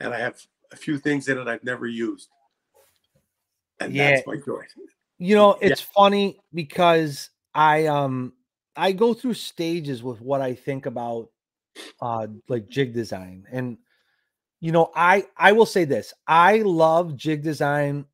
and 0.00 0.12
I 0.12 0.18
have 0.18 0.40
a 0.72 0.76
few 0.76 0.98
things 0.98 1.28
in 1.28 1.38
it 1.38 1.46
I've 1.46 1.64
never 1.64 1.86
used, 1.86 2.28
and 3.80 3.94
yeah. 3.94 4.10
that's 4.10 4.26
my 4.26 4.36
joy. 4.36 4.62
You 5.18 5.36
know, 5.36 5.56
it's 5.60 5.80
yeah. 5.80 5.86
funny 5.94 6.40
because 6.52 7.30
I 7.54 7.86
um 7.86 8.32
I 8.76 8.92
go 8.92 9.14
through 9.14 9.34
stages 9.34 10.02
with 10.02 10.20
what 10.20 10.40
I 10.40 10.54
think 10.54 10.86
about 10.86 11.30
uh 12.00 12.26
like 12.48 12.68
jig 12.68 12.92
design 12.92 13.46
and 13.50 13.78
you 14.60 14.72
know 14.72 14.90
I 14.94 15.26
I 15.36 15.52
will 15.52 15.66
say 15.66 15.84
this 15.84 16.14
I 16.26 16.58
love 16.58 17.16
jig 17.16 17.42
design 17.42 18.06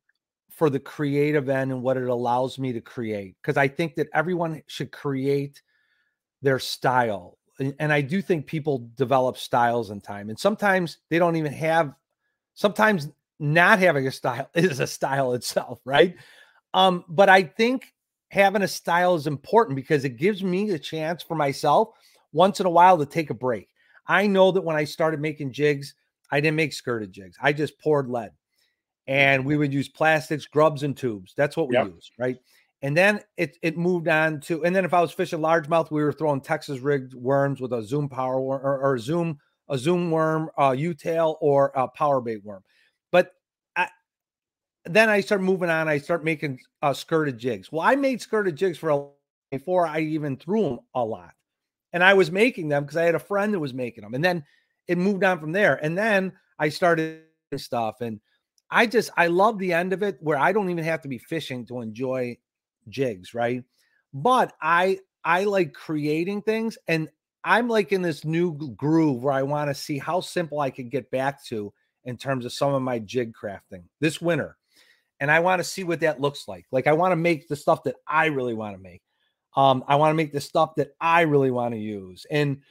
for 0.49 0.69
the 0.69 0.79
creative 0.79 1.49
end 1.49 1.71
and 1.71 1.81
what 1.81 1.97
it 1.97 2.07
allows 2.07 2.59
me 2.59 2.73
to 2.73 2.81
create 2.81 3.35
because 3.41 3.57
I 3.57 3.67
think 3.67 3.95
that 3.95 4.09
everyone 4.13 4.61
should 4.67 4.91
create 4.91 5.61
their 6.41 6.59
style 6.59 7.37
and, 7.59 7.73
and 7.79 7.93
I 7.93 8.01
do 8.01 8.21
think 8.21 8.47
people 8.47 8.89
develop 8.95 9.37
styles 9.37 9.91
in 9.91 10.01
time 10.01 10.29
and 10.29 10.39
sometimes 10.39 10.97
they 11.09 11.19
don't 11.19 11.35
even 11.35 11.53
have 11.53 11.93
sometimes 12.53 13.09
not 13.39 13.79
having 13.79 14.05
a 14.07 14.11
style 14.11 14.49
is 14.55 14.79
a 14.79 14.87
style 14.87 15.33
itself 15.33 15.79
right? 15.85 16.15
Um 16.73 17.05
but 17.07 17.29
I 17.29 17.43
think 17.43 17.93
having 18.29 18.61
a 18.61 18.67
style 18.67 19.15
is 19.15 19.27
important 19.27 19.75
because 19.75 20.05
it 20.05 20.17
gives 20.17 20.43
me 20.43 20.69
a 20.71 20.79
chance 20.79 21.21
for 21.21 21.35
myself 21.35 21.89
once 22.33 22.59
in 22.59 22.65
a 22.65 22.69
while 22.69 22.97
to 22.97 23.05
take 23.05 23.29
a 23.29 23.35
break. 23.35 23.69
I 24.07 24.27
know 24.27 24.51
that 24.51 24.61
when 24.61 24.75
I 24.75 24.83
started 24.83 25.19
making 25.19 25.53
jigs, 25.53 25.95
I 26.31 26.39
didn't 26.39 26.55
make 26.55 26.73
skirted 26.73 27.11
jigs. 27.11 27.37
I 27.41 27.53
just 27.53 27.79
poured 27.79 28.09
lead 28.09 28.31
and 29.07 29.45
we 29.45 29.57
would 29.57 29.73
use 29.73 29.89
plastics, 29.89 30.45
grubs, 30.45 30.83
and 30.83 30.95
tubes. 30.95 31.33
That's 31.35 31.57
what 31.57 31.67
we 31.67 31.75
yep. 31.75 31.87
used, 31.87 32.11
right? 32.17 32.37
And 32.81 32.95
then 32.95 33.21
it 33.37 33.57
it 33.61 33.77
moved 33.77 34.07
on 34.07 34.39
to, 34.41 34.63
and 34.63 34.75
then 34.75 34.85
if 34.85 34.93
I 34.93 35.01
was 35.01 35.11
fishing 35.11 35.39
largemouth, 35.39 35.91
we 35.91 36.03
were 36.03 36.13
throwing 36.13 36.41
Texas 36.41 36.79
rigged 36.79 37.13
worms 37.13 37.61
with 37.61 37.73
a 37.73 37.83
zoom 37.83 38.09
power 38.09 38.39
worm 38.39 38.61
or, 38.63 38.79
or 38.79 38.97
zoom 38.97 39.37
a 39.69 39.77
zoom 39.77 40.11
worm, 40.11 40.49
a 40.57 40.75
U 40.75 40.93
tail, 40.93 41.37
or 41.41 41.71
a 41.75 41.87
power 41.87 42.21
bait 42.21 42.43
worm. 42.43 42.63
But 43.11 43.31
then 44.85 45.09
I 45.09 45.21
start 45.21 45.41
moving 45.41 45.69
on. 45.69 45.87
I 45.87 45.97
start 45.97 46.23
making 46.23 46.59
uh, 46.81 46.93
skirted 46.93 47.37
jigs. 47.37 47.71
Well, 47.71 47.81
I 47.81 47.95
made 47.95 48.21
skirted 48.21 48.55
jigs 48.55 48.77
for 48.77 48.89
a, 48.89 49.05
before 49.51 49.85
I 49.85 49.99
even 49.99 50.37
threw 50.37 50.63
them 50.63 50.79
a 50.95 51.03
lot, 51.03 51.33
and 51.93 52.03
I 52.03 52.13
was 52.13 52.31
making 52.31 52.69
them 52.69 52.83
because 52.83 52.97
I 52.97 53.03
had 53.03 53.15
a 53.15 53.19
friend 53.19 53.53
that 53.53 53.59
was 53.59 53.73
making 53.73 54.03
them, 54.03 54.13
and 54.13 54.23
then 54.23 54.43
it 54.87 54.97
moved 54.97 55.23
on 55.23 55.39
from 55.39 55.51
there. 55.51 55.75
And 55.75 55.97
then 55.97 56.33
I 56.59 56.69
started 56.69 57.23
stuff, 57.57 58.01
and 58.01 58.19
I 58.69 58.85
just 58.85 59.11
I 59.17 59.27
love 59.27 59.59
the 59.59 59.73
end 59.73 59.93
of 59.93 60.03
it 60.03 60.17
where 60.21 60.37
I 60.37 60.51
don't 60.51 60.69
even 60.69 60.83
have 60.83 61.01
to 61.01 61.07
be 61.07 61.17
fishing 61.17 61.65
to 61.67 61.81
enjoy 61.81 62.37
jigs, 62.89 63.33
right? 63.33 63.63
But 64.13 64.53
I 64.61 64.99
I 65.23 65.45
like 65.45 65.73
creating 65.73 66.41
things, 66.41 66.77
and 66.87 67.09
I'm 67.43 67.67
like 67.67 67.91
in 67.91 68.01
this 68.01 68.23
new 68.23 68.55
groove 68.75 69.23
where 69.23 69.33
I 69.33 69.43
want 69.43 69.69
to 69.69 69.75
see 69.75 69.97
how 69.97 70.21
simple 70.21 70.59
I 70.59 70.69
can 70.69 70.89
get 70.89 71.09
back 71.11 71.43
to 71.45 71.73
in 72.03 72.17
terms 72.17 72.45
of 72.45 72.53
some 72.53 72.73
of 72.73 72.81
my 72.81 72.99
jig 72.99 73.33
crafting 73.33 73.83
this 73.99 74.19
winter 74.19 74.57
and 75.21 75.29
I 75.31 75.39
want 75.39 75.59
to 75.59 75.63
see 75.63 75.83
what 75.83 75.99
that 75.99 76.19
looks 76.19 76.47
like. 76.47 76.65
Like 76.71 76.87
I 76.87 76.93
want 76.93 77.11
to 77.11 77.15
make 77.15 77.47
the 77.47 77.55
stuff 77.55 77.83
that 77.83 77.95
I 78.07 78.25
really 78.25 78.55
want 78.55 78.75
to 78.75 78.81
make. 78.81 79.03
Um, 79.55 79.83
I 79.87 79.95
want 79.95 80.11
to 80.11 80.15
make 80.15 80.31
the 80.31 80.41
stuff 80.41 80.75
that 80.75 80.95
I 81.01 81.21
really 81.21 81.51
want 81.51 81.73
to 81.73 81.79
use, 81.79 82.25
and 82.31 82.61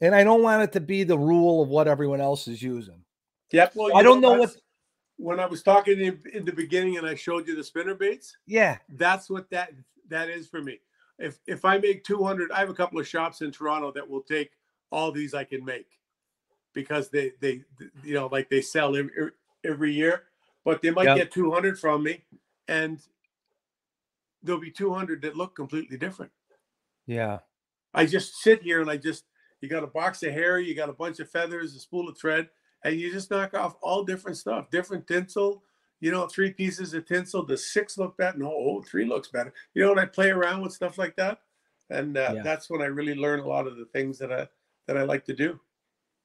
and 0.00 0.14
I 0.14 0.24
don't 0.24 0.42
want 0.42 0.62
it 0.62 0.72
to 0.72 0.80
be 0.80 1.02
the 1.02 1.18
rule 1.18 1.62
of 1.62 1.68
what 1.68 1.88
everyone 1.88 2.20
else 2.20 2.46
is 2.46 2.62
using. 2.62 3.02
Yep. 3.52 3.72
Well, 3.74 3.96
I 3.96 4.02
don't 4.02 4.20
know, 4.20 4.34
know 4.34 4.40
what. 4.40 4.56
When 5.16 5.40
I 5.40 5.46
was 5.46 5.64
talking 5.64 6.00
in, 6.00 6.20
in 6.32 6.44
the 6.44 6.52
beginning 6.52 6.96
and 6.96 7.04
I 7.04 7.16
showed 7.16 7.48
you 7.48 7.56
the 7.56 7.64
spinner 7.64 7.94
baits, 7.94 8.36
yeah, 8.46 8.78
that's 8.90 9.28
what 9.28 9.50
that 9.50 9.72
that 10.08 10.28
is 10.28 10.46
for 10.46 10.62
me. 10.62 10.78
If 11.18 11.40
if 11.46 11.64
I 11.64 11.78
make 11.78 12.04
200, 12.04 12.52
I 12.52 12.60
have 12.60 12.70
a 12.70 12.74
couple 12.74 13.00
of 13.00 13.08
shops 13.08 13.40
in 13.40 13.50
Toronto 13.50 13.90
that 13.92 14.08
will 14.08 14.22
take 14.22 14.52
all 14.90 15.10
these 15.10 15.34
I 15.34 15.44
can 15.44 15.64
make 15.64 15.98
because 16.72 17.08
they 17.10 17.32
they 17.40 17.62
you 18.04 18.14
know 18.14 18.28
like 18.30 18.48
they 18.48 18.60
sell 18.60 18.96
every, 18.96 19.30
every 19.64 19.92
year 19.92 20.24
but 20.64 20.82
they 20.82 20.90
might 20.90 21.06
yep. 21.06 21.16
get 21.16 21.32
200 21.32 21.78
from 21.78 22.02
me 22.02 22.22
and 22.68 23.00
there'll 24.42 24.60
be 24.60 24.70
200 24.70 25.22
that 25.22 25.36
look 25.36 25.56
completely 25.56 25.96
different. 25.96 26.32
Yeah. 27.06 27.38
I 27.94 28.06
just 28.06 28.36
sit 28.36 28.62
here 28.62 28.80
and 28.80 28.90
I 28.90 28.96
just, 28.96 29.24
you 29.60 29.68
got 29.68 29.84
a 29.84 29.88
box 29.88 30.22
of 30.22 30.32
hair, 30.32 30.58
you 30.60 30.74
got 30.74 30.88
a 30.88 30.94
bunch 30.94 31.20
of 31.20 31.30
feathers, 31.30 31.74
a 31.74 31.80
spool 31.80 32.08
of 32.08 32.18
thread, 32.18 32.48
and 32.84 32.98
you 32.98 33.10
just 33.12 33.30
knock 33.30 33.54
off 33.54 33.76
all 33.82 34.04
different 34.04 34.36
stuff, 34.36 34.70
different 34.70 35.06
tinsel, 35.06 35.62
you 36.00 36.12
know, 36.12 36.26
three 36.26 36.52
pieces 36.52 36.94
of 36.94 37.06
tinsel. 37.06 37.42
Does 37.42 37.72
six 37.72 37.98
look 37.98 38.16
better? 38.16 38.38
No, 38.38 38.52
oh, 38.52 38.82
three 38.82 39.04
looks 39.04 39.28
better. 39.28 39.52
You 39.74 39.84
know, 39.84 39.90
and 39.90 40.00
I 40.00 40.06
play 40.06 40.30
around 40.30 40.62
with 40.62 40.72
stuff 40.72 40.98
like 40.98 41.16
that. 41.16 41.40
And 41.90 42.16
uh, 42.16 42.32
yeah. 42.36 42.42
that's 42.42 42.70
when 42.70 42.82
I 42.82 42.86
really 42.86 43.14
learn 43.14 43.40
a 43.40 43.48
lot 43.48 43.66
of 43.66 43.76
the 43.76 43.86
things 43.86 44.18
that 44.18 44.32
I, 44.32 44.46
that 44.86 44.96
I 44.96 45.02
like 45.02 45.24
to 45.24 45.34
do. 45.34 45.58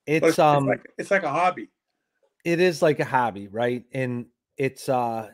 It's, 0.05 0.27
it's 0.27 0.39
um, 0.39 0.67
like, 0.67 0.85
it's 0.97 1.09
like 1.09 1.23
a 1.23 1.31
hobby. 1.31 1.69
It 2.43 2.59
is 2.59 2.81
like 2.81 2.99
a 2.99 3.05
hobby, 3.05 3.47
right? 3.47 3.85
And 3.93 4.25
it's 4.57 4.89
uh 4.89 5.29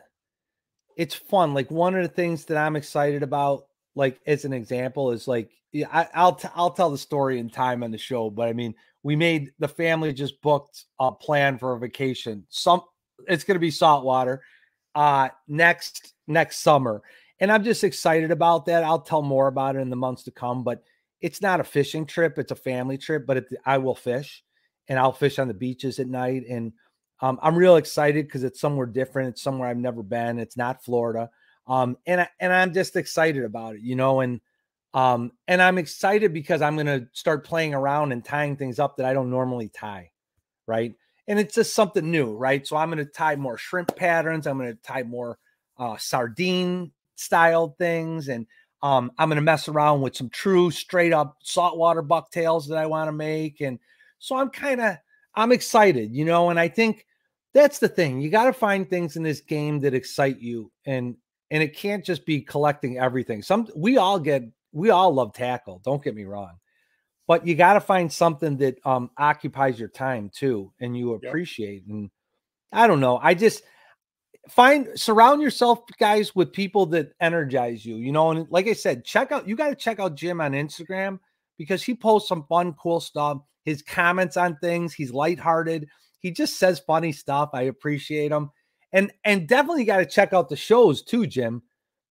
it's 0.99 1.15
fun. 1.15 1.53
Like 1.53 1.71
one 1.71 1.95
of 1.95 2.03
the 2.03 2.13
things 2.13 2.43
that 2.45 2.57
I'm 2.57 2.75
excited 2.75 3.23
about, 3.23 3.67
like 3.95 4.19
as 4.27 4.43
an 4.43 4.51
example, 4.51 5.11
is 5.11 5.29
like 5.29 5.49
yeah, 5.71 5.87
I, 6.13 6.25
will 6.25 6.33
t- 6.33 6.49
I'll 6.53 6.71
tell 6.71 6.91
the 6.91 6.97
story 6.97 7.39
in 7.39 7.49
time 7.49 7.83
on 7.83 7.91
the 7.91 7.97
show. 7.97 8.29
But 8.29 8.49
I 8.49 8.53
mean, 8.53 8.75
we 9.01 9.15
made 9.15 9.53
the 9.59 9.67
family 9.69 10.11
just 10.11 10.41
booked 10.41 10.83
a 10.99 11.09
plan 11.09 11.57
for 11.57 11.73
a 11.73 11.79
vacation. 11.79 12.45
Some 12.49 12.81
it's 13.29 13.45
going 13.45 13.55
to 13.55 13.59
be 13.61 13.71
saltwater 13.71 14.43
uh 14.93 15.29
next 15.47 16.15
next 16.27 16.59
summer, 16.59 17.01
and 17.39 17.49
I'm 17.49 17.63
just 17.63 17.85
excited 17.85 18.29
about 18.29 18.65
that. 18.65 18.83
I'll 18.83 18.99
tell 18.99 19.21
more 19.21 19.47
about 19.47 19.77
it 19.77 19.79
in 19.79 19.89
the 19.89 19.95
months 19.95 20.23
to 20.23 20.31
come. 20.31 20.65
But 20.65 20.83
it's 21.21 21.41
not 21.41 21.61
a 21.61 21.63
fishing 21.63 22.07
trip; 22.07 22.37
it's 22.37 22.51
a 22.51 22.57
family 22.57 22.97
trip. 22.97 23.25
But 23.25 23.37
it, 23.37 23.45
I 23.65 23.77
will 23.77 23.95
fish, 23.95 24.43
and 24.89 24.99
I'll 24.99 25.13
fish 25.13 25.39
on 25.39 25.47
the 25.47 25.53
beaches 25.53 25.97
at 25.99 26.07
night 26.07 26.43
and 26.49 26.73
um, 27.21 27.39
I'm 27.41 27.55
real 27.55 27.75
excited 27.75 28.25
because 28.25 28.43
it's 28.43 28.59
somewhere 28.59 28.87
different. 28.87 29.29
It's 29.29 29.41
somewhere 29.41 29.67
I've 29.67 29.77
never 29.77 30.03
been. 30.03 30.39
It's 30.39 30.57
not 30.57 30.83
Florida. 30.83 31.29
Um, 31.67 31.97
and 32.05 32.21
I, 32.21 32.29
and 32.39 32.53
I'm 32.53 32.73
just 32.73 32.95
excited 32.95 33.43
about 33.43 33.75
it, 33.75 33.81
you 33.81 33.95
know, 33.95 34.21
and 34.21 34.41
um, 34.93 35.31
and 35.47 35.61
I'm 35.61 35.77
excited 35.77 36.33
because 36.33 36.61
I'm 36.61 36.75
gonna 36.75 37.07
start 37.13 37.45
playing 37.45 37.75
around 37.75 38.11
and 38.11 38.25
tying 38.25 38.55
things 38.55 38.79
up 38.79 38.97
that 38.97 39.05
I 39.05 39.13
don't 39.13 39.29
normally 39.29 39.69
tie, 39.69 40.11
right? 40.65 40.95
And 41.27 41.39
it's 41.39 41.53
just 41.53 41.75
something 41.75 42.09
new, 42.09 42.35
right? 42.35 42.65
So 42.65 42.75
I'm 42.75 42.89
gonna 42.89 43.05
tie 43.05 43.35
more 43.35 43.57
shrimp 43.57 43.95
patterns. 43.95 44.47
I'm 44.47 44.57
gonna 44.57 44.73
tie 44.75 45.03
more 45.03 45.37
uh, 45.77 45.97
sardine 45.97 46.91
style 47.15 47.75
things, 47.77 48.29
and 48.29 48.47
um, 48.81 49.11
I'm 49.19 49.29
gonna 49.29 49.41
mess 49.41 49.67
around 49.67 50.01
with 50.01 50.15
some 50.15 50.29
true 50.29 50.71
straight 50.71 51.13
up 51.13 51.37
saltwater 51.43 52.01
bucktails 52.01 52.67
that 52.69 52.79
I 52.79 52.87
want 52.87 53.09
to 53.09 53.13
make, 53.13 53.61
and 53.61 53.77
so 54.17 54.37
I'm 54.37 54.49
kind 54.49 54.81
of 54.81 54.97
I'm 55.35 55.51
excited, 55.51 56.15
you 56.15 56.25
know, 56.25 56.49
and 56.49 56.59
I 56.59 56.67
think 56.67 57.05
that's 57.53 57.79
the 57.79 57.87
thing. 57.87 58.21
You 58.21 58.29
got 58.29 58.45
to 58.45 58.53
find 58.53 58.89
things 58.89 59.15
in 59.15 59.23
this 59.23 59.41
game 59.41 59.79
that 59.81 59.93
excite 59.93 60.39
you, 60.39 60.71
and 60.85 61.15
and 61.51 61.63
it 61.63 61.75
can't 61.75 62.05
just 62.05 62.25
be 62.25 62.41
collecting 62.41 62.99
everything. 62.99 63.41
Some 63.41 63.67
we 63.75 63.97
all 63.97 64.19
get 64.19 64.43
we 64.71 64.89
all 64.89 65.13
love 65.13 65.33
tackle. 65.33 65.81
Don't 65.83 66.03
get 66.03 66.15
me 66.15 66.25
wrong, 66.25 66.57
but 67.27 67.45
you 67.45 67.55
got 67.55 67.73
to 67.73 67.81
find 67.81 68.11
something 68.11 68.57
that 68.57 68.77
um 68.85 69.09
occupies 69.17 69.79
your 69.79 69.89
time 69.89 70.29
too, 70.33 70.71
and 70.79 70.95
you 70.97 71.13
appreciate. 71.13 71.83
Yep. 71.87 71.95
And 71.95 72.09
I 72.71 72.87
don't 72.87 72.99
know. 72.99 73.19
I 73.21 73.33
just 73.33 73.63
find 74.47 74.87
surround 74.95 75.41
yourself 75.41 75.81
guys 75.99 76.35
with 76.35 76.51
people 76.51 76.85
that 76.85 77.11
energize 77.19 77.85
you 77.85 77.97
you 77.97 78.11
know 78.11 78.31
and 78.31 78.47
like 78.49 78.67
i 78.67 78.73
said 78.73 79.05
check 79.05 79.31
out 79.31 79.47
you 79.47 79.55
got 79.55 79.69
to 79.69 79.75
check 79.75 79.99
out 79.99 80.15
jim 80.15 80.41
on 80.41 80.53
instagram 80.53 81.19
because 81.57 81.83
he 81.83 81.93
posts 81.93 82.29
some 82.29 82.45
fun 82.47 82.73
cool 82.73 82.99
stuff 82.99 83.37
his 83.65 83.83
comments 83.83 84.37
on 84.37 84.55
things 84.57 84.93
he's 84.93 85.11
lighthearted 85.11 85.87
he 86.19 86.31
just 86.31 86.57
says 86.57 86.79
funny 86.79 87.11
stuff. 87.11 87.49
I 87.53 87.63
appreciate 87.63 88.31
him. 88.31 88.51
And 88.91 89.11
and 89.23 89.47
definitely 89.47 89.85
got 89.85 89.97
to 89.97 90.05
check 90.05 90.33
out 90.33 90.49
the 90.49 90.55
shows 90.55 91.01
too, 91.03 91.27
Jim. 91.27 91.61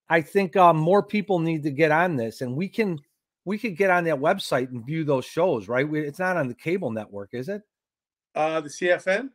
I 0.09 0.23
think 0.23 0.57
uh, 0.57 0.73
more 0.73 1.03
people 1.03 1.39
need 1.39 1.63
to 1.65 1.71
get 1.71 1.91
on 1.91 2.17
this, 2.17 2.41
and 2.41 2.57
we 2.57 2.69
can 2.69 2.99
we 3.45 3.59
could 3.59 3.77
get 3.77 3.91
on 3.91 4.05
that 4.05 4.17
website 4.17 4.71
and 4.71 4.85
view 4.85 5.05
those 5.05 5.25
shows, 5.25 5.69
right? 5.69 5.89
We, 5.89 6.01
it's 6.01 6.19
not 6.19 6.37
on 6.37 6.49
the 6.49 6.55
cable 6.55 6.91
network, 6.91 7.31
is 7.33 7.49
it? 7.49 7.63
Uh, 8.35 8.61
the 8.61 8.69
CFN. 8.69 9.31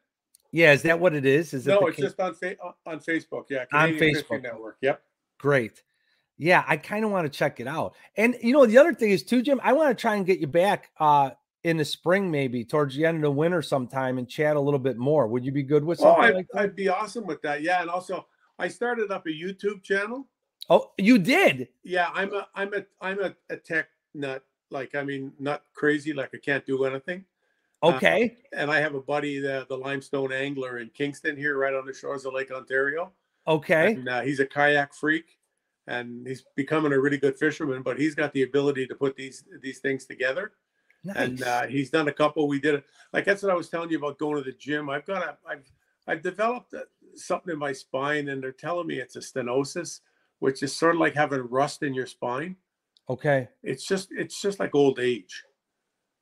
Yeah, 0.51 0.71
is 0.71 0.83
that 0.83 0.99
what 0.99 1.15
it 1.15 1.25
is? 1.25 1.53
Is 1.53 1.65
no, 1.65 1.79
it 1.79 1.89
it's 1.89 1.97
just 1.97 2.19
on 2.19 2.35
fa- 2.35 2.55
on 2.85 2.99
Facebook. 2.99 3.45
Yeah, 3.49 3.65
On 3.73 3.89
Facebook. 3.93 4.43
Network. 4.43 4.77
Yep. 4.81 5.01
great? 5.39 5.83
Yeah, 6.37 6.63
I 6.67 6.77
kind 6.77 7.03
of 7.03 7.11
want 7.11 7.31
to 7.31 7.37
check 7.37 7.59
it 7.59 7.67
out. 7.67 7.95
And 8.17 8.35
you 8.41 8.53
know, 8.53 8.65
the 8.65 8.77
other 8.77 8.93
thing 8.93 9.09
is 9.09 9.23
too, 9.23 9.41
Jim. 9.41 9.59
I 9.63 9.73
want 9.73 9.95
to 9.95 9.99
try 9.99 10.15
and 10.15 10.25
get 10.25 10.39
you 10.39 10.47
back 10.47 10.91
uh 10.99 11.31
in 11.63 11.77
the 11.77 11.85
spring, 11.85 12.29
maybe 12.29 12.65
towards 12.65 12.95
the 12.95 13.05
end 13.05 13.17
of 13.17 13.21
the 13.23 13.31
winter 13.31 13.61
sometime, 13.61 14.17
and 14.17 14.27
chat 14.29 14.55
a 14.55 14.59
little 14.59 14.79
bit 14.79 14.97
more. 14.97 15.27
Would 15.27 15.45
you 15.45 15.51
be 15.51 15.63
good 15.63 15.83
with 15.83 15.99
Oh, 16.01 16.03
something 16.03 16.23
I'd, 16.25 16.35
like 16.35 16.47
that? 16.53 16.61
I'd 16.61 16.75
be 16.75 16.89
awesome 16.89 17.25
with 17.25 17.41
that. 17.43 17.61
Yeah, 17.61 17.81
and 17.81 17.89
also 17.89 18.27
I 18.59 18.67
started 18.67 19.11
up 19.11 19.25
a 19.25 19.29
YouTube 19.29 19.81
channel. 19.83 20.27
Oh, 20.69 20.91
you 20.97 21.17
did. 21.17 21.69
Yeah, 21.83 22.09
I'm 22.13 22.33
a 22.33 22.47
I'm 22.55 22.73
a 22.73 22.85
I'm 23.01 23.19
a, 23.21 23.35
a 23.49 23.57
tech 23.57 23.87
nut. 24.13 24.43
Like 24.71 24.95
I 24.95 25.03
mean, 25.03 25.33
not 25.39 25.63
crazy. 25.73 26.13
Like 26.13 26.31
I 26.33 26.37
can't 26.37 26.65
do 26.65 26.85
anything. 26.85 27.25
Uh, 27.81 27.87
Okay. 27.95 28.37
And 28.53 28.71
I 28.71 28.79
have 28.79 28.95
a 28.95 29.01
buddy, 29.01 29.39
the 29.39 29.65
the 29.67 29.77
limestone 29.77 30.31
angler 30.31 30.77
in 30.79 30.89
Kingston 30.93 31.35
here, 31.35 31.57
right 31.57 31.73
on 31.73 31.85
the 31.85 31.93
shores 31.93 32.25
of 32.25 32.33
Lake 32.33 32.49
Ontario. 32.51 33.11
okay. 33.47 33.93
And 33.93 34.07
uh, 34.07 34.21
he's 34.21 34.39
a 34.39 34.45
kayak 34.45 34.93
freak, 34.93 35.37
and 35.87 36.25
he's 36.25 36.45
becoming 36.55 36.93
a 36.93 36.99
really 36.99 37.17
good 37.17 37.35
fisherman. 37.37 37.81
But 37.83 37.99
he's 37.99 38.15
got 38.15 38.31
the 38.33 38.43
ability 38.43 38.87
to 38.87 38.95
put 38.95 39.15
these 39.17 39.43
these 39.61 39.79
things 39.79 40.05
together. 40.05 40.53
Nice. 41.05 41.17
and 41.17 41.43
uh, 41.43 41.67
he's 41.67 41.89
done 41.89 42.07
a 42.07 42.13
couple. 42.13 42.47
We 42.47 42.59
did 42.59 42.75
it 42.75 42.85
like 43.11 43.25
that's 43.25 43.43
what 43.43 43.51
I 43.51 43.55
was 43.55 43.69
telling 43.69 43.89
you 43.89 43.97
about 43.97 44.17
going 44.17 44.37
to 44.37 44.41
the 44.41 44.57
gym. 44.57 44.89
I've 44.89 45.05
got 45.05 45.21
a, 45.21 45.37
I've 45.47 45.69
I've 46.07 46.21
developed 46.21 46.73
a, 46.73 46.85
something 47.15 47.53
in 47.53 47.59
my 47.59 47.73
spine, 47.73 48.29
and 48.29 48.41
they're 48.41 48.51
telling 48.51 48.87
me 48.87 48.99
it's 48.99 49.15
a 49.15 49.19
stenosis, 49.19 49.99
which 50.39 50.63
is 50.63 50.75
sort 50.75 50.95
of 50.95 51.01
like 51.01 51.13
having 51.13 51.47
rust 51.49 51.83
in 51.83 51.93
your 51.93 52.07
spine. 52.07 52.55
okay. 53.09 53.49
It's 53.63 53.85
just 53.85 54.09
it's 54.11 54.41
just 54.41 54.59
like 54.59 54.75
old 54.75 54.99
age. 54.99 55.43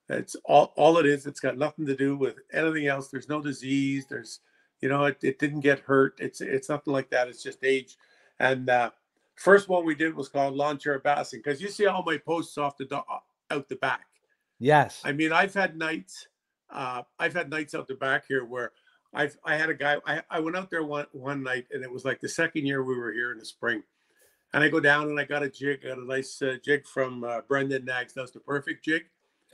It's 0.08 0.36
all 0.44 0.72
all 0.76 0.98
it 0.98 1.06
is. 1.06 1.26
It's 1.26 1.40
got 1.40 1.56
nothing 1.56 1.86
to 1.86 1.96
do 1.96 2.16
with 2.16 2.36
anything 2.52 2.86
else. 2.86 3.08
There's 3.08 3.28
no 3.28 3.40
disease. 3.40 4.06
There's 4.08 4.40
you 4.80 4.88
know 4.88 5.04
it, 5.04 5.18
it 5.22 5.38
didn't 5.38 5.60
get 5.60 5.80
hurt. 5.80 6.14
It's 6.18 6.40
it's 6.40 6.68
nothing 6.68 6.92
like 6.92 7.10
that. 7.10 7.28
It's 7.28 7.42
just 7.42 7.64
age. 7.64 7.96
And 8.40 8.68
uh, 8.68 8.90
first 9.36 9.68
one 9.68 9.84
we 9.84 9.94
did 9.94 10.14
was 10.14 10.28
called 10.28 10.54
lawn 10.54 10.78
chair 10.78 11.00
bassing 11.00 11.38
because 11.38 11.62
you 11.62 11.68
see 11.68 11.86
all 11.86 12.02
my 12.04 12.18
posts 12.18 12.58
off 12.58 12.76
the 12.76 12.84
do- 12.84 13.00
out 13.50 13.68
the 13.68 13.76
back. 13.76 14.06
Yes. 14.62 15.02
I 15.04 15.10
mean, 15.10 15.32
I've 15.32 15.52
had 15.52 15.76
nights. 15.76 16.28
Uh, 16.70 17.02
I've 17.18 17.34
had 17.34 17.50
nights 17.50 17.74
out 17.74 17.88
the 17.88 17.96
back 17.96 18.26
here 18.28 18.44
where 18.44 18.70
I've 19.12 19.36
I 19.44 19.56
had 19.56 19.70
a 19.70 19.74
guy. 19.74 19.96
I, 20.06 20.22
I 20.30 20.38
went 20.38 20.56
out 20.56 20.70
there 20.70 20.84
one 20.84 21.06
one 21.10 21.42
night, 21.42 21.66
and 21.72 21.82
it 21.82 21.90
was 21.90 22.04
like 22.04 22.20
the 22.20 22.28
second 22.28 22.64
year 22.64 22.84
we 22.84 22.96
were 22.96 23.12
here 23.12 23.32
in 23.32 23.38
the 23.38 23.44
spring. 23.44 23.82
And 24.54 24.62
I 24.62 24.68
go 24.68 24.78
down 24.78 25.08
and 25.08 25.18
I 25.18 25.24
got 25.24 25.42
a 25.42 25.48
jig. 25.48 25.80
I 25.84 25.88
got 25.88 25.98
a 25.98 26.06
nice 26.06 26.40
uh, 26.42 26.58
jig 26.64 26.86
from 26.86 27.24
uh, 27.24 27.40
Brendan 27.48 27.84
Nags. 27.84 28.12
That's 28.14 28.30
the 28.30 28.38
perfect 28.38 28.84
jig. 28.84 29.06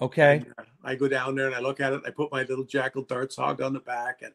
okay. 0.02 0.44
And, 0.44 0.54
uh, 0.58 0.64
I 0.84 0.94
go 0.94 1.08
down 1.08 1.34
there 1.36 1.46
and 1.46 1.54
I 1.54 1.60
look 1.60 1.80
at 1.80 1.94
it. 1.94 2.02
I 2.06 2.10
put 2.10 2.30
my 2.30 2.42
little 2.42 2.66
Jackall 2.66 3.08
darts 3.08 3.36
hog 3.36 3.62
on 3.62 3.72
the 3.72 3.80
back, 3.80 4.20
and 4.20 4.34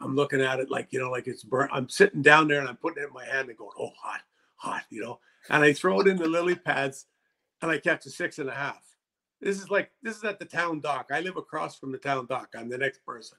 I'm 0.00 0.14
looking 0.14 0.40
at 0.40 0.60
it 0.60 0.70
like 0.70 0.92
you 0.92 1.00
know, 1.00 1.10
like 1.10 1.26
it's 1.26 1.42
burnt. 1.42 1.72
I'm 1.74 1.88
sitting 1.88 2.22
down 2.22 2.46
there 2.46 2.60
and 2.60 2.68
I'm 2.68 2.76
putting 2.76 3.02
it 3.02 3.08
in 3.08 3.12
my 3.12 3.24
hand 3.24 3.48
and 3.48 3.58
going, 3.58 3.72
"Oh, 3.80 3.90
hot, 4.00 4.20
hot," 4.54 4.84
you 4.90 5.02
know. 5.02 5.18
And 5.50 5.64
I 5.64 5.72
throw 5.72 6.00
it 6.00 6.06
in 6.06 6.18
the 6.18 6.28
lily 6.28 6.54
pads, 6.54 7.06
and 7.60 7.68
I 7.68 7.78
catch 7.78 8.06
a 8.06 8.10
six 8.10 8.38
and 8.38 8.48
a 8.48 8.54
half. 8.54 8.93
This 9.44 9.60
is 9.60 9.70
like 9.70 9.90
this 10.02 10.16
is 10.16 10.24
at 10.24 10.38
the 10.38 10.46
town 10.46 10.80
dock. 10.80 11.10
I 11.12 11.20
live 11.20 11.36
across 11.36 11.78
from 11.78 11.92
the 11.92 11.98
town 11.98 12.24
dock. 12.26 12.48
I'm 12.56 12.70
the 12.70 12.78
next 12.78 13.04
person, 13.04 13.36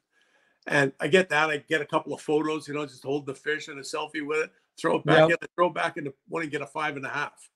and 0.68 0.94
I 1.00 1.08
get 1.08 1.30
that. 1.30 1.50
I 1.50 1.58
get 1.58 1.82
a 1.82 1.86
couple 1.86 2.14
of 2.14 2.22
photos, 2.22 2.68
you 2.68 2.76
know, 2.76 2.86
just 2.86 3.04
hold 3.04 3.26
the 3.26 3.34
fish 3.34 3.70
and 3.70 3.80
a 3.80 3.82
selfie 3.82 4.24
with 4.24 4.44
it. 4.46 4.52
Throw 4.78 4.98
it 4.98 5.06
back 5.06 5.30
Yep. 5.30 5.42
in. 5.42 5.48
Throw 5.56 5.68
it 5.70 5.74
back 5.74 5.98
in 5.98 6.04
the 6.04 6.14
want 6.30 6.46
to 6.46 6.50
get 6.52 6.62
a 6.62 6.68
five 6.68 6.96
and 6.96 7.06
a 7.08 7.10
half 7.10 7.50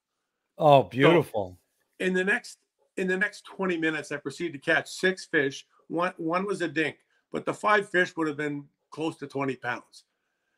Oh, 0.57 0.81
beautiful. 0.83 1.59
in 1.99 2.11
the 2.13 2.23
next 2.23 2.57
in 2.97 3.07
the 3.07 3.15
next 3.15 3.45
20 3.45 3.77
minutes 3.77 4.11
i 4.11 4.17
proceeded 4.17 4.51
to 4.51 4.59
catch 4.59 4.89
six 4.89 5.25
fish 5.25 5.65
one 5.87 6.11
one 6.17 6.45
was 6.45 6.61
a 6.61 6.67
dink 6.67 6.97
but 7.31 7.45
the 7.45 7.53
five 7.53 7.87
fish 7.89 8.17
would 8.17 8.27
have 8.27 8.35
been 8.35 8.65
close 8.89 9.15
to 9.15 9.27
20 9.27 9.55
pounds 9.57 10.03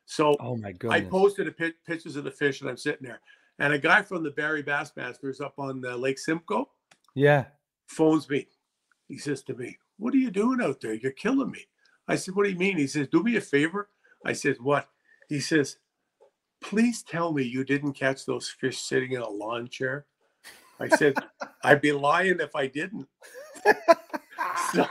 so 0.06 0.36
Oh 0.39 0.56
my 0.58 0.74
i 0.89 1.02
posted 1.02 1.48
a 1.48 1.52
pic, 1.52 1.76
pictures 1.86 2.16
of 2.16 2.24
the 2.24 2.32
fish 2.32 2.62
and 2.62 2.70
i'm 2.70 2.78
sitting 2.78 3.06
there 3.06 3.20
and 3.60 3.74
a 3.74 3.78
guy 3.78 4.02
from 4.02 4.24
the 4.24 4.32
Barrie 4.32 4.64
bassmasters 4.64 5.39
up 5.39 5.54
on 5.60 5.84
uh, 5.86 5.96
lake 5.96 6.18
simcoe 6.18 6.70
yeah. 7.14 7.46
Phones 7.92 8.30
me. 8.30 8.48
He 9.08 9.18
says 9.20 9.44
to 9.44 9.56
me 9.56 9.78
what 9.98 10.14
are 10.16 10.18
you 10.20 10.32
doing 10.32 10.62
out 10.62 10.82
there? 10.82 10.96
You're 10.96 11.12
killing 11.14 11.52
me. 11.52 11.68
I 12.08 12.16
said 12.16 12.36
what 12.36 12.46
do 12.46 12.52
you 12.52 12.58
mean? 12.60 12.78
He 12.78 12.88
says 12.88 13.10
do 13.10 13.24
me 13.24 13.38
a 13.38 13.42
favor. 13.42 13.89
I 14.26 14.34
said 14.34 14.58
what? 14.62 14.89
He 15.30 15.39
says 15.42 15.78
please 16.64 17.04
tell 17.04 17.34
me 17.34 17.44
you 17.44 17.64
didn't 17.66 17.94
catch 17.94 18.26
those 18.26 18.50
fish 18.50 18.80
sitting 18.82 19.14
in 19.14 19.22
a 19.22 19.30
lawn 19.30 19.68
chair. 19.70 20.06
I 20.80 20.89
said 20.89 21.20
i'd 21.64 21.82
be 21.82 21.92
lying 21.94 22.39
if 22.42 22.56
i 22.56 22.68
didn't. 22.68 23.08
So 24.54 24.88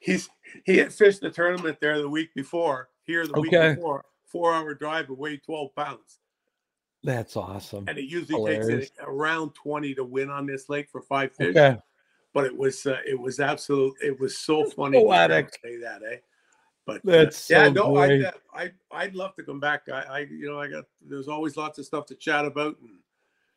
he's 0.00 0.30
he 0.66 0.78
had 0.78 0.92
fished 0.92 1.20
the 1.22 1.30
tournament 1.30 1.78
there 1.80 1.98
the 2.00 2.08
week 2.10 2.34
before 2.34 2.90
here 3.04 3.26
the 3.26 3.34
Okay. 3.36 3.36
week 3.36 3.58
before 3.58 4.04
four 4.26 4.54
hour 4.54 4.74
drive 4.74 5.08
and 5.08 5.18
weighed 5.18 5.42
12 5.44 5.74
pounds 5.76 6.20
That's 7.02 7.36
awesome. 7.36 7.86
and 7.88 7.96
it 7.98 8.04
usually 8.04 8.36
Hilarious. 8.38 8.88
takes 8.90 8.98
it 8.98 9.04
around 9.06 9.54
20 9.54 9.94
to 9.94 10.04
win 10.04 10.30
on 10.30 10.46
this 10.46 10.68
lake 10.68 10.88
for 10.90 11.00
five 11.00 11.32
fish 11.32 11.56
Okay. 11.56 11.78
but 12.34 12.44
it 12.44 12.56
was 12.56 12.84
uh, 12.86 12.98
it 13.06 13.18
was 13.18 13.40
absolute 13.40 13.94
it 14.02 14.18
was 14.20 14.36
so 14.38 14.64
funny 14.64 14.98
to 14.98 15.00
Poetic. 15.00 15.58
say 15.64 15.76
that 15.78 16.02
eh 16.02 16.16
but 16.86 16.96
uh, 16.96 17.00
That's 17.04 17.48
yeah 17.50 17.66
so 17.68 17.72
no 17.72 17.94
great. 17.94 18.24
I, 18.54 18.62
I 18.64 18.70
i'd 19.02 19.14
love 19.14 19.34
to 19.36 19.42
come 19.42 19.60
back 19.60 19.88
I, 19.88 20.02
I 20.02 20.18
you 20.20 20.48
know 20.50 20.60
i 20.60 20.68
got 20.68 20.84
there's 21.00 21.28
always 21.28 21.56
lots 21.56 21.78
of 21.78 21.86
stuff 21.86 22.06
to 22.06 22.14
chat 22.14 22.44
about 22.44 22.76
and 22.80 22.98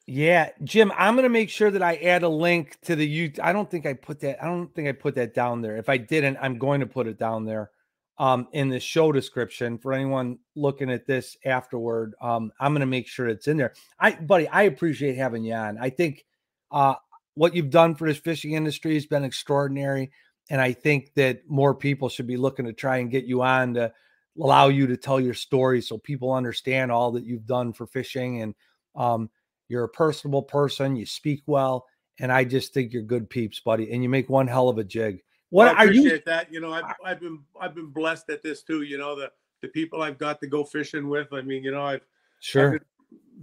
Yeah, 0.06 0.50
Jim, 0.64 0.92
I'm 0.98 1.16
gonna 1.16 1.30
make 1.30 1.50
sure 1.50 1.72
that 1.72 1.82
I 1.82 1.96
add 1.96 2.24
a 2.24 2.30
link 2.30 2.78
to 2.84 2.96
the 2.96 3.08
you. 3.08 3.32
I 3.42 3.54
don't 3.54 3.70
think 3.70 3.86
I 3.86 3.94
put 3.94 4.20
that. 4.22 4.44
I 4.44 4.48
don't 4.48 4.74
think 4.76 4.88
I 4.88 4.92
put 4.92 5.16
that 5.16 5.34
down 5.34 5.62
there. 5.62 5.78
If 5.78 5.88
I 5.90 5.98
didn't, 5.98 6.38
I'm 6.42 6.58
going 6.58 6.82
to 6.82 6.86
put 6.86 7.08
it 7.08 7.18
down 7.18 7.46
there, 7.46 7.72
um, 8.18 8.48
in 8.52 8.70
the 8.70 8.80
show 8.80 9.12
description 9.12 9.78
for 9.78 9.94
anyone 9.94 10.38
looking 10.56 10.92
at 10.92 11.08
this 11.08 11.38
afterward. 11.46 12.14
Um, 12.22 12.52
I'm 12.60 12.74
gonna 12.74 12.86
make 12.86 13.08
sure 13.08 13.28
it's 13.28 13.48
in 13.48 13.58
there. 13.58 13.74
I, 14.00 14.12
buddy, 14.12 14.48
I 14.48 14.64
appreciate 14.64 15.18
having 15.18 15.44
you 15.44 15.54
on. 15.54 15.78
I 15.80 15.90
think, 15.90 16.26
uh, 16.72 16.96
what 17.36 17.56
you've 17.56 17.72
done 17.72 17.96
for 17.96 18.08
this 18.08 18.20
fishing 18.20 18.54
industry 18.54 18.94
has 18.94 19.08
been 19.08 19.24
extraordinary, 19.24 20.12
and 20.50 20.62
I 20.62 20.74
think 20.74 21.14
that 21.16 21.50
more 21.50 21.74
people 21.74 22.10
should 22.10 22.28
be 22.28 22.38
looking 22.38 22.66
to 22.66 22.74
try 22.74 22.98
and 22.98 23.10
get 23.10 23.26
you 23.26 23.42
on 23.42 23.74
to 23.76 23.92
allow 24.40 24.68
you 24.68 24.88
to 24.88 24.98
tell 24.98 25.20
your 25.20 25.34
story 25.34 25.82
so 25.82 25.98
people 25.98 26.34
understand 26.34 26.92
all 26.92 27.12
that 27.12 27.26
you've 27.26 27.46
done 27.46 27.72
for 27.72 27.86
fishing 27.86 28.42
and 28.42 28.56
um 28.96 29.30
you're 29.74 29.84
a 29.86 29.90
personable 29.90 30.44
person. 30.44 30.96
You 30.96 31.06
speak 31.06 31.42
well, 31.48 31.88
and 32.20 32.32
I 32.32 32.44
just 32.44 32.74
think 32.74 32.94
you're 32.94 33.02
good 33.02 33.30
peeps, 33.30 33.60
buddy. 33.60 33.92
And 33.92 34.04
you 34.04 34.10
make 34.10 34.30
one 34.30 34.48
hell 34.48 34.70
of 34.70 34.78
a 34.78 34.84
jig. 34.84 35.24
What 35.54 35.66
Well, 35.68 35.76
I 35.78 35.84
are 35.84 35.86
you? 35.92 36.02
appreciate 36.02 36.26
that 36.26 36.52
you 36.52 36.60
know 36.60 36.74
I've, 36.74 36.86
I've 37.06 37.20
been 37.20 37.40
i've 37.62 37.76
been 37.76 37.92
blessed 37.92 38.30
at 38.32 38.42
this 38.42 38.64
too 38.64 38.82
you 38.82 38.98
know 38.98 39.16
the 39.16 39.32
the 39.62 39.68
people 39.68 40.02
i've 40.02 40.18
got 40.18 40.40
to 40.42 40.48
go 40.48 40.64
fishing 40.64 41.08
with 41.08 41.32
i 41.32 41.42
mean 41.42 41.64
you 41.64 41.72
know 41.72 41.86
i've 41.86 42.02
Sure. 42.40 42.80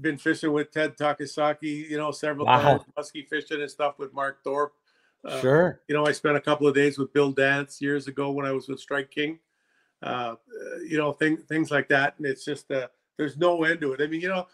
been 0.00 0.18
fishing 0.18 0.52
with 0.52 0.72
ted 0.72 0.96
takasaki 0.96 1.88
you 1.88 1.96
know 1.96 2.10
several 2.10 2.46
Wow. 2.46 2.62
times 2.78 2.82
musky 2.96 3.22
fishing 3.22 3.60
and 3.62 3.70
stuff 3.70 3.98
with 4.00 4.12
mark 4.12 4.42
thorpe 4.42 4.72
Uh, 5.24 5.40
Sure. 5.40 5.80
you 5.86 5.94
know, 5.94 6.06
I 6.06 6.12
spent 6.12 6.36
a 6.36 6.40
couple 6.40 6.66
of 6.66 6.74
days 6.74 6.96
with 6.98 7.12
Bill 7.12 7.30
Dance 7.30 7.82
years 7.82 8.08
ago 8.08 8.30
when 8.32 8.46
I 8.46 8.52
was 8.52 8.68
with 8.68 8.80
Strike 8.80 9.10
King. 9.10 9.38
Uh, 10.02 10.36
you 10.88 10.96
know, 10.96 11.12
things 11.12 11.42
things 11.46 11.70
like 11.70 11.88
that, 11.90 12.14
and 12.16 12.24
it's 12.26 12.42
just 12.42 12.70
uh, 12.70 12.88
there's 13.18 13.36
no 13.36 13.64
end 13.64 13.82
to 13.82 13.92
it. 13.92 14.00
I 14.00 14.06
mean, 14.06 14.22
you 14.22 14.30
know, 14.30 14.46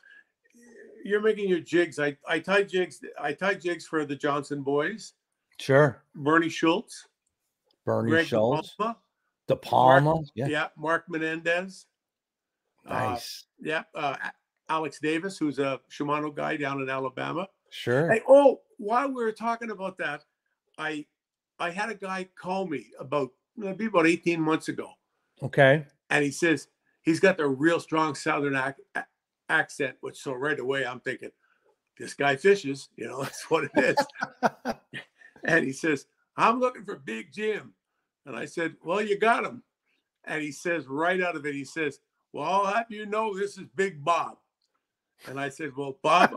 you're 1.05 1.21
making 1.23 1.49
your 1.49 1.61
jigs. 1.61 2.01
I 2.01 2.17
I 2.29 2.41
tie 2.41 2.65
jigs. 2.65 2.99
I 3.29 3.33
tie 3.33 3.55
jigs 3.55 3.87
for 3.87 4.05
the 4.05 4.17
Johnston 4.17 4.63
boys, 4.63 5.13
Sure. 5.61 6.03
Bernie 6.17 6.49
Schultz, 6.49 7.07
Bernie 7.87 8.11
Greg 8.11 8.27
Schultz, 8.27 8.75
DePalma, 8.79 8.97
De 9.49 9.57
Palma. 9.57 10.21
Yeah. 10.35 10.47
yeah. 10.49 10.69
Mark 10.77 11.05
Menendez, 11.09 11.87
uh, 12.87 12.93
Nice. 12.93 13.47
yeah, 13.61 13.85
uh, 13.95 14.17
Alex 14.69 14.99
Davis, 15.01 15.39
who's 15.39 15.59
a 15.59 15.81
Shimano 15.91 16.35
guy 16.35 16.57
down 16.59 16.83
in 16.83 16.91
Alabama. 16.91 17.49
Sure. 17.71 18.11
Hey, 18.11 18.21
oh, 18.29 18.61
while 18.79 19.09
we 19.09 19.15
were 19.25 19.33
talking 19.33 19.71
about 19.71 19.97
that, 19.99 20.25
I 20.77 21.07
I 21.59 21.71
had 21.71 21.89
a 21.89 21.95
guy 21.95 22.29
call 22.39 22.67
me 22.67 22.89
about 23.01 23.31
maybe 23.57 23.87
about 23.87 24.07
18 24.07 24.39
months 24.41 24.69
ago, 24.69 24.91
Okay. 25.43 25.87
and 26.11 26.23
he 26.25 26.31
says 26.31 26.69
he's 27.03 27.21
got 27.21 27.39
the 27.39 27.47
real 27.47 27.81
strong 27.81 28.15
Southern 28.15 28.55
ac- 28.57 29.03
accent, 29.49 29.97
which 30.01 30.19
so 30.19 30.33
right 30.35 30.59
away 30.59 30.85
I'm 30.85 31.01
thinking, 31.01 31.31
this 31.99 32.13
guy 32.13 32.37
fishes, 32.37 32.91
you 32.97 33.07
know, 33.07 33.23
that's 33.23 33.49
what 33.51 33.65
it 33.65 33.71
is. 33.77 33.97
and 35.45 35.65
he 35.65 35.73
says, 35.73 36.07
I'm 36.37 36.61
looking 36.61 36.85
for 36.85 36.97
Big 36.97 37.33
Jim, 37.33 37.73
and 38.27 38.37
I 38.37 38.45
said, 38.45 38.75
well, 38.85 39.01
you 39.01 39.19
got 39.19 39.45
him, 39.45 39.63
and 40.25 40.43
he 40.43 40.53
says 40.53 40.87
right 40.87 41.21
out 41.23 41.37
of 41.37 41.47
it, 41.47 41.55
he 41.55 41.65
says, 41.65 42.01
well, 42.33 42.45
I'll 42.45 42.75
have 42.75 42.87
you 42.91 43.07
know 43.07 43.37
this 43.37 43.57
is 43.57 43.65
Big 43.75 44.05
Bob. 44.05 44.37
And 45.27 45.41
I 45.41 45.49
said, 45.49 45.73
Well, 45.77 45.99
Bob, 46.03 46.35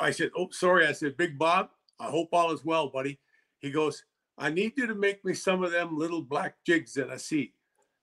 I 0.00 0.10
said, 0.10 0.30
Oh, 0.36 0.48
sorry. 0.50 0.86
I 0.86 0.92
said, 0.92 1.16
Big 1.16 1.38
Bob, 1.38 1.70
I 2.00 2.06
hope 2.06 2.28
all 2.32 2.52
is 2.52 2.64
well, 2.64 2.88
buddy. 2.88 3.18
He 3.58 3.70
goes, 3.70 4.02
I 4.36 4.50
need 4.50 4.72
you 4.76 4.86
to 4.86 4.94
make 4.94 5.24
me 5.24 5.34
some 5.34 5.62
of 5.62 5.72
them 5.72 5.96
little 5.96 6.22
black 6.22 6.56
jigs 6.66 6.92
that 6.94 7.10
I 7.10 7.16
see. 7.16 7.52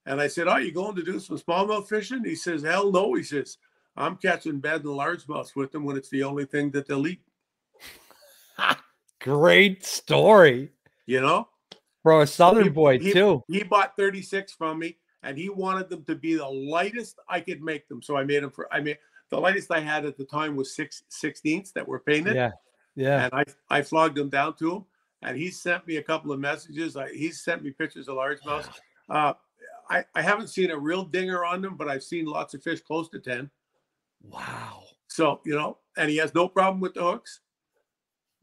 And 0.06 0.20
I 0.20 0.28
said, 0.28 0.48
Are 0.48 0.62
you 0.62 0.72
going 0.72 0.96
to 0.96 1.04
do 1.04 1.20
some 1.20 1.38
smallmouth 1.38 1.88
fishing? 1.88 2.24
He 2.24 2.36
says, 2.36 2.64
Hell 2.64 2.92
no. 2.92 3.14
He 3.14 3.24
says, 3.24 3.58
I'm 3.96 4.18
catching 4.18 4.60
bad 4.60 4.86
and 4.86 4.86
largemouths 4.86 5.56
with 5.56 5.72
them 5.72 5.86
when 5.86 5.98
it's 5.98 6.10
the 6.10 6.24
only 6.24 6.46
thing 6.46 6.72
that 6.72 6.88
they'll 6.88 7.08
eat. 7.08 7.22
great 9.20 9.86
story. 9.86 10.72
You 11.06 11.22
know, 11.22 11.48
bro, 12.04 12.22
a 12.22 12.28
Southern 12.28 12.66
he, 12.66 12.70
boy 12.70 13.00
he, 13.00 13.14
too. 13.14 13.44
He 13.48 13.64
bought 13.64 13.96
36 13.98 14.54
from 14.54 14.80
me, 14.80 14.98
and 15.24 15.38
he 15.38 15.50
wanted 15.50 15.90
them 15.90 16.04
to 16.06 16.16
be 16.16 16.36
the 16.36 16.48
lightest 16.48 17.20
I 17.28 17.40
could 17.40 17.62
make 17.62 17.88
them. 17.88 18.02
So 18.02 18.16
I 18.18 18.24
made 18.24 18.44
them 18.44 18.52
for. 18.52 18.72
I 18.74 18.80
mean, 18.80 18.96
the 19.30 19.40
lightest 19.40 19.72
I 19.72 19.80
had 19.80 20.06
at 20.06 20.18
the 20.18 20.26
time 20.26 20.56
was 20.56 20.76
six 20.76 21.04
sixteenths 21.10 21.72
that 21.72 21.88
were 21.88 22.00
painted. 22.00 22.36
Yeah, 22.36 22.52
yeah. 22.96 23.26
And 23.26 23.34
I 23.34 23.46
I 23.70 23.82
flogged 23.82 24.16
them 24.16 24.30
down 24.30 24.56
to 24.58 24.76
him, 24.78 24.86
and 25.22 25.38
he 25.38 25.50
sent 25.50 25.88
me 25.88 25.98
a 25.98 26.04
couple 26.04 26.32
of 26.32 26.40
messages. 26.40 26.96
I, 26.96 27.10
he 27.10 27.32
sent 27.32 27.64
me 27.64 27.72
pictures 27.72 28.08
of 28.08 28.18
largemouths. 28.18 28.70
Uh, 29.10 29.34
I 29.90 30.06
I 30.14 30.22
haven't 30.22 30.48
seen 30.48 30.72
a 30.72 30.78
real 30.78 31.04
dinger 31.04 31.46
on 31.46 31.62
them, 31.62 31.76
but 31.76 31.90
I've 31.90 32.04
seen 32.04 32.26
lots 32.26 32.54
of 32.54 32.64
fish 32.64 32.82
close 32.82 33.10
to 33.10 33.20
10. 33.20 33.50
Wow. 34.22 34.84
So 35.08 35.42
you 35.46 35.56
know, 35.56 35.78
and 35.98 36.10
he 36.10 36.18
has 36.18 36.34
no 36.34 36.48
problem 36.48 36.80
with 36.80 36.94
the 36.94 37.04
hooks. 37.04 37.42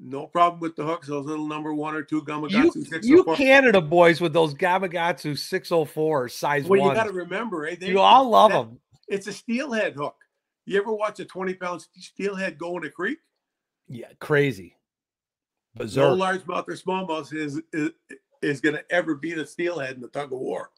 No 0.02 0.26
problem 0.26 0.60
with 0.60 0.76
the 0.76 0.84
hooks. 0.84 1.08
Those 1.08 1.26
little 1.26 1.46
number 1.46 1.74
one 1.74 1.94
or 1.94 2.02
two 2.02 2.22
Gamakatsu. 2.22 3.04
You, 3.04 3.16
you 3.16 3.34
Canada 3.34 3.82
boys 3.82 4.20
with 4.20 4.32
those 4.32 4.54
Gamakatsu 4.54 5.36
604 5.36 6.28
size 6.30 6.64
well, 6.64 6.80
ones. 6.80 6.90
you 6.90 6.94
got 6.94 7.06
to 7.06 7.12
remember, 7.12 7.66
eh? 7.66 7.76
They, 7.78 7.88
you 7.88 8.00
all 8.00 8.30
love 8.30 8.50
that, 8.50 8.58
them. 8.58 8.80
It's 9.08 9.26
a 9.26 9.32
steelhead 9.32 9.94
hook. 9.94 10.16
You 10.64 10.80
ever 10.80 10.92
watch 10.94 11.20
a 11.20 11.26
20 11.26 11.54
pound 11.54 11.86
steelhead 11.98 12.56
go 12.56 12.78
in 12.78 12.84
a 12.84 12.90
creek? 12.90 13.18
Yeah, 13.88 14.06
crazy. 14.20 14.76
Berserk. 15.74 16.16
No 16.18 16.24
largemouth 16.24 16.68
or 16.68 16.76
smallmouth 16.76 17.34
is 17.34 17.60
is, 17.72 17.90
is 18.40 18.60
going 18.62 18.76
to 18.76 18.84
ever 18.90 19.14
beat 19.14 19.36
a 19.36 19.46
steelhead 19.46 19.96
in 19.96 20.00
the 20.00 20.08
tug 20.08 20.32
of 20.32 20.38
war. 20.38 20.70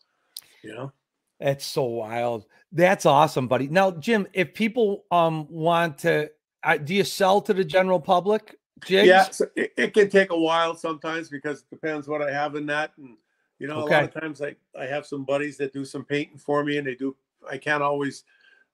You 0.64 0.74
know, 0.74 0.92
that's 1.38 1.64
so 1.64 1.84
wild. 1.84 2.46
That's 2.72 3.06
awesome, 3.06 3.46
buddy. 3.46 3.68
Now, 3.68 3.92
Jim, 3.92 4.26
if 4.32 4.52
people 4.52 5.04
um 5.12 5.46
want 5.48 5.98
to, 5.98 6.30
uh, 6.64 6.76
do 6.78 6.92
you 6.92 7.04
sell 7.04 7.40
to 7.42 7.54
the 7.54 7.64
general 7.64 8.00
public? 8.00 8.58
Jigs? 8.84 9.06
Yeah, 9.06 9.30
so 9.30 9.46
it, 9.54 9.72
it, 9.76 9.94
can 9.94 10.08
take 10.08 10.30
a 10.30 10.38
while 10.38 10.74
sometimes 10.74 11.28
because 11.28 11.60
it 11.60 11.70
depends 11.70 12.08
what 12.08 12.22
I 12.22 12.32
have 12.32 12.56
in 12.56 12.66
that, 12.66 12.92
and 12.98 13.16
you 13.58 13.68
know, 13.68 13.84
okay. 13.84 13.94
a 13.94 14.00
lot 14.00 14.16
of 14.16 14.20
times 14.20 14.42
I 14.42 14.56
I 14.78 14.86
have 14.86 15.06
some 15.06 15.24
buddies 15.24 15.56
that 15.58 15.72
do 15.72 15.84
some 15.84 16.04
painting 16.04 16.38
for 16.38 16.64
me, 16.64 16.78
and 16.78 16.86
they 16.86 16.94
do. 16.94 17.16
I 17.48 17.58
can't 17.58 17.82
always, 17.82 18.24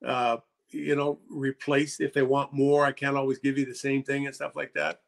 uh, 0.05 0.37
you 0.69 0.95
know, 0.95 1.19
replace 1.29 1.99
if 1.99 2.13
they 2.13 2.21
want 2.21 2.53
more. 2.53 2.85
I 2.85 2.91
can't 2.91 3.17
always 3.17 3.39
give 3.39 3.57
you 3.57 3.65
the 3.65 3.75
same 3.75 4.03
thing 4.03 4.25
and 4.25 4.35
stuff 4.35 4.55
like 4.55 4.73
that. 4.73 5.01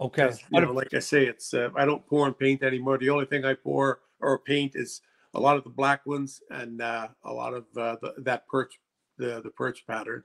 Okay. 0.00 0.32
You 0.50 0.60
know, 0.60 0.72
like 0.72 0.92
I 0.94 0.98
say, 0.98 1.26
it's 1.26 1.54
uh, 1.54 1.70
I 1.76 1.84
don't 1.84 2.04
pour 2.06 2.26
and 2.26 2.36
paint 2.36 2.62
anymore. 2.62 2.98
The 2.98 3.10
only 3.10 3.26
thing 3.26 3.44
I 3.44 3.54
pour 3.54 4.00
or 4.20 4.38
paint 4.38 4.74
is 4.74 5.00
a 5.34 5.40
lot 5.40 5.56
of 5.56 5.64
the 5.64 5.70
black 5.70 6.04
ones 6.06 6.42
and 6.50 6.82
uh, 6.82 7.08
a 7.24 7.32
lot 7.32 7.54
of 7.54 7.64
uh, 7.76 7.96
the, 8.02 8.14
that 8.18 8.46
perch, 8.48 8.78
the 9.16 9.40
the 9.42 9.50
perch 9.50 9.86
pattern. 9.86 10.24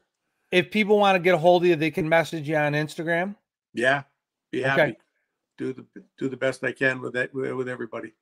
If 0.52 0.72
people 0.72 0.98
want 0.98 1.16
to 1.16 1.20
get 1.20 1.36
a 1.36 1.38
hold 1.38 1.64
of 1.64 1.68
you, 1.68 1.76
they 1.76 1.92
can 1.92 2.08
message 2.08 2.48
you 2.48 2.56
on 2.56 2.74
Instagram. 2.74 3.36
Yeah, 3.74 4.04
be 4.52 4.62
happy. 4.62 4.82
Okay. 4.82 4.98
Do 5.58 5.74
the 5.74 5.86
do 6.18 6.30
the 6.30 6.38
best 6.38 6.64
I 6.64 6.72
can 6.72 7.02
with 7.02 7.14
that 7.14 7.34
with 7.34 7.68
everybody. 7.68 8.14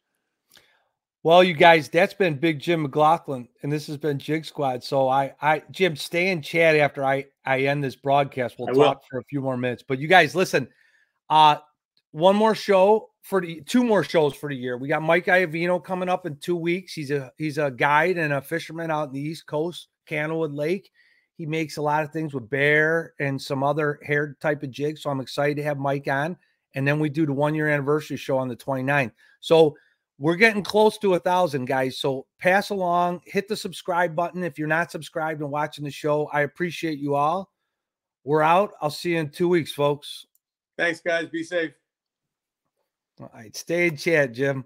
Well, 1.26 1.44
you 1.44 1.56
guys, 1.56 1.90
that's 1.90 2.14
been 2.14 2.36
Big 2.36 2.60
Jim 2.60 2.84
McLaughlin, 2.84 3.48
and 3.64 3.72
this 3.72 3.88
has 3.88 3.98
been 3.98 4.20
Jigsquad. 4.20 4.84
So 4.84 5.10
I, 5.10 5.34
I, 5.42 5.64
Jim, 5.72 5.96
stay 5.96 6.30
in 6.30 6.44
chat 6.44 6.76
after 6.76 7.04
I, 7.04 7.26
I 7.44 7.62
end 7.62 7.84
this 7.84 7.96
broadcast. 7.96 8.58
We'll 8.60 8.70
I 8.70 8.74
talk 8.74 8.98
will. 8.98 9.04
for 9.10 9.20
a 9.22 9.24
few 9.24 9.42
more 9.42 9.58
minutes. 9.58 9.84
But 9.86 9.98
you 9.98 10.08
guys, 10.08 10.36
listen, 10.36 10.68
uh, 11.28 11.56
one 12.12 12.36
more 12.36 12.54
show 12.54 13.10
for 13.24 13.42
the 13.42 13.62
two 13.62 13.84
more 13.84 14.04
shows 14.04 14.36
for 14.36 14.50
the 14.50 14.56
year. 14.56 14.78
We 14.78 14.88
got 14.88 15.02
Mike 15.02 15.26
Iavino 15.26 15.84
coming 15.84 16.10
up 16.10 16.28
in 16.28 16.38
two 16.38 16.56
weeks. 16.56 16.94
He's 16.94 17.10
a 17.10 17.32
he's 17.40 17.58
a 17.58 17.72
guide 17.72 18.20
and 18.20 18.32
a 18.32 18.40
fisherman 18.40 18.92
out 18.92 19.08
in 19.08 19.14
the 19.14 19.20
East 19.20 19.48
Coast, 19.48 19.88
Candlewood 20.08 20.54
Lake. 20.54 20.92
He 21.38 21.46
makes 21.46 21.78
a 21.78 21.82
lot 21.82 22.04
of 22.04 22.12
things 22.12 22.34
with 22.34 22.50
bear 22.50 23.14
and 23.20 23.42
some 23.42 23.64
other 23.64 24.00
hair 24.04 24.38
type 24.42 24.64
of 24.64 24.72
jigs. 24.72 25.02
So 25.04 25.10
I'm 25.10 25.20
excited 25.20 25.58
to 25.58 25.64
have 25.64 25.78
Mike 25.78 26.08
on. 26.08 26.38
And 26.76 26.88
then 26.88 27.00
we 27.00 27.10
do 27.10 27.26
the 27.26 27.34
one 27.34 27.56
year 27.56 27.70
anniversary 27.70 28.18
show 28.18 28.38
on 28.38 28.48
the 28.48 28.56
29th. 28.56 29.12
So 29.40 29.76
we're 30.18 30.36
getting 30.36 30.64
close 30.64 30.98
to 31.00 31.16
a 31.16 31.20
thousand 31.20 31.66
guys. 31.66 31.98
So 31.98 32.26
pass 32.40 32.70
along, 32.70 33.22
hit 33.26 33.48
the 33.48 33.58
subscribe 33.58 34.16
button 34.16 34.44
if 34.44 34.58
you're 34.58 34.68
not 34.68 34.92
subscribed 34.92 35.42
and 35.42 35.52
watching 35.52 35.84
the 35.84 35.92
show. 35.92 36.30
I 36.32 36.42
appreciate 36.42 37.00
you 37.00 37.16
all. 37.16 37.52
We're 38.24 38.42
out. 38.42 38.72
I'll 38.82 38.90
see 38.90 39.12
you 39.12 39.20
in 39.20 39.30
two 39.30 39.50
weeks, 39.50 39.72
folks. 39.72 40.26
Thanks, 40.78 41.00
guys. 41.02 41.28
Be 41.28 41.44
safe. 41.44 41.72
All 43.20 43.30
right. 43.34 43.56
Stay 43.56 43.88
in 43.88 43.98
chat, 43.98 44.34
Jim. 44.34 44.66